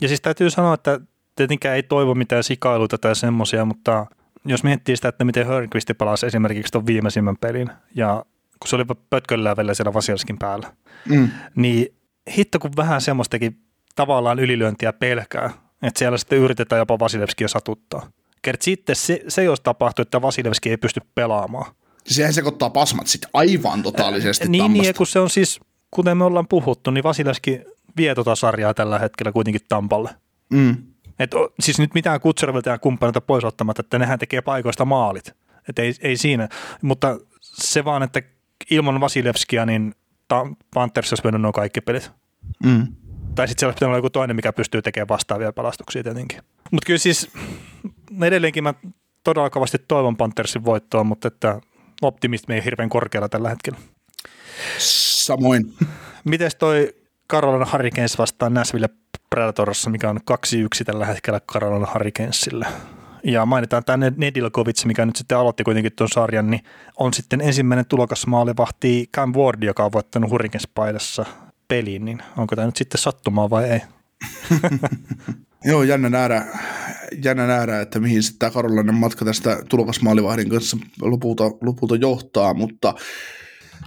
ja 0.00 0.08
siis 0.08 0.20
täytyy 0.20 0.50
sanoa, 0.50 0.74
että 0.74 1.00
tietenkään 1.36 1.76
ei 1.76 1.82
toivo 1.82 2.14
mitään 2.14 2.44
sikailuita 2.44 2.98
tai 2.98 3.16
semmoisia, 3.16 3.64
mutta 3.64 4.06
jos 4.44 4.64
miettii 4.64 4.96
sitä, 4.96 5.08
että 5.08 5.24
miten 5.24 5.46
Hörnqvist 5.46 5.90
pelasi 5.98 6.26
esimerkiksi 6.26 6.72
tuon 6.72 6.86
viimeisimmän 6.86 7.36
pelin, 7.36 7.70
ja 7.94 8.24
kun 8.60 8.68
se 8.68 8.76
oli 8.76 8.84
pötköllä 9.10 9.56
vielä 9.56 9.74
siellä 9.74 9.94
Vasielskin 9.94 10.38
päällä, 10.38 10.72
mm. 11.08 11.28
niin 11.54 11.94
hitto 12.36 12.58
kun 12.58 12.70
vähän 12.76 13.00
semmoistakin 13.00 13.58
tavallaan 13.94 14.38
ylilyöntiä 14.38 14.92
pelkää, 14.92 15.50
että 15.82 15.98
siellä 15.98 16.18
sitten 16.18 16.38
yritetään 16.38 16.78
jopa 16.78 16.98
Vasilevskia 16.98 17.48
satuttaa. 17.48 18.10
Kert 18.42 18.62
sitten 18.62 18.96
se, 18.96 19.20
se 19.28 19.44
jos 19.44 19.60
tapahtuu, 19.60 20.02
että 20.02 20.22
Vasilevski 20.22 20.70
ei 20.70 20.76
pysty 20.76 21.00
pelaamaan, 21.14 21.74
Sehän 22.08 22.34
sekoittaa 22.34 22.70
pasmat 22.70 23.06
sitten 23.06 23.30
aivan 23.32 23.82
totaalisesti 23.82 24.44
äh, 24.44 24.48
Niin, 24.48 24.72
niin, 24.72 24.94
kun 24.94 25.06
se 25.06 25.20
on 25.20 25.30
siis, 25.30 25.60
kuten 25.90 26.16
me 26.16 26.24
ollaan 26.24 26.48
puhuttu, 26.48 26.90
niin 26.90 27.04
Vasileski 27.04 27.60
vie 27.96 28.14
tota 28.14 28.36
sarjaa 28.36 28.74
tällä 28.74 28.98
hetkellä 28.98 29.32
kuitenkin 29.32 29.60
Tampalle. 29.68 30.10
Mm. 30.50 30.76
Et, 31.18 31.30
siis 31.60 31.78
nyt 31.78 31.94
mitään 31.94 32.20
Kutservilta 32.20 32.70
ja 32.70 32.78
kumppanilta 32.78 33.20
pois 33.20 33.44
ottamatta, 33.44 33.80
että 33.80 33.98
nehän 33.98 34.18
tekee 34.18 34.40
paikoista 34.40 34.84
maalit. 34.84 35.32
Et 35.68 35.78
ei, 35.78 35.94
ei 36.00 36.16
siinä, 36.16 36.48
mutta 36.82 37.18
se 37.40 37.84
vaan, 37.84 38.02
että 38.02 38.22
ilman 38.70 39.00
Vasilevskia, 39.00 39.66
niin 39.66 39.94
Panthers 40.74 41.12
olisi 41.12 41.24
mennyt 41.24 41.42
nuo 41.42 41.52
kaikki 41.52 41.80
pelit. 41.80 42.10
Mm. 42.64 42.86
Tai 43.34 43.48
sitten 43.48 43.60
siellä 43.60 43.70
olisi 43.70 43.74
pitänyt 43.74 43.88
olla 43.88 43.98
joku 43.98 44.10
toinen, 44.10 44.36
mikä 44.36 44.52
pystyy 44.52 44.82
tekemään 44.82 45.08
vastaavia 45.08 45.52
palastuksia 45.52 46.02
tietenkin. 46.02 46.42
Mutta 46.70 46.86
kyllä 46.86 46.98
siis 46.98 47.30
edelleenkin 48.22 48.64
mä 48.64 48.74
todella 49.24 49.50
kovasti 49.50 49.78
toivon 49.88 50.16
Panthersin 50.16 50.64
voittoa, 50.64 51.04
mutta 51.04 51.28
että 51.28 51.60
optimismi 52.02 52.54
ei 52.54 52.64
hirveän 52.64 52.88
korkealla 52.88 53.28
tällä 53.28 53.48
hetkellä. 53.48 53.78
Samoin. 54.78 55.74
Mites 56.24 56.54
toi 56.54 56.94
Carolina 57.30 57.66
Hurricanes 57.72 58.18
vastaan 58.18 58.54
Nashville 58.54 58.88
Predatorissa, 59.30 59.90
mikä 59.90 60.10
on 60.10 60.20
2-1 60.30 60.84
tällä 60.84 61.06
hetkellä 61.06 61.40
Carolina 61.40 61.92
Hurricanesille. 61.94 62.66
Ja 63.24 63.46
mainitaan 63.46 63.84
tämä 63.84 64.10
Nedilkovic, 64.16 64.84
mikä 64.84 65.06
nyt 65.06 65.16
sitten 65.16 65.38
aloitti 65.38 65.64
kuitenkin 65.64 65.92
tuon 65.96 66.08
sarjan, 66.08 66.50
niin 66.50 66.64
on 66.96 67.14
sitten 67.14 67.40
ensimmäinen 67.40 67.86
tulokas 67.86 68.26
maalivahti 68.26 69.08
Cam 69.16 69.32
Ward, 69.32 69.62
joka 69.62 69.84
on 69.84 69.92
voittanut 69.92 70.30
Hurricanes 70.30 70.68
paidassa 70.74 71.24
peliin, 71.68 72.04
niin 72.04 72.22
onko 72.36 72.56
tämä 72.56 72.66
nyt 72.66 72.76
sitten 72.76 73.00
sattumaa 73.00 73.50
vai 73.50 73.70
ei? 73.70 73.80
Joo, 75.64 75.82
jännä 75.82 76.08
nähdä, 76.08 76.46
jännä 77.24 77.46
nähdä 77.46 77.80
että 77.80 78.00
mihin 78.00 78.22
sitten 78.22 78.38
tämä 78.38 78.50
karolainen 78.50 78.94
matka 78.94 79.24
tästä 79.24 79.62
tulokasmaalivahdin 79.68 80.48
kanssa 80.48 80.76
lopulta, 81.02 81.44
lopulta 81.44 81.96
johtaa, 81.96 82.54
mutta 82.54 82.94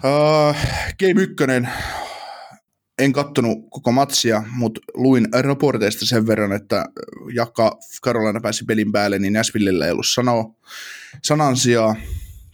uh, 0.04 0.56
Game 1.00 1.22
1 1.22 1.36
en 3.00 3.14
kattonut 3.14 3.58
koko 3.70 3.92
matsia, 3.92 4.44
mutta 4.52 4.82
luin 4.94 5.28
raporteista 5.42 6.06
sen 6.06 6.28
verran, 6.28 6.54
että 6.54 6.86
jakka 7.34 7.78
Karolana 8.02 8.42
pääsi 8.42 8.66
pelin 8.66 8.92
päälle, 8.92 9.20
niin 9.20 9.34
Nashvillellä 9.34 9.86
ei 9.86 9.92
ollut 9.92 10.08
sanoa 10.14 10.56
sanansia. 11.24 11.96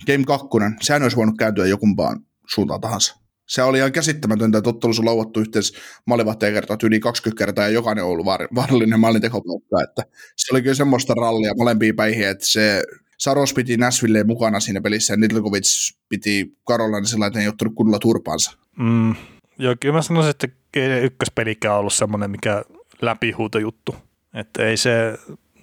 Game 0.08 0.24
2, 0.24 0.48
sehän 0.82 1.04
olisi 1.04 1.18
voinut 1.18 1.38
kääntyä 1.38 1.66
jokumpaan 1.66 2.20
suuntaan 2.48 2.82
tahansa. 2.82 3.27
Se 3.48 3.64
oli 3.64 3.78
ihan 3.78 3.92
käsittämätöntä, 3.92 4.58
että 4.58 4.70
ottelussa 4.70 5.02
on 5.02 5.06
lauvattu 5.06 5.40
yhteensä 5.40 5.80
maalivahteen 6.06 6.54
kertaa 6.54 6.78
yli 6.84 7.00
20 7.00 7.46
kertaa 7.46 7.66
ja 7.66 7.72
jokainen 7.72 8.04
on 8.04 8.10
ollut 8.10 8.26
vaarallinen 8.56 9.00
maalintekopaikka. 9.00 9.84
Että 9.84 10.04
se 10.36 10.54
oli 10.54 10.62
kyllä 10.62 10.76
semmoista 10.76 11.14
rallia 11.14 11.54
molempiin 11.58 11.96
päihin, 11.96 12.28
että 12.28 12.46
se 12.48 12.84
Saros 13.18 13.54
piti 13.54 13.78
Nashville 13.78 14.24
mukana 14.24 14.60
siinä 14.60 14.82
pelissä 14.82 15.14
ja 15.14 15.18
Nidlkovic 15.18 15.96
piti 16.10 16.58
Karolan 16.64 17.06
sillä, 17.06 17.28
että 17.28 17.40
ei 17.40 17.48
ottanut 17.48 17.76
kunnolla 17.76 18.00
turpaansa. 18.00 18.58
Mm, 18.80 19.16
joo, 19.60 19.76
kyllä 19.80 19.96
mä 19.96 20.02
sanoisin, 20.02 20.30
että 20.30 20.48
ykköspelikään 21.04 21.74
on 21.74 21.80
ollut 21.80 21.94
semmoinen, 21.94 22.32
mikä 22.32 22.64
läpihuutojuttu. 23.02 23.96
Että 24.34 24.66
ei 24.66 24.78
se, 24.78 25.18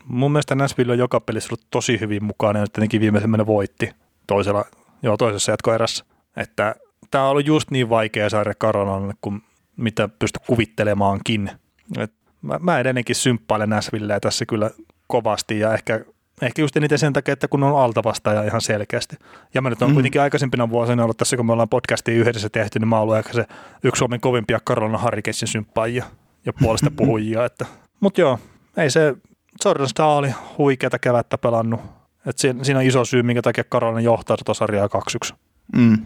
mun 0.05 0.33
mielestä 0.33 0.55
Nashville 0.55 0.93
on 0.93 0.99
joka 0.99 1.21
pelissä 1.21 1.49
ollut 1.49 1.67
tosi 1.71 2.01
hyvin 2.01 2.25
mukana 2.25 2.59
ja 2.59 2.67
tietenkin 2.67 3.01
viimeisen 3.01 3.47
voitti 3.47 3.91
toisella, 4.27 4.65
joo, 5.03 5.17
toisessa 5.17 5.53
jatkoerässä. 5.53 6.05
Että 6.37 6.75
tämä 7.11 7.25
on 7.25 7.31
ollut 7.31 7.47
just 7.47 7.71
niin 7.71 7.89
vaikea 7.89 8.31
saada 8.31 8.55
Karolalle 8.59 9.15
kuin 9.21 9.43
mitä 9.77 10.09
pysty 10.09 10.41
kuvittelemaankin. 10.47 11.51
Et 11.99 12.13
mä, 12.43 12.59
mä 12.61 12.79
edelleenkin 12.79 13.17
symppailen 13.17 13.71
Näsvilleä 13.71 14.21
tässä 14.21 14.47
kyllä 14.47 14.71
kovasti 15.07 15.59
ja 15.59 15.75
ehkä, 15.75 16.01
ehkä 16.43 16.63
just 16.63 16.77
eniten 16.77 16.99
sen 16.99 17.13
takia, 17.13 17.33
että 17.33 17.49
kun 17.49 17.63
on 17.63 17.83
altavastaaja 17.83 18.43
ihan 18.43 18.61
selkeästi. 18.61 19.17
Ja 19.55 19.63
mä 19.63 19.71
nyt 19.71 19.83
on 19.83 19.91
mm. 19.91 19.95
kuitenkin 19.95 20.21
aikaisempina 20.21 20.71
vuosina 20.71 21.03
ollut 21.03 21.17
tässä, 21.17 21.37
kun 21.37 21.47
me 21.47 21.53
ollaan 21.53 21.69
podcastia 21.69 22.15
yhdessä 22.15 22.49
tehty, 22.49 22.79
niin 22.79 22.89
mä 22.89 22.97
oon 22.97 23.03
ollut 23.03 23.17
ehkä 23.17 23.33
se 23.33 23.47
yksi 23.85 23.99
Suomen 23.99 24.21
kovimpia 24.21 24.59
Karolana 24.65 24.99
Harrikessin 24.99 25.49
symppaajia 25.49 26.05
ja 26.47 26.53
puolesta 26.53 26.91
puhujia. 26.97 27.45
Että. 27.45 27.67
Mut 28.01 28.19
joo, 28.19 28.39
ei 28.77 28.91
se, 28.91 29.17
Jordan 29.65 29.89
Stahl 29.89 30.11
oli 30.11 30.35
huikeata 30.59 30.99
kevättä 30.99 31.39
pelannut. 31.39 31.81
Et 32.27 32.39
siinä, 32.39 32.65
siinä, 32.65 32.79
on 32.79 32.87
iso 32.87 33.05
syy, 33.05 33.23
minkä 33.23 33.43
takia 33.43 33.65
Karolana 33.65 34.01
johtaa 34.01 34.37
tuota 34.37 34.55
sarjaa 34.55 34.89
2-1. 35.31 35.35
Mm. 35.77 35.99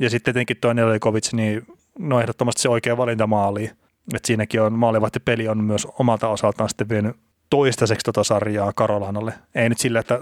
Ja 0.00 0.10
sitten 0.10 0.34
tietenkin 0.34 0.56
toi 0.56 0.74
Nelikovic, 0.74 1.32
niin 1.32 1.66
no 1.98 2.20
ehdottomasti 2.20 2.62
se 2.62 2.68
oikea 2.68 2.96
valinta 2.96 3.26
maaliin. 3.26 3.70
Et 4.14 4.24
siinäkin 4.24 4.62
on 4.62 4.80
peli 5.24 5.48
on 5.48 5.64
myös 5.64 5.86
omalta 5.98 6.28
osaltaan 6.28 6.68
sitten 6.68 6.88
vienyt 6.88 7.16
toistaiseksi 7.50 8.04
tota 8.04 8.24
sarjaa 8.24 8.72
Karolanalle. 8.72 9.34
Ei 9.54 9.68
nyt 9.68 9.78
sillä, 9.78 10.00
että 10.00 10.20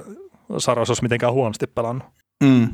Saros 0.59 0.91
olisi 0.91 1.03
mitenkään 1.03 1.33
huonosti 1.33 1.67
pelannut. 1.67 2.07
Mm. 2.45 2.69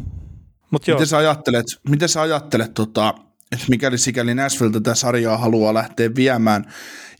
Mut 0.70 0.88
joo. 0.88 0.96
Miten 0.96 1.06
sä 1.06 1.16
ajattelet, 1.16 1.66
miten 1.88 2.08
sä 2.08 2.22
ajattelet 2.22 2.74
tota, 2.74 3.14
että 3.52 3.66
mikäli 3.68 3.98
sikäli 3.98 4.34
Nashville 4.34 4.72
tätä 4.72 4.94
sarjaa 4.94 5.38
haluaa 5.38 5.74
lähteä 5.74 6.10
viemään, 6.14 6.64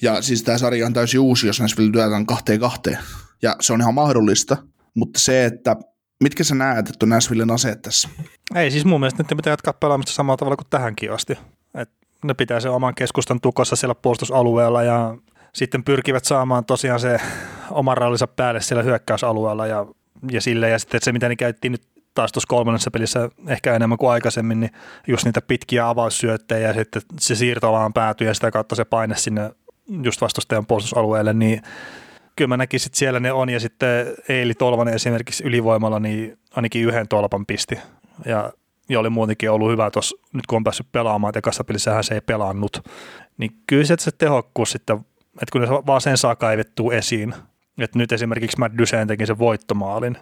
ja 0.03 0.22
siis 0.22 0.43
tämä 0.43 0.59
sarja 0.59 0.87
on 0.87 0.93
täysin 0.93 1.20
uusi, 1.20 1.47
jos 1.47 1.61
Nashville 1.61 1.93
työtään 1.93 2.26
kahteen 2.26 2.61
kahteen, 2.61 2.99
ja 3.43 3.57
se 3.61 3.72
on 3.72 3.80
ihan 3.80 3.95
mahdollista, 3.95 4.57
mutta 4.95 5.20
se, 5.20 5.45
että 5.45 5.76
Mitkä 6.25 6.45
sä 6.45 6.55
näet, 6.55 6.89
että 6.89 7.05
on 7.07 7.09
Nashvillen 7.09 7.51
aseet 7.51 7.83
tässä? 7.83 8.09
Ei 8.55 8.70
siis 8.70 8.85
mun 8.85 9.01
mielestä 9.01 9.22
ne 9.22 9.37
pitää 9.37 9.51
jatkaa 9.51 9.72
pelaamista 9.72 10.12
samalla 10.12 10.37
tavalla 10.37 10.57
kuin 10.57 10.66
tähänkin 10.70 11.12
asti. 11.12 11.39
Et 11.75 11.91
ne 12.25 12.35
pitää 12.35 12.61
se 12.61 12.68
oman 12.68 12.95
keskustan 12.95 13.41
tukossa 13.41 13.77
siellä 13.77 13.95
puolustusalueella 13.95 14.83
ja 14.83 15.16
sitten 15.53 15.85
pyrkivät 15.85 16.25
saamaan 16.25 16.64
tosiaan 16.64 17.01
se 17.01 17.18
oman 17.70 17.97
rallinsa 17.97 18.27
päälle 18.27 18.61
siellä 18.61 18.83
hyökkäysalueella 18.83 19.66
ja, 19.66 19.87
ja 20.31 20.41
sille 20.41 20.68
ja 20.68 20.79
sitten 20.79 21.01
se 21.03 21.12
mitä 21.12 21.29
ne 21.29 21.37
käyttiin 21.37 21.72
nyt 21.72 21.83
taas 22.14 22.33
tuossa 22.33 22.49
kolmannessa 22.49 22.91
pelissä 22.91 23.31
ehkä 23.49 23.75
enemmän 23.75 23.99
kuin 23.99 24.11
aikaisemmin, 24.11 24.61
niin 24.61 24.72
just 25.07 25.25
niitä 25.25 25.41
pitkiä 25.41 25.89
avaussyöttejä 25.89 26.68
ja 26.68 26.75
sitten 26.75 27.03
se 27.20 27.35
siirto 27.35 27.72
vaan 27.72 27.93
päätyy 27.93 28.27
ja 28.27 28.35
sitä 28.35 28.51
kautta 28.51 28.75
se 28.75 28.85
paine 28.85 29.16
sinne 29.16 29.51
just 30.03 30.20
vastustajan 30.20 30.66
puolustusalueelle, 30.66 31.33
niin 31.33 31.62
kyllä 32.37 32.49
mä 32.49 32.57
näkisin, 32.57 32.89
että 32.89 32.99
siellä 32.99 33.20
ne 33.20 33.32
on. 33.32 33.49
Ja 33.49 33.61
sitten 33.61 34.07
Eili 34.28 34.55
Tolvanen 34.55 34.95
esimerkiksi 34.95 35.45
ylivoimalla 35.45 36.01
niin 36.01 36.39
ainakin 36.57 36.85
yhden 36.85 37.09
tolpan 37.09 37.47
pisti. 37.47 37.78
Ja, 38.24 38.53
ja 38.89 39.01
oli 39.01 39.11
muutenkin 39.11 39.51
ollut 39.51 39.70
hyvä 39.70 39.91
tuossa, 39.91 40.16
nyt 40.32 40.47
kun 40.47 40.57
on 40.57 40.64
päässyt 40.64 40.93
pelaamaan, 40.93 41.30
että 41.30 41.39
ekassa 41.39 41.64
pelissähän 41.64 42.05
se 42.05 42.14
ei 42.14 42.20
pelannut, 42.20 42.89
niin 43.39 43.51
kyllä 43.66 43.85
se, 43.85 43.95
se 43.99 44.11
tehokkuus 44.18 44.70
sitten, 44.70 44.97
että 45.26 45.53
kun 45.53 45.61
ne 45.61 45.68
vaan 45.68 46.01
sen 46.01 46.18
saa 46.18 46.37
kaivettua 46.37 46.95
esiin, 46.95 47.35
että 47.78 47.99
nyt 47.99 48.12
esimerkiksi 48.12 48.59
Matt 48.59 48.78
Duseen 48.78 49.09
teki 49.09 49.26
sen 49.26 49.39
voittomaalin, 49.39 50.16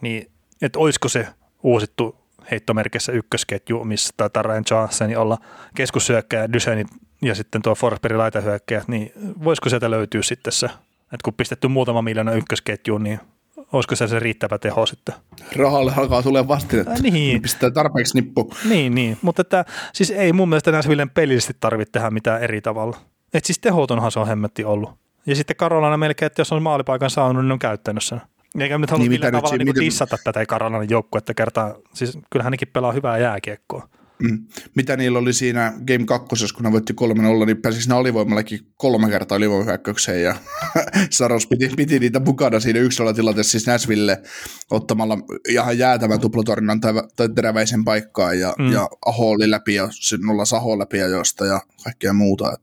niin 0.00 0.30
että 0.62 0.78
olisiko 0.78 1.08
se 1.08 1.26
uusittu 1.62 2.16
heittomerkissä 2.50 3.12
ykkösketju, 3.12 3.84
missä 3.84 4.14
taitaa 4.16 4.42
Ryan 4.42 4.64
Johnson 4.70 5.16
olla 5.16 5.38
keskushyökkäjä, 5.74 6.52
Duseni 6.52 6.84
ja 7.22 7.34
sitten 7.34 7.62
tuo 7.62 7.74
Forsbergin 7.74 8.18
laitahyökkäjä, 8.18 8.82
niin 8.86 9.12
voisiko 9.44 9.68
sieltä 9.68 9.90
löytyä 9.90 10.22
sitten 10.22 10.52
se 10.52 10.68
että 11.12 11.24
kun 11.24 11.34
pistetty 11.34 11.68
muutama 11.68 12.02
miljoona 12.02 12.32
ykkösketjuun, 12.32 13.02
niin 13.02 13.20
olisiko 13.72 13.96
se 13.96 14.08
se 14.08 14.18
riittävä 14.18 14.58
teho 14.58 14.86
sitten? 14.86 15.14
Rahalle 15.56 15.92
alkaa 15.96 16.22
tulee 16.22 16.48
vastinetta. 16.48 16.92
Äh, 16.92 17.00
niin. 17.00 17.42
Pistetään 17.42 17.72
tarpeeksi 17.72 18.14
nippu. 18.14 18.54
Niin, 18.68 18.94
niin. 18.94 19.18
mutta 19.22 19.42
että, 19.42 19.64
siis 19.92 20.10
ei 20.10 20.32
mun 20.32 20.48
mielestä 20.48 20.70
enää 20.70 20.82
Villen 20.88 21.10
pelillisesti 21.10 21.56
tarvitse 21.60 21.92
tehdä 21.92 22.10
mitään 22.10 22.42
eri 22.42 22.60
tavalla. 22.60 22.96
Et 23.34 23.44
siis 23.44 23.58
tehotonhan 23.58 24.12
se 24.12 24.20
on 24.20 24.26
hemmetti 24.26 24.64
ollut. 24.64 24.90
Ja 25.26 25.36
sitten 25.36 25.56
Karolana 25.56 25.96
melkein, 25.96 26.26
että 26.26 26.40
jos 26.40 26.52
on 26.52 26.62
maalipaikan 26.62 27.10
saanut, 27.10 27.44
niin 27.44 27.52
on 27.52 27.58
käyttänyt 27.58 28.04
sen. 28.04 28.20
Eikä 28.60 28.78
nyt 28.78 28.90
halua 28.90 29.02
niin, 29.02 29.12
millään 29.12 29.32
tavalla 29.32 29.56
niin 29.56 29.74
dissata 29.80 30.16
tätä 30.24 30.46
Karolanan 30.46 30.90
joukkuetta 30.90 31.34
kertaa. 31.34 31.74
Siis 31.94 32.18
kyllähän 32.30 32.52
hänkin 32.52 32.68
pelaa 32.72 32.92
hyvää 32.92 33.18
jääkiekkoa. 33.18 33.88
Mm. 34.22 34.46
Mitä 34.74 34.96
niillä 34.96 35.18
oli 35.18 35.32
siinä 35.32 35.72
Game 35.86 36.04
2, 36.04 36.54
kun 36.54 36.64
ne 36.64 36.72
voitti 36.72 36.94
3-0, 37.42 37.46
niin 37.46 37.56
pääsisi 37.56 37.88
ne 37.88 37.94
alivoimallakin 37.94 38.60
kolme 38.76 39.10
kertaa 39.10 39.36
alivoimahyökkäykseen 39.36 40.22
ja 40.22 40.36
Saros 41.10 41.46
piti, 41.46 41.68
piti, 41.76 41.98
niitä 41.98 42.20
mukana 42.20 42.60
siinä 42.60 42.80
yksilöllä 42.80 43.14
tilanteessa 43.14 43.50
siis 43.50 43.66
Näsville 43.66 44.22
ottamalla 44.70 45.18
ihan 45.48 45.78
jäätävän 45.78 46.20
tuplatorjunnan 46.20 46.80
tai 46.80 47.28
teräväisen 47.34 47.84
paikkaan 47.84 48.40
ja, 48.40 48.54
mm. 48.58 48.72
ja 48.72 48.88
Aho 49.06 49.30
oli 49.30 49.50
läpi 49.50 49.74
ja 49.74 49.88
nolla 50.26 50.44
Saho 50.44 50.78
läpi 50.78 50.98
ja 50.98 51.06
josta 51.06 51.46
ja 51.46 51.60
kaikkea 51.84 52.12
muuta. 52.12 52.56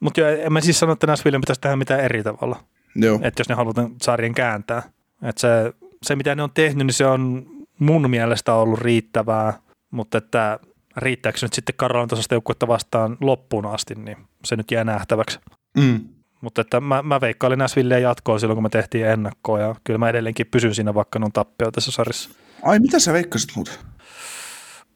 Mutta 0.00 0.30
en 0.30 0.52
mä 0.52 0.60
siis 0.60 0.78
sano, 0.78 0.92
että 0.92 1.06
Näsville 1.06 1.38
pitäisi 1.38 1.60
tehdä 1.60 1.76
mitään 1.76 2.00
eri 2.00 2.22
tavalla. 2.22 2.64
Joo. 2.96 3.20
Että 3.22 3.40
jos 3.40 3.48
ne 3.48 3.54
halutaan 3.54 3.90
sarjan 4.02 4.34
kääntää. 4.34 4.82
Että 5.22 5.40
se, 5.40 5.72
se, 6.02 6.16
mitä 6.16 6.34
ne 6.34 6.42
on 6.42 6.50
tehnyt, 6.54 6.86
niin 6.86 6.94
se 6.94 7.06
on 7.06 7.46
mun 7.78 8.10
mielestä 8.10 8.54
ollut 8.54 8.80
riittävää, 8.80 9.52
mutta 9.90 10.18
että 10.18 10.58
riittääkö 10.96 11.38
nyt 11.42 11.52
sitten 11.52 11.74
Karolan 11.76 12.08
tasosta 12.08 12.34
joukkuetta 12.34 12.68
vastaan 12.68 13.16
loppuun 13.20 13.66
asti, 13.66 13.94
niin 13.94 14.16
se 14.44 14.56
nyt 14.56 14.70
jää 14.70 14.84
nähtäväksi. 14.84 15.38
Mm. 15.76 16.00
Mutta 16.40 16.60
että 16.60 16.80
mä, 16.80 17.02
mä 17.02 17.20
veikkailin 17.20 17.58
Näsvilleen 17.58 18.02
jatkoa 18.02 18.38
silloin, 18.38 18.56
kun 18.56 18.62
me 18.62 18.68
tehtiin 18.68 19.06
ennakkoa, 19.06 19.60
ja 19.60 19.74
kyllä 19.84 19.98
mä 19.98 20.08
edelleenkin 20.08 20.46
pysyn 20.46 20.74
siinä, 20.74 20.94
vaikka 20.94 21.18
on 21.22 21.32
tappio 21.32 21.70
tässä 21.70 21.90
sarjassa. 21.90 22.30
Ai, 22.62 22.78
mitä 22.78 22.98
sä 22.98 23.12
veikkasit 23.12 23.50
muuten? 23.56 23.74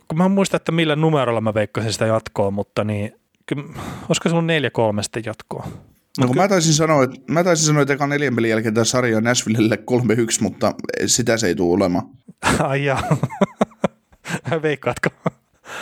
Kun 0.08 0.18
mä 0.18 0.24
en 0.24 0.30
muista, 0.30 0.56
että 0.56 0.72
millä 0.72 0.96
numerolla 0.96 1.40
mä 1.40 1.54
veikkasin 1.54 1.92
sitä 1.92 2.06
jatkoa, 2.06 2.50
mutta 2.50 2.84
niin, 2.84 3.14
kyllä, 3.46 3.64
olisiko 4.08 4.28
se 4.28 4.34
ollut 4.34 4.50
4-3 4.98 5.02
sitten 5.02 5.22
jatkoa? 5.26 5.68
No, 6.18 6.26
kun 6.26 6.36
mä 6.36 6.48
taisin 6.48 6.74
sanoa, 6.74 7.02
että, 7.02 7.16
mä 7.32 7.44
taisin 7.44 7.66
sanoa, 7.66 7.82
että 7.82 7.94
ekan 7.94 8.08
neljän 8.08 8.34
pelin 8.34 8.50
jälkeen 8.50 8.74
tämä 8.74 8.84
sarja 8.84 9.16
on 9.16 9.24
Nashvillelle 9.24 9.78
3-1, 9.90 9.98
mutta 10.40 10.74
sitä 11.06 11.36
se 11.36 11.46
ei 11.46 11.54
tule 11.54 11.74
olemaan. 11.74 12.08
Ai 12.68 12.84
jaa. 12.84 13.02
Veikkaatko? 14.62 15.10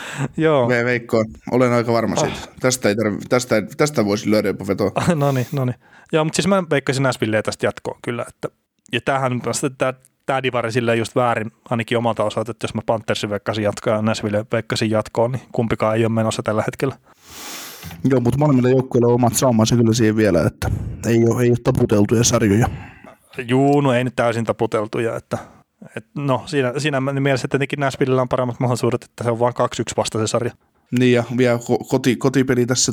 Joo. 0.37 0.69
Me 0.69 0.85
Veikko, 0.85 1.25
olen 1.51 1.73
aika 1.73 1.93
varma 1.93 2.17
siitä. 2.17 2.35
Oh. 2.35 2.49
Tästä, 2.61 2.89
ei 2.89 2.97
tarvi, 2.97 3.19
tästä, 3.29 3.63
tästä 3.77 4.05
voisi 4.05 4.31
lyödä 4.31 4.49
jopa 4.49 4.67
vetoa. 4.67 4.91
no 5.15 5.33
niin, 5.33 5.47
no 5.53 5.65
niin. 5.65 5.77
Joo, 6.13 6.25
mutta 6.25 6.37
siis 6.37 6.49
mä 6.49 6.65
veikkasin 6.71 7.03
Näsvilleä 7.03 7.43
tästä 7.43 7.67
jatkoon 7.67 7.99
kyllä. 8.03 8.25
Että, 8.29 8.49
ja 8.93 9.01
tämähän 9.01 9.33
on 9.33 9.41
tämä, 9.79 9.95
tämä 10.27 10.43
divari 10.43 10.73
silleen 10.73 10.99
just 10.99 11.17
väärin 11.17 11.53
ainakin 11.71 11.99
omalta 11.99 12.25
osalta, 12.25 12.51
että 12.51 12.65
jos 12.65 12.75
mä 12.75 12.83
Panthersin 12.87 13.31
veikkasin 13.31 13.65
jatkoa 13.65 13.93
ja 13.93 14.03
Näsville 14.03 14.47
veikkasin 14.53 14.91
jatkoon, 14.91 15.33
niin 15.33 15.43
kumpikaan 15.53 15.97
ei 15.97 16.05
ole 16.05 16.13
menossa 16.13 16.43
tällä 16.43 16.63
hetkellä. 16.67 16.97
Joo, 18.05 18.21
mutta 18.21 18.39
molemmilla 18.39 18.69
joukkueilla 18.69 19.09
on 19.09 19.15
omat 19.15 19.35
saumansa 19.35 19.77
kyllä 19.77 19.95
siihen 19.95 20.17
vielä, 20.17 20.43
että 20.43 20.71
ei 21.07 21.25
ole, 21.29 21.43
ei 21.43 21.51
ole 21.51 21.59
taputeltuja 21.65 22.25
sarjoja. 22.25 22.69
Juu, 23.49 23.81
no 23.81 23.93
ei 23.93 24.05
nyt 24.05 24.17
täysin 24.17 24.45
taputeltuja, 24.45 25.17
että 25.17 25.39
et 25.97 26.07
no, 26.15 26.43
siinä, 26.47 26.73
siinä 26.79 27.01
mielessä 27.01 27.49
tietenkin 27.49 27.81
Nashvillellä 27.81 28.23
on 28.23 28.29
paremmat 28.29 28.61
mahdollisuudet, 28.61 29.05
että 29.05 29.25
se 29.25 29.31
on 29.31 29.39
vain 29.39 29.55
2-1 29.55 29.93
vasta 29.97 30.19
se 30.19 30.27
sarja. 30.27 30.53
Niin 30.99 31.13
ja 31.13 31.25
vielä 31.37 31.59
koti, 31.89 32.17
kotipeli 32.17 32.67
tässä 32.67 32.93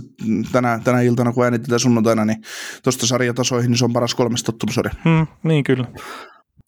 tänä, 0.51 0.79
tänä 0.83 1.01
iltana, 1.01 1.33
kun 1.33 1.43
äänitetään 1.43 1.79
sunnuntaina, 1.79 2.25
niin 2.25 2.41
tuosta 2.83 3.07
sarjatasoihin 3.07 3.71
niin 3.71 3.77
se 3.77 3.85
on 3.85 3.93
paras 3.93 4.15
kolmesta 4.15 4.51
tottelusarja. 4.51 4.93
Hmm, 5.03 5.27
niin 5.43 5.63
kyllä. 5.63 5.87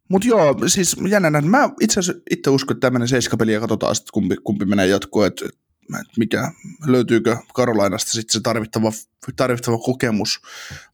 Mutta 0.10 0.28
joo, 0.28 0.56
siis 0.68 0.96
jännänä. 1.10 1.42
Mä 1.42 1.70
itse 1.82 2.00
asiassa 2.00 2.22
itse 2.32 2.50
uskon, 2.50 2.78
että 2.78 2.88
tämmöinen 2.88 3.08
seiskapeli 3.08 3.54
ja 3.54 3.60
katsotaan 3.60 3.96
sitten 3.96 4.14
kumpi, 4.14 4.36
kumpi 4.44 4.66
menee 4.66 4.88
jatkoon. 4.88 5.28
Et 5.28 5.42
mikä, 6.18 6.52
löytyykö 6.86 7.38
Karolainasta 7.54 8.12
sitten 8.12 8.34
se 8.34 8.40
tarvittava, 8.44 8.92
tarvittava 9.36 9.78
kokemus 9.78 10.42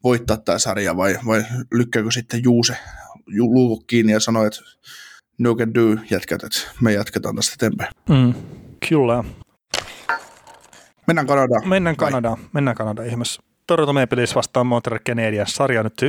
voittaa 0.03 0.38
tämä 0.38 0.60
sarja 0.60 0.98
vai, 0.98 1.18
vai 1.26 1.43
lykkääkö 1.73 2.11
sitten 2.11 2.43
Juuse 2.43 2.77
luukut 3.38 3.84
kiinni 3.88 4.11
ja 4.11 4.19
sanoo, 4.19 4.45
että 4.45 4.61
no 5.42 5.56
can 5.56 5.74
do 5.74 6.02
jätkät, 6.10 6.44
että 6.44 6.60
me 6.82 6.94
jatketaan 6.94 7.36
tästä 7.36 7.54
eteenpäin. 7.54 7.92
Mm, 8.10 8.34
kyllä. 8.90 9.24
Mennään 11.08 11.28
Kanadaan. 11.28 11.70
Mennään 11.70 11.96
Kanadaan. 11.96 12.38
Mennään 12.54 12.78
Kanadaan 12.78 13.08
ihmeessä. 13.08 13.42
Toronto 13.68 13.94
Maple 13.94 14.18
Leafs 14.18 14.36
vastaan 14.36 14.68
Montreal 14.68 15.00
Canadiens. 15.10 15.56
Sarja 15.56 15.84
nyt 15.84 16.02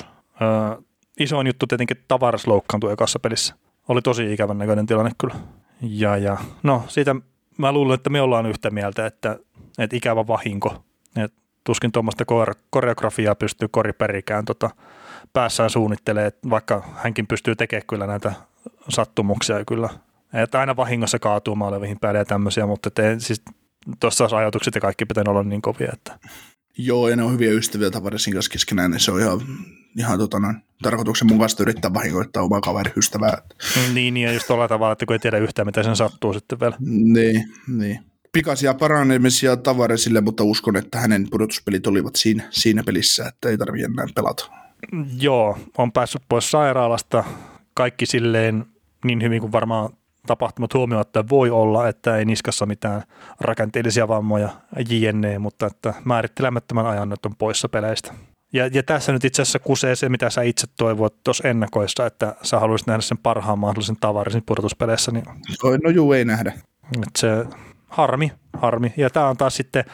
1-1. 0.00 0.04
Öö, 0.42 0.82
isoin 1.20 1.46
juttu 1.46 1.66
tietenkin 1.66 1.96
Tavares 2.08 2.46
loukkaantui 2.46 2.92
ekassa 2.92 3.18
pelissä. 3.18 3.54
Oli 3.88 4.02
tosi 4.02 4.32
ikävän 4.32 4.58
näköinen 4.58 4.86
tilanne 4.86 5.10
kyllä. 5.18 5.34
Ja, 5.80 6.16
ja 6.16 6.36
no 6.62 6.84
siitä 6.88 7.16
mä 7.58 7.72
luulen, 7.72 7.94
että 7.94 8.10
me 8.10 8.20
ollaan 8.20 8.46
yhtä 8.46 8.70
mieltä, 8.70 9.06
että, 9.06 9.38
että 9.78 9.96
ikävä 9.96 10.26
vahinko. 10.26 10.84
Et 11.16 11.32
tuskin 11.64 11.92
tuommoista 11.92 12.24
koreografiaa 12.70 13.34
pystyy 13.34 13.68
koriperikään 13.68 14.44
tota, 14.44 14.70
päässään 15.32 15.70
suunnittelee, 15.70 16.32
vaikka 16.50 16.84
hänkin 16.94 17.26
pystyy 17.26 17.56
tekemään 17.56 17.86
kyllä 17.86 18.06
näitä 18.06 18.32
sattumuksia 18.88 19.64
kyllä. 19.64 19.88
Että 20.32 20.60
aina 20.60 20.76
vahingossa 20.76 21.18
kaatuu 21.18 21.54
maalevihin 21.54 21.98
päälle 22.00 22.18
ja 22.18 22.24
tämmöisiä, 22.24 22.66
mutta 22.66 22.90
te, 22.90 23.16
siis 23.18 23.42
tuossa 24.00 24.36
ajatukset 24.36 24.74
ja 24.74 24.80
kaikki 24.80 25.06
pitää 25.06 25.24
olla 25.28 25.42
niin 25.42 25.62
kovia. 25.62 25.90
Että. 25.92 26.18
Joo, 26.78 27.08
ja 27.08 27.16
ne 27.16 27.22
on 27.22 27.32
hyviä 27.32 27.52
ystäviä 27.52 27.90
Tavaresin 27.90 28.34
kanssa 28.34 28.52
keskenään, 28.52 28.90
niin 28.90 29.00
se 29.00 29.12
on 29.12 29.20
ihan, 29.20 29.40
ihan 29.98 30.18
tota, 30.18 30.38
tarkoituksenmukaista 30.82 31.62
yrittää 31.62 31.94
vahingoittaa 31.94 32.42
omaa 32.42 32.60
kaveriystävää. 32.60 33.38
Niin, 33.94 34.16
ja 34.16 34.32
just 34.32 34.46
tuolla 34.46 34.68
tavalla, 34.68 34.92
että 34.92 35.06
kun 35.06 35.14
ei 35.14 35.18
tiedä 35.18 35.38
yhtään, 35.38 35.66
mitä 35.66 35.82
sen 35.82 35.96
sattuu 35.96 36.32
sitten 36.32 36.60
vielä. 36.60 36.76
Niin, 36.80 37.54
niin. 37.68 38.00
Pikaisia 38.32 38.74
paranemisia 38.74 39.56
Tavaresille, 39.56 40.20
mutta 40.20 40.44
uskon, 40.44 40.76
että 40.76 41.00
hänen 41.00 41.26
pudotuspelit 41.30 41.86
olivat 41.86 42.16
siinä, 42.16 42.44
siinä 42.50 42.82
pelissä, 42.82 43.28
että 43.28 43.48
ei 43.48 43.58
tarvitse 43.58 43.84
enää 43.84 44.06
pelata. 44.14 44.50
Joo, 45.20 45.58
on 45.78 45.92
päässyt 45.92 46.22
pois 46.28 46.50
sairaalasta. 46.50 47.24
Kaikki 47.74 48.06
silleen 48.06 48.66
niin 49.04 49.22
hyvin 49.22 49.40
kuin 49.40 49.52
varmaan 49.52 49.90
tapahtumat 50.26 50.74
huomioon, 50.74 51.04
voi 51.30 51.50
olla, 51.50 51.88
että 51.88 52.16
ei 52.16 52.24
niskassa 52.24 52.66
mitään 52.66 53.02
rakenteellisia 53.40 54.08
vammoja 54.08 54.48
jne, 54.88 55.38
mutta 55.38 55.66
että 55.66 55.94
määrittelemättömän 56.04 56.86
ajan 56.86 57.08
nyt 57.08 57.26
on 57.26 57.36
poissa 57.36 57.68
peleistä. 57.68 58.14
Ja, 58.52 58.66
ja 58.66 58.82
tässä 58.82 59.12
nyt 59.12 59.24
itse 59.24 59.42
asiassa 59.42 59.58
kusee 59.58 59.96
se, 59.96 60.08
mitä 60.08 60.30
sä 60.30 60.42
itse 60.42 60.66
toivoit 60.76 61.14
tuossa 61.24 61.48
ennakoissa, 61.48 62.06
että 62.06 62.34
sä 62.42 62.60
haluaisit 62.60 62.86
nähdä 62.86 63.02
sen 63.02 63.18
parhaan 63.18 63.58
mahdollisen 63.58 63.96
tavarisin 64.00 64.42
pudotuspeleissä. 64.46 65.12
Niin, 65.12 65.24
no 65.84 65.90
juu, 65.90 66.12
ei 66.12 66.24
nähdä. 66.24 66.52
Että 66.94 67.18
se 67.18 67.46
harmi, 67.88 68.32
harmi. 68.52 68.94
Ja 68.96 69.10
tämä 69.10 69.28
on 69.28 69.36
taas 69.36 69.56
sitten 69.56 69.84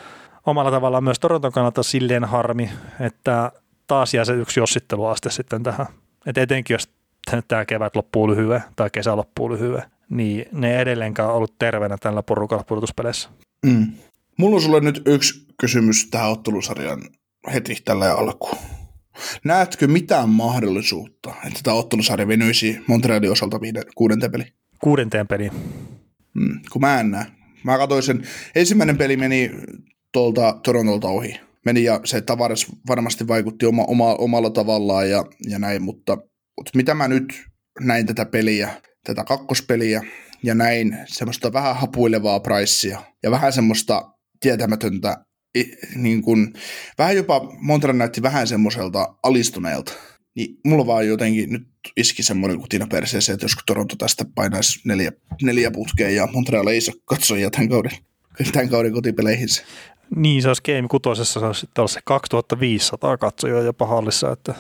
omalla 0.46 0.70
tavallaan 0.70 1.04
myös 1.04 1.18
Toronton 1.18 1.52
kannalta 1.52 1.82
silleen 1.82 2.24
harmi, 2.24 2.70
että 3.00 3.52
taas 3.86 4.14
jää 4.14 4.24
se 4.24 4.32
yksi 4.32 4.60
jossitteluaste 4.60 5.30
sitten 5.30 5.62
tähän. 5.62 5.86
Et 6.26 6.38
etenkin 6.38 6.74
jos 6.74 6.88
tämä 7.48 7.64
kevät 7.64 7.96
loppuu 7.96 8.28
lyhyen 8.28 8.62
tai 8.76 8.90
kesä 8.90 9.16
loppuu 9.16 9.50
lyhyen, 9.50 9.82
niin 10.10 10.46
ne 10.52 10.74
ei 10.74 10.80
edelleenkään 10.80 11.30
ollut 11.30 11.58
terveenä 11.58 11.96
tällä 12.00 12.22
porukalla 12.22 12.64
pudotuspeleissä. 12.64 13.28
Mm. 13.66 13.86
Mulla 14.36 14.56
on 14.56 14.62
sulle 14.62 14.80
nyt 14.80 15.02
yksi 15.06 15.46
kysymys 15.60 16.08
tähän 16.10 16.30
ottelusarjan 16.30 17.02
heti 17.52 17.76
tällä 17.84 18.14
alkuun. 18.14 18.58
Näetkö 19.44 19.86
mitään 19.86 20.28
mahdollisuutta, 20.28 21.34
että 21.46 21.60
tämä 21.62 21.76
ottelusarja 21.76 22.28
venyisi 22.28 22.80
Montrealin 22.86 23.32
osalta 23.32 23.60
viiden, 23.60 23.82
kuudenteen 23.94 24.32
peli? 24.32 24.44
Kuudenteen 24.82 25.26
peli. 25.26 25.50
Mm, 26.34 26.60
kun 26.72 26.80
mä 26.80 27.00
en 27.00 27.10
näe. 27.10 27.26
Mä 27.64 27.78
katsoin 27.78 28.02
sen, 28.02 28.22
ensimmäinen 28.54 28.98
peli 28.98 29.16
meni 29.16 29.50
tuolta 30.12 30.58
Torontolta 30.62 31.08
ohi 31.08 31.40
meni 31.64 31.84
ja 31.84 32.00
se 32.04 32.20
Tavares 32.20 32.66
varmasti 32.88 33.28
vaikutti 33.28 33.66
oma, 33.66 33.84
oma, 33.84 34.14
omalla 34.14 34.50
tavallaan 34.50 35.10
ja, 35.10 35.24
ja 35.48 35.58
näin, 35.58 35.82
mutta, 35.82 36.18
mutta 36.58 36.70
mitä 36.74 36.94
mä 36.94 37.08
nyt 37.08 37.44
näin 37.80 38.06
tätä 38.06 38.24
peliä, 38.24 38.70
tätä 39.04 39.24
kakkospeliä 39.24 40.02
ja 40.42 40.54
näin 40.54 40.98
semmoista 41.06 41.52
vähän 41.52 41.76
hapuilevaa 41.76 42.40
pricea 42.40 43.02
ja 43.22 43.30
vähän 43.30 43.52
semmoista 43.52 44.12
tietämätöntä, 44.40 45.24
niin 45.94 46.22
kuin, 46.22 46.52
vähän 46.98 47.16
jopa 47.16 47.40
Montreal 47.60 47.96
näytti 47.96 48.22
vähän 48.22 48.46
semmoiselta 48.46 49.14
alistuneelta, 49.22 49.92
niin 50.36 50.56
mulla 50.64 50.86
vaan 50.86 51.06
jotenkin 51.06 51.52
nyt 51.52 51.68
iski 51.96 52.22
semmoinen 52.22 52.60
kutina 52.60 52.86
perseeseen, 52.86 53.34
että 53.34 53.44
jos 53.44 53.56
Toronto 53.66 53.96
tästä 53.96 54.24
painaisi 54.34 54.80
neljä, 54.84 55.12
neljä 55.42 55.70
putkeen 55.70 56.14
ja 56.14 56.28
Montreal 56.32 56.66
ei 56.66 56.80
saa 56.80 56.94
katsoja 57.04 57.50
tämän 57.50 57.68
kauden, 57.68 57.92
tämän 58.52 58.68
kauden 58.68 58.92
kotipeleihinsä. 58.92 59.62
Niin, 60.16 60.42
se 60.42 60.48
olisi 60.48 60.62
Game 60.62 60.88
6, 60.88 61.32
se 61.32 61.38
olisi 61.38 61.60
sitten 61.60 61.88
se 61.88 62.00
2500 62.04 63.16
katsojaa 63.16 63.60
jopa 63.60 63.86
hallissa. 63.86 64.32
Että 64.32 64.54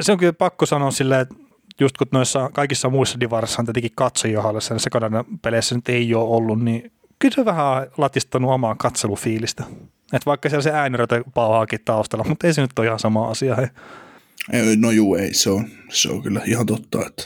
se 0.00 0.12
on 0.12 0.18
kyllä 0.18 0.32
pakko 0.32 0.66
sanoa 0.66 0.90
silleen, 0.90 1.20
että 1.20 1.34
just 1.80 1.98
kun 1.98 2.06
noissa 2.12 2.50
kaikissa 2.52 2.90
muissa 2.90 3.20
divarissa 3.20 3.62
on 3.62 3.66
tietenkin 3.66 3.92
katsojia 3.94 4.42
hallissa, 4.42 4.74
niin 4.74 4.80
se 4.80 4.90
Kanadan 4.90 5.24
peleissä 5.42 5.74
nyt 5.74 5.88
ei 5.88 6.14
ole 6.14 6.36
ollut, 6.36 6.62
niin 6.62 6.92
kyllä 7.18 7.34
se 7.34 7.44
vähän 7.44 7.86
latistanut 7.98 8.50
omaa 8.50 8.74
katselufiilistä. 8.74 9.64
Että 10.02 10.26
vaikka 10.26 10.48
siellä 10.48 10.62
se 10.62 10.70
äänirötä 10.70 11.22
pauhaakin 11.34 11.80
taustalla, 11.84 12.24
mutta 12.28 12.46
ei 12.46 12.54
se 12.54 12.62
nyt 12.62 12.78
ole 12.78 12.86
ihan 12.86 12.98
sama 12.98 13.28
asia. 13.28 13.56
He. 13.56 13.70
No 14.76 14.90
juu, 14.90 15.14
ei, 15.14 15.34
se 15.34 15.50
on, 15.50 15.68
se 15.90 16.10
on 16.10 16.22
kyllä 16.22 16.40
ihan 16.46 16.66
totta. 16.66 17.06
Että 17.06 17.22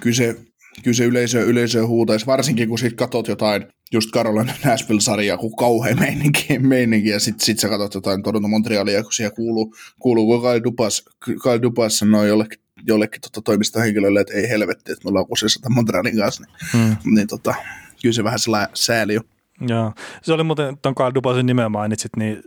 kyllä 0.00 0.16
se, 0.16 0.36
kyllä 0.82 0.94
se 0.94 1.04
yleisö, 1.04 1.42
yleisö 1.42 1.86
huutaisi, 1.86 2.26
varsinkin 2.26 2.68
kun 2.68 2.78
sitten 2.78 2.96
katsot 2.96 3.28
jotain 3.28 3.66
just 3.92 4.10
Carolina 4.10 4.52
Nashville-sarjaa, 4.64 5.36
kun 5.36 5.56
kauhean 5.56 5.98
meininki, 5.98 6.58
meininki 6.58 7.08
ja 7.08 7.20
sitten 7.20 7.46
sit 7.46 7.58
sä 7.58 7.68
katsot 7.68 7.94
jotain 7.94 8.22
Toronto 8.22 8.48
Montrealia, 8.48 9.02
kun 9.02 9.12
siellä 9.12 9.36
kuuluu, 9.36 9.74
kuuluu 9.98 10.26
kun 10.26 10.40
Kyle 10.40 10.62
Dupas, 10.64 11.04
Kyle 11.24 11.62
Dupas 11.62 11.98
sanoi 11.98 12.28
jollekin, 12.28 12.60
jollekin 12.86 13.20
tota, 13.20 13.42
toimistohenkilölle, 13.42 14.20
että 14.20 14.34
ei 14.34 14.48
helvetti, 14.48 14.92
että 14.92 15.04
me 15.04 15.08
ollaan 15.08 15.26
kusessa 15.26 15.70
Montrealin 15.70 16.16
kanssa, 16.16 16.44
niin, 16.44 16.56
hmm. 16.72 17.14
niin 17.14 17.26
tota, 17.26 17.54
kyllä 18.02 18.12
se 18.12 18.24
vähän 18.24 18.38
sellainen 18.38 18.70
sääli 18.74 19.14
jo. 19.14 19.20
Joo, 19.60 19.92
se 20.22 20.32
oli 20.32 20.44
muuten, 20.44 20.78
tuon 20.82 20.94
Kyle 20.94 21.14
Dupasin 21.14 21.46
nimeä 21.46 21.68
mainitsit, 21.68 22.16
niin 22.16 22.42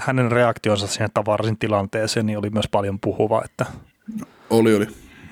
hänen 0.00 0.32
reaktionsa 0.32 0.86
siihen 0.86 1.10
tavarasin 1.14 1.58
tilanteeseen 1.58 2.26
niin 2.26 2.38
oli 2.38 2.50
myös 2.50 2.68
paljon 2.70 3.00
puhuva, 3.00 3.42
että 3.44 3.66
oli, 4.50 4.74
oli. 4.74 4.86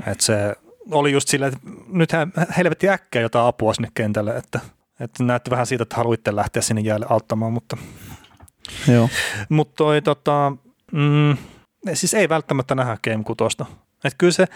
Että 0.07 0.25
se 0.25 0.55
oli 0.91 1.13
just 1.13 1.29
silleen, 1.29 1.53
että 1.53 1.69
nythän 1.89 2.33
helvetti 2.57 2.89
äkkiä 2.89 3.23
jotain 3.23 3.47
apua 3.47 3.75
sinne 3.75 3.89
kentälle, 3.95 4.37
että– 4.37 4.61
että 5.01 5.25
näytti 5.25 5.51
vähän 5.51 5.67
siitä, 5.67 5.83
että 5.83 5.97
haluitte 5.97 6.37
lähteä 6.37 6.63
sinne 6.63 6.81
jäälle 6.81 7.07
auttamaan, 7.09 7.53
mutta, 7.53 7.77
Joo. 8.93 9.09
mutta 9.49 9.75
toi, 9.77 10.03
tota, 10.03 10.53
mm, 10.93 11.37
siis 11.95 12.15
ei 12.15 12.29
välttämättä 12.29 12.75
nähdä 12.75 12.97
Game 13.05 13.25
6. 13.25 13.57
Että 14.05 14.17
kyllä 14.19 14.33
se 14.33 14.47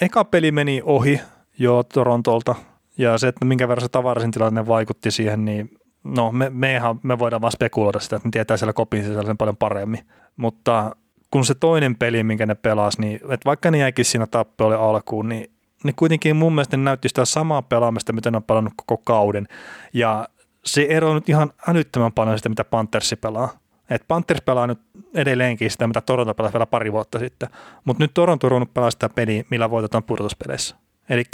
eka 0.00 0.24
peli 0.24 0.52
meni 0.52 0.82
ohi 0.84 1.20
jo 1.58 1.82
Torontolta 1.82 2.54
ja 2.98 3.18
se, 3.18 3.28
että 3.28 3.44
minkä 3.44 3.68
verran 3.68 3.82
se 3.82 3.88
tavarasin 3.88 4.30
tilanne 4.30 4.66
vaikutti 4.66 5.10
siihen, 5.10 5.44
niin 5.44 5.70
no 6.04 6.32
me, 6.32 6.50
me, 6.50 6.74
ihan, 6.74 7.00
me 7.02 7.18
voidaan 7.18 7.42
vaan 7.42 7.52
spekuloida 7.52 8.00
sitä, 8.00 8.16
että 8.16 8.28
ne 8.28 8.30
tietää 8.30 8.56
siellä 8.56 8.72
kopin 8.72 9.04
sisällä 9.04 9.26
sen 9.26 9.36
paljon 9.36 9.56
paremmin. 9.56 10.06
Mutta 10.36 10.96
kun 11.30 11.44
se 11.44 11.54
toinen 11.54 11.96
peli, 11.96 12.24
minkä 12.24 12.46
ne 12.46 12.54
pelasi, 12.54 13.00
niin 13.00 13.16
että 13.16 13.44
vaikka 13.44 13.70
ne 13.70 13.78
jäikin 13.78 14.04
siinä 14.04 14.26
tappiolle 14.26 14.76
alkuun, 14.76 15.28
niin 15.28 15.53
ne 15.84 15.92
kuitenkin 15.96 16.36
mun 16.36 16.54
mielestä 16.54 16.76
näytti 16.76 17.08
sitä 17.08 17.24
samaa 17.24 17.62
pelaamista, 17.62 18.12
mitä 18.12 18.30
ne 18.30 18.36
on 18.36 18.42
pelannut 18.42 18.72
koko 18.76 19.02
kauden. 19.04 19.48
Ja 19.92 20.28
se 20.64 20.86
ero 20.90 21.14
nyt 21.14 21.28
ihan 21.28 21.52
älyttömän 21.68 22.12
paljon 22.12 22.38
sitä, 22.38 22.48
mitä 22.48 22.64
Panthersi 22.64 23.16
pelaa. 23.16 23.58
Et 23.90 24.04
Panthers 24.08 24.42
pelaa 24.42 24.66
nyt 24.66 24.80
edelleenkin 25.14 25.70
sitä, 25.70 25.86
mitä 25.86 26.00
Toronto 26.00 26.34
pelasi 26.34 26.52
vielä 26.52 26.66
pari 26.66 26.92
vuotta 26.92 27.18
sitten. 27.18 27.48
Mutta 27.84 28.04
nyt 28.04 28.14
Toronto 28.14 28.46
on 28.46 28.50
ruvennut 28.50 28.74
pelaa 28.74 28.90
sitä 28.90 29.08
peliä, 29.08 29.44
millä 29.50 29.70
voitetaan 29.70 30.04
pudotuspeleissä. 30.04 30.76
Eli 31.08 31.24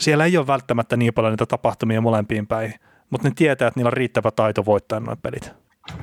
siellä 0.00 0.24
ei 0.24 0.36
ole 0.36 0.46
välttämättä 0.46 0.96
niin 0.96 1.14
paljon 1.14 1.32
niitä 1.32 1.46
tapahtumia 1.46 2.00
molempiin 2.00 2.46
päin, 2.46 2.74
mutta 3.10 3.28
ne 3.28 3.34
tietää, 3.36 3.68
että 3.68 3.78
niillä 3.78 3.88
on 3.88 3.92
riittävä 3.92 4.30
taito 4.30 4.64
voittaa 4.64 5.00
noin 5.00 5.18
pelit. 5.22 5.52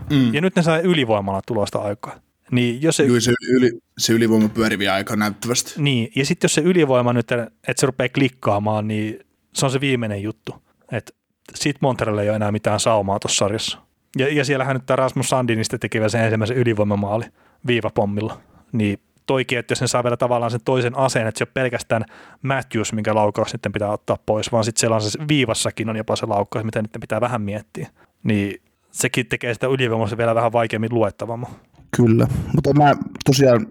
Mm. 0.09 0.33
Ja 0.33 0.41
nyt 0.41 0.55
ne 0.55 0.61
saa 0.61 0.79
ylivoimalla 0.79 1.41
tulosta 1.45 1.79
aikaa. 1.79 2.15
Niin 2.51 2.81
jos 2.81 2.97
se, 2.97 3.03
Joo, 3.03 3.19
se, 3.19 3.33
yli, 3.49 3.71
se 3.97 4.13
ylivoima 4.13 4.49
pyörii 4.49 4.87
aika 4.87 5.15
näyttävästi. 5.15 5.73
Niin, 5.77 6.11
ja 6.15 6.25
sitten 6.25 6.45
jos 6.45 6.55
se 6.55 6.61
ylivoima 6.61 7.13
nyt, 7.13 7.31
että 7.31 7.73
se 7.75 7.85
rupeaa 7.85 8.09
klikkaamaan, 8.09 8.87
niin 8.87 9.19
se 9.53 9.65
on 9.65 9.71
se 9.71 9.81
viimeinen 9.81 10.23
juttu. 10.23 10.55
Että 10.91 11.13
sit 11.55 11.77
Montreal 11.81 12.17
ei 12.17 12.29
ole 12.29 12.35
enää 12.35 12.51
mitään 12.51 12.79
saumaa 12.79 13.19
tuossa 13.19 13.37
sarjassa. 13.37 13.77
Ja, 14.17 14.33
ja 14.33 14.45
siellähän 14.45 14.75
nyt 14.75 14.85
tämä 14.85 14.95
Rasmus 14.95 15.29
Sandinista 15.29 15.77
teki 15.77 15.97
sen 16.07 16.23
ensimmäisen 16.23 16.57
ylivoimamaali 16.57 17.25
viivapommilla. 17.67 18.41
Niin 18.71 18.99
toikin, 19.25 19.59
että 19.59 19.71
jos 19.71 19.81
ne 19.81 19.87
saa 19.87 20.03
vielä 20.03 20.17
tavallaan 20.17 20.51
sen 20.51 20.61
toisen 20.65 20.97
aseen, 20.97 21.27
että 21.27 21.37
se 21.37 21.43
on 21.43 21.53
pelkästään 21.53 22.05
Matthews, 22.41 22.93
minkä 22.93 23.15
laukaus 23.15 23.51
sitten 23.51 23.71
pitää 23.71 23.91
ottaa 23.91 24.17
pois, 24.25 24.51
vaan 24.51 24.63
sitten 24.63 24.79
siellä 24.79 24.95
on 24.95 25.01
se 25.01 25.19
viivassakin 25.27 25.89
on 25.89 25.97
jopa 25.97 26.15
se 26.15 26.25
laukaus, 26.25 26.65
mitä 26.65 26.81
nyt 26.81 26.91
pitää 27.01 27.21
vähän 27.21 27.41
miettiä. 27.41 27.89
Niin 28.23 28.61
sekin 28.91 29.25
tekee 29.25 29.53
sitä 29.53 29.67
ylivoimasta 29.67 30.17
vielä 30.17 30.35
vähän 30.35 30.51
vaikeammin 30.51 30.93
luettavamman. 30.93 31.51
Kyllä, 31.97 32.27
mutta 32.55 32.73
mä 32.73 32.95
tosiaan 33.25 33.67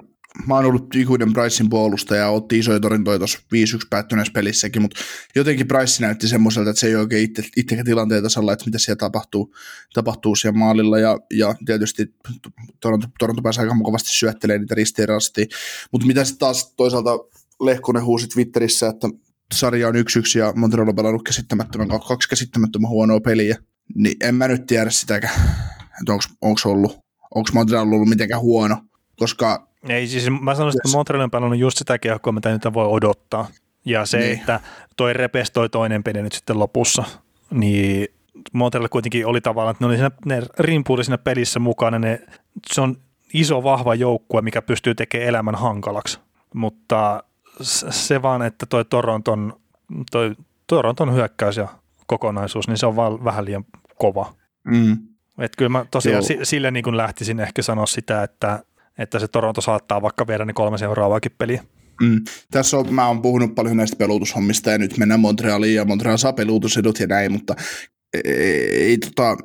mä 0.46 0.54
oon 0.54 0.64
ollut 0.64 0.94
ikuinen 0.94 1.32
Pricein 1.32 1.70
puolustaja 1.70 2.20
ja 2.20 2.28
otti 2.28 2.58
isoja 2.58 2.80
torjuntoja 2.80 3.18
tuossa 3.18 3.38
5-1 3.38 3.42
päättyneessä 3.90 4.32
pelissäkin, 4.32 4.82
mutta 4.82 5.00
jotenkin 5.34 5.68
Price 5.68 6.02
näytti 6.02 6.28
semmoiselta, 6.28 6.70
että 6.70 6.80
se 6.80 6.86
ei 6.86 6.96
oikein 6.96 7.24
itse, 7.24 7.42
itse 7.56 7.84
tilanteen 7.84 8.22
tasalla, 8.22 8.52
että 8.52 8.64
mitä 8.64 8.78
siellä 8.78 8.96
tapahtuu, 8.96 9.54
tapahtuu 9.94 10.36
siellä 10.36 10.58
maalilla 10.58 10.98
ja, 10.98 11.18
ja 11.30 11.54
tietysti 11.66 12.14
Toronto, 12.80 13.06
Toronto 13.18 13.42
pääsi 13.42 13.60
aika 13.60 13.74
mukavasti 13.74 14.08
syöttelemään 14.08 14.60
niitä 14.60 14.74
ristiin 14.74 15.08
rastiin, 15.08 15.48
mutta 15.92 16.06
mitä 16.06 16.24
sitten 16.24 16.38
taas 16.38 16.74
toisaalta 16.76 17.10
Lehkonen 17.60 18.04
huusi 18.04 18.28
Twitterissä, 18.28 18.88
että 18.88 19.08
sarja 19.54 19.88
on 19.88 19.94
1-1 19.94 19.98
ja 20.38 20.52
Montreal 20.56 20.88
on 20.88 20.96
pelannut 20.96 21.24
käsittämättömän, 21.24 21.88
kaksi 22.08 22.28
käsittämättömän 22.28 22.90
huonoa 22.90 23.20
peliä, 23.20 23.56
niin 23.94 24.16
en 24.20 24.34
mä 24.34 24.48
nyt 24.48 24.66
tiedä 24.66 24.90
sitäkään, 24.90 25.34
että 26.00 26.12
onko 26.40 26.60
ollut, 26.64 27.07
onko 27.34 27.50
Montreal 27.54 27.82
ollut 27.82 28.08
mitenkään 28.08 28.40
huono, 28.40 28.76
koska... 29.16 29.68
Ei 29.88 30.06
siis, 30.06 30.30
mä 30.40 30.54
sanoisin, 30.54 30.80
että 30.84 30.96
Montreal 30.96 31.22
on 31.22 31.30
pelannut 31.30 31.58
just 31.58 31.78
sitä 31.78 31.98
kiekkoa, 31.98 32.32
mitä 32.32 32.50
nyt 32.52 32.62
voi 32.74 32.86
odottaa. 32.86 33.48
Ja 33.84 34.06
se, 34.06 34.18
niin. 34.18 34.38
että 34.38 34.60
toi 34.96 35.12
repes 35.12 35.50
toi 35.50 35.68
toinen 35.68 36.02
peli 36.02 36.22
nyt 36.22 36.32
sitten 36.32 36.58
lopussa, 36.58 37.04
niin 37.50 38.08
Montreal 38.52 38.88
kuitenkin 38.88 39.26
oli 39.26 39.40
tavallaan, 39.40 39.72
että 39.72 39.84
ne, 39.84 39.86
oli 39.86 39.96
siinä, 39.96 40.10
ne 40.24 40.42
rimpuili 40.58 41.04
siinä 41.04 41.18
pelissä 41.18 41.58
mukana, 41.60 41.98
ne, 41.98 42.20
se 42.72 42.80
on 42.80 42.96
iso 43.34 43.62
vahva 43.62 43.94
joukkue, 43.94 44.42
mikä 44.42 44.62
pystyy 44.62 44.94
tekemään 44.94 45.28
elämän 45.28 45.54
hankalaksi. 45.54 46.18
Mutta 46.54 47.22
se 47.90 48.22
vaan, 48.22 48.42
että 48.42 48.66
toi 48.66 48.84
Toronton, 48.84 49.60
toi 50.10 50.36
Toronton 50.66 51.14
hyökkäys 51.14 51.56
ja 51.56 51.68
kokonaisuus, 52.06 52.68
niin 52.68 52.78
se 52.78 52.86
on 52.86 52.96
vaan 52.96 53.24
vähän 53.24 53.44
liian 53.44 53.64
kova. 53.98 54.34
Mm. 54.64 55.07
Et 55.38 55.56
kyllä 55.56 55.68
mä 55.68 55.86
tosiaan 55.90 56.24
Joo. 56.30 56.44
sille 56.44 56.70
niin 56.70 56.84
kuin 56.84 56.96
lähtisin 56.96 57.40
ehkä 57.40 57.62
sanoa 57.62 57.86
sitä, 57.86 58.22
että, 58.22 58.62
että 58.98 59.18
se 59.18 59.28
Toronto 59.28 59.60
saattaa 59.60 60.02
vaikka 60.02 60.26
viedä 60.26 60.44
ne 60.44 60.52
kolme 60.52 60.78
seuraavaakin 60.78 61.32
peliä. 61.38 61.62
Mm. 62.00 62.20
Tässä 62.50 62.78
on, 62.78 62.94
mä 62.94 63.06
oon 63.06 63.22
puhunut 63.22 63.54
paljon 63.54 63.76
näistä 63.76 63.96
pelutushommista 63.96 64.70
ja 64.70 64.78
nyt 64.78 64.96
mennään 64.96 65.20
Montrealiin 65.20 65.74
ja 65.74 65.84
Montreal 65.84 66.16
saa 66.16 66.32
pelutusedut 66.32 67.00
ja 67.00 67.06
näin, 67.06 67.32
mutta 67.32 67.56
ei, 68.14 68.32
ei 68.82 68.98
tota, 68.98 69.36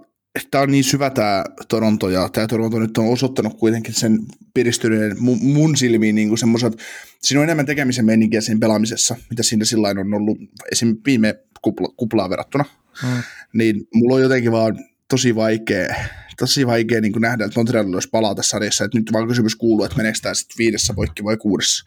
tämä 0.52 0.61
on 0.61 0.72
niin 0.72 0.84
syvä 0.84 1.10
tämä 1.10 1.44
Toronto 1.68 2.10
ja 2.10 2.30
tämä 2.30 2.48
Toronto 2.48 2.80
nyt 2.80 2.98
on 2.98 3.10
osoittanut 3.10 3.57
kuitenkin 3.57 3.94
sen 3.94 4.20
piristyneen 4.53 5.15
mun, 5.20 5.38
mun 5.41 5.78
silmiin 5.78 6.15
niin 6.15 6.38
semmoiset, 6.38 6.74
siinä 7.22 7.40
on 7.40 7.44
enemmän 7.44 7.65
tekemisen 7.65 8.06
meininkiä 8.06 8.41
siinä 8.41 8.60
pelaamisessa, 8.60 9.15
mitä 9.30 9.44
siinä 9.44 9.65
sillä 9.65 9.88
on 9.88 10.14
ollut 10.14 10.38
esim. 10.72 10.98
viime 11.06 11.36
kupla, 11.61 11.88
kuplaan 11.98 12.30
verrattuna, 12.30 12.65
mm. 13.03 13.24
niin 13.53 13.88
mulla 13.94 14.15
on 14.15 14.22
jotenkin 14.22 14.52
vaan 14.52 14.78
tosi 15.14 15.35
vaikea, 15.35 15.95
tosi 16.40 16.68
vaikea 16.68 17.02
niin 17.02 17.14
nähdä, 17.19 17.45
että 17.45 17.60
Montreal 17.60 17.94
olisi 17.94 18.10
palaa 18.10 18.35
tässä 18.35 18.49
sarjassa, 18.49 18.85
että 18.85 18.98
nyt 18.98 19.14
vaan 19.14 19.27
kysymys 19.27 19.56
kuuluu, 19.56 19.85
että 19.85 19.98
meneekö 19.98 20.19
tämä 20.22 20.34
sitten 20.34 20.57
viidessä 20.57 20.94
poikki 20.94 21.23
vai 21.23 21.38
kuudessa. 21.38 21.85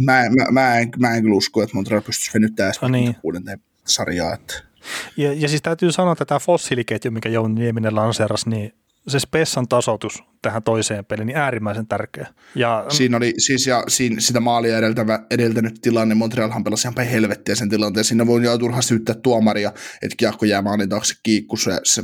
Mä, 0.00 0.22
mä, 0.36 0.50
mä, 0.50 0.78
en, 0.78 0.88
mä 0.98 1.14
en 1.14 1.22
kyllä 1.22 1.36
usko, 1.36 1.62
että 1.62 1.74
Montreal 1.74 2.02
pystyisi 2.02 2.34
venyttämään 2.34 2.74
no 2.82 2.88
niin. 2.88 3.14
kuudenteen 3.14 3.60
sarjaa, 3.86 4.34
että 4.34 4.54
ja, 5.16 5.32
ja 5.32 5.48
siis 5.48 5.62
täytyy 5.62 5.92
sanoa, 5.92 6.12
että 6.12 6.24
tämä 6.24 6.38
fossiiliketju, 6.38 7.10
mikä 7.10 7.28
Jouni 7.28 7.60
Nieminen 7.60 7.96
lanseerasi, 7.96 8.50
niin 8.50 8.72
se 9.08 9.20
spessan 9.20 9.68
tasoitus 9.68 10.24
tähän 10.42 10.62
toiseen 10.62 11.04
peliin, 11.04 11.26
niin 11.26 11.36
äärimmäisen 11.36 11.86
tärkeä. 11.86 12.26
Ja, 12.54 12.84
siinä 12.88 13.16
oli 13.16 13.34
siis 13.38 13.66
ja 13.66 13.84
siinä, 13.88 14.20
sitä 14.20 14.40
maalia 14.40 14.78
edeltävä, 14.78 15.20
edeltänyt 15.30 15.78
tilanne, 15.82 16.14
Montrealhan 16.14 16.64
pelasi 16.64 16.86
ihan 16.86 16.94
päin 16.94 17.08
helvettiä 17.08 17.54
sen 17.54 17.68
tilanteen. 17.68 18.04
Siinä 18.04 18.26
voi 18.26 18.44
jo 18.44 18.58
turha 18.58 18.82
syyttää 18.82 19.14
tuomaria, 19.14 19.72
että 20.02 20.16
kiekko 20.16 20.46
jää 20.46 20.62
maalin 20.62 20.88
taakse 20.88 21.14
kiikkussa. 21.22 21.70
Ja 21.70 21.80
se, 21.84 22.02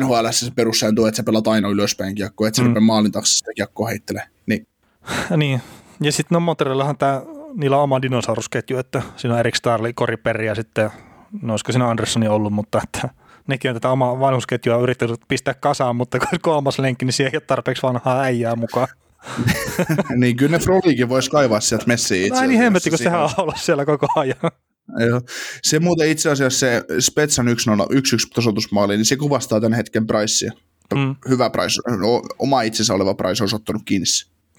NHL 0.00 0.26
se 0.30 0.50
perussääntö, 0.50 1.08
että 1.08 1.16
sä 1.16 1.22
pelaat 1.22 1.48
aina 1.48 1.68
ylöspäin 1.68 2.14
kiekkoa, 2.14 2.48
että 2.48 2.62
mm. 2.62 2.74
sä 2.74 2.80
maalin 2.80 3.12
taakse 3.12 3.36
sitä 3.36 3.50
kiekkoa 3.56 3.88
heittelee. 3.88 4.26
Niin. 4.46 4.66
niin. 5.36 5.62
Ja 6.00 6.12
sitten 6.12 6.36
no 6.36 6.40
Montrealillahan 6.40 6.98
tämä, 6.98 7.22
niillä 7.54 7.76
on 7.76 7.82
oma 7.82 8.02
dinosaurusketju, 8.02 8.78
että 8.78 9.02
siinä 9.16 9.34
on 9.34 9.40
Erik 9.40 9.56
Starley, 9.56 9.92
Kori 9.92 10.16
Perry 10.16 10.44
ja 10.44 10.54
sitten 10.54 10.90
no 11.42 11.52
olisiko 11.52 11.72
siinä 11.72 11.88
Anderssoni 11.88 12.28
ollut, 12.28 12.52
mutta 12.52 12.80
että 12.84 13.08
nekin 13.46 13.70
on 13.70 13.76
tätä 13.76 13.90
omaa 13.90 14.20
vanhusketjua 14.20 14.76
yrittänyt 14.76 15.20
pistää 15.28 15.54
kasaan, 15.54 15.96
mutta 15.96 16.18
kolmas 16.42 16.78
lenkki, 16.78 17.04
niin 17.04 17.12
siihen 17.12 17.32
ei 17.32 17.36
ole 17.36 17.42
tarpeeksi 17.46 17.82
vanhaa 17.82 18.22
äijää 18.22 18.56
mukaan. 18.56 18.88
niin 20.16 20.36
kyllä 20.36 20.50
ne 20.50 20.58
Frolikin 20.58 21.08
voisi 21.08 21.30
kaivaa 21.30 21.60
sieltä 21.60 21.84
messiin 21.86 22.20
itse 22.20 22.34
asiassa. 22.34 22.48
niin 22.48 22.60
hemmetti, 22.60 22.90
kun 22.90 22.98
sehän 22.98 23.22
on 23.22 23.30
ollut 23.36 23.56
siellä 23.58 23.84
koko 23.84 24.06
ajan. 24.16 24.50
Joo. 25.08 25.20
Se 25.62 25.78
muuten 25.78 26.08
itse 26.08 26.30
asiassa 26.30 26.58
se 26.58 26.84
Spetsan 27.00 27.48
1-1 27.48 27.50
tasoitusmaali, 28.34 28.96
niin 28.96 29.04
se 29.04 29.16
kuvastaa 29.16 29.60
tämän 29.60 29.76
hetken 29.76 30.06
Pricea. 30.06 30.52
Mm. 30.94 31.16
Hyvä 31.28 31.50
Price, 31.50 31.80
oma 32.38 32.62
itsensä 32.62 32.94
oleva 32.94 33.14
Price 33.14 33.44
on 33.44 33.48
ottanut 33.52 33.82
kiinni. 33.84 34.06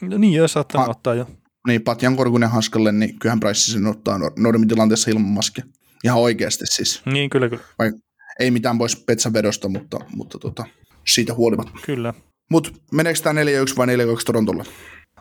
No 0.01 0.17
niin, 0.17 0.33
jos 0.33 0.53
saattaa 0.53 0.89
ottaa 0.89 1.13
jo. 1.13 1.27
Niin, 1.67 1.81
Patjan 1.81 2.15
Korkunen 2.15 2.49
Haskalle, 2.49 2.91
niin 2.91 3.19
kyllähän 3.19 3.39
Price 3.39 3.71
sen 3.71 3.87
ottaa 3.87 4.19
normitilanteessa 4.37 5.11
ilman 5.11 5.31
maskia. 5.31 5.65
Ihan 6.03 6.19
oikeasti 6.19 6.65
siis. 6.65 7.01
Niin, 7.05 7.29
kyllä, 7.29 7.49
kyllä. 7.49 7.63
Vai, 7.79 7.91
ei 8.39 8.51
mitään 8.51 8.77
pois 8.77 8.95
Petsavedosta, 8.95 9.69
mutta, 9.69 9.99
mutta 10.15 10.39
tota, 10.39 10.65
siitä 11.07 11.33
huolimatta. 11.33 11.79
Kyllä. 11.85 12.13
Mutta 12.51 12.71
meneekö 12.91 13.19
tämä 13.19 13.41
4-1 13.41 13.45
vai 13.77 13.87
4-2 13.87 13.89
Torontolle? 14.25 14.63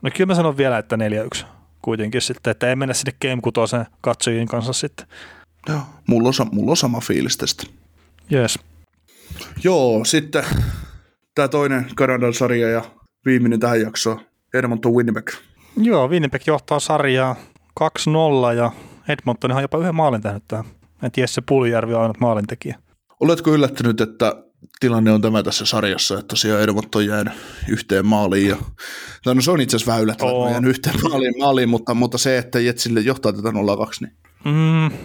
No 0.02 0.10
kyllä 0.16 0.26
mä 0.26 0.34
sanon 0.34 0.56
vielä, 0.56 0.78
että 0.78 0.97
4-1 1.40 1.44
kuitenkin 1.82 2.20
sitten, 2.20 2.51
että 2.51 2.68
ei 2.68 2.76
mennä 2.76 2.94
sinne 2.94 3.12
Game 3.22 3.43
6 3.55 3.76
katsojien 4.01 4.48
kanssa 4.48 4.72
sitten. 4.72 5.06
Joo, 5.68 5.80
mulla 6.09 6.28
on, 6.28 6.48
mulla 6.52 6.70
on 6.70 6.76
sama 6.76 7.01
fiilis 7.01 7.36
tästä. 7.36 7.66
Yes. 8.32 8.59
Joo, 9.64 10.05
sitten 10.05 10.44
tämä 11.34 11.48
toinen 11.48 11.86
Kanadan 11.94 12.34
sarja 12.34 12.68
ja 12.68 12.82
viimeinen 13.26 13.60
tähän 13.60 13.80
jaksoon, 13.80 14.20
Edmonton 14.55 14.94
Winnipeg. 14.94 15.30
Joo, 15.76 16.09
Winnipeg 16.09 16.47
johtaa 16.47 16.80
sarjaa 16.80 17.36
2-0 17.80 18.55
ja 18.56 18.70
Edmonton 19.09 19.51
ihan 19.51 19.62
jopa 19.62 19.78
yhden 19.78 19.94
maalin 19.94 20.22
tehnyt 20.22 20.44
tähän. 20.48 20.64
En 21.02 21.12
tiedä, 21.12 21.26
se 21.26 21.43
Puljärvi 21.48 21.94
on 21.94 22.02
ainut 22.02 22.20
maalintekijä. 22.20 22.78
Oletko 23.23 23.51
yllättynyt, 23.51 24.01
että 24.01 24.44
tilanne 24.81 25.12
on 25.12 25.20
tämä 25.20 25.43
tässä 25.43 25.66
sarjassa, 25.66 26.15
että 26.15 26.28
tosiaan 26.28 26.62
Edmonton 26.62 27.03
on 27.03 27.07
jäänyt 27.07 27.35
yhteen 27.69 28.07
maaliin. 28.07 28.49
Ja, 28.49 28.57
no 29.27 29.40
se 29.40 29.51
on 29.51 29.61
itse 29.61 29.77
asiassa 29.77 29.90
vähän 29.90 30.03
yllättävää, 30.03 30.32
että 30.32 30.51
jäänyt 30.51 30.70
yhteen 30.70 30.94
maaliin, 31.03 31.35
maaliin 31.39 31.69
mutta, 31.69 31.94
mutta, 31.94 32.19
se, 32.19 32.39
että 32.39 32.61
Jetsille 32.61 33.01
johtaa 33.01 33.32
tätä 33.32 33.49
0-2, 33.49 33.53
niin... 34.01 34.12
Mm, 34.44 34.97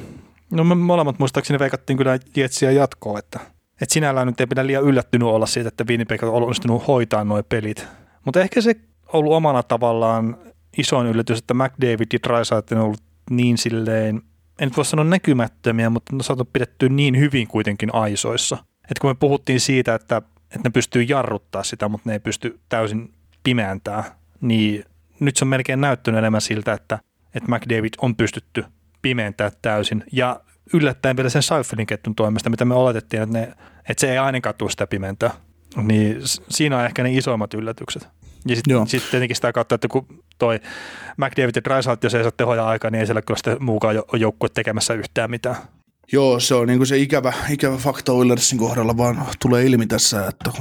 no 0.52 0.64
me 0.64 0.76
molemmat 0.76 1.20
muistaakseni 1.20 1.60
veikattiin 1.60 1.98
kyllä 1.98 2.20
Jetsiä 2.36 2.72
jatkoa, 2.72 3.20
että, 3.20 3.40
että 3.82 3.94
sinällään 3.94 4.28
nyt 4.28 4.40
ei 4.40 4.48
pidä 4.48 4.68
liian 4.68 4.84
yllättynyt 4.84 5.28
olla 5.28 5.46
siitä, 5.46 5.68
että 5.68 5.86
Winnipeg 5.90 6.24
on 6.24 6.34
onnistunut 6.44 6.88
hoitaa 6.88 7.24
nuo 7.24 7.44
pelit. 7.44 7.88
Mutta 8.26 8.42
ehkä 8.42 8.62
se 8.62 8.76
ollut 9.14 9.34
omana 9.34 9.64
tavallaan 9.64 10.38
isoin 10.78 11.08
yllätys, 11.08 11.38
että 11.38 11.54
McDavid 11.54 12.08
ja 12.14 12.20
Drysaitel 12.28 12.78
on 12.78 12.84
ollut 12.84 13.04
niin 13.30 13.58
silleen, 13.58 14.22
en 14.60 14.72
voi 14.78 14.86
sanoa 14.86 15.06
näkymättömiä, 15.06 15.90
mutta 15.90 16.14
ne 16.14 16.16
on 16.16 16.24
saatu 16.24 16.46
pidettyä 16.54 16.90
niin 16.90 17.20
hyvin 17.20 17.48
kuitenkin 17.48 17.96
aisoissa. 17.96 18.58
Että 18.84 19.02
kun 19.02 19.10
me 19.10 19.16
puhuttiin 19.16 19.60
siitä, 19.60 19.96
että, 19.96 20.18
että 20.18 20.60
ne 20.64 20.70
pystyy 20.70 21.04
jarruttaa 21.04 21.64
sitä, 21.64 21.90
mutta 21.90 22.10
ne 22.10 22.14
ei 22.14 22.20
pysty 22.20 22.60
täysin 22.70 23.14
pimeäntää, 23.44 24.04
niin 24.42 24.84
nyt 25.20 25.38
se 25.38 25.46
on 25.46 25.50
melkein 25.50 25.82
näyttänyt 25.82 26.20
enemmän 26.20 26.42
siltä, 26.42 26.74
että, 26.74 27.00
että 27.36 27.56
McDavid 27.56 27.94
on 28.02 28.16
pystytty 28.16 28.66
pimeentää 29.02 29.52
täysin. 29.62 30.04
Ja 30.12 30.42
yllättäen 30.74 31.18
vielä 31.18 31.30
sen 31.30 31.44
Seifelin 31.44 31.88
ketjun 31.88 32.16
toimesta, 32.16 32.50
mitä 32.50 32.66
me 32.66 32.74
oletettiin, 32.74 33.24
että, 33.24 33.40
ne, 33.40 33.54
että 33.90 34.02
se 34.02 34.12
ei 34.12 34.18
ainakaan 34.18 34.56
tule 34.56 34.72
sitä 34.72 34.88
pimentää. 34.88 35.32
Niin 35.84 36.18
siinä 36.50 36.78
on 36.78 36.86
ehkä 36.86 37.04
ne 37.04 37.14
isoimmat 37.14 37.54
yllätykset. 37.54 38.08
Ja 38.48 38.56
sitten 38.56 38.88
sit 38.88 39.04
tietenkin 39.12 39.36
sitä 39.36 39.54
kautta, 39.54 39.76
että 39.76 39.88
kun 39.88 40.24
toi 40.38 40.60
McDavid 41.18 41.56
ja 41.56 41.64
Drysalt, 41.64 42.04
jos 42.04 42.16
ei 42.16 42.24
saa 42.24 42.32
tehoja 42.32 42.68
aikaa, 42.68 42.92
niin 42.92 43.00
ei 43.00 43.06
siellä 43.06 43.22
kyllä 43.22 43.38
sitten 43.38 43.64
muukaan 43.64 43.96
joukkue 44.20 44.50
tekemässä 44.50 44.94
yhtään 44.94 45.32
mitään. 45.32 45.56
Joo, 46.12 46.40
se 46.40 46.56
on 46.56 46.68
niin 46.68 46.80
kuin 46.80 46.88
se 46.88 46.98
ikävä, 46.98 47.34
ikävä 47.50 47.78
fakta 47.78 48.14
Oilersin 48.14 48.58
kohdalla 48.58 48.98
vaan 48.98 49.26
tulee 49.42 49.66
ilmi 49.66 49.88
tässä, 49.88 50.28
että 50.28 50.52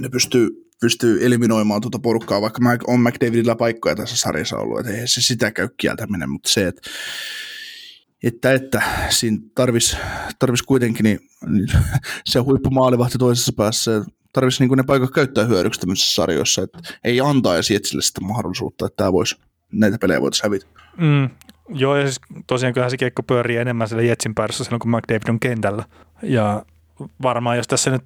ne 0.00 0.08
pystyy, 0.08 0.50
pystyy 0.80 1.26
eliminoimaan 1.26 1.80
tuota 1.80 1.98
porukkaa, 1.98 2.40
vaikka 2.40 2.60
on 2.86 3.00
McDavidilla 3.00 3.54
paikkoja 3.54 3.96
tässä 3.96 4.16
sarjassa 4.16 4.56
ollut, 4.56 4.80
että 4.80 4.92
ei 4.92 5.08
se 5.08 5.20
sitä 5.20 5.50
käy 5.50 5.68
kieltäminen, 5.76 6.30
mutta 6.30 6.48
se, 6.48 6.66
että 6.66 6.90
että, 8.22 8.52
että 8.52 8.82
siinä 9.10 9.38
tarvisi 9.54 9.96
tarvis 10.38 10.62
kuitenkin 10.62 11.04
niin, 11.04 11.20
niin 11.46 11.68
se 12.30 12.38
huippumaalivahti 12.38 13.18
toisessa 13.18 13.52
päässä, 13.56 14.04
tarvitsisi 14.34 14.66
niin 14.66 14.76
ne 14.76 14.82
paikat 14.82 15.10
käyttää 15.10 15.44
hyödyksi 15.44 15.80
tämmöisissä 15.80 16.14
sarjoissa, 16.14 16.62
että 16.62 16.78
ei 17.04 17.20
antaisi 17.20 17.74
Jetsille 17.74 18.02
sitä 18.02 18.20
mahdollisuutta, 18.20 18.86
että 18.86 18.96
tämä 18.96 19.12
voisi, 19.12 19.36
näitä 19.72 19.98
pelejä 19.98 20.20
voitaisiin 20.20 20.48
hävitä. 20.48 20.66
Mm, 20.96 21.30
joo, 21.68 21.96
ja 21.96 22.02
siis 22.02 22.20
tosiaan 22.46 22.74
kyllähän 22.74 22.90
se 22.90 22.96
kiekko 22.96 23.22
pyörii 23.22 23.56
enemmän 23.56 23.88
siellä 23.88 24.02
Jetsin 24.02 24.34
päässä 24.34 24.64
silloin, 24.64 24.80
kun 24.80 24.90
McDavid 24.90 25.28
on 25.28 25.40
kentällä. 25.40 25.84
Ja 26.22 26.64
varmaan 27.22 27.56
jos 27.56 27.68
tässä 27.68 27.90
nyt 27.90 28.04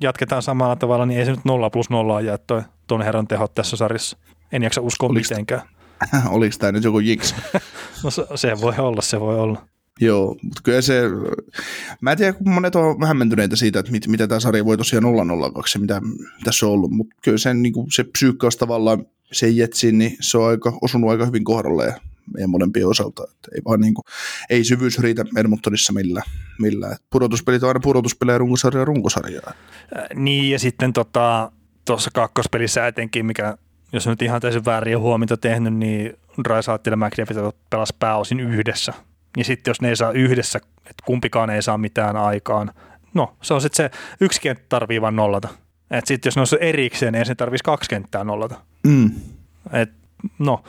jatketaan 0.00 0.42
samalla 0.42 0.76
tavalla, 0.76 1.06
niin 1.06 1.20
ei 1.20 1.26
se 1.26 1.30
nyt 1.30 1.44
nolla 1.44 1.70
plus 1.70 1.90
nolla 1.90 2.20
jää 2.20 2.38
toi, 2.38 2.62
tuon 2.86 3.02
herran 3.02 3.28
tehot 3.28 3.54
tässä 3.54 3.76
sarjassa. 3.76 4.18
En 4.52 4.62
jaksa 4.62 4.80
uskoa 4.80 5.08
Oliko 5.08 5.28
mitenkään. 5.30 5.62
Oliko 6.30 6.56
tämä 6.58 6.72
nyt 6.72 6.84
joku 6.84 6.98
jiks? 6.98 7.34
no 8.04 8.10
se, 8.10 8.26
se 8.34 8.60
voi 8.60 8.74
olla, 8.78 9.02
se 9.02 9.20
voi 9.20 9.38
olla. 9.38 9.66
Joo, 10.00 10.36
mutta 10.42 10.60
kyllä 10.64 10.80
se, 10.80 11.02
mä 12.00 12.12
en 12.12 12.18
tiedä, 12.18 12.32
kun 12.32 12.50
monet 12.50 12.76
on 12.76 13.06
hämmentyneitä 13.06 13.56
siitä, 13.56 13.78
että 13.78 13.92
mit, 13.92 14.06
mitä 14.06 14.28
tämä 14.28 14.40
sarja 14.40 14.64
voi 14.64 14.76
tosiaan 14.76 15.04
olla 15.04 15.24
0 15.24 15.50
2 15.50 15.78
mitä 15.78 16.00
tässä 16.44 16.66
on 16.66 16.72
ollut, 16.72 16.90
mutta 16.90 17.16
kyllä 17.22 17.38
sen, 17.38 17.62
niin 17.62 17.72
kuin, 17.72 17.86
se 17.92 18.04
psyykkaus 18.04 18.56
tavallaan 18.56 19.04
se 19.32 19.48
Jetsin, 19.48 19.98
niin 19.98 20.16
se 20.20 20.38
on 20.38 20.48
aika, 20.48 20.78
osunut 20.82 21.10
aika 21.10 21.26
hyvin 21.26 21.44
kohdalle 21.44 21.86
ja 21.86 22.00
meidän 22.34 22.50
molempien 22.50 22.88
osalta. 22.88 23.24
Että 23.24 23.48
ei, 23.54 23.60
vaan 23.64 23.80
niin 23.80 23.94
kuin, 23.94 24.04
ei 24.50 24.64
syvyys 24.64 24.98
riitä 24.98 25.24
Edmontonissa 25.36 25.92
millään. 25.92 26.26
millään. 26.58 26.96
Pudotuspelit 27.10 27.62
on 27.62 27.68
aina 27.68 27.80
pudotuspelejä, 27.80 28.38
runkosarja 28.38 28.84
runkosarjaa. 28.84 29.52
Äh, 29.96 30.04
niin, 30.14 30.50
ja 30.50 30.58
sitten 30.58 30.92
tota, 30.92 31.52
kakkospelissä 32.14 32.86
etenkin, 32.86 33.26
mikä 33.26 33.56
jos 33.92 34.06
nyt 34.06 34.22
ihan 34.22 34.40
täysin 34.40 34.64
väärin 34.64 34.98
huomioita 34.98 35.36
tehnyt, 35.36 35.74
niin 35.74 36.16
Drysaitel 36.44 36.92
ja 36.92 36.96
McDavid 36.96 37.52
pelas 37.70 37.92
pääosin 37.92 38.40
yhdessä. 38.40 38.92
Ja 39.36 39.44
sitten 39.44 39.70
jos 39.70 39.80
ne 39.80 39.88
ei 39.88 39.96
saa 39.96 40.12
yhdessä, 40.12 40.58
että 40.78 41.02
kumpikaan 41.04 41.50
ei 41.50 41.62
saa 41.62 41.78
mitään 41.78 42.16
aikaan, 42.16 42.70
no 43.14 43.36
se 43.42 43.54
on 43.54 43.60
sitten 43.60 43.90
se 43.90 43.98
yksi 44.20 44.40
kenttä 44.40 44.64
tarvii 44.68 45.00
vaan 45.00 45.16
nollata. 45.16 45.48
Että 45.90 46.08
sitten 46.08 46.28
jos 46.28 46.36
ne 46.36 46.42
on 46.42 46.62
erikseen, 46.68 47.12
niin 47.12 47.26
se 47.26 47.34
tarvitsisi 47.34 47.64
kaksi 47.64 47.90
kenttää 47.90 48.24
nollata. 48.24 48.60
Mm. 48.86 49.10
Et, 49.72 49.90
no, 50.38 50.64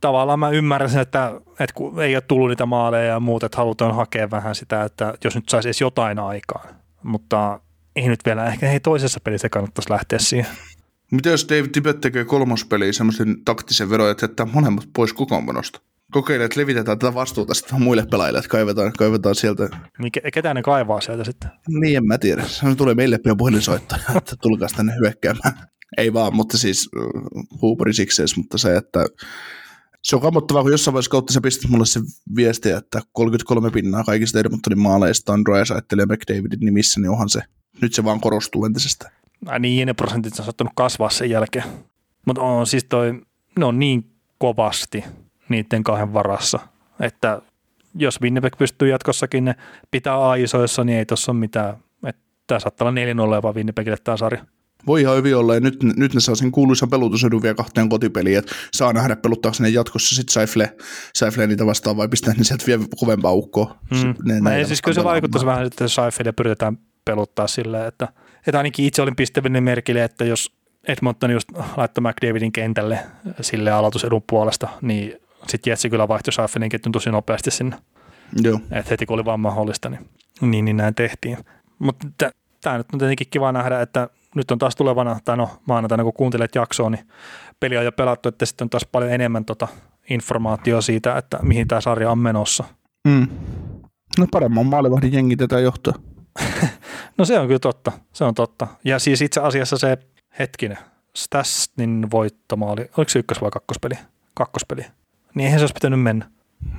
tavallaan 0.00 0.38
mä 0.38 0.50
ymmärrän 0.50 0.90
sen, 0.90 1.00
että, 1.00 1.32
että 1.50 1.74
kun 1.74 2.02
ei 2.02 2.16
ole 2.16 2.20
tullut 2.20 2.48
niitä 2.48 2.66
maaleja 2.66 3.04
ja 3.04 3.20
muuta, 3.20 3.46
että 3.46 3.58
halutaan 3.58 3.94
hakea 3.94 4.30
vähän 4.30 4.54
sitä, 4.54 4.84
että 4.84 5.14
jos 5.24 5.34
nyt 5.34 5.48
saisi 5.48 5.68
edes 5.68 5.80
jotain 5.80 6.18
aikaan. 6.18 6.74
Mutta 7.02 7.60
ei 7.96 8.08
nyt 8.08 8.20
vielä, 8.26 8.46
ehkä 8.46 8.72
ei 8.72 8.80
toisessa 8.80 9.20
pelissä 9.24 9.48
kannattaisi 9.48 9.90
lähteä 9.90 10.18
siihen. 10.18 10.50
Mitä 11.10 11.28
jos 11.30 11.46
David 11.48 11.70
Tibet 11.70 12.00
tekee 12.00 12.24
kolmospeliin 12.24 12.94
semmoisen 12.94 13.44
taktisen 13.44 13.90
veron, 13.90 14.10
että 14.10 14.24
jättää 14.24 14.46
molemmat 14.46 14.88
pois 14.96 15.12
kokoonpanosta? 15.12 15.80
Kokeile, 16.10 16.44
että 16.44 16.60
levitetään 16.60 16.98
tätä 16.98 17.14
vastuuta 17.14 17.54
sitten 17.54 17.82
muille 17.82 18.06
pelaajille, 18.10 18.38
että 18.38 18.48
kaivetaan, 18.48 18.92
kaivetaan 18.98 19.34
sieltä. 19.34 19.68
Niin, 19.98 20.12
ketään 20.32 20.56
ne 20.56 20.62
kaivaa 20.62 21.00
sieltä 21.00 21.24
sitten? 21.24 21.50
Niin, 21.68 21.96
en 21.96 22.06
mä 22.06 22.18
tiedä. 22.18 22.44
Se 22.46 22.74
tulee 22.74 22.94
meille 22.94 23.18
pian 23.18 23.36
puhelinsoittaja, 23.36 24.02
että 24.16 24.36
tulkaa 24.42 24.68
tänne 24.76 24.92
hyökkäämään. 25.02 25.68
Ei 25.98 26.12
vaan, 26.12 26.34
mutta 26.34 26.58
siis 26.58 26.88
uh, 26.96 27.42
huupari 27.62 27.92
siksees, 27.92 28.36
mutta 28.36 28.58
se, 28.58 28.76
että 28.76 29.06
se 30.02 30.16
on 30.16 30.22
kammottavaa, 30.22 30.62
kun 30.62 30.72
jossain 30.72 30.92
vaiheessa 30.92 31.10
kautta 31.10 31.32
sä 31.32 31.40
pistät 31.40 31.70
mulle 31.70 31.86
se 31.86 32.00
viesti, 32.36 32.70
että 32.70 33.00
33 33.12 33.70
pinnaa 33.70 34.04
kaikista 34.04 34.40
Edmontonin 34.40 34.78
maaleista 34.78 35.32
on 35.32 35.44
Dryas 35.44 35.70
ajattelee 35.70 36.06
McDavidin 36.06 36.60
nimissä, 36.60 37.00
niin 37.00 37.10
onhan 37.10 37.28
se, 37.28 37.40
nyt 37.82 37.94
se 37.94 38.04
vaan 38.04 38.20
korostuu 38.20 38.64
entisestä. 38.64 39.10
Ai 39.46 39.60
niin, 39.60 39.86
ne 39.86 39.94
prosentit 39.94 40.38
on 40.38 40.44
saattanut 40.44 40.72
kasvaa 40.76 41.10
sen 41.10 41.30
jälkeen. 41.30 41.64
Mutta 42.26 42.42
on 42.42 42.66
siis 42.66 42.84
toi, 42.84 43.22
ne 43.58 43.64
on 43.64 43.78
niin 43.78 44.10
kovasti 44.38 45.04
niiden 45.50 45.84
kahden 45.84 46.12
varassa, 46.12 46.58
että 47.00 47.42
jos 47.94 48.20
Winnipeg 48.20 48.56
pystyy 48.58 48.88
jatkossakin 48.88 49.44
ne 49.44 49.54
pitää 49.90 50.28
aisoissa, 50.28 50.84
niin 50.84 50.98
ei 50.98 51.06
tuossa 51.06 51.32
ole 51.32 51.38
mitään. 51.38 51.76
Tämä 52.46 52.60
saattaa 52.60 52.88
olla 52.88 53.32
4-0 53.32 53.34
jopa 53.34 53.52
Winnipegille 53.52 53.96
tämä 54.04 54.16
sarja. 54.16 54.44
Voi 54.86 55.00
ihan 55.00 55.16
hyvin 55.16 55.36
olla, 55.36 55.54
ja 55.54 55.60
nyt, 55.60 55.82
nyt 55.82 56.14
ne 56.14 56.20
saa 56.20 56.34
sen 56.34 56.52
kuuluisan 56.52 56.90
pelutusedun 56.90 57.42
vielä 57.42 57.54
kahteen 57.54 57.88
kotipeliin, 57.88 58.38
että 58.38 58.52
saa 58.72 58.92
nähdä 58.92 59.16
peluttaako 59.16 59.56
ne 59.60 59.68
jatkossa 59.68 60.16
sitten 60.16 60.32
Saifle, 60.32 60.76
Saifle 61.14 61.46
niitä 61.46 61.66
vastaan 61.66 61.96
vai 61.96 62.08
pistää 62.08 62.34
ne 62.34 62.44
sieltä 62.44 62.66
vielä 62.66 62.84
kovempaa 63.00 63.32
ukkoa. 63.32 63.78
Mm. 63.90 64.14
Ne, 64.24 64.40
ne 64.40 64.64
siis 64.64 64.82
kyllä 64.82 64.94
se 64.94 65.04
vaikuttaisi 65.04 65.46
vähän, 65.46 65.66
että 65.66 65.88
Saifle 65.88 66.32
pyritään 66.32 66.78
peluttaa 67.04 67.46
silleen, 67.46 67.86
että, 67.86 68.08
että 68.46 68.58
ainakin 68.58 68.86
itse 68.86 69.02
olin 69.02 69.16
pistävinen 69.16 69.62
merkille, 69.62 70.04
että 70.04 70.24
jos 70.24 70.52
Edmonton 70.88 71.30
just 71.30 71.48
laittoi 71.76 72.02
McDavidin 72.02 72.52
kentälle 72.52 72.98
sille 73.40 73.70
aloitusedun 73.70 74.22
puolesta, 74.26 74.68
niin 74.82 75.20
sitten 75.50 75.70
Jetsi 75.70 75.90
kyllä 75.90 76.08
vaihtoi 76.08 76.32
Saiffelin 76.32 76.68
ketjun 76.68 76.92
tosi 76.92 77.10
nopeasti 77.10 77.50
sinne. 77.50 77.76
Joo. 78.42 78.60
Et 78.70 78.90
heti 78.90 79.06
kun 79.06 79.14
oli 79.14 79.24
vaan 79.24 79.40
mahdollista, 79.40 79.88
niin, 79.88 80.08
niin, 80.40 80.64
niin 80.64 80.76
näin 80.76 80.94
tehtiin. 80.94 81.38
Mutta 81.78 82.30
tämä 82.60 82.78
nyt 82.78 82.86
on 82.92 82.98
tietenkin 82.98 83.26
kiva 83.30 83.52
nähdä, 83.52 83.80
että 83.80 84.08
nyt 84.34 84.50
on 84.50 84.58
taas 84.58 84.76
tulevana, 84.76 85.18
tai 85.24 85.36
no 85.36 85.50
maanantaina 85.66 86.04
kun 86.04 86.12
kuuntelet 86.12 86.54
jaksoa, 86.54 86.90
niin 86.90 87.08
peli 87.60 87.76
on 87.76 87.84
jo 87.84 87.92
pelattu, 87.92 88.28
että 88.28 88.46
sitten 88.46 88.64
on 88.64 88.70
taas 88.70 88.86
paljon 88.92 89.12
enemmän 89.12 89.44
tota 89.44 89.68
informaatiota 90.10 90.82
siitä, 90.82 91.18
että 91.18 91.38
mihin 91.42 91.68
tämä 91.68 91.80
sarja 91.80 92.10
on 92.10 92.18
menossa. 92.18 92.64
Mm. 93.08 93.28
No 94.18 94.26
paremman 94.30 94.66
maalivahdin 94.66 95.12
jengi 95.12 95.36
tätä 95.36 95.60
johtaa. 95.60 95.94
no 97.18 97.24
se 97.24 97.38
on 97.38 97.46
kyllä 97.46 97.58
totta, 97.58 97.92
se 98.12 98.24
on 98.24 98.34
totta. 98.34 98.66
Ja 98.84 98.98
siis 98.98 99.22
itse 99.22 99.40
asiassa 99.40 99.78
se 99.78 99.98
hetkinen, 100.38 100.78
Stasnin 101.16 102.10
voittomaali, 102.10 102.90
oliko 102.96 103.08
se 103.08 103.18
ykkös- 103.18 103.40
vai 103.40 103.50
kakkospeli? 103.50 103.94
Kakkospeli. 104.34 104.82
Niin 105.34 105.44
eihän 105.44 105.60
se 105.60 105.62
olisi 105.62 105.74
pitänyt 105.74 106.02
mennä. 106.02 106.30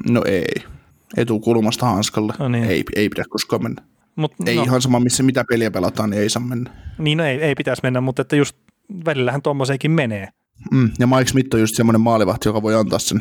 No 0.09 0.23
ei. 0.25 0.55
Etukulmasta 1.17 1.85
hanskalle. 1.85 2.33
No 2.39 2.49
niin. 2.49 2.63
ei, 2.63 2.83
ei 2.95 3.09
pidä 3.09 3.23
koskaan 3.29 3.63
mennä. 3.63 3.81
Mut, 4.15 4.33
ei 4.45 4.55
no. 4.55 4.63
ihan 4.63 4.81
sama, 4.81 4.99
missä 4.99 5.23
mitä 5.23 5.43
peliä 5.49 5.71
pelataan, 5.71 6.09
niin 6.09 6.21
ei 6.21 6.29
saa 6.29 6.43
mennä. 6.43 6.71
Niin, 6.97 7.17
no 7.17 7.25
ei, 7.25 7.41
ei 7.41 7.55
pitäisi 7.55 7.81
mennä, 7.83 8.01
mutta 8.01 8.21
että 8.21 8.35
just 8.35 8.55
välillähän 9.05 9.41
tuommoiseenkin 9.41 9.91
menee. 9.91 10.27
Mm, 10.71 10.91
ja 10.99 11.07
Mike 11.07 11.25
Smith 11.25 11.55
on 11.55 11.59
just 11.59 11.75
semmoinen 11.75 12.01
maalivahti, 12.01 12.49
joka 12.49 12.61
voi 12.61 12.75
antaa 12.75 12.99
sen. 12.99 13.19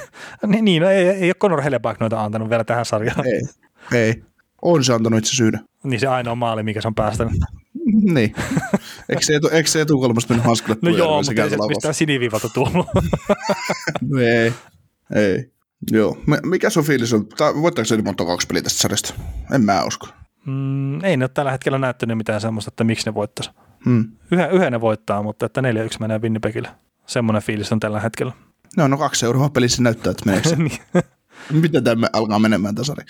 niin, 0.46 0.64
niin 0.64 0.82
no 0.82 0.88
ei, 0.88 1.08
ei 1.08 1.28
ole 1.28 1.34
Conor 1.34 1.62
Helleback 1.62 2.00
noita 2.00 2.24
antanut 2.24 2.50
vielä 2.50 2.64
tähän 2.64 2.84
sarjaan. 2.84 3.26
Ei, 3.26 3.42
ei. 3.92 4.22
On 4.62 4.84
se 4.84 4.92
antanut 4.92 5.18
itse 5.18 5.36
syydä. 5.36 5.60
Niin 5.84 6.00
se 6.00 6.06
ainoa 6.06 6.34
maali, 6.34 6.62
mikä 6.62 6.80
se 6.80 6.88
on 6.88 6.94
päästänyt. 6.94 7.32
niin. 8.14 8.34
Eikö 9.08 9.22
se, 9.22 9.36
etu, 9.36 9.48
eikö 9.52 9.70
se 9.70 9.80
etukolmasta 9.80 10.32
mennyt 10.32 10.46
hanskalle 10.46 10.78
No 10.82 10.90
joo, 10.90 11.22
mutta 11.22 11.42
ei 11.42 11.50
se 11.50 11.56
mistään 11.68 11.94
siniviivalta 11.94 12.48
tullut. 12.48 12.86
no 14.10 14.20
ei, 14.20 14.52
ei. 15.14 15.52
Joo. 15.90 16.18
Mikä 16.42 16.70
sun 16.70 16.84
fiilis 16.84 17.12
on? 17.12 17.26
Voittaako 17.62 17.86
se 17.86 18.02
monta 18.02 18.24
kaksi 18.24 18.46
peliä 18.46 18.62
tästä 18.62 18.80
sarjasta? 18.80 19.14
En 19.54 19.64
mä 19.64 19.84
usko. 19.84 20.06
Mm, 20.46 21.04
ei 21.04 21.16
ne 21.16 21.24
ole 21.24 21.30
tällä 21.34 21.50
hetkellä 21.50 21.78
näyttänyt 21.78 22.16
mitään 22.16 22.40
semmoista, 22.40 22.68
että 22.68 22.84
miksi 22.84 23.06
ne 23.06 23.14
voittaisi. 23.14 23.50
Hmm. 23.84 24.04
Yhden, 24.30 24.50
yhden 24.50 24.72
ne 24.72 24.80
voittaa, 24.80 25.22
mutta 25.22 25.46
että 25.46 25.60
4-1 25.60 25.64
menee 26.00 26.18
Winnipegille. 26.18 26.68
Semmoinen 27.06 27.42
fiilis 27.42 27.72
on 27.72 27.80
tällä 27.80 28.00
hetkellä. 28.00 28.32
No, 28.76 28.88
no 28.88 28.98
kaksi 28.98 29.26
euroa 29.26 29.48
pelissä 29.48 29.82
näyttää, 29.82 30.10
että 30.10 30.26
meneekö 30.26 30.48
se. 30.48 30.56
Niin. 31.52 31.60
Miten 31.62 31.84
tämä 31.84 32.06
alkaa 32.12 32.38
menemään 32.38 32.74
tasari? 32.74 33.04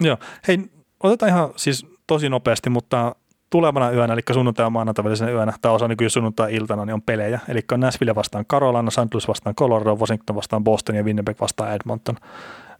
Joo. 0.00 0.18
Hei, 0.48 0.58
otetaan 1.02 1.30
ihan 1.30 1.52
siis 1.56 1.86
tosi 2.06 2.28
nopeasti, 2.28 2.70
mutta 2.70 3.16
tulevana 3.50 3.90
yönä, 3.90 4.12
eli 4.12 4.20
sunnuntai 4.32 4.66
ja 4.66 4.70
maanantai 4.70 5.04
välisenä 5.04 5.30
yönä, 5.30 5.52
tämä 5.60 5.74
osa 5.74 5.88
niin 5.88 6.10
sunnuntai-iltana, 6.10 6.84
niin 6.84 6.94
on 6.94 7.02
pelejä. 7.02 7.40
Eli 7.48 7.60
on 7.72 7.80
Nashville 7.80 8.14
vastaan 8.14 8.46
Carolina, 8.46 8.90
St. 8.90 9.14
Louis 9.14 9.28
vastaan 9.28 9.54
Colorado, 9.54 9.96
Washington 9.96 10.36
vastaan 10.36 10.64
Boston 10.64 10.96
ja 10.96 11.02
Winnipeg 11.02 11.40
vastaan 11.40 11.72
Edmonton. 11.72 12.16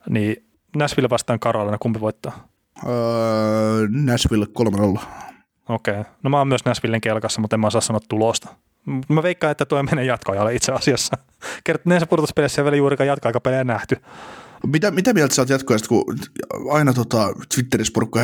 Niin 0.09 0.45
Nashville 0.77 1.11
vastaan 1.11 1.41
Carolina, 1.41 1.79
kumpi 1.79 2.01
voittaa? 2.01 2.49
Öö, 2.89 3.89
Nashville 3.91 4.47
3-0. 4.99 5.01
Okei. 5.69 6.01
Okay. 6.01 6.13
No 6.23 6.31
mä 6.31 6.39
oon 6.39 6.49
myös 6.49 6.65
Nashvillen 6.65 7.01
kelkassa, 7.01 7.41
mutta 7.41 7.57
en 7.57 7.61
mä 7.61 7.71
saa 7.71 7.81
sanoa 7.81 8.01
tulosta. 8.09 8.49
Mä 9.09 9.23
veikkaan, 9.23 9.51
että 9.51 9.65
tuo 9.65 9.83
menee 9.83 10.05
jatkoajalle 10.05 10.55
itse 10.55 10.73
asiassa. 10.73 11.17
Kerrot, 11.65 11.87
näissä 11.87 12.07
pudotuspeleissä 12.07 12.61
ei 12.61 12.65
vielä 12.65 12.77
juurikaan 12.77 13.07
jatkoaikapelejä 13.07 13.65
nähty. 13.65 13.97
Mitä, 14.67 14.91
mitä 14.91 15.13
mieltä 15.13 15.35
sä 15.35 15.43
oot 15.43 15.49
jatkoajasta, 15.49 15.89
kun 15.89 16.05
aina 16.71 16.93
tota, 16.93 17.33
Twitterissä 17.55 17.93
porukka 17.93 18.21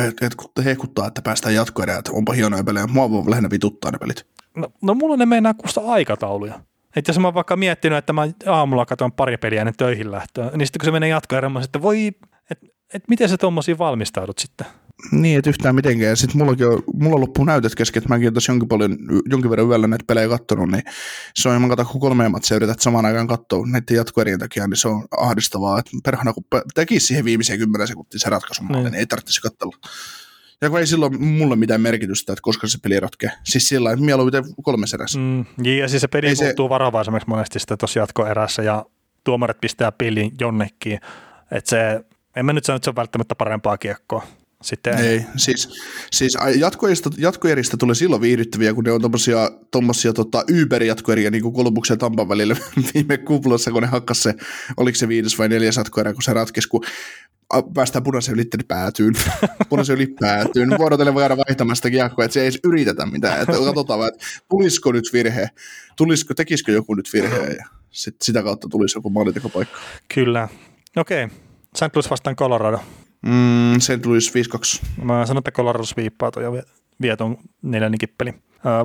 hehkuttaa, 0.65 1.07
että 1.07 1.21
päästään 1.21 1.55
jatkoerään, 1.55 1.99
että 1.99 2.11
onpa 2.11 2.33
hienoja 2.33 2.63
pelejä. 2.63 2.87
Mua 2.87 3.11
voi 3.11 3.29
lähinnä 3.29 3.49
vituttaa 3.49 3.91
ne 3.91 3.97
pelit. 3.97 4.25
No, 4.55 4.67
no 4.81 4.93
mulla 4.93 5.17
ne 5.17 5.25
meinaa 5.25 5.53
kuusta 5.53 5.81
aikatauluja. 5.81 6.59
Että 6.95 7.09
jos 7.09 7.19
mä 7.19 7.27
oon 7.27 7.33
vaikka 7.33 7.55
miettinyt, 7.55 7.97
että 7.97 8.13
mä 8.13 8.27
aamulla 8.45 8.85
katson 8.85 9.11
pari 9.11 9.37
peliä 9.37 9.61
ennen 9.61 9.77
töihin 9.77 10.11
lähtöä, 10.11 10.51
niin 10.55 10.67
sitten 10.67 10.79
kun 10.79 10.85
se 10.85 10.91
menee 10.91 11.09
jatkoerään, 11.09 11.51
mä 11.51 11.61
sitten 11.61 11.81
voi, 11.81 12.07
että 12.51 12.67
et 12.93 13.03
miten 13.09 13.29
sä 13.29 13.37
tuommoisiin 13.37 13.77
valmistaudut 13.77 14.39
sitten? 14.39 14.67
Niin, 15.11 15.37
että 15.37 15.49
yhtään 15.49 15.75
mitenkään. 15.75 16.17
Sitten 16.17 16.37
mullakin 16.37 16.67
on, 16.67 16.83
mulla 16.93 17.19
loppuu 17.19 17.45
näytöt 17.45 17.75
kesken, 17.75 18.03
että 18.03 18.09
mäkin 18.09 18.33
tässä 18.33 18.51
jonkin, 18.51 18.67
paljon, 18.67 18.97
jonkin 19.29 19.49
verran 19.49 19.67
yöllä 19.67 19.87
näitä 19.87 20.05
pelejä 20.07 20.29
katsonut, 20.29 20.71
niin 20.71 20.83
se 21.35 21.49
on, 21.49 21.61
mä 21.61 21.67
katson, 21.67 21.87
kun 21.87 22.01
kolme 22.01 22.29
matsia 22.29 22.57
yrität 22.57 22.79
samaan 22.79 23.05
aikaan 23.05 23.27
katsoa 23.27 23.67
näiden 23.67 23.95
jatkoerien 23.95 24.39
takia, 24.39 24.67
niin 24.67 24.77
se 24.77 24.87
on 24.87 25.05
ahdistavaa, 25.17 25.79
että 25.79 25.91
perhana 26.03 26.33
kun 26.33 26.43
tekisi 26.75 27.07
siihen 27.07 27.25
viimeiseen 27.25 27.59
kymmenen 27.59 27.87
sekuntia 27.87 28.19
se 28.19 28.29
ratkaisun 28.29 28.67
niin. 28.67 28.83
niin 28.83 28.95
ei 28.95 29.05
tarvitsisi 29.05 29.41
katsella. 29.41 29.77
Ja 30.61 30.69
kun 30.69 30.79
ei 30.79 30.87
silloin 30.87 31.23
mulle 31.23 31.55
mitään 31.55 31.81
merkitystä, 31.81 32.33
että 32.33 32.41
koska 32.41 32.67
se 32.67 32.77
peli 32.83 32.99
rotkee. 32.99 33.31
Siis 33.43 33.69
sillä 33.69 33.91
että 33.91 34.05
mieluiten 34.05 34.43
kolme 34.63 34.85
erässä. 34.93 35.19
Mm, 35.19 35.45
ja 35.63 35.87
siis 35.87 36.01
se 36.01 36.07
peli 36.07 36.27
ei 36.27 36.35
muuttuu 36.41 36.65
se... 36.65 36.69
varovaisemmaksi 36.69 37.29
monesti 37.29 37.59
sitten 37.59 37.77
tuossa 37.77 37.99
jatkoerässä 37.99 38.63
ja 38.63 38.85
tuomarit 39.23 39.61
pistää 39.61 39.91
pelin 39.91 40.31
jonnekin. 40.39 40.99
Että 41.51 41.69
se, 41.69 42.05
en 42.35 42.45
mä 42.45 42.53
nyt 42.53 42.65
sano, 42.65 42.75
että 42.75 42.85
se 42.85 42.89
on 42.89 42.95
välttämättä 42.95 43.35
parempaa 43.35 43.77
kiekkoa. 43.77 44.23
Sitten... 44.63 44.97
Ei, 44.97 45.25
siis, 45.35 45.69
siis 46.11 46.37
jatkoeristä, 46.55 47.09
jatkoeristä 47.17 47.77
tulee 47.77 47.95
silloin 47.95 48.21
viihdyttäviä, 48.21 48.73
kun 48.73 48.83
ne 48.83 48.91
on 48.91 49.01
tommosia, 49.01 49.51
tommosia 49.71 50.13
tota, 50.13 50.43
Uber-jatkoeriä 50.51 51.31
niin 51.31 51.43
kuin 51.43 51.53
Kolumbuksen 51.53 51.95
ja 51.95 51.97
Tampan 51.97 52.29
välillä 52.29 52.55
viime 52.93 53.17
kuplassa, 53.17 53.71
kun 53.71 53.81
ne 53.81 53.87
hakkas 53.87 54.23
se, 54.23 54.35
oliko 54.77 54.95
se 54.95 55.07
viides 55.07 55.37
vai 55.37 55.49
neljäs 55.49 55.77
jatkoerä, 55.77 56.13
kun 56.13 56.23
se 56.23 56.33
ratkesi, 56.33 56.69
kun 56.69 56.85
päästään 57.73 58.03
punaisen 58.03 58.33
yli 58.33 58.45
päätyyn, 58.67 59.13
punaisen 59.69 59.95
yli 59.95 60.07
päätyyn. 60.19 60.77
Vuorotellen 60.77 61.13
voi 61.13 61.23
aina 61.23 61.37
vaihtamaan 61.37 61.75
sitä 61.75 61.89
kiekkoa, 61.89 62.25
että 62.25 62.33
se 62.33 62.39
ei 62.39 62.45
edes 62.45 62.59
yritetä 62.63 63.05
mitään. 63.05 63.41
Että 63.41 63.53
katsotaan, 63.65 64.07
että 64.07 64.25
tulisiko 64.49 64.91
nyt 64.91 65.05
virhe, 65.13 65.49
tulisiko, 65.97 66.33
tekisikö 66.33 66.71
joku 66.71 66.95
nyt 66.95 67.09
virhe 67.13 67.47
ja 67.53 67.65
sit 67.91 68.15
sitä 68.21 68.43
kautta 68.43 68.67
tulisi 68.69 68.97
joku 68.97 69.09
maalitekopaikka. 69.09 69.79
Kyllä. 70.13 70.47
Okei. 70.95 71.23
Okay. 71.23 71.37
St. 71.75 71.95
Louis 71.95 72.09
vastaan 72.09 72.35
Colorado. 72.35 72.79
Mm, 73.27 73.79
St. 73.79 74.05
Louis 74.05 74.33
5-2. 74.33 74.85
Mä 75.03 75.25
sanon, 75.25 75.41
että 75.41 75.51
Colorado 75.51 75.83
viippaa 75.97 76.31
toi 76.31 76.43
ja 76.43 76.51
vie 77.01 77.15
ton 77.15 77.37
neljännen 77.61 77.97
kippeli. 77.97 78.33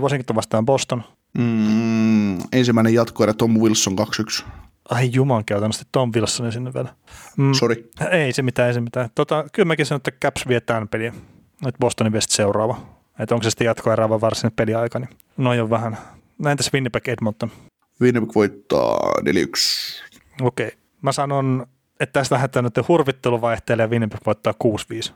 Washington 0.01 0.37
vastaan 0.37 0.67
Boston. 0.67 1.03
Mm, 1.39 2.39
ensimmäinen 2.53 2.95
jatkoerä 2.95 3.33
Tom 3.33 3.59
Wilson 3.59 3.97
2-1. 4.43 4.45
Ai 4.91 5.11
juman 5.13 5.45
käytännössä 5.45 5.85
Tom 5.93 6.13
Wilsonin 6.15 6.53
sinne 6.53 6.75
vielä. 6.75 6.95
Mm, 7.37 7.53
Sori. 7.53 7.91
Ei 8.11 8.33
se 8.33 8.43
mitään, 8.43 8.69
ei 8.69 8.75
se 8.75 8.81
mitään. 8.81 9.11
Tota, 9.15 9.45
kyllä 9.53 9.67
mäkin 9.67 9.87
sanon, 9.87 9.97
että 9.97 10.11
Caps 10.11 10.49
vie 10.49 10.61
tämän 10.61 10.89
peliä. 10.89 11.15
Että 11.67 11.79
Bostonin 11.81 12.13
West 12.13 12.31
seuraava. 12.31 12.81
Että 13.19 13.35
onko 13.35 13.43
se 13.43 13.51
sitten 13.51 13.65
jatkoerää 13.65 14.09
vai 14.09 14.21
varsinainen 14.21 14.57
peliaika, 14.57 14.99
niin 14.99 15.09
noin 15.37 15.63
on 15.63 15.71
vähän. 15.71 15.99
Näin 16.39 16.57
tässä 16.57 16.71
Winnipeg 16.75 17.09
Edmonton. 17.09 17.51
Winnipeg 18.01 18.35
voittaa 18.35 19.13
4-1. 20.41 20.43
Okei. 20.43 20.73
Mä 21.03 21.13
sanon, 21.13 21.67
että 22.03 22.21
tästä 22.21 22.35
lähdetään 22.35 22.65
nyt 22.65 22.89
hurvittelu 22.89 23.41
vaihtelee 23.41 23.85
ja 23.85 23.89
Winnipeg 23.89 24.21
voittaa 24.27 24.55
6-5. 25.09 25.13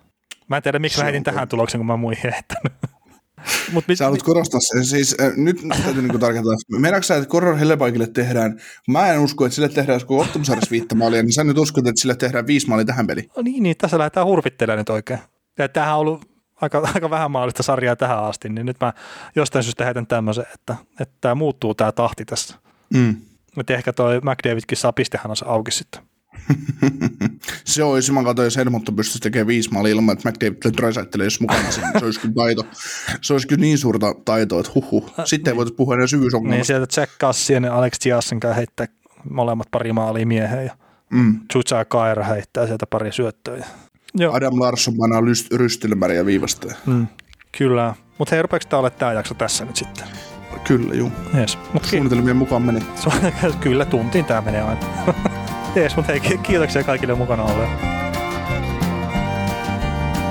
Mä 0.48 0.56
en 0.56 0.62
tiedä, 0.62 0.78
miksi 0.78 1.02
heitin 1.02 1.24
tähän 1.24 1.36
kyllä. 1.36 1.46
tulokseen, 1.46 1.80
kun 1.80 1.86
mä 1.86 1.96
muihin 1.96 2.32
heittänyt. 2.32 2.72
Mut 3.72 3.88
mit, 3.88 3.98
Sä 3.98 4.04
haluat 4.04 4.22
korostaa 4.22 4.60
sen, 4.60 4.84
siis 4.84 5.16
äh, 5.20 5.32
nyt 5.36 5.56
täytyy 5.84 6.02
niinku 6.02 6.18
tarkentaa, 6.18 6.52
että 6.52 6.80
meinaatko 6.80 7.02
sä, 7.02 7.16
että 7.16 7.28
Coror 7.28 7.56
Hellepaikille 7.56 8.06
tehdään, 8.06 8.60
mä 8.88 9.12
en 9.12 9.20
usko, 9.20 9.46
että 9.46 9.54
sille 9.54 9.68
tehdään, 9.68 10.06
kun 10.06 10.20
Optimusarjassa 10.20 10.70
viittä 10.70 10.94
maalia, 10.94 11.22
niin 11.22 11.32
sä 11.32 11.44
nyt 11.44 11.58
uskot, 11.58 11.86
että 11.86 12.00
sille 12.00 12.16
tehdään 12.16 12.46
viisi 12.46 12.68
maalia 12.68 12.84
tähän 12.84 13.06
peliin. 13.06 13.30
no 13.36 13.42
niin, 13.42 13.62
niin, 13.62 13.76
tässä 13.76 13.98
lähdetään 13.98 14.26
hurvittelemaan 14.26 14.78
nyt 14.78 14.88
oikein. 14.88 15.20
Ja 15.58 15.68
tämähän 15.68 15.94
on 15.94 16.00
ollut 16.00 16.28
aika, 16.60 16.88
aika 16.94 17.10
vähän 17.10 17.30
maalista 17.30 17.62
sarjaa 17.62 17.96
tähän 17.96 18.24
asti, 18.24 18.48
niin 18.48 18.66
nyt 18.66 18.76
mä 18.80 18.92
jostain 19.36 19.62
syystä 19.62 19.84
heitän 19.84 20.06
tämmöisen, 20.06 20.46
että, 20.54 20.76
että 21.00 21.14
tämä 21.20 21.34
muuttuu 21.34 21.74
tämä 21.74 21.92
tahti 21.92 22.24
tässä. 22.24 22.54
Mm. 22.94 23.16
Että 23.60 23.74
ehkä 23.74 23.92
toi 23.92 24.20
McDavidkin 24.20 24.78
saa 24.78 24.92
pistehanansa 24.92 25.46
auki 25.46 25.70
sitten. 25.70 26.02
Se 27.64 27.82
olisi, 27.84 28.12
mä 28.12 28.24
katsoin, 28.24 28.46
jos 28.46 28.56
Edmonton 28.56 28.96
pystyisi 28.96 29.20
tekemään 29.20 29.46
viisi 29.46 29.70
maalia 29.72 29.92
ilman, 29.92 30.12
että 30.12 30.30
McDavid 30.30 30.76
Drysaitl 30.76 31.20
olisi 31.22 31.40
mukana 31.42 31.70
siinä. 31.70 31.92
Se 31.98 32.04
olisi 32.04 32.20
kyllä 32.20 32.34
taito. 32.34 32.66
Se 33.22 33.32
olisi 33.32 33.46
kyllä 33.48 33.60
niin 33.60 33.78
suurta 33.78 34.14
taitoa, 34.24 34.60
että 34.60 34.72
huhhuh. 34.74 35.10
Sitten 35.24 35.50
ei 35.52 35.56
voitaisiin 35.56 35.76
puhua 35.76 35.94
enää 35.94 36.02
Niin 36.02 36.08
syvyysongelmasta. 36.08 36.64
sieltä 36.66 37.00
Jack 37.00 37.12
Cassien 37.20 37.64
ja 37.64 37.74
Alex 37.76 37.98
Tiassin 37.98 38.40
kanssa 38.40 38.54
heittää 38.56 38.86
molemmat 39.30 39.66
pari 39.70 39.92
maalia 39.92 40.26
mieheen 40.26 40.66
ja 40.66 40.76
Mm. 41.10 41.40
Chucha 41.52 41.84
Kaira 41.84 42.24
heittää 42.24 42.66
sieltä 42.66 42.86
pari 42.86 43.12
syöttöä. 43.12 43.56
ja- 43.56 43.64
Joo, 44.14 44.34
Adam 44.34 44.60
Larsson 44.60 44.96
painaa 44.96 45.20
lyst- 45.20 45.56
rystelmäriä 45.56 46.26
viivasta. 46.26 46.74
mm, 46.86 47.06
kyllä. 47.58 47.94
Mutta 48.18 48.34
hei, 48.34 48.42
rupeeko 48.42 48.66
tämä 48.68 48.80
olemaan 48.80 48.98
tämä 48.98 49.12
jakso 49.12 49.34
tässä 49.34 49.64
nyt 49.64 49.76
sitten? 49.76 50.04
Kyllä, 50.64 50.94
juu. 50.94 51.12
Jees. 51.34 51.58
Mut 51.72 51.82
ki- 51.82 51.88
Suunnitelmien 51.88 52.36
mukaan 52.36 52.62
meni. 52.62 52.80
kyllä, 53.60 53.84
tuntiin 53.84 54.24
tämä 54.24 54.40
menee 54.40 54.62
aina. 54.62 54.80
Jees, 55.76 55.96
mutta 55.96 56.12
hei, 56.12 56.20
ki- 56.20 56.38
kiitoksia 56.38 56.84
kaikille 56.84 57.14
mukana 57.14 57.42
olleen. 57.42 57.70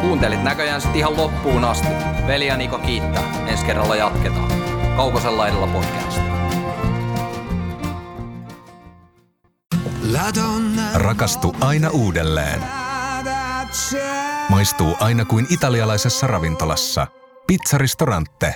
Kuuntelit 0.02 0.44
näköjään 0.44 0.82
sitten 0.82 1.00
ihan 1.00 1.18
loppuun 1.18 1.64
asti. 1.64 1.88
Veli 2.28 2.48
ja 2.48 2.58
Niko 2.58 2.78
kiittää. 2.78 3.24
Ensi 3.48 3.66
kerralla 3.66 3.96
jatketaan. 3.96 4.52
Kaukosella 4.98 5.38
laidalla 5.38 5.68
podcast. 5.68 6.22
Rakastu 10.94 11.56
aina 11.62 11.90
uudelleen. 11.90 12.62
Maistuu 14.50 14.96
aina 15.00 15.26
kuin 15.26 15.48
italialaisessa 15.50 16.28
ravintolassa. 16.28 17.08
Pizzaristorante. 17.48 18.56